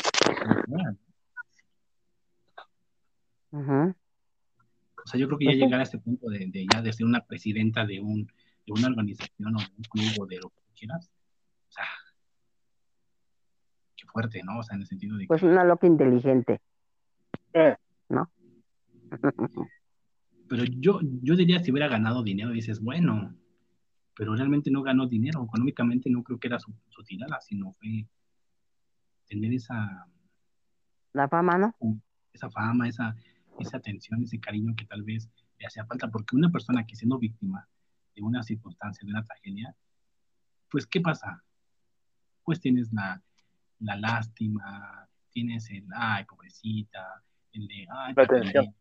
[5.05, 7.07] O sea, yo creo que ya Pues llegar a este punto de, ya de ser
[7.07, 8.27] una presidenta de un
[8.67, 11.11] de una organización o de un club o de lo que quieras,
[11.69, 11.85] o sea,
[14.05, 14.59] qué fuerte, ¿no?
[14.59, 16.61] O sea, en el sentido de que Pues una loca inteligente.
[17.53, 17.77] Eh,
[20.49, 23.35] Pero yo, yo diría si hubiera ganado dinero, dices, bueno,
[24.15, 25.43] pero realmente no ganó dinero.
[25.43, 28.07] Económicamente no creo que era su, su tirada, sino fue
[29.27, 30.07] tener esa,
[31.13, 31.75] La fama, ¿no?
[32.33, 33.17] esa fama, esa,
[33.59, 36.11] esa atención, ese cariño que tal vez le hacía falta.
[36.11, 37.67] Porque una persona que siendo víctima
[38.15, 39.75] de una circunstancia, de una tragedia,
[40.71, 41.43] pues ¿qué pasa?
[42.45, 43.23] Pues tienes la,
[43.85, 47.23] la lástima, tienes el, ay, pobrecita,
[47.53, 48.65] el de, ay, La qué atención.
[48.65, 48.77] pena".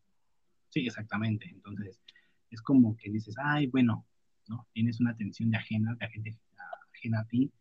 [0.70, 1.50] Sí, exactamente.
[1.50, 2.02] Entonces,
[2.50, 4.06] es como que dices, ay, bueno,
[4.48, 4.68] ¿no?
[4.74, 6.38] Tienes una atención de ajena, de gente
[6.94, 7.52] ajena a ti,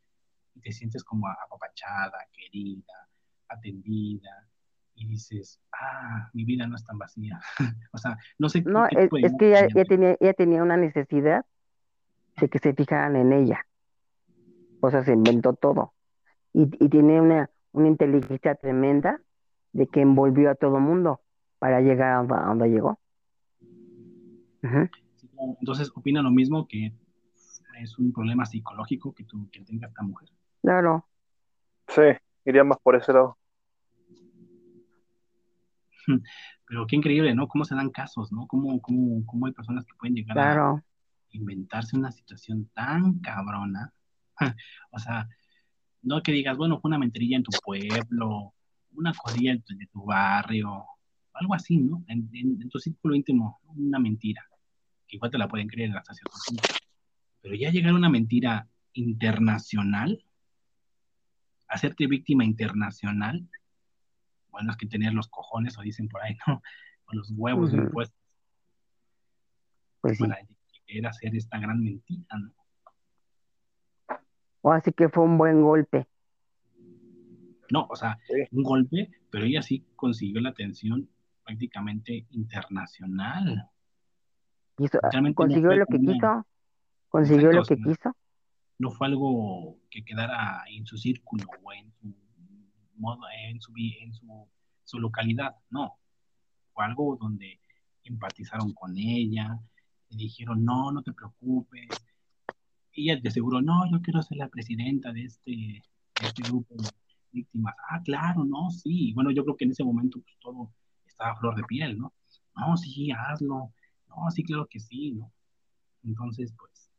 [0.54, 3.08] y te sientes como apapachada, querida,
[3.48, 4.48] atendida,
[4.94, 7.40] y dices, ah, mi vida no es tan vacía.
[7.92, 10.76] o sea, no sé No, qué es, es que ella, ella tenía, ella tenía una
[10.76, 11.44] necesidad
[12.36, 13.66] de que se fijaran en ella.
[14.80, 15.94] O sea, se inventó todo.
[16.52, 19.20] Y, y tiene una, una inteligencia tremenda
[19.72, 21.20] de que envolvió a todo mundo
[21.58, 22.98] para llegar a donde, a donde llegó.
[25.60, 26.92] Entonces, opina lo mismo que
[27.80, 30.28] es un problema psicológico que, tú, que tenga esta mujer.
[30.60, 31.08] Claro,
[31.88, 32.02] sí,
[32.44, 33.38] iría más por ese lado.
[36.66, 37.48] Pero qué increíble, ¿no?
[37.48, 38.46] Cómo se dan casos, ¿no?
[38.46, 40.82] Cómo, cómo, cómo hay personas que pueden llegar a
[41.30, 43.92] inventarse una situación tan cabrona.
[44.90, 45.28] o sea,
[46.02, 48.54] no que digas, bueno, fue una mentirilla en tu pueblo,
[48.92, 50.84] una cosilla de tu, barrio,
[51.34, 52.04] algo así, ¿no?
[52.08, 54.44] En, en- en tu círculo íntimo, una mentira,
[55.06, 56.68] que igual te la pueden creer hasta cierto punto.
[57.40, 60.24] Pero ya llegar a una mentira internacional,
[61.68, 63.48] hacerte víctima internacional,
[64.50, 66.62] bueno, es que tener los cojones, o dicen por ahí, ¿no?
[67.06, 67.82] O los huevos Ujú.
[67.82, 68.18] impuestos
[70.00, 70.24] Pues sí.
[70.24, 70.36] para
[70.86, 72.52] querer hacer esta gran mentira, ¿no?
[74.62, 76.06] O así que fue un buen golpe.
[77.70, 78.34] No, o sea, Sí.
[78.52, 81.08] un golpe, pero ella sí consiguió la atención
[81.44, 83.68] prácticamente internacional.
[84.76, 85.00] Quiso-
[85.34, 86.46] consiguió lo que una- quiso,
[87.08, 88.16] consiguió Exacto, lo o que sea, quiso.
[88.78, 92.14] no fue algo que quedara en su círculo o en su
[92.96, 94.48] modo, en su, en su,
[94.84, 95.96] su localidad, no.
[96.72, 97.58] Fue algo donde
[98.04, 99.58] empatizaron con ella,
[100.10, 101.88] le dijeron, no, no te preocupes.
[102.94, 106.88] Ella de seguro, no, yo quiero ser la presidenta de este, de este grupo de
[107.32, 107.74] víctimas.
[107.88, 109.12] Ah, claro, no, sí.
[109.14, 110.70] Bueno, yo creo que en ese momento pues, todo
[111.06, 112.12] estaba a flor de piel, ¿no?
[112.56, 113.72] No, sí, hazlo.
[114.08, 115.32] No, sí, claro que sí, ¿no?
[116.04, 116.90] Entonces, pues,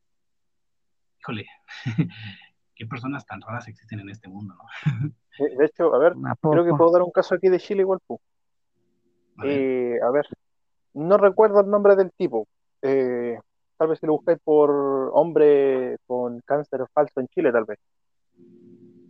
[1.19, 1.45] híjole,
[2.75, 4.63] qué personas tan raras existen en este mundo, ¿no?
[5.57, 7.99] De hecho, a ver, ¿A creo que puedo dar un caso aquí de Chile igual.
[9.37, 10.27] A ver, Eh, a ver,
[10.93, 12.47] no recuerdo el nombre del tipo.
[12.81, 13.39] Eh,
[13.83, 17.77] tal vez si lo buscáis por hombre con cáncer falso en Chile, tal vez.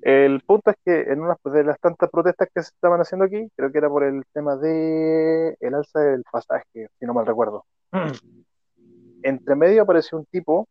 [0.02, 3.48] El punto es que en una de las tantas protestas que se estaban haciendo aquí,
[3.56, 7.66] creo que era por el tema de el alza del pasaje, si no mal recuerdo.
[9.22, 10.68] Entre medio apareció un tipo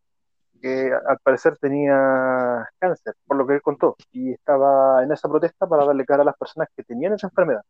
[0.60, 5.68] que al parecer tenía cáncer, por lo que él contó, y estaba en esa protesta
[5.68, 7.62] para darle cara a las personas que tenían esa enfermedad.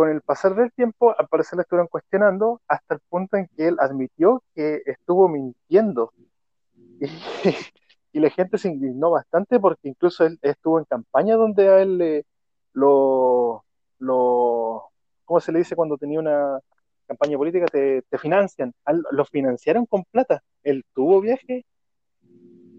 [0.00, 3.68] Con el pasar del tiempo, al parecer le estuvieron cuestionando hasta el punto en que
[3.68, 6.14] él admitió que estuvo mintiendo.
[8.12, 11.98] Y, la gente se indignó bastante porque incluso él estuvo en campaña donde a él
[11.98, 12.26] le,
[12.72, 13.62] lo,
[13.98, 14.84] lo,
[15.26, 16.58] ¿cómo se le dice cuando tenía una
[17.06, 17.66] campaña política?
[17.66, 18.72] Te, financian,
[19.10, 20.42] lo financiaron con plata.
[20.62, 21.66] Él tuvo viaje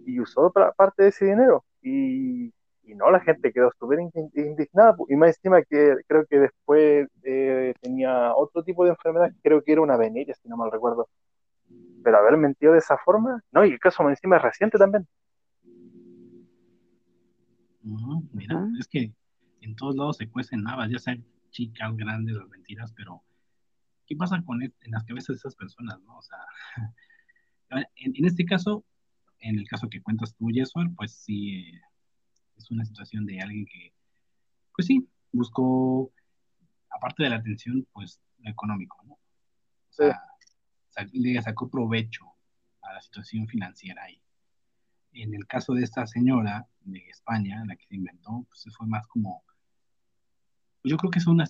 [0.08, 1.64] y usó parte de ese dinero.
[1.84, 2.52] Y,
[2.92, 4.96] y no, la gente quedó súper indi- indignada.
[5.08, 9.72] Y más encima que creo que después eh, tenía otro tipo de enfermedad, creo que
[9.72, 11.08] era una veneria, si no mal recuerdo.
[12.04, 15.08] Pero haber mentido de esa forma, no, y el caso más encima es reciente también.
[18.34, 19.14] mira, es que
[19.62, 23.22] en todos lados se cuecen habas, ya sean chicas, grandes, las mentiras, pero
[24.06, 26.18] ¿qué pasa con es- en las cabezas de esas personas, no?
[26.18, 26.38] O sea,
[27.96, 28.84] en, en este caso,
[29.40, 31.82] en el caso que cuentas tú, Jesús, pues sí, eh,
[32.64, 33.94] es una situación de alguien que
[34.76, 36.12] pues sí, buscó,
[36.90, 39.14] aparte de la atención, pues lo económico, ¿no?
[39.14, 40.20] O sea,
[41.12, 42.26] le sacó provecho
[42.82, 44.22] a la situación financiera ahí.
[45.14, 49.06] En el caso de esta señora de España, la que se inventó, pues fue más
[49.08, 49.44] como,
[50.84, 51.46] yo creo que es una,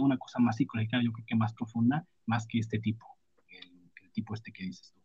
[0.00, 3.06] una, cosa más psicológica, yo creo que más profunda, más que este tipo,
[3.48, 5.00] el, el tipo este que dices tú.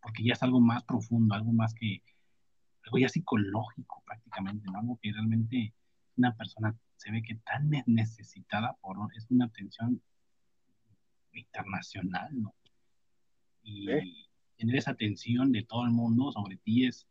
[0.00, 2.02] Porque ya es algo más profundo, algo más que,
[2.84, 4.78] algo ya psicológico prácticamente, ¿no?
[4.78, 5.74] Algo que realmente
[6.16, 10.02] una persona se ve que tan necesitada por, es una atención
[11.32, 12.54] internacional, ¿no?
[13.62, 13.86] Y
[14.56, 17.06] tener esa atención de todo el mundo sobre ti es,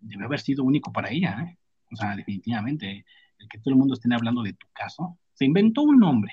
[0.00, 1.58] debe haber sido único para ella, ¿eh?
[1.92, 3.04] O sea, definitivamente,
[3.38, 6.32] el que todo el mundo esté hablando de tu caso, se inventó un nombre,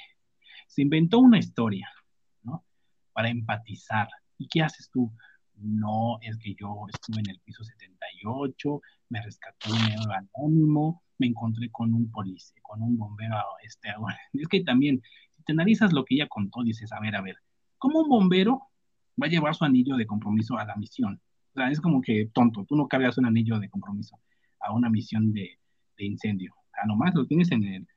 [0.68, 1.90] se inventó una historia,
[2.44, 2.64] ¿no?
[3.12, 4.08] Para empatizar.
[4.38, 5.12] ¿Y qué haces tú?
[5.62, 11.28] No, es que yo estuve en el piso 78, me rescató un héroe anónimo, me
[11.28, 13.90] encontré con un policía, con un bombero, este,
[14.34, 15.02] es que también,
[15.36, 17.36] si te analizas lo que ella contó, dices, a ver, a ver,
[17.78, 18.62] ¿cómo un bombero
[19.22, 21.22] va a llevar su anillo de compromiso a la misión?
[21.52, 24.18] O sea, es como que tonto, tú no cargas un anillo de compromiso
[24.62, 25.60] a una misión de,
[25.98, 27.88] de incendio, o sea, nomás lo tienes en el,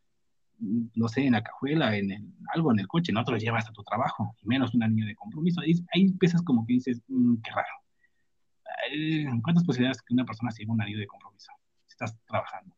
[0.62, 2.24] no sé, en la cajuela, en el,
[2.55, 5.15] algo en el coche, no te lo llevas a tu trabajo, menos un anillo de
[5.15, 5.60] compromiso.
[5.60, 9.42] Ahí, ahí como que dices, mm, qué raro.
[9.42, 11.52] ¿Cuántas posibilidades que una persona se lleve un anillo de compromiso
[11.86, 12.74] si estás trabajando?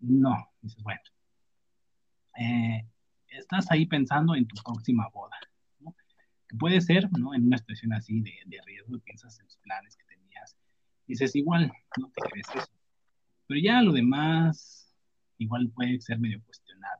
[0.00, 1.00] No, dices, bueno,
[2.38, 2.86] eh,
[3.28, 5.36] estás ahí pensando en tu próxima boda.
[6.48, 7.32] Que puede ser, ¿no?
[7.32, 10.56] En una situación así de, de riesgo, piensas en los planes que tenías,
[11.06, 12.72] dices, igual, no te crees eso.
[13.46, 14.92] Pero ya lo demás,
[15.38, 16.99] igual puede ser medio cuestionable,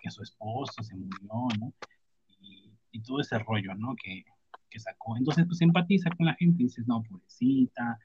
[0.00, 1.72] que su esposo se murió, ¿no?
[2.40, 3.94] Y, todo ese rollo, ¿no?
[3.94, 4.24] Que,
[4.68, 5.16] que sacó.
[5.16, 7.98] Entonces, pues empatiza con la gente y dices, no, pobrecita,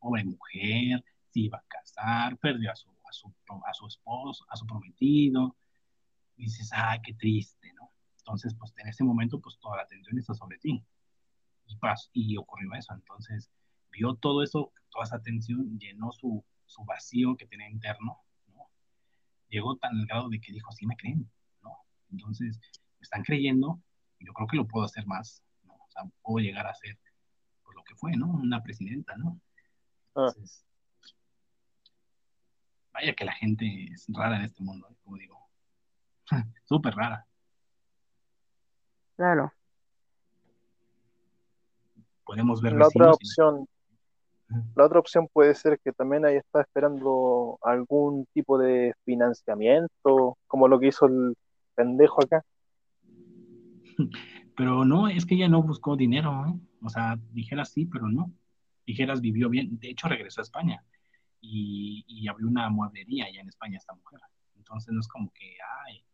[0.00, 3.34] pobre mujer, se iba a casar, perdió a su a su,
[3.66, 5.56] a su esposo, a su prometido,
[6.36, 7.90] dices, ah, qué triste, ¿no?
[8.18, 10.84] Entonces, pues en ese momento, pues toda la atención está sobre ti.
[11.66, 12.94] Y, pasó, y ocurrió eso.
[12.94, 13.50] Entonces,
[13.90, 18.68] vio todo eso, toda esa atención, llenó su, su vacío que tenía interno, ¿no?
[19.48, 21.30] Llegó tan al grado de que dijo, sí me creen.
[22.10, 22.58] Entonces,
[22.98, 23.80] me están creyendo,
[24.18, 25.74] yo creo que lo puedo hacer más, ¿no?
[25.74, 26.98] O sea, puedo llegar a ser,
[27.62, 28.26] pues lo que fue, ¿no?
[28.26, 29.40] Una presidenta, ¿no?
[30.14, 30.28] Ah.
[30.28, 30.64] Entonces,
[32.92, 34.96] vaya que la gente es rara en este mundo, ¿eh?
[35.02, 35.38] como digo.
[36.64, 37.26] Súper rara.
[39.16, 39.52] Claro.
[42.24, 43.66] Podemos ver La otra opción,
[44.74, 50.68] la otra opción puede ser que también ahí está esperando algún tipo de financiamiento, como
[50.68, 51.36] lo que hizo el
[51.80, 52.44] pendejo acá.
[54.56, 56.54] Pero no, es que ella no buscó dinero, ¿eh?
[56.82, 58.32] O sea, dijeras sí, pero no.
[58.86, 59.78] Dijeras vivió bien.
[59.78, 60.84] De hecho, regresó a España
[61.40, 64.20] y, y abrió una mueblería allá en España esta mujer.
[64.56, 66.04] Entonces no es como que, ay,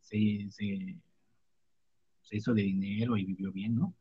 [0.00, 0.96] se, se,
[2.22, 3.94] se hizo de dinero y vivió bien, ¿no?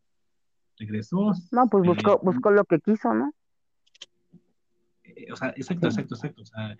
[0.78, 1.32] Regresó.
[1.52, 3.32] No, pues eh, buscó, buscó lo que quiso, ¿no?
[5.04, 6.42] eh, o sea, exacto, exacto, exacto.
[6.42, 6.78] O sea,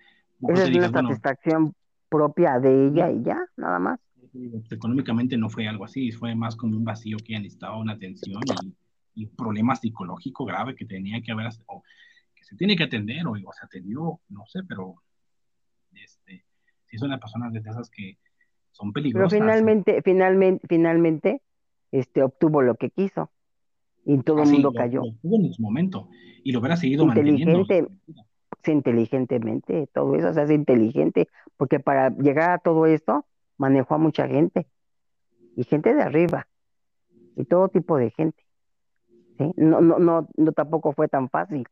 [0.48, 1.74] Esa es digas, una bueno, satisfacción
[2.12, 3.98] propia de ella y ya, nada más.
[4.32, 8.42] pues, económicamente no fue algo así, fue más como un vacío que necesitaba una atención
[8.62, 8.74] y,
[9.14, 11.82] y un problema psicológico grave que tenía que haber, o
[12.34, 14.94] que se tiene que atender, o, o se atendió, no sé, pero
[15.94, 16.44] este,
[16.88, 18.16] si son las personas de esas que
[18.70, 19.38] son Pero peligrosas.
[19.38, 21.42] finalmente, finalmente, finalmente,
[21.90, 23.30] este, obtuvo lo que quiso.
[24.04, 25.02] Y todo el Así, mundo lo- cayó.
[25.04, 26.08] lo tuvo en su momento
[26.42, 27.60] y lo hubiera seguido manteniendo.
[27.60, 28.00] Inteligente.
[28.70, 33.26] Inteligentemente, todo eso, sea, es inteligente, porque para llegar a todo esto,
[33.56, 34.66] manejó a mucha gente,
[35.56, 36.46] y gente de arriba,
[37.36, 38.44] y todo tipo de gente.
[39.38, 39.52] ¿sí?
[39.56, 41.66] No, no, no, no tampoco fue tan fácil.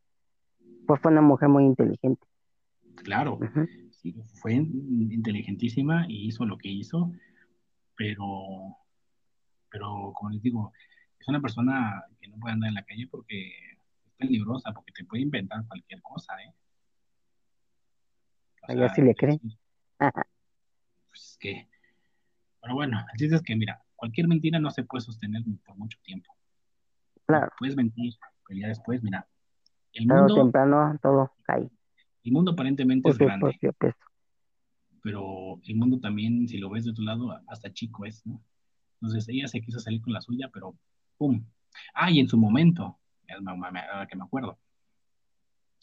[0.87, 2.27] Pues fue una mujer muy inteligente.
[2.97, 3.39] Claro,
[3.91, 7.13] sí, fue inteligentísima y hizo lo que hizo,
[7.97, 8.77] pero,
[9.71, 10.73] pero como les digo,
[11.19, 13.53] es una persona que no puede andar en la calle porque
[14.07, 16.53] es peligrosa, porque te puede inventar cualquier cosa, ¿eh?
[18.63, 19.41] Allá sea, sí le es- creen.
[21.09, 21.69] Pues es que,
[22.61, 25.99] pero bueno, el chiste es que, mira, cualquier mentira no se puede sostener por mucho
[26.03, 26.35] tiempo.
[27.27, 28.15] Claro, Puedes mentir,
[28.47, 29.29] pero ya después, mira,
[29.93, 31.71] el mundo, temprano todo cae
[32.23, 33.59] el mundo aparentemente es grande.
[33.79, 33.97] peso.
[35.03, 38.43] pero el mundo también, si lo ves de tu lado, hasta chico es, ¿no?
[39.01, 40.77] Entonces ella se quiso salir con la suya, pero
[41.17, 41.45] ¡pum!
[41.95, 42.99] Ah, y en su momento,
[43.47, 44.59] ahora que me acuerdo,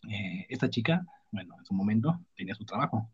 [0.09, 3.09] eh, esta chica, bueno, en su momento tenía su trabajo.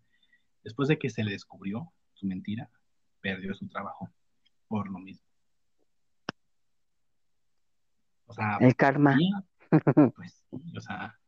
[0.63, 2.69] Después de que se le descubrió su mentira,
[3.21, 4.09] perdió su trabajo
[4.67, 5.25] por lo mismo.
[8.25, 9.15] O sea, El karma.
[9.19, 9.43] ella,
[10.15, 10.45] pues,
[10.75, 11.19] o sea,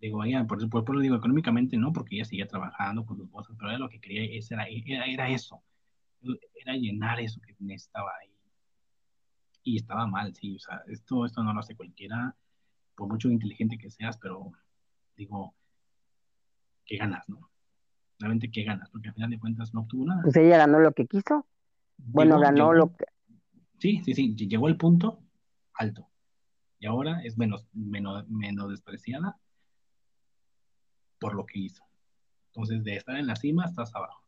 [0.00, 3.56] Digo, ella, por eso lo digo, económicamente no, porque ella seguía trabajando con sus cosas,
[3.58, 5.62] pero ella lo que quería era, era, era eso,
[6.54, 8.30] era llenar eso que necesitaba ahí.
[9.62, 12.36] Y estaba mal, sí, o sea, esto, esto no lo hace cualquiera,
[12.96, 14.52] por mucho inteligente que seas, pero
[15.16, 15.54] digo,
[16.84, 17.50] ¿qué ganas, no?
[18.18, 18.88] Realmente, ¿qué ganas?
[18.90, 20.22] Porque al final de cuentas no obtuvo nada.
[20.22, 21.46] Pues ella ganó lo que quiso.
[21.98, 23.04] Bueno, ganó lo que...
[23.78, 25.20] Sí, sí, sí, llegó al punto
[25.74, 26.08] alto.
[26.78, 29.38] Y ahora es menos, menos, menos despreciada
[31.18, 31.84] por lo que hizo.
[32.48, 34.22] Entonces, de estar en la cima, estás abajo.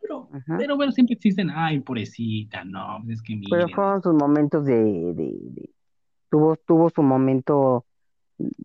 [0.00, 3.50] Pero, pero bueno, siempre existen, ay, pobrecita, no, es que miren.
[3.50, 5.70] Pero fueron sus momentos de, de,
[6.30, 7.86] tuvo, tuvo su momento,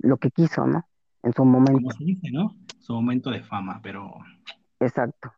[0.01, 0.87] lo que quiso, ¿no?
[1.23, 1.73] En su momento.
[1.73, 2.55] Como se dice, ¿no?
[2.79, 4.11] Su momento de fama, pero.
[4.79, 5.33] Exacto.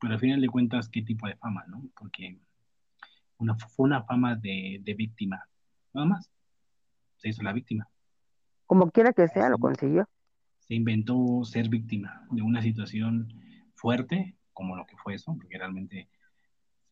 [0.00, 1.82] Pero al final de cuentas, ¿qué tipo de fama, no?
[1.98, 2.38] Porque
[3.38, 5.46] una, fue una fama de, de víctima,
[5.92, 6.30] nada más.
[7.16, 7.88] Se hizo la víctima.
[8.66, 10.08] Como quiera que sea, lo consiguió.
[10.60, 13.28] Se inventó ser víctima de una situación
[13.74, 16.08] fuerte, como lo que fue eso, porque realmente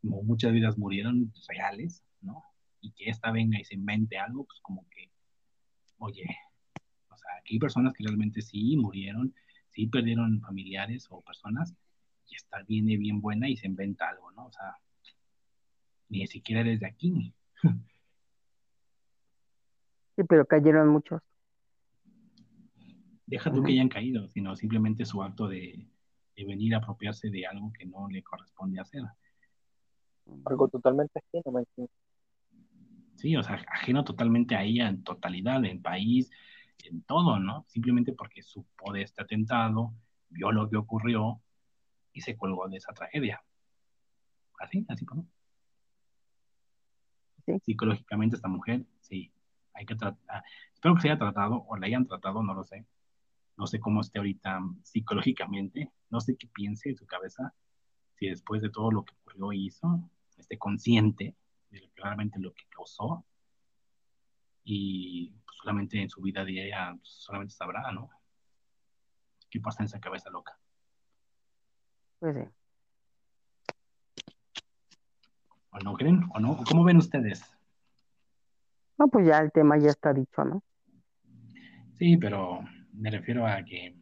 [0.02, 2.42] muchas vidas murieron reales, ¿no?
[2.80, 5.10] Y que esta venga y se invente algo, pues como que,
[5.98, 6.24] oye,
[7.10, 9.34] o sea, aquí hay personas que realmente sí murieron,
[9.70, 11.74] sí perdieron familiares o personas,
[12.28, 14.46] y esta viene bien buena y se inventa algo, ¿no?
[14.46, 14.76] O sea,
[16.08, 17.34] ni siquiera eres de aquí.
[20.16, 21.22] Sí, pero cayeron muchos
[23.28, 25.86] deja tú que hayan caído, sino simplemente su acto de,
[26.36, 29.02] venir a apropiarse de algo que no le corresponde hacer.
[30.44, 31.64] Algo totalmente ajeno,
[33.18, 36.30] Sí, o sea, ajeno totalmente a ella en totalidad, en país,
[36.84, 37.64] en todo, ¿no?
[37.66, 39.92] Simplemente porque supo de este atentado,
[40.28, 41.42] vio lo que ocurrió
[42.12, 43.42] y se colgó de esa tragedia.
[44.60, 45.26] Así, así, ¿no?
[47.44, 47.58] ¿Sí?
[47.64, 49.32] Psicológicamente esta mujer, sí,
[49.74, 52.86] hay que tratar, espero que se haya tratado o la hayan tratado, no lo sé,
[53.56, 57.52] no sé cómo esté ahorita psicológicamente, no sé qué piense en su cabeza,
[58.14, 61.34] si después de todo lo que ocurrió y hizo, esté consciente
[61.70, 63.24] de claramente lo que causó
[64.64, 68.10] y pues, solamente en su vida diaria pues, solamente sabrá, ¿no?
[69.50, 70.58] ¿Qué pasa en esa cabeza loca?
[72.18, 72.42] Pues sí.
[75.70, 76.28] ¿O no creen?
[76.34, 76.58] ¿O no?
[76.68, 77.42] ¿Cómo ven ustedes?
[78.98, 80.62] No, pues ya el tema ya está dicho, ¿no?
[81.98, 82.60] Sí, pero
[82.92, 83.96] me refiero a que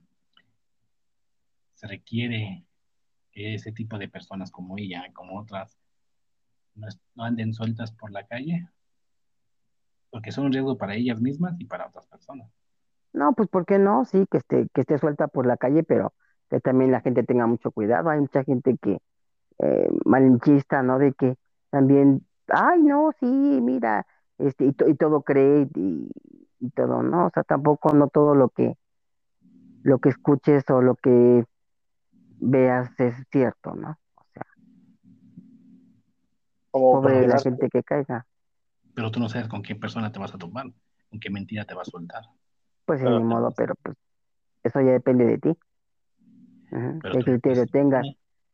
[1.74, 2.64] se requiere
[3.30, 5.78] que ese tipo de personas como ella, como otras,
[6.76, 8.68] no, anden sueltas por la calle,
[10.10, 12.50] porque son un riesgo para ellas mismas y para otras personas.
[13.12, 14.04] No, pues ¿por qué no?
[14.04, 16.12] Sí, que esté, que esté suelta por la calle, pero
[16.50, 18.10] que también la gente tenga mucho cuidado.
[18.10, 18.98] Hay mucha gente que
[19.58, 20.98] eh, malinchista, ¿no?
[20.98, 21.36] De que
[21.70, 24.06] también, ay, no, sí, mira,
[24.38, 26.10] este, y, todo cree y,
[26.60, 27.26] y, todo, ¿no?
[27.26, 28.76] O sea, tampoco no todo lo que
[29.82, 31.44] lo que escuches o lo que
[32.40, 33.98] veas es cierto, ¿no?
[36.78, 38.26] Pobre la gente que caiga.
[38.94, 40.66] Pero tú no sabes con qué persona te vas a tomar,
[41.10, 42.22] con qué mentira te vas a soltar.
[42.84, 43.96] Pues en mi modo, pero pues
[44.62, 45.56] eso ya depende de ti.
[47.02, 48.06] ¿Qué criterio tengas?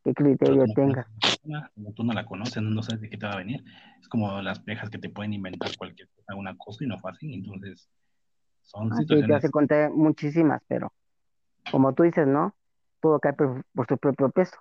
[0.03, 1.07] ¿Qué criterio tengas?
[1.75, 3.63] Como tú no la conoces, no sabes de qué te va a venir.
[3.99, 7.11] Es como las viejas que te pueden inventar cualquier cosa, alguna cosa y no fue
[7.11, 7.33] así.
[7.33, 7.89] Entonces,
[8.61, 9.25] son ah, situaciones.
[9.25, 10.91] Sí, te hace contar muchísimas, pero
[11.71, 12.55] como tú dices, ¿no?
[12.99, 14.57] Pudo caer por, su propio peso,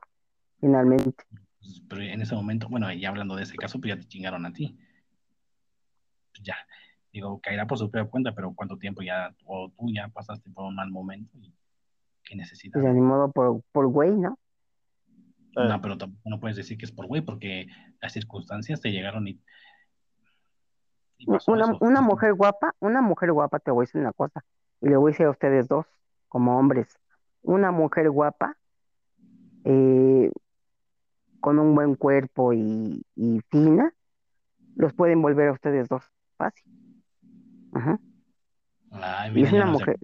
[0.61, 1.25] finalmente.
[1.63, 4.45] Pues, pero en ese momento, bueno, ya hablando de ese caso, pues ya te chingaron
[4.45, 4.77] a ti.
[6.33, 6.57] Pues ya,
[7.13, 10.65] digo, caerá por su propia cuenta, pero ¿cuánto tiempo ya, o tú ya pasaste por
[10.65, 11.55] un mal momento y
[12.25, 12.73] qué necesidad?
[12.73, 14.39] Pues de modo por, por güey, ¿no?
[15.55, 17.69] No, pero tampoco no puedes decir que es por güey, porque
[18.01, 19.39] las circunstancias te llegaron y...
[21.47, 24.43] una, una mujer guapa, una mujer guapa, te voy a decir una cosa,
[24.81, 25.87] y le voy a decir a ustedes dos,
[26.29, 26.99] como hombres,
[27.43, 28.57] una mujer guapa,
[29.65, 30.31] eh,
[31.43, 33.05] con un buen cuerpo y,
[33.51, 33.93] fina,
[34.77, 36.05] los pueden volver a ustedes dos
[36.37, 36.65] fácil.
[39.35, 39.99] y es una mujer,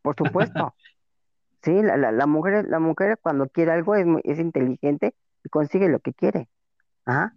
[0.00, 0.74] por supuesto.
[1.62, 6.00] sí, la, la, mujer, la mujer cuando quiere algo es, es inteligente y consigue lo
[6.00, 6.48] que quiere.
[7.04, 7.34] Ajá.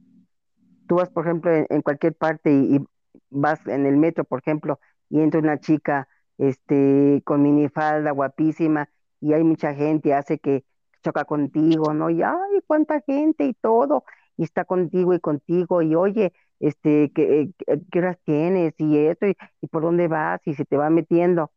[0.87, 2.87] Tú vas, por ejemplo, en, cualquier parte y, y,
[3.29, 6.07] vas en el metro, por ejemplo, y entra una chica
[6.37, 8.87] este, con minifalda, guapísima,
[9.19, 10.63] y hay mucha gente, hace que
[11.03, 12.09] choca contigo, ¿no?
[12.09, 14.03] Y ay, cuánta gente y todo,
[14.37, 17.51] y está contigo y contigo, y oye, este, ¿qué,
[17.91, 18.73] qué horas tienes?
[18.79, 21.51] Y esto, y, por dónde vas, y se te va metiendo.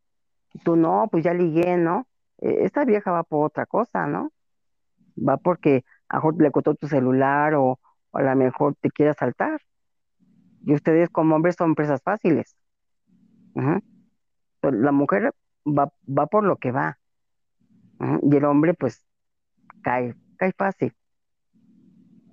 [0.64, 2.06] Tú no, pues ya ligué, ¿no?
[2.38, 4.32] E, esta vieja va por otra cosa, ¿no?
[5.16, 7.80] Va porque a le costó tu celular o,
[8.12, 9.60] a lo mejor te quiere asaltar.
[10.64, 12.56] Y ustedes como hombres son presas fáciles.
[14.62, 15.32] La mujer
[15.64, 16.98] va, va por lo que va.
[18.22, 19.06] Y el hombre, pues,
[19.86, 20.92] cae, cae fácil.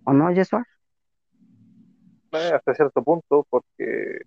[0.05, 0.65] ¿O no, Yeshua?
[2.31, 4.21] Eh, hasta cierto punto, porque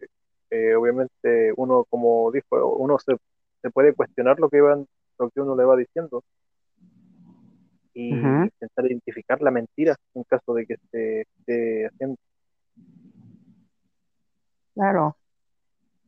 [0.50, 3.16] eh, obviamente uno, como dijo, uno se,
[3.62, 4.86] se puede cuestionar lo que van,
[5.18, 6.22] lo que uno le va diciendo
[7.94, 12.16] y intentar identificar la mentira en caso de que se esté haciendo.
[14.74, 15.16] Claro.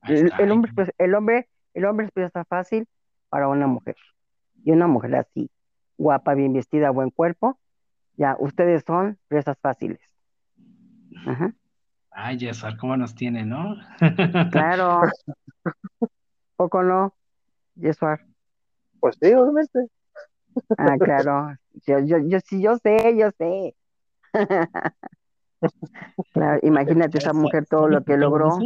[0.07, 2.87] El, hombre, pues, el hombre, el hombre es pieza fácil
[3.29, 3.97] para una mujer.
[4.63, 5.51] Y una mujer así,
[5.99, 7.59] guapa, bien vestida, buen cuerpo,
[8.17, 10.01] ya, ustedes son presas fáciles.
[11.27, 11.53] Ujú.
[12.11, 13.77] Ay, Yesar, ¿cómo nos tiene, no?
[14.51, 15.01] Claro.
[16.57, 17.15] ¿Poco no,
[17.77, 18.19] Yeshua?
[18.99, 19.87] Pues sí, obviamente.
[20.77, 21.57] Ah, claro.
[21.87, 23.75] Yo, yo, yo sí, yo sé, yo sé.
[26.33, 28.59] Claro, imagínate esa mujer todo lo que ¿todo logró.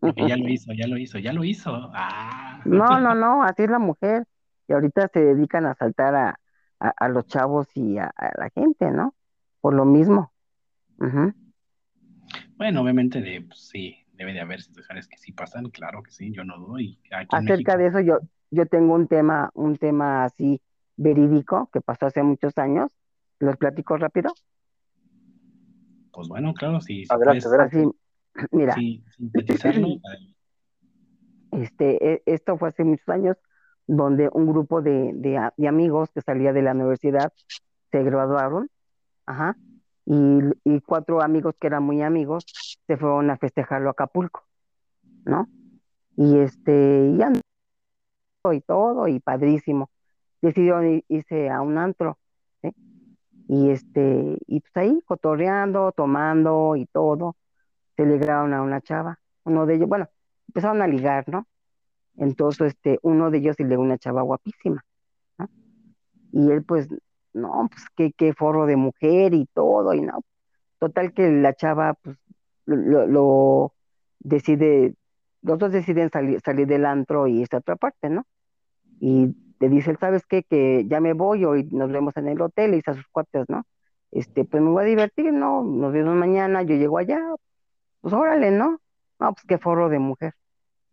[0.00, 1.90] Porque ya lo hizo, ya lo hizo, ya lo hizo.
[1.94, 2.60] Ah.
[2.64, 4.26] No, no, no, así es la mujer.
[4.68, 6.40] Y ahorita se dedican a asaltar a,
[6.80, 9.14] a, a los chavos y a, a la gente, ¿no?
[9.60, 10.32] Por lo mismo.
[12.56, 16.32] Bueno, obviamente, de, pues, sí, debe de haber situaciones que sí pasan, claro que sí,
[16.32, 16.98] yo no doy.
[17.10, 18.18] Aquí en Acerca México, de eso, yo,
[18.50, 20.60] yo tengo un tema, un tema así
[20.96, 22.92] verídico que pasó hace muchos años.
[23.40, 24.32] ¿Los platico rápido?
[26.12, 27.78] pues bueno, claro, si, si Adelante, puedes adelante.
[27.78, 29.88] Así, mira, sí, sintetizarlo,
[31.52, 33.36] este, e- esto fue hace muchos años,
[33.86, 37.32] donde un grupo de, de, amigos que salía de la universidad
[37.90, 38.68] se graduaron,
[39.26, 39.56] ajá,
[40.04, 42.44] y, cuatro amigos que eran muy amigos
[42.86, 44.44] se fueron a festejarlo a Acapulco,
[45.24, 45.48] ¿no?
[46.16, 47.40] Y este, y andó
[48.52, 49.90] y todo, y padrísimo.
[50.40, 52.18] Decidieron irse a un antro,
[52.62, 52.74] ¿sí?
[53.48, 57.36] Y este, y pues ahí cotorreando, tomando y todo,
[57.96, 59.20] se ligaron a una chava.
[59.44, 60.08] Uno de ellos, bueno,
[60.48, 61.46] empezaron a ligar, ¿no?
[62.16, 64.84] Entonces, este, uno de ellos ligó a una chava guapísima,
[65.38, 65.48] ¿no?
[66.32, 66.88] Y él, pues,
[67.32, 70.20] no, pues qué, qué forro de mujer y todo, y no.
[70.78, 72.16] Total que la chava, pues,
[72.66, 73.74] lo,
[74.20, 74.94] decide,
[75.42, 78.26] los dos deciden salir, salir del antro y irse a otra parte, ¿no?
[79.00, 80.42] Y le dice, ¿sabes qué?
[80.44, 83.46] Que ya me voy, hoy nos vemos en el hotel, y dice a sus cuates,
[83.48, 83.64] ¿no?
[84.10, 85.64] Este, pues me voy a divertir, ¿no?
[85.64, 87.20] Nos vemos mañana, yo llego allá,
[88.00, 88.80] pues órale, ¿no?
[89.18, 90.34] No, pues qué forro de mujer.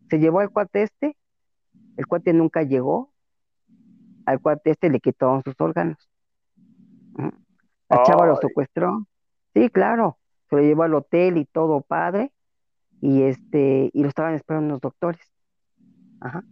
[0.10, 1.16] Se llevó al cuate este,
[1.98, 3.12] el cuate nunca llegó,
[4.26, 6.10] al cuate este le quitaron sus órganos.
[7.90, 9.06] La chava lo secuestró.
[9.54, 10.18] Sí, claro,
[10.50, 12.32] se lo llevó al hotel y todo padre,
[13.02, 15.22] y este, y lo estaban esperando los doctores.
[16.22, 16.44] Ajá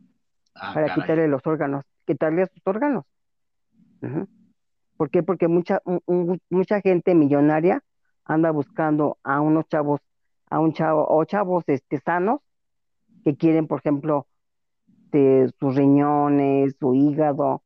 [0.56, 1.02] Ah, para caray.
[1.02, 3.06] quitarle los órganos, quitarle sus órganos.
[4.02, 4.27] Ujú.
[4.98, 5.22] ¿Por qué?
[5.22, 7.84] Porque mucha, un- un- mucha gente millonaria
[8.26, 10.02] anda buscando a unos chavos,
[10.50, 12.42] a un chavo, o chavos este, sanos
[13.24, 14.28] que quieren, por ejemplo,
[15.12, 17.64] de sus riñones, su hígado,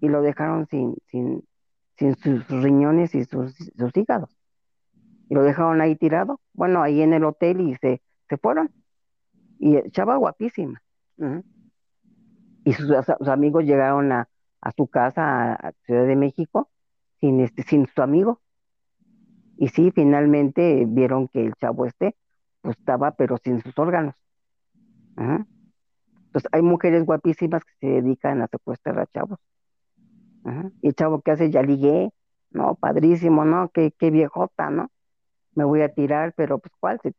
[0.00, 1.44] y lo dejaron sin, sin,
[1.96, 4.36] sin sus riñones y sus, sus hígados.
[5.28, 8.70] Y lo dejaron ahí tirado, bueno, ahí en el hotel y se, se fueron.
[9.58, 10.82] Y chava guapísima.
[12.64, 14.28] Y sus, sus amigos llegaron a,
[14.60, 16.70] a su casa, a, Ciudad de México,
[17.20, 18.40] sin, este, sin su amigo.
[19.58, 22.14] Y sí, finalmente vieron que el chavo este,
[22.70, 24.14] estaba, pero sin sus órganos.
[25.16, 25.46] Ajá.
[26.26, 29.38] Entonces, hay mujeres guapísimas que se dedican a secuestrar a chavos.
[30.44, 30.70] Ajá.
[30.82, 32.10] Y el chavo que hace, ya ligué,
[32.50, 33.70] no, padrísimo, ¿no?
[33.70, 34.90] Qué, qué viejota, ¿no?
[35.54, 37.00] Me voy a tirar, pero pues, ¿cuál?
[37.02, 37.12] Se,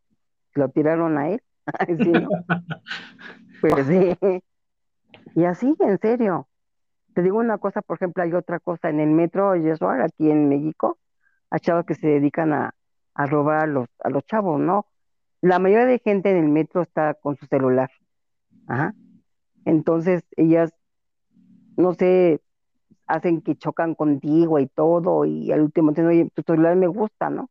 [0.54, 1.42] lo tiraron a él.
[1.88, 2.30] Sí, ¿no?
[3.62, 4.42] Pues sí.
[5.36, 6.48] Y así, en serio.
[7.14, 10.48] Te digo una cosa, por ejemplo, hay otra cosa en el metro Yeshua, aquí en
[10.48, 11.00] México,
[11.50, 12.76] hay chavos que se dedican a,
[13.16, 14.86] a robar a los, a los chavos, ¿no?
[15.42, 17.92] La mayoría de gente en el metro está con su celular.
[18.68, 18.94] Ajá.
[19.66, 20.74] Entonces, ellas,
[21.76, 22.42] no sé,
[23.06, 27.30] hacen que chocan contigo y todo, y al último dicen, oye, tu celular me gusta,
[27.30, 27.50] ¿no?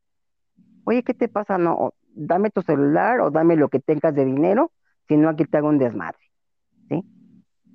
[0.84, 1.58] Oye, ¿qué te pasa?
[1.58, 4.72] No, dame tu celular o dame lo que tengas de dinero,
[5.08, 6.18] si no aquí te hago un desmadre,
[6.88, 7.04] ¿sí?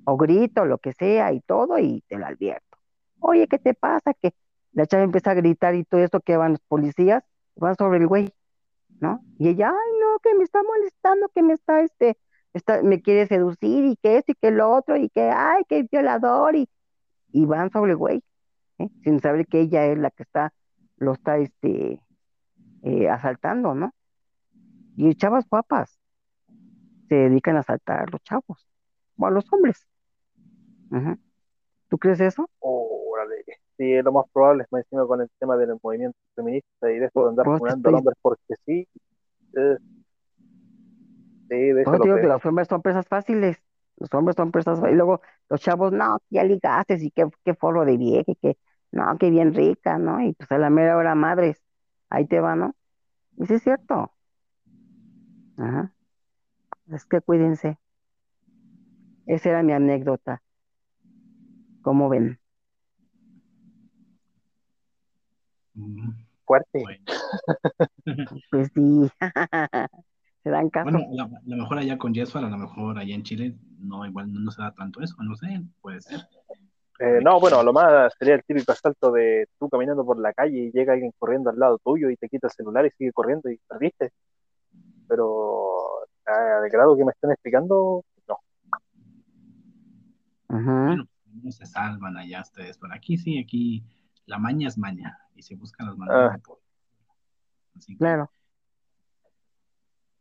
[0.04, 2.78] O grito, lo que sea y todo, y te lo advierto.
[3.20, 4.14] Oye, ¿qué te pasa?
[4.14, 4.34] Que
[4.72, 7.22] la chava empieza a gritar y todo eso que van los policías,
[7.56, 8.32] van sobre el güey,
[9.02, 9.20] ¿no?
[9.36, 12.16] Y ella, ay, no, que me está molestando, que me está, este,
[12.54, 15.82] está, me quiere seducir y que esto y que lo otro, y que, ay, que
[15.90, 16.68] violador, y,
[17.32, 18.22] y van sobre el güey,
[18.78, 18.88] ¿eh?
[19.02, 20.54] sin saber que ella es la que está,
[20.98, 22.00] lo está, este,
[22.84, 23.92] eh, asaltando, ¿no?
[24.96, 25.98] Y chavas guapas
[27.08, 28.68] se dedican a asaltar a los chavos,
[29.18, 29.84] o a los hombres.
[31.88, 32.48] ¿Tú crees eso?
[32.60, 33.61] Órale.
[33.78, 37.06] Sí, es lo más probable, más encima con el tema del movimiento feminista y de
[37.06, 38.86] esto de andar te funando al hombre porque sí.
[39.56, 39.76] eh,
[41.48, 43.62] Sí, de eso te digo que los hombres son presas fáciles.
[43.96, 44.94] Los hombres son presas fáciles.
[44.94, 48.56] Y luego los chavos, no, ya ligaste, y qué, qué forro de vieja, y que,
[48.90, 50.20] no, qué bien rica, ¿no?
[50.22, 51.62] Y pues a la mera hora madres,
[52.08, 52.74] ahí te va, ¿no?
[53.36, 54.12] Y sí es cierto.
[55.58, 55.92] Ajá.
[56.90, 57.78] Es que cuídense.
[59.26, 60.42] Esa era mi anécdota.
[61.82, 62.24] ¿Cómo ven?
[62.24, 62.38] Mm,
[66.44, 66.80] Fuerte.
[66.80, 67.04] bueno.
[68.50, 69.10] Pues sí.
[70.42, 70.90] Se dan caso.
[70.90, 74.04] Bueno, a a lo mejor allá con Jesús, a lo mejor allá en Chile, no,
[74.04, 76.20] igual no, no se da tanto eso, no sé, puede ser.
[76.98, 80.58] Eh, no, bueno, lo más sería el típico asalto de tú caminando por la calle
[80.58, 83.50] y llega alguien corriendo al lado tuyo y te quita el celular y sigue corriendo
[83.50, 84.10] y perdiste.
[85.08, 88.38] Pero ah, de grado que me estén explicando, no.
[90.48, 91.08] Bueno,
[91.42, 93.84] no se salvan allá ustedes, pero aquí sí, aquí
[94.32, 96.36] la maña es maña y se buscan las maneras Ah.
[96.36, 96.62] de poder.
[97.76, 98.30] Así que Claro.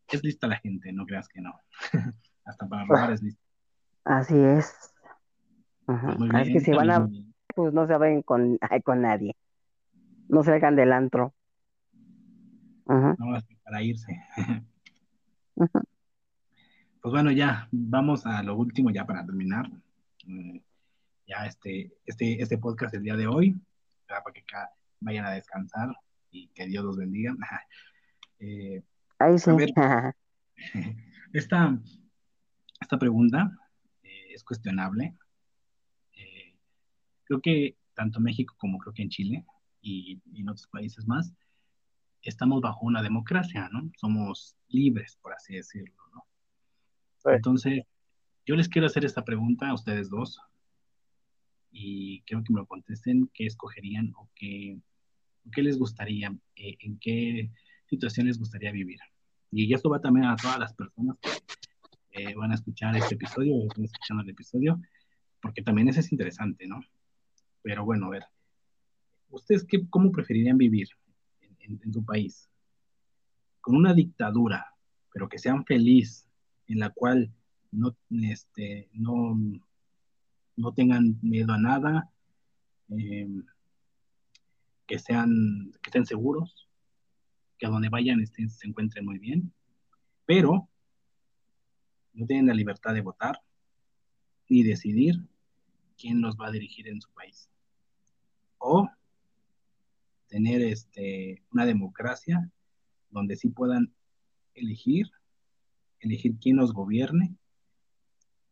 [0.10, 1.54] es lista la gente, no creas que no.
[2.46, 3.42] Hasta para robar es lista.
[4.04, 4.94] Así es.
[5.88, 6.16] Ajá.
[6.18, 7.08] Pues Ah, es que bien, si van a,
[7.56, 9.36] pues no se vayan con, con nadie.
[10.28, 11.34] No salgan del antro.
[12.88, 13.16] Ajá.
[13.18, 14.12] no, es para irse.
[14.36, 15.82] Ajá.
[17.02, 19.70] Pues bueno, ya vamos a lo último, ya para terminar.
[20.28, 20.62] Eh,
[21.28, 23.56] ya este, este, este podcast el día de hoy,
[24.12, 25.90] ya para que acá vayan a descansar
[26.32, 27.36] y que Dios los bendiga.
[28.44, 28.82] Eh,
[29.20, 29.52] Ahí sí.
[29.52, 29.70] A ver.
[31.34, 31.80] esta,
[32.80, 33.52] esta pregunta
[34.02, 35.16] eh, es cuestionable.
[36.14, 36.58] Eh,
[37.26, 39.46] creo que tanto México como creo que en Chile
[39.80, 41.32] y, y en otros países más,
[42.24, 43.92] estamos bajo una democracia, ¿no?
[43.96, 46.26] Somos libres, por así decirlo, ¿no?
[47.18, 47.30] Sí.
[47.36, 47.84] Entonces,
[48.48, 50.42] yo les quiero hacer esta pregunta a ustedes dos
[51.72, 54.80] y quiero que me lo contesten qué escogerían o qué,
[55.52, 57.52] qué les gustaría, eh, en qué
[57.88, 59.00] situación les gustaría vivir.
[59.52, 61.30] Y esto va también a todas las personas que
[62.12, 64.82] eh, van a escuchar este episodio o están escuchando el episodio,
[65.42, 66.82] porque también eso es interesante, ¿no?
[67.62, 68.24] Pero bueno, a ver,
[69.30, 70.90] ¿ustedes qué, cómo preferirían vivir
[71.42, 72.50] en, en, en su país?
[73.62, 74.66] Con una dictadura,
[75.14, 76.28] pero que sean feliz,
[76.68, 77.32] en la cual
[77.72, 79.38] no, este, no,
[80.56, 82.12] no tengan miedo a nada,
[82.90, 83.28] eh,
[84.86, 86.68] que, sean, que estén seguros,
[87.58, 89.54] que a donde vayan estén, se encuentren muy bien,
[90.26, 90.70] pero
[92.14, 93.42] no tienen la libertad de votar
[94.50, 95.16] ni decidir
[95.98, 97.50] quién los va a dirigir en su país.
[98.58, 98.90] O
[100.28, 102.50] tener este, una democracia
[103.10, 103.94] donde sí puedan
[104.54, 105.12] elegir,
[106.00, 107.36] elegir quién los gobierne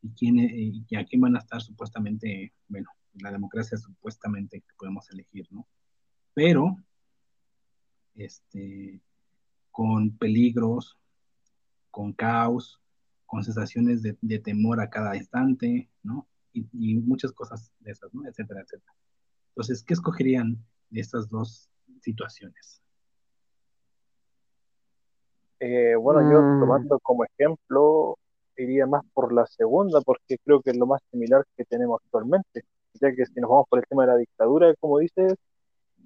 [0.02, 4.74] y, quién, eh, y a quién van a estar supuestamente, bueno, la democracia supuestamente que
[4.78, 5.68] podemos elegir, ¿no?
[6.34, 6.78] Pero,
[8.16, 9.02] este,
[9.72, 10.98] con peligros,
[11.92, 12.82] con caos,
[13.26, 16.28] con sensaciones de, de temor a cada instante, ¿no?
[16.54, 18.28] Y, y, muchas cosas de esas, ¿no?
[18.28, 18.94] Etcétera, etcétera.
[19.50, 20.58] Entonces, ¿qué escogerían
[20.90, 21.70] de estas dos
[22.02, 22.82] situaciones?
[25.60, 28.18] Eh, bueno, yo tomando como ejemplo,
[28.64, 32.64] iría más por la segunda, porque creo que es lo más similar que tenemos actualmente,
[32.94, 35.36] ya que si nos vamos por el tema de la dictadura, como dices,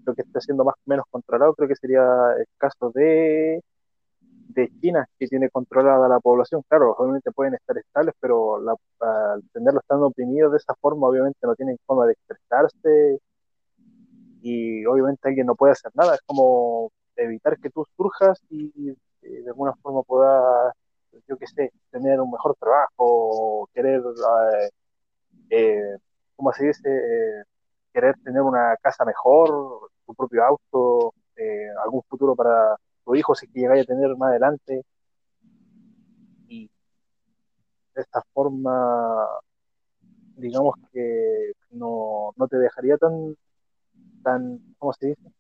[0.06, 2.04] lo que está siendo más o menos controlado, creo que sería
[2.38, 3.62] el caso de,
[4.50, 6.62] de China, que tiene controlada la población.
[6.68, 11.40] Claro, obviamente pueden estar estables, pero la, al tenerlos tan oprimidos de esa forma, obviamente
[11.44, 13.20] no tienen forma de expresarse
[14.42, 16.16] y obviamente alguien no puede hacer nada.
[16.16, 20.74] Es como evitar que tú surjas y, y de alguna forma puedas,
[21.28, 24.70] yo qué sé, tener un mejor trabajo, querer, eh,
[25.50, 25.98] eh,
[26.36, 26.90] ¿cómo se dice?
[26.90, 27.44] Eh,
[27.94, 31.14] querer tener una casa mejor, tu propio auto,
[31.84, 34.84] algún futuro para tu hijo si que llegáis a tener más adelante.
[36.48, 36.70] Y
[37.96, 39.28] de esta forma,
[40.38, 43.36] digamos que no, no te dejaría tan,
[44.24, 45.34] tan, ¿cómo se dice?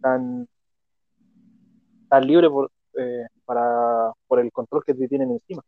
[0.00, 0.48] Tan,
[2.08, 5.62] tan libre por, eh, para, por el control que te tienen encima.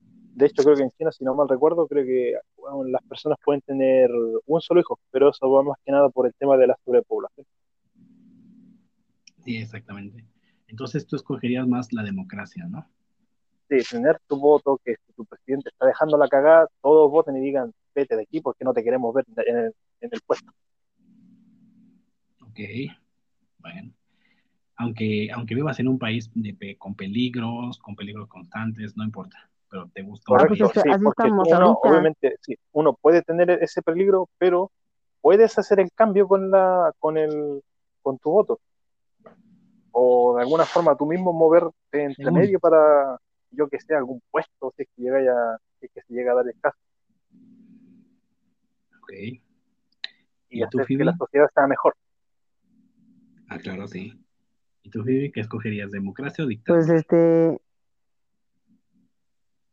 [0.00, 3.38] De hecho, creo que en China, si no mal recuerdo, creo que bueno, las personas
[3.44, 4.10] pueden tener
[4.46, 7.44] un solo hijo, pero eso va más que nada por el tema de la sobrepoblación.
[9.44, 10.24] Sí, exactamente.
[10.68, 12.86] Entonces tú escogerías más la democracia, ¿no?
[13.68, 17.40] Sí, tener tu voto, que si tu presidente está dejando la cagada, todos voten y
[17.40, 20.52] digan, vete de aquí porque no te queremos ver en el, en el puesto.
[22.42, 22.60] Ok,
[23.58, 23.97] bueno.
[24.80, 29.90] Aunque, aunque vivas en un país de, con peligros, con peligros constantes, no importa, pero
[29.92, 30.32] te gusta.
[30.36, 31.88] Ah, pues es, sí, así porque estamos uno, ahorita.
[31.88, 34.70] obviamente, sí, uno puede tener ese peligro, pero
[35.20, 37.60] puedes hacer el cambio con la, con el,
[38.02, 38.60] con tu voto.
[39.90, 43.18] O de alguna forma tú mismo moverte entre medio para,
[43.50, 46.32] yo que sé, algún puesto, si es que llega ya, si es que se llega
[46.32, 46.78] a dar el caso.
[49.02, 49.12] Ok.
[49.12, 49.42] Y,
[50.50, 51.04] ¿Y tú, hacer que Phoebe?
[51.04, 51.96] la sociedad sea mejor.
[53.48, 54.12] Ah, claro, sí.
[54.88, 56.86] ¿Y tú, Phoebe, qué escogerías, democracia o dictadura?
[56.86, 57.60] Pues este,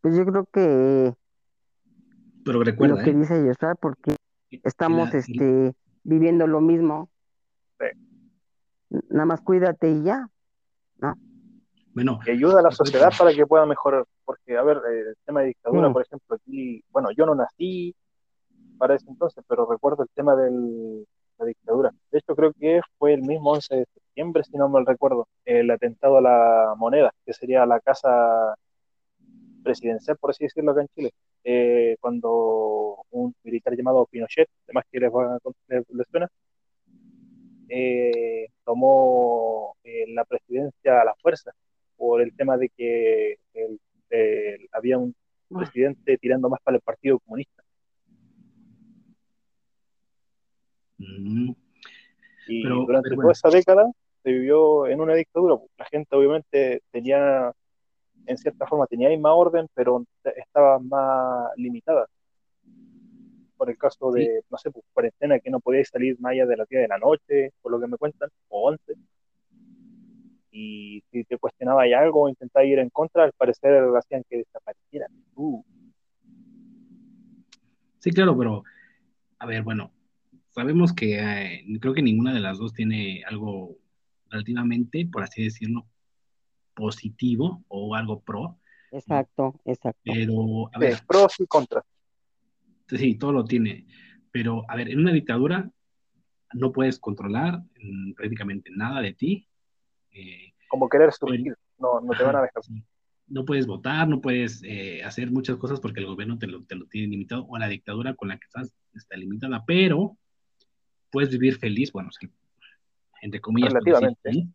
[0.02, 1.14] pues yo creo que
[2.44, 3.14] Pero lo recuerda, que ¿eh?
[3.14, 4.18] dice Joshua, porque
[4.64, 7.10] estamos la- este viviendo lo mismo.
[7.80, 8.98] Sí.
[9.10, 10.28] Nada más cuídate y ya.
[11.94, 14.04] Bueno, Y ayuda a la sociedad para que pueda mejorar.
[14.26, 15.94] Porque, a ver, eh, el tema de dictadura, Sí.
[15.94, 17.96] por ejemplo, aquí, bueno, yo no nací
[18.78, 20.52] para ese entonces, pero recuerdo el tema de
[21.40, 21.92] la dictadura.
[22.12, 25.70] De hecho, creo que fue el mismo 11 de septiembre, si no mal recuerdo, el
[25.72, 28.56] atentado a la moneda, que sería la casa
[29.64, 31.12] presidencial, por así decirlo, acá en Chile,
[31.44, 36.30] eh, cuando un militar llamado Pinochet, además que les, va a- les- les suena,
[37.70, 41.52] eh, tomó eh, la presidencia a la fuerza
[41.98, 43.80] por el tema de que el-
[44.10, 45.16] el- había un
[45.50, 47.64] presidente tirando más para el Partido Comunista.
[50.98, 51.52] mm,
[52.48, 53.92] Y Pero- durante pero toda esa década
[54.26, 55.56] se vivió en una dictadura.
[55.78, 57.54] La gente obviamente tenía,
[58.26, 62.08] en cierta forma, tenía misma orden, pero estaba más limitada.
[63.56, 66.58] Por el caso de, no sé, pues, cuarentena, que no podíais salir más allá de
[66.58, 68.96] las 10 de la noche, por lo que me cuentan, o 11.
[70.50, 75.12] Y si te cuestionabas algo o intentabas ir en contra, al parecer hacían que desaparecieran.
[75.36, 75.62] Uh,
[78.00, 78.64] sí, claro, pero,
[79.38, 79.92] a ver, bueno,
[80.50, 83.78] sabemos que eh, creo que ninguna de las dos tiene algo
[84.36, 85.88] relativamente, por así decirlo,
[86.74, 88.60] positivo o algo pro,
[88.92, 90.00] Exacto, exacto.
[90.04, 91.84] pero, a sí, ver, pros y contras.
[92.88, 93.86] sí, todo lo tiene,
[94.32, 95.70] pero, a ver, en una dictadura
[96.54, 99.48] no puedes controlar mm, prácticamente nada de ti.
[100.12, 102.64] eh, Como querer surgir, no, no te van a dejar.
[102.64, 102.84] sí.
[103.28, 106.76] No puedes votar, no puedes eh, hacer muchas cosas porque el gobierno te lo, te
[106.76, 110.16] lo tiene limitado o la dictadura con la que estás está limitada, pero
[111.10, 112.30] puedes vivir feliz, bueno, o sea,
[113.26, 114.48] entre comillas, decir Relativamente.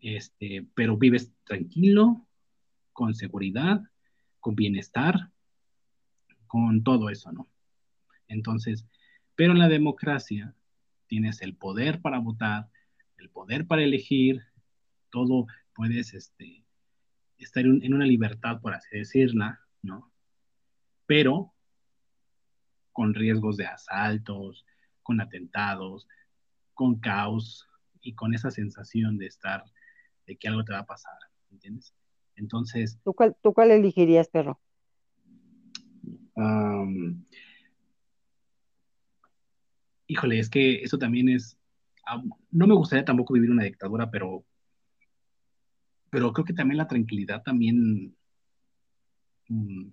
[0.00, 2.26] este, pero vives tranquilo,
[2.92, 3.80] con seguridad,
[4.38, 5.30] con bienestar,
[6.46, 7.48] con todo eso, ¿no?
[8.28, 8.84] Entonces,
[9.34, 10.54] pero en la democracia
[11.06, 12.68] tienes el poder para votar,
[13.16, 14.42] el poder para elegir,
[15.10, 16.64] todo puedes este,
[17.38, 20.12] estar en una libertad, por así decirla, ¿no?
[21.06, 21.54] Pero
[22.92, 24.66] con riesgos de asaltos,
[25.02, 26.06] con atentados,
[26.74, 27.65] con caos
[28.06, 29.64] y con esa sensación de estar,
[30.26, 31.18] de que algo te va a pasar,
[31.50, 31.92] ¿entiendes?
[32.36, 34.60] Entonces, ¿Tú cuál, tú cuál elegirías, perro?
[36.36, 37.24] um,
[40.06, 41.58] híjole, es que eso también es,
[42.14, 44.44] um, no me gustaría tampoco vivir una dictadura, pero,
[46.10, 48.16] pero creo que también la tranquilidad también
[49.48, 49.92] um,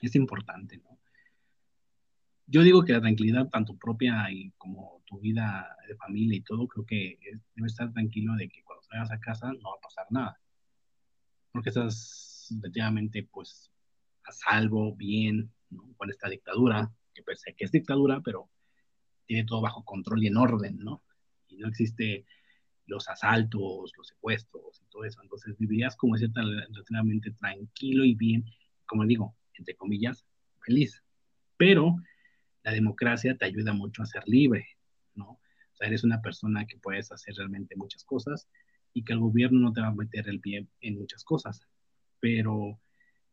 [0.00, 0.96] es importante, ¿no?
[2.52, 6.66] Yo digo que la tranquilidad, tanto propia y como tu vida de familia y todo,
[6.66, 9.80] creo que es, debe estar tranquilo de que cuando salgas a casa no va a
[9.80, 10.40] pasar nada.
[11.52, 13.70] Porque estás relativamente, pues,
[14.24, 15.94] a salvo, bien, ¿no?
[15.96, 18.50] con esta dictadura, que pensé que es dictadura, pero
[19.26, 21.04] tiene todo bajo control y en orden, ¿no?
[21.46, 22.26] Y no existe
[22.86, 25.22] los asaltos, los secuestros y todo eso.
[25.22, 28.44] Entonces vivirías como cierta relativamente tranquilo y bien,
[28.86, 30.26] como digo, entre comillas,
[30.64, 31.00] feliz.
[31.56, 31.94] Pero
[32.70, 34.64] la democracia te ayuda mucho a ser libre,
[35.16, 35.30] ¿no?
[35.32, 38.48] O sea, eres una persona que puedes hacer realmente muchas cosas
[38.94, 41.66] y que el gobierno no te va a meter el pie en muchas cosas.
[42.20, 42.78] Pero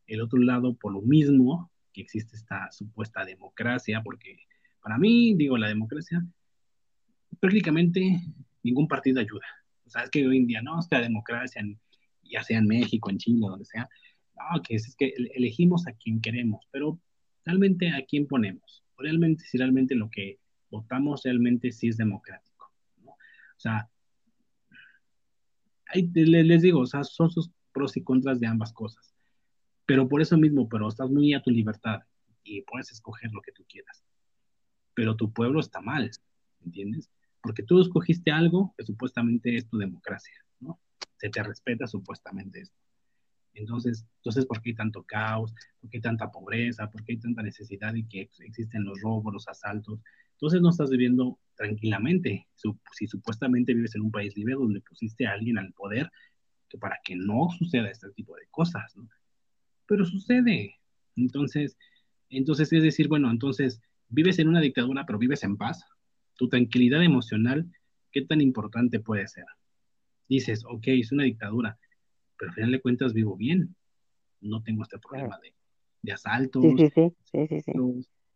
[0.08, 4.40] el otro lado, por lo mismo que existe esta supuesta democracia, porque
[4.82, 6.26] para mí, digo, la democracia,
[7.40, 8.20] prácticamente
[8.64, 9.46] ningún partido ayuda.
[9.86, 11.62] O sea, es que hoy en día, no, es que la democracia,
[12.24, 13.88] ya sea en México, en Chile, donde sea,
[14.36, 17.00] no, que es que elegimos a quien queremos, pero
[17.46, 18.87] realmente a quién ponemos.
[18.98, 22.72] Realmente, si realmente lo que votamos realmente sí es democrático.
[23.06, 23.90] O sea,
[25.94, 29.14] les digo, son sus pros y contras de ambas cosas.
[29.86, 32.02] Pero por eso mismo, pero estás muy a tu libertad
[32.44, 34.04] y puedes escoger lo que tú quieras.
[34.94, 36.12] Pero tu pueblo está mal,
[36.66, 37.10] ¿entiendes?
[37.42, 40.80] Porque tú escogiste algo que supuestamente es tu democracia, ¿no?
[41.18, 42.78] Se te respeta supuestamente esto.
[43.58, 45.54] Entonces, entonces, ¿por qué hay tanto caos?
[45.80, 46.90] ¿Por qué hay tanta pobreza?
[46.90, 50.00] ¿Por qué hay tanta necesidad y que existen los robos, los asaltos?
[50.34, 52.48] Entonces no estás viviendo tranquilamente.
[52.94, 56.12] Si supuestamente vives en un país libre donde pusiste a alguien al poder
[56.80, 59.08] para que no suceda este tipo de cosas, ¿no?
[59.88, 60.76] Pero sucede.
[61.16, 61.78] Entonces,
[62.30, 65.84] entonces es decir, bueno, entonces vives en una dictadura, pero vives en paz.
[66.36, 67.72] Tu tranquilidad emocional,
[68.12, 69.46] ¿qué tan importante puede ser?
[70.30, 71.80] Dices, ok, es una dictadura,
[72.38, 73.76] pero al final de cuentas vivo bien.
[74.42, 75.54] no tengo este problema de,
[76.04, 77.14] de asaltos, Sí, sí,
[77.50, 77.72] sí,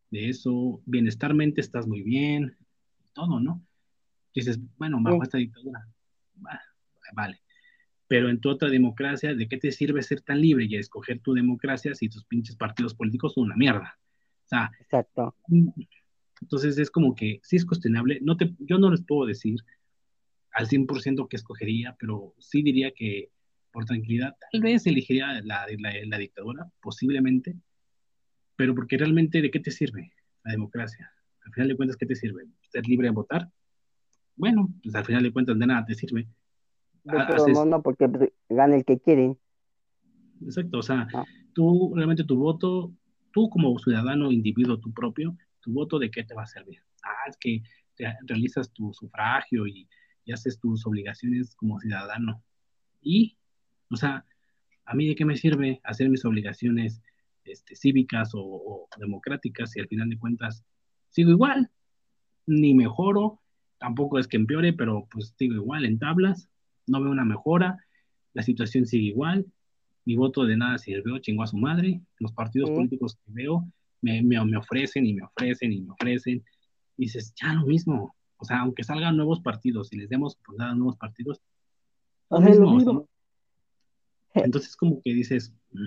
[0.09, 2.57] de eso, bienestarmente estás muy bien,
[3.13, 3.61] todo, ¿no?
[4.33, 5.87] Dices, bueno, bajo esta dictadura,
[6.45, 6.61] va-
[7.13, 7.41] vale.
[8.07, 11.33] Pero en tu otra democracia, ¿de qué te sirve ser tan libre y escoger tu
[11.33, 13.97] democracia si tus pinches partidos políticos son una mierda?
[14.45, 15.33] O sea, Exacto.
[16.41, 18.19] entonces es como que sí es cuestionable.
[18.21, 19.59] No te, yo no les puedo decir
[20.51, 23.29] al 100% que escogería, pero sí diría que
[23.71, 27.55] por tranquilidad, tal vez elegiría la, la, la dictadura, posiblemente,
[28.55, 30.11] pero porque realmente, ¿de qué te sirve
[30.43, 31.11] la democracia?
[31.45, 32.43] Al final de cuentas, ¿qué te sirve?
[32.69, 33.49] ¿Ser libre de votar?
[34.35, 36.27] Bueno, pues al final de cuentas de nada te sirve.
[37.03, 39.37] De todo haces- mundo, porque pues, gana el que quieren.
[40.43, 41.25] Exacto, o sea, Ah.
[41.53, 42.93] tú realmente tu voto,
[43.31, 46.79] tú como ciudadano, individuo, tú propio, tu voto de qué te va a servir.
[47.03, 47.61] Ah, es que
[47.95, 49.87] te- realizas tu sufragio y,
[50.25, 52.43] y haces tus obligaciones como ciudadano.
[53.01, 53.37] Y,
[53.91, 54.25] o sea,
[54.85, 57.01] ¿a mí de qué me sirve hacer mis obligaciones
[57.43, 60.63] este, cívicas o, o democráticas si al final de cuentas
[61.09, 61.69] sigo igual?
[62.47, 63.39] Ni mejoro,
[63.77, 66.49] tampoco es que empeore, pero pues sigo igual en tablas,
[66.87, 67.77] no veo una mejora,
[68.33, 69.45] la situación sigue igual,
[70.05, 73.67] mi voto de nada sirvió, chingó a su madre, los partidos políticos que veo
[74.01, 76.43] me, me, me ofrecen y me ofrecen y me ofrecen,
[76.97, 80.71] y dices, ya lo mismo, o sea, aunque salgan nuevos partidos y les demos oportunidad
[80.71, 81.39] a nuevos partidos,
[82.29, 82.93] lo mismo, o sea, mismo.
[82.93, 83.07] no-
[84.45, 85.85] entonces como que dices, mm.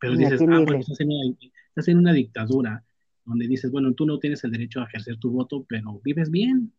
[0.00, 1.36] pero ¿Y a dices, ah, bueno, estás en, una,
[1.68, 2.84] estás en una dictadura
[3.24, 6.72] donde dices, bueno, tú no tienes el derecho a ejercer tu voto, pero vives bien,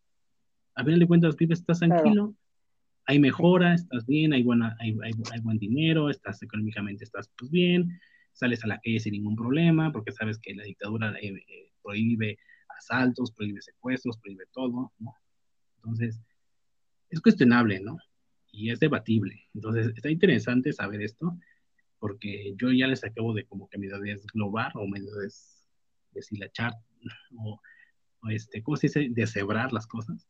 [0.75, 1.95] a final de cuentas vives, estás Claro.
[1.95, 2.35] tranquilo,
[3.05, 7.51] hay mejora, estás bien, hay, buena, hay, hay, hay buen dinero, estás económicamente, estás pues
[7.51, 7.99] bien,
[8.33, 12.37] sales a la calle sin ningún problema, porque sabes que la dictadura eh, eh, prohíbe
[12.77, 15.13] asaltos, prohíbe secuestros, prohíbe todo, ¿no?
[15.77, 16.21] Entonces,
[17.09, 17.97] es cuestionable, ¿no?
[18.51, 19.41] Y es debatible.
[19.53, 21.37] Entonces, está interesante saber esto,
[21.99, 25.67] porque yo ya les acabo de como que medio desglobar o medio des,
[26.11, 26.73] deshilachar
[27.37, 27.59] o,
[28.21, 29.07] o este, ¿cómo se dice?
[29.11, 30.27] Deshebrar las cosas.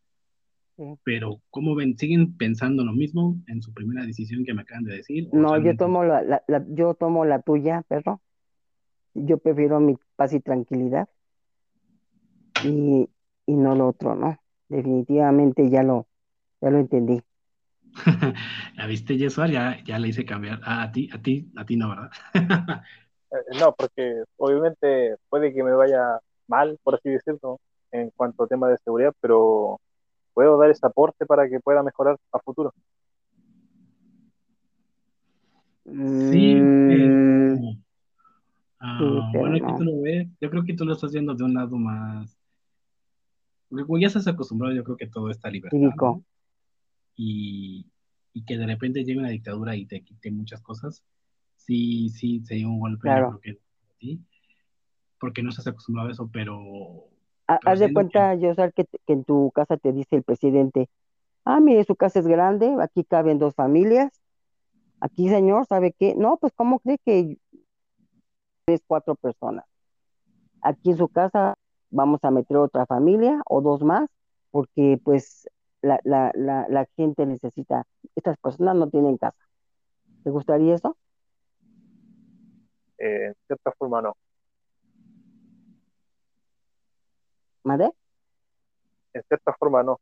[1.04, 1.98] Pero, ¿cómo ven?
[1.98, 5.28] ¿Siguen pensando lo mismo en su primera decisión que me acaban de decir?
[5.32, 8.22] ¿O No, yo tomo la, la- la- yo tomo la tuya, perro.
[9.16, 11.10] Yo prefiero mi paz y tranquilidad.
[12.64, 13.10] Y,
[13.48, 14.38] y no lo otro, ¿no?
[14.70, 16.08] Definitivamente ya lo,
[16.62, 17.22] ya lo entendí.
[18.76, 19.50] ¿La viste, Yesuar?
[19.50, 20.60] Ya, ya le hice cambiar.
[20.64, 22.12] Ah, a ti, a ti, a ti no, ¿verdad?
[23.32, 27.60] Eh, No, porque obviamente puede que me vaya mal, por así decirlo,
[27.92, 29.80] en cuanto a temas de seguridad, pero
[30.34, 32.74] puedo dar ese aporte para que pueda mejorar a futuro.
[35.86, 37.78] Sí, Mm, pero...
[38.80, 40.28] Ah, sí, bueno, aquí tú lo ves.
[40.40, 42.38] Yo creo que tú lo estás viendo de un lado más.
[43.70, 45.78] Porque como ya estás acostumbrado, yo creo que todo está libertad.
[45.78, 46.24] ¿no?
[47.18, 47.86] Y,
[48.34, 51.04] y que de repente llegue una dictadura y te quite muchas cosas.
[51.58, 53.40] Sí, sí, sería un golpe, yo Claro.
[53.42, 54.22] que a ti.
[55.20, 57.10] Porque no estás acostumbrado a eso, pero.
[57.48, 60.16] Ha- pero Haz de que- cuenta, Josar, que, te- que en tu casa te dice
[60.16, 60.90] el presidente,
[61.44, 64.12] ah, mire, su casa es grande, aquí caben dos familias,
[65.00, 66.14] aquí, señor, ¿sabe qué?
[66.16, 67.38] No, pues, ¿cómo cree que
[68.66, 69.66] tres, cuatro personas?
[70.62, 71.56] Aquí en su casa
[71.90, 74.10] vamos a meter otra familia o dos más,
[74.52, 75.48] porque pues
[75.82, 79.38] la, la, la, la gente necesita, estas personas no tienen casa.
[80.24, 80.98] ¿Te gustaría eso?
[82.98, 84.16] Eh, en cierta forma no.
[87.64, 87.92] ¿Madre?
[89.14, 90.00] En cierta forma no.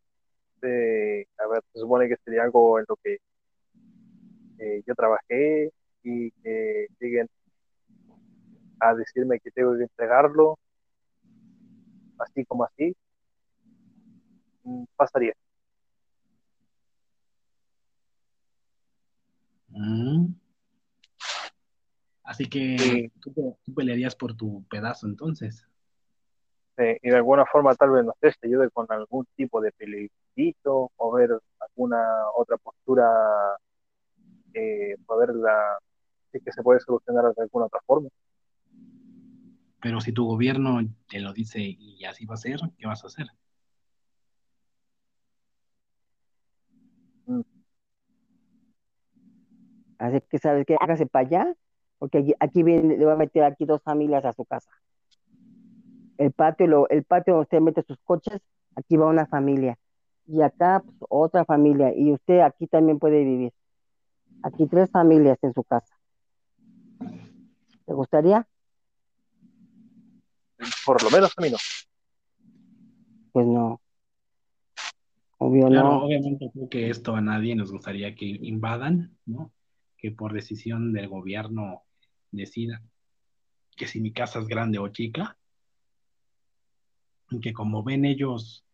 [0.62, 3.18] Eh, a ver, se supone que sería algo en lo que
[4.60, 5.72] eh, yo trabajé
[6.04, 7.28] y que lleguen
[8.80, 10.58] a decirme que tengo que entregarlo,
[12.20, 12.96] así como así,
[14.64, 15.34] mm, pasaría.
[19.76, 20.34] Mm.
[22.24, 23.12] Así que Sí.
[23.22, 25.68] tú, pe- tú pelearías por tu pedazo entonces.
[26.78, 30.92] Y de alguna forma tal vez, no sé, te ayude con algún tipo de plebiscito
[30.98, 31.30] o ver
[31.60, 32.04] alguna
[32.36, 33.08] otra postura,
[34.54, 35.78] eh, para ver la,
[36.32, 38.10] si es que se puede solucionar de alguna otra forma.
[39.82, 43.08] Pero si tu gobierno te lo dice y así va a ser, ¿qué vas a
[43.08, 43.28] hacer?
[49.98, 50.76] Así que, ¿sabes qué?
[50.80, 51.56] Hágase para allá,
[52.00, 54.70] porque aquí, aquí viene, le va a meter aquí dos familias a su casa.
[56.18, 58.42] El patio, lo, el patio donde usted mete sus coches,
[58.76, 59.78] aquí va una familia.
[60.28, 61.94] Y acá pues, otra familia.
[61.96, 63.54] Y usted aquí también puede vivir.
[64.44, 65.96] Aquí tres familias en su casa.
[67.86, 68.48] ¿Te gustaría?
[70.86, 71.58] Por lo menos a mí no.
[73.32, 73.82] Pues no.
[75.38, 76.06] Obvio Claro, no.
[76.06, 79.52] obviamente creo que esto a nadie nos gustaría que invadan, ¿no?
[79.98, 81.84] Que por decisión del gobierno
[82.32, 82.82] decida
[83.76, 85.38] que si mi casa es grande o chica,
[87.42, 88.66] que como ven ellos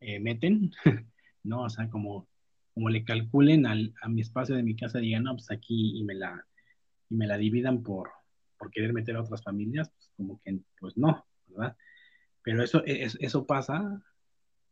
[0.00, 0.72] eh, meten,
[1.42, 1.62] ¿no?
[1.62, 2.28] O sea, como,
[2.74, 6.04] como le calculen al, a mi espacio de mi casa, digan, no, pues aquí y
[6.04, 6.46] me la,
[7.08, 8.10] y me la dividan por,
[8.58, 11.76] por querer meter a otras familias, pues como que, pues no, ¿verdad?
[12.42, 14.02] Pero eso, es, eso pasa,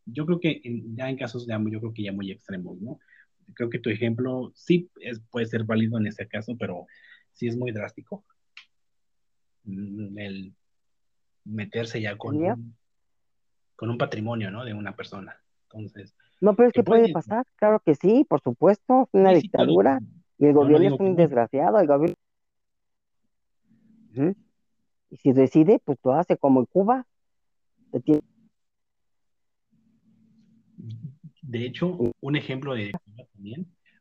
[0.05, 0.61] yo creo que
[0.95, 2.99] ya en casos ya, yo creo que ya muy extremos, ¿no?
[3.53, 6.87] Creo que tu ejemplo sí es, puede ser válido en este caso, pero
[7.33, 8.25] sí es muy drástico.
[9.63, 10.53] Mm, el
[11.43, 12.75] meterse ya con, un,
[13.75, 14.65] con un patrimonio, ¿no?
[14.65, 15.39] De una persona.
[15.63, 16.15] Entonces.
[16.41, 19.99] No, pero es que puede, pasar, claro que sí, por supuesto, una dictadura
[20.37, 22.15] y el gobierno es un desgraciado, el gobierno.
[25.09, 27.05] Y si decide, pues lo hace como en Cuba.
[31.41, 32.91] De hecho, un ejemplo de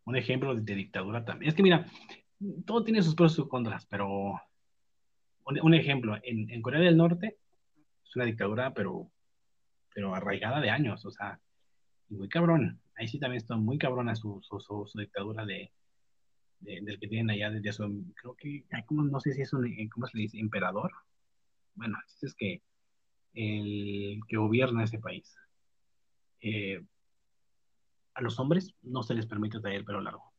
[0.05, 1.49] un ejemplo de, dictadura también.
[1.49, 1.87] Es que mira,
[2.67, 4.41] todo tiene sus pros y sus contras, pero
[5.45, 7.39] un, ejemplo, en, Corea del Norte
[8.05, 9.11] es una dictadura, pero,
[9.95, 11.41] pero arraigada de años, o sea,
[12.09, 12.81] muy cabrón.
[12.97, 15.73] Ahí sí también está muy cabrona su, su, su, dictadura de,
[16.61, 20.17] del que tienen allá desde su, creo que, no sé si es un, ¿cómo se
[20.17, 20.39] le dice?
[20.39, 20.93] Emperador.
[21.75, 22.63] Bueno, es que
[23.35, 25.37] el que gobierna ese país.
[26.41, 26.81] Eh,
[28.15, 30.33] a los hombres no se les permite traer el pelo largo.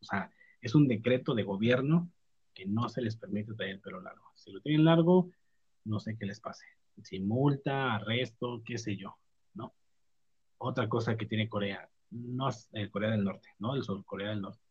[0.00, 2.10] O sea, es un decreto de gobierno
[2.54, 4.32] que no se les permite traer el pelo largo.
[4.34, 5.30] Si lo tienen largo,
[5.84, 6.66] no sé qué les pase.
[7.02, 9.16] Si multa, arresto, qué sé yo,
[9.54, 9.74] ¿no?
[10.58, 13.74] Otra cosa que tiene Corea, no eh, Corea del Norte, ¿no?
[13.74, 14.62] El Sur, Corea del Norte.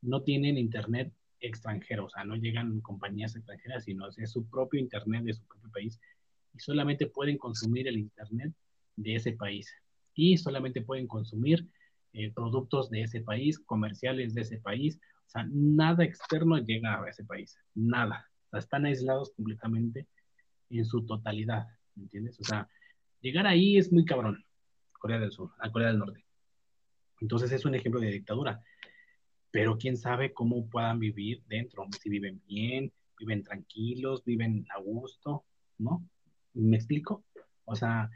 [0.00, 5.24] No tienen internet extranjero, o sea, no llegan compañías extranjeras, sino es su propio internet
[5.24, 6.00] de su propio país
[6.54, 8.52] y solamente pueden consumir el internet
[8.96, 9.72] de ese país
[10.14, 11.68] y solamente pueden consumir
[12.12, 17.08] eh, productos de ese país, comerciales de ese país, o sea, nada externo llega a
[17.08, 20.06] ese país, nada, están aislados completamente
[20.68, 22.38] en su totalidad, ¿me entiendes?
[22.40, 22.68] O sea,
[23.20, 24.44] llegar ahí es muy cabrón,
[24.98, 26.24] Corea del Sur, a Corea del Norte.
[27.20, 28.62] Entonces es un ejemplo de dictadura,
[29.50, 35.44] pero quién sabe cómo puedan vivir dentro, si viven bien, viven tranquilos, viven a gusto,
[35.78, 36.06] ¿no?
[36.54, 37.24] ¿Me explico?
[37.64, 38.10] O sea,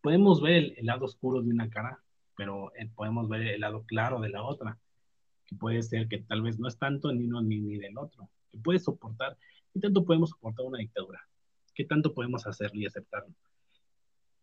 [0.00, 2.02] podemos ver el, lado oscuro de una cara,
[2.36, 4.78] pero eh, podemos ver el lado claro de la otra,
[5.46, 8.28] que puede ser que tal vez no es tanto ni uno ni, ni del otro,
[8.50, 9.36] que puede soportar,
[9.72, 11.20] ¿qué tanto podemos soportar una dictadura?
[11.74, 13.34] ¿Qué tanto podemos hacerlo y aceptarlo?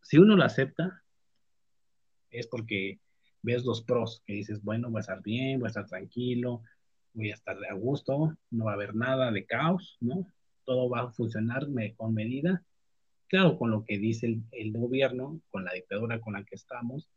[0.02, 1.02] Si uno lo acepta,
[2.30, 2.98] es porque
[3.42, 6.62] ves los pros, que dices, bueno, voy a estar bien, voy a estar tranquilo,
[7.12, 10.26] voy a estar a gusto, no va a haber nada de caos, ¿no?
[10.64, 11.66] Todo va a funcionar
[11.96, 12.64] con medida
[13.30, 17.08] claro, con lo que dice el, gobierno, con la dictadura con la que estamos,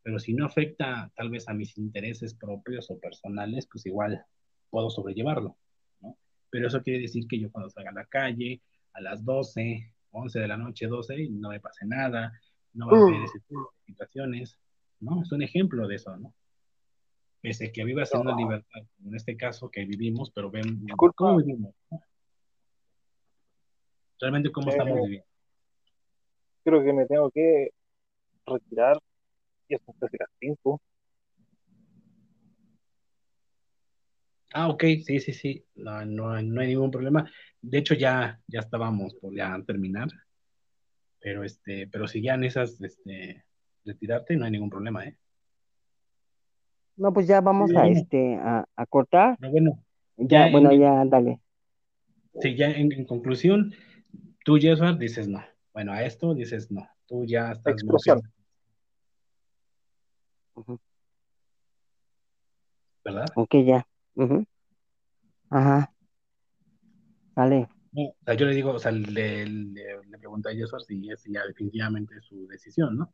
[0.00, 4.24] pero si no afecta tal vez a mis intereses propios o personales, pues igual
[4.70, 5.58] puedo sobrellevarlo,
[6.00, 6.16] ¿no?
[6.50, 8.62] Pero eso quiere decir que yo cuando salga a la calle
[8.92, 12.32] a las 12, 11 de la noche, 12, no me pase nada,
[12.72, 13.24] no va a haber mm.
[13.24, 14.58] ese tipo de situaciones,
[15.00, 15.20] ¿no?
[15.22, 16.32] Es un ejemplo de eso, ¿no?
[17.40, 21.74] Pese que viva siendo libertad, en este caso que vivimos, pero ven cómo vivimos,
[24.20, 25.29] Realmente cómo estamos viviendo
[26.70, 27.70] creo que me tengo que
[28.46, 28.96] retirar
[29.68, 30.80] y hasta casi las 5.
[34.52, 37.30] Ah, ok, sí, sí, sí, no, no, hay ningún problema.
[37.60, 40.08] De hecho, ya, ya estábamos por ya terminar,
[41.20, 43.44] pero este, pero si ya necesitas este,
[43.84, 45.16] retirarte, no hay ningún problema, ¿eh?
[46.96, 49.36] No, pues ya vamos a este a, cortar.
[49.40, 49.84] Pero bueno,
[50.16, 51.40] ya, bueno, ya, dale.
[52.40, 53.72] Sí, ya en, conclusión,
[54.44, 55.42] tú, Jesús, dices no.
[55.72, 57.72] Bueno, a esto dices, no, tú ya estás...
[57.74, 58.20] Explosión.
[63.04, 63.26] ¿Verdad?
[63.34, 63.86] Ok, ya.
[65.48, 65.92] Ajá.
[67.34, 67.68] Vale.
[67.94, 71.24] o sea, yo le digo, o sea, le, le, le pregunto a Jesús si es
[71.24, 73.12] ya definitivamente su decisión, ¿no?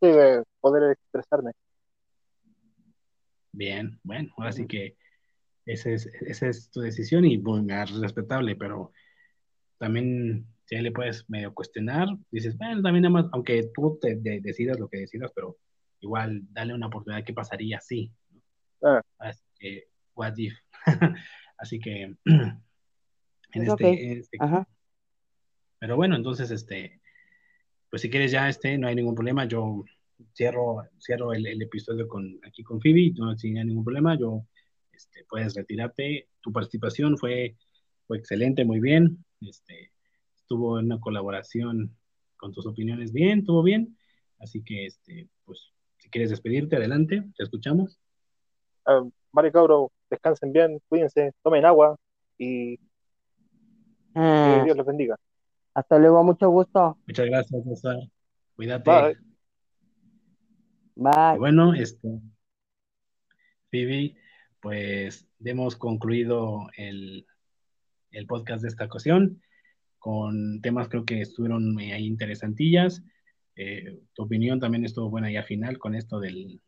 [0.00, 1.52] Sí, de poder expresarme.
[3.52, 4.96] Bien, bueno, ahora sí que
[5.64, 8.92] esa es, esa es tu decisión y bueno, es respetable, pero
[9.78, 14.78] también si le puedes medio cuestionar, dices, bueno, también nada más, aunque tú te decidas
[14.78, 15.56] lo que decidas, pero
[16.00, 18.12] igual dale una oportunidad, ¿qué pasaría si?
[18.82, 19.00] Ah.
[19.18, 20.54] Así que, what if?
[21.58, 22.62] Así que, en
[23.54, 24.38] este, este
[25.78, 27.00] pero bueno, entonces, este,
[27.88, 29.86] pues si quieres ya, este, no hay ningún problema, yo
[30.36, 34.44] cierro, cierro el, episodio con, aquí con Phoebe, no sin ningún problema, yo,
[34.92, 37.56] este, puedes retirarte, tu participación fue,
[38.06, 39.92] fue excelente, muy bien, este,
[40.48, 41.94] tuvo una colaboración
[42.36, 43.96] con tus opiniones bien, estuvo bien.
[44.38, 47.98] Así que, este, pues, si quieres despedirte, adelante, te escuchamos.
[48.86, 49.10] Uh,
[49.52, 51.96] Cabro, descansen bien, cuídense, tomen agua
[52.38, 52.82] y que
[54.14, 55.16] Ah, Dios les bendiga.
[55.74, 56.98] hasta luego, mucho gusto.
[57.06, 57.96] Muchas gracias, César.
[58.56, 59.16] Cuídate.
[60.96, 61.34] Bye.
[61.36, 62.08] Y bueno, este,
[63.70, 64.16] Phoebe,
[64.60, 67.26] pues hemos concluido el,
[68.10, 69.40] el podcast de esta ocasión
[69.98, 73.02] con temas creo que estuvieron ahí interesantillas.
[73.56, 76.60] Eh, tu opinión también estuvo buena ya final con esto del,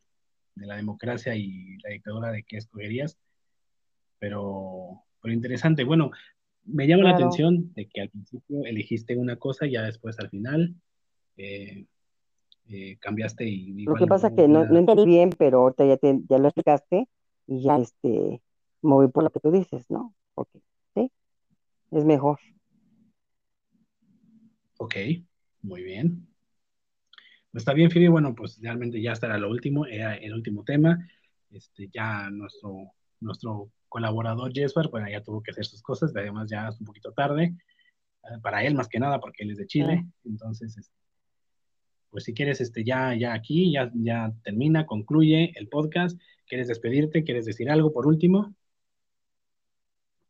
[0.55, 3.17] de la democracia y la dictadura de qué escogerías.
[4.19, 5.83] Pero, pero interesante.
[5.83, 6.11] Bueno,
[6.65, 10.29] me llama la atención de que al principio elegiste una cosa y ya después al
[10.29, 10.75] final
[11.37, 11.85] eh,
[12.69, 15.97] eh, cambiaste y Lo que pasa no- que no, no entendí bien, pero ahorita ya,
[15.97, 17.07] te, ya lo explicaste
[17.47, 18.41] y ya este,
[18.81, 20.13] me voy por lo que tú dices, ¿no?
[20.35, 20.59] Porque
[20.93, 21.11] sí,
[21.91, 22.39] es mejor.
[24.81, 24.95] Ok,
[25.61, 26.27] muy bien.
[27.51, 28.09] Pues está bien, Phoebe.
[28.09, 31.07] Bueno, pues realmente ya estará lo último, era el último tema.
[31.51, 36.69] Este, ya nuestro, nuestro colaborador Jesper, bueno, ya tuvo que hacer sus cosas, además ya
[36.69, 37.53] es un poquito tarde,
[38.23, 40.03] eh, para él más que nada, porque él es de Chile.
[40.25, 40.97] Entonces, este,
[42.09, 46.19] pues si quieres, este, ya, ya aquí, ya, ya termina, concluye el podcast.
[46.47, 47.23] ¿Quieres despedirte?
[47.23, 48.55] ¿Quieres decir algo por último?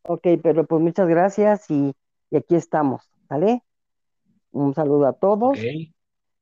[0.04, 1.94] Ok, pero pues muchas gracias y,
[2.30, 3.64] y aquí estamos, ¿sale?
[4.52, 5.58] Un saludo a todos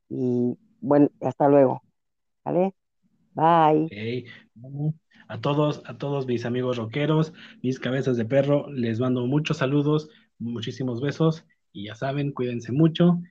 [0.10, 1.82] y bueno, hasta luego,
[2.44, 2.74] ¿sale?
[3.34, 4.26] Bye.
[5.28, 10.10] a todos, a todos mis amigos rockeros, mis cabezas de perro, les mando muchos saludos,
[10.40, 13.22] muchísimos besos y ya saben, cuídense mucho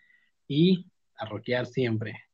[0.46, 2.27] y a rockear siempre.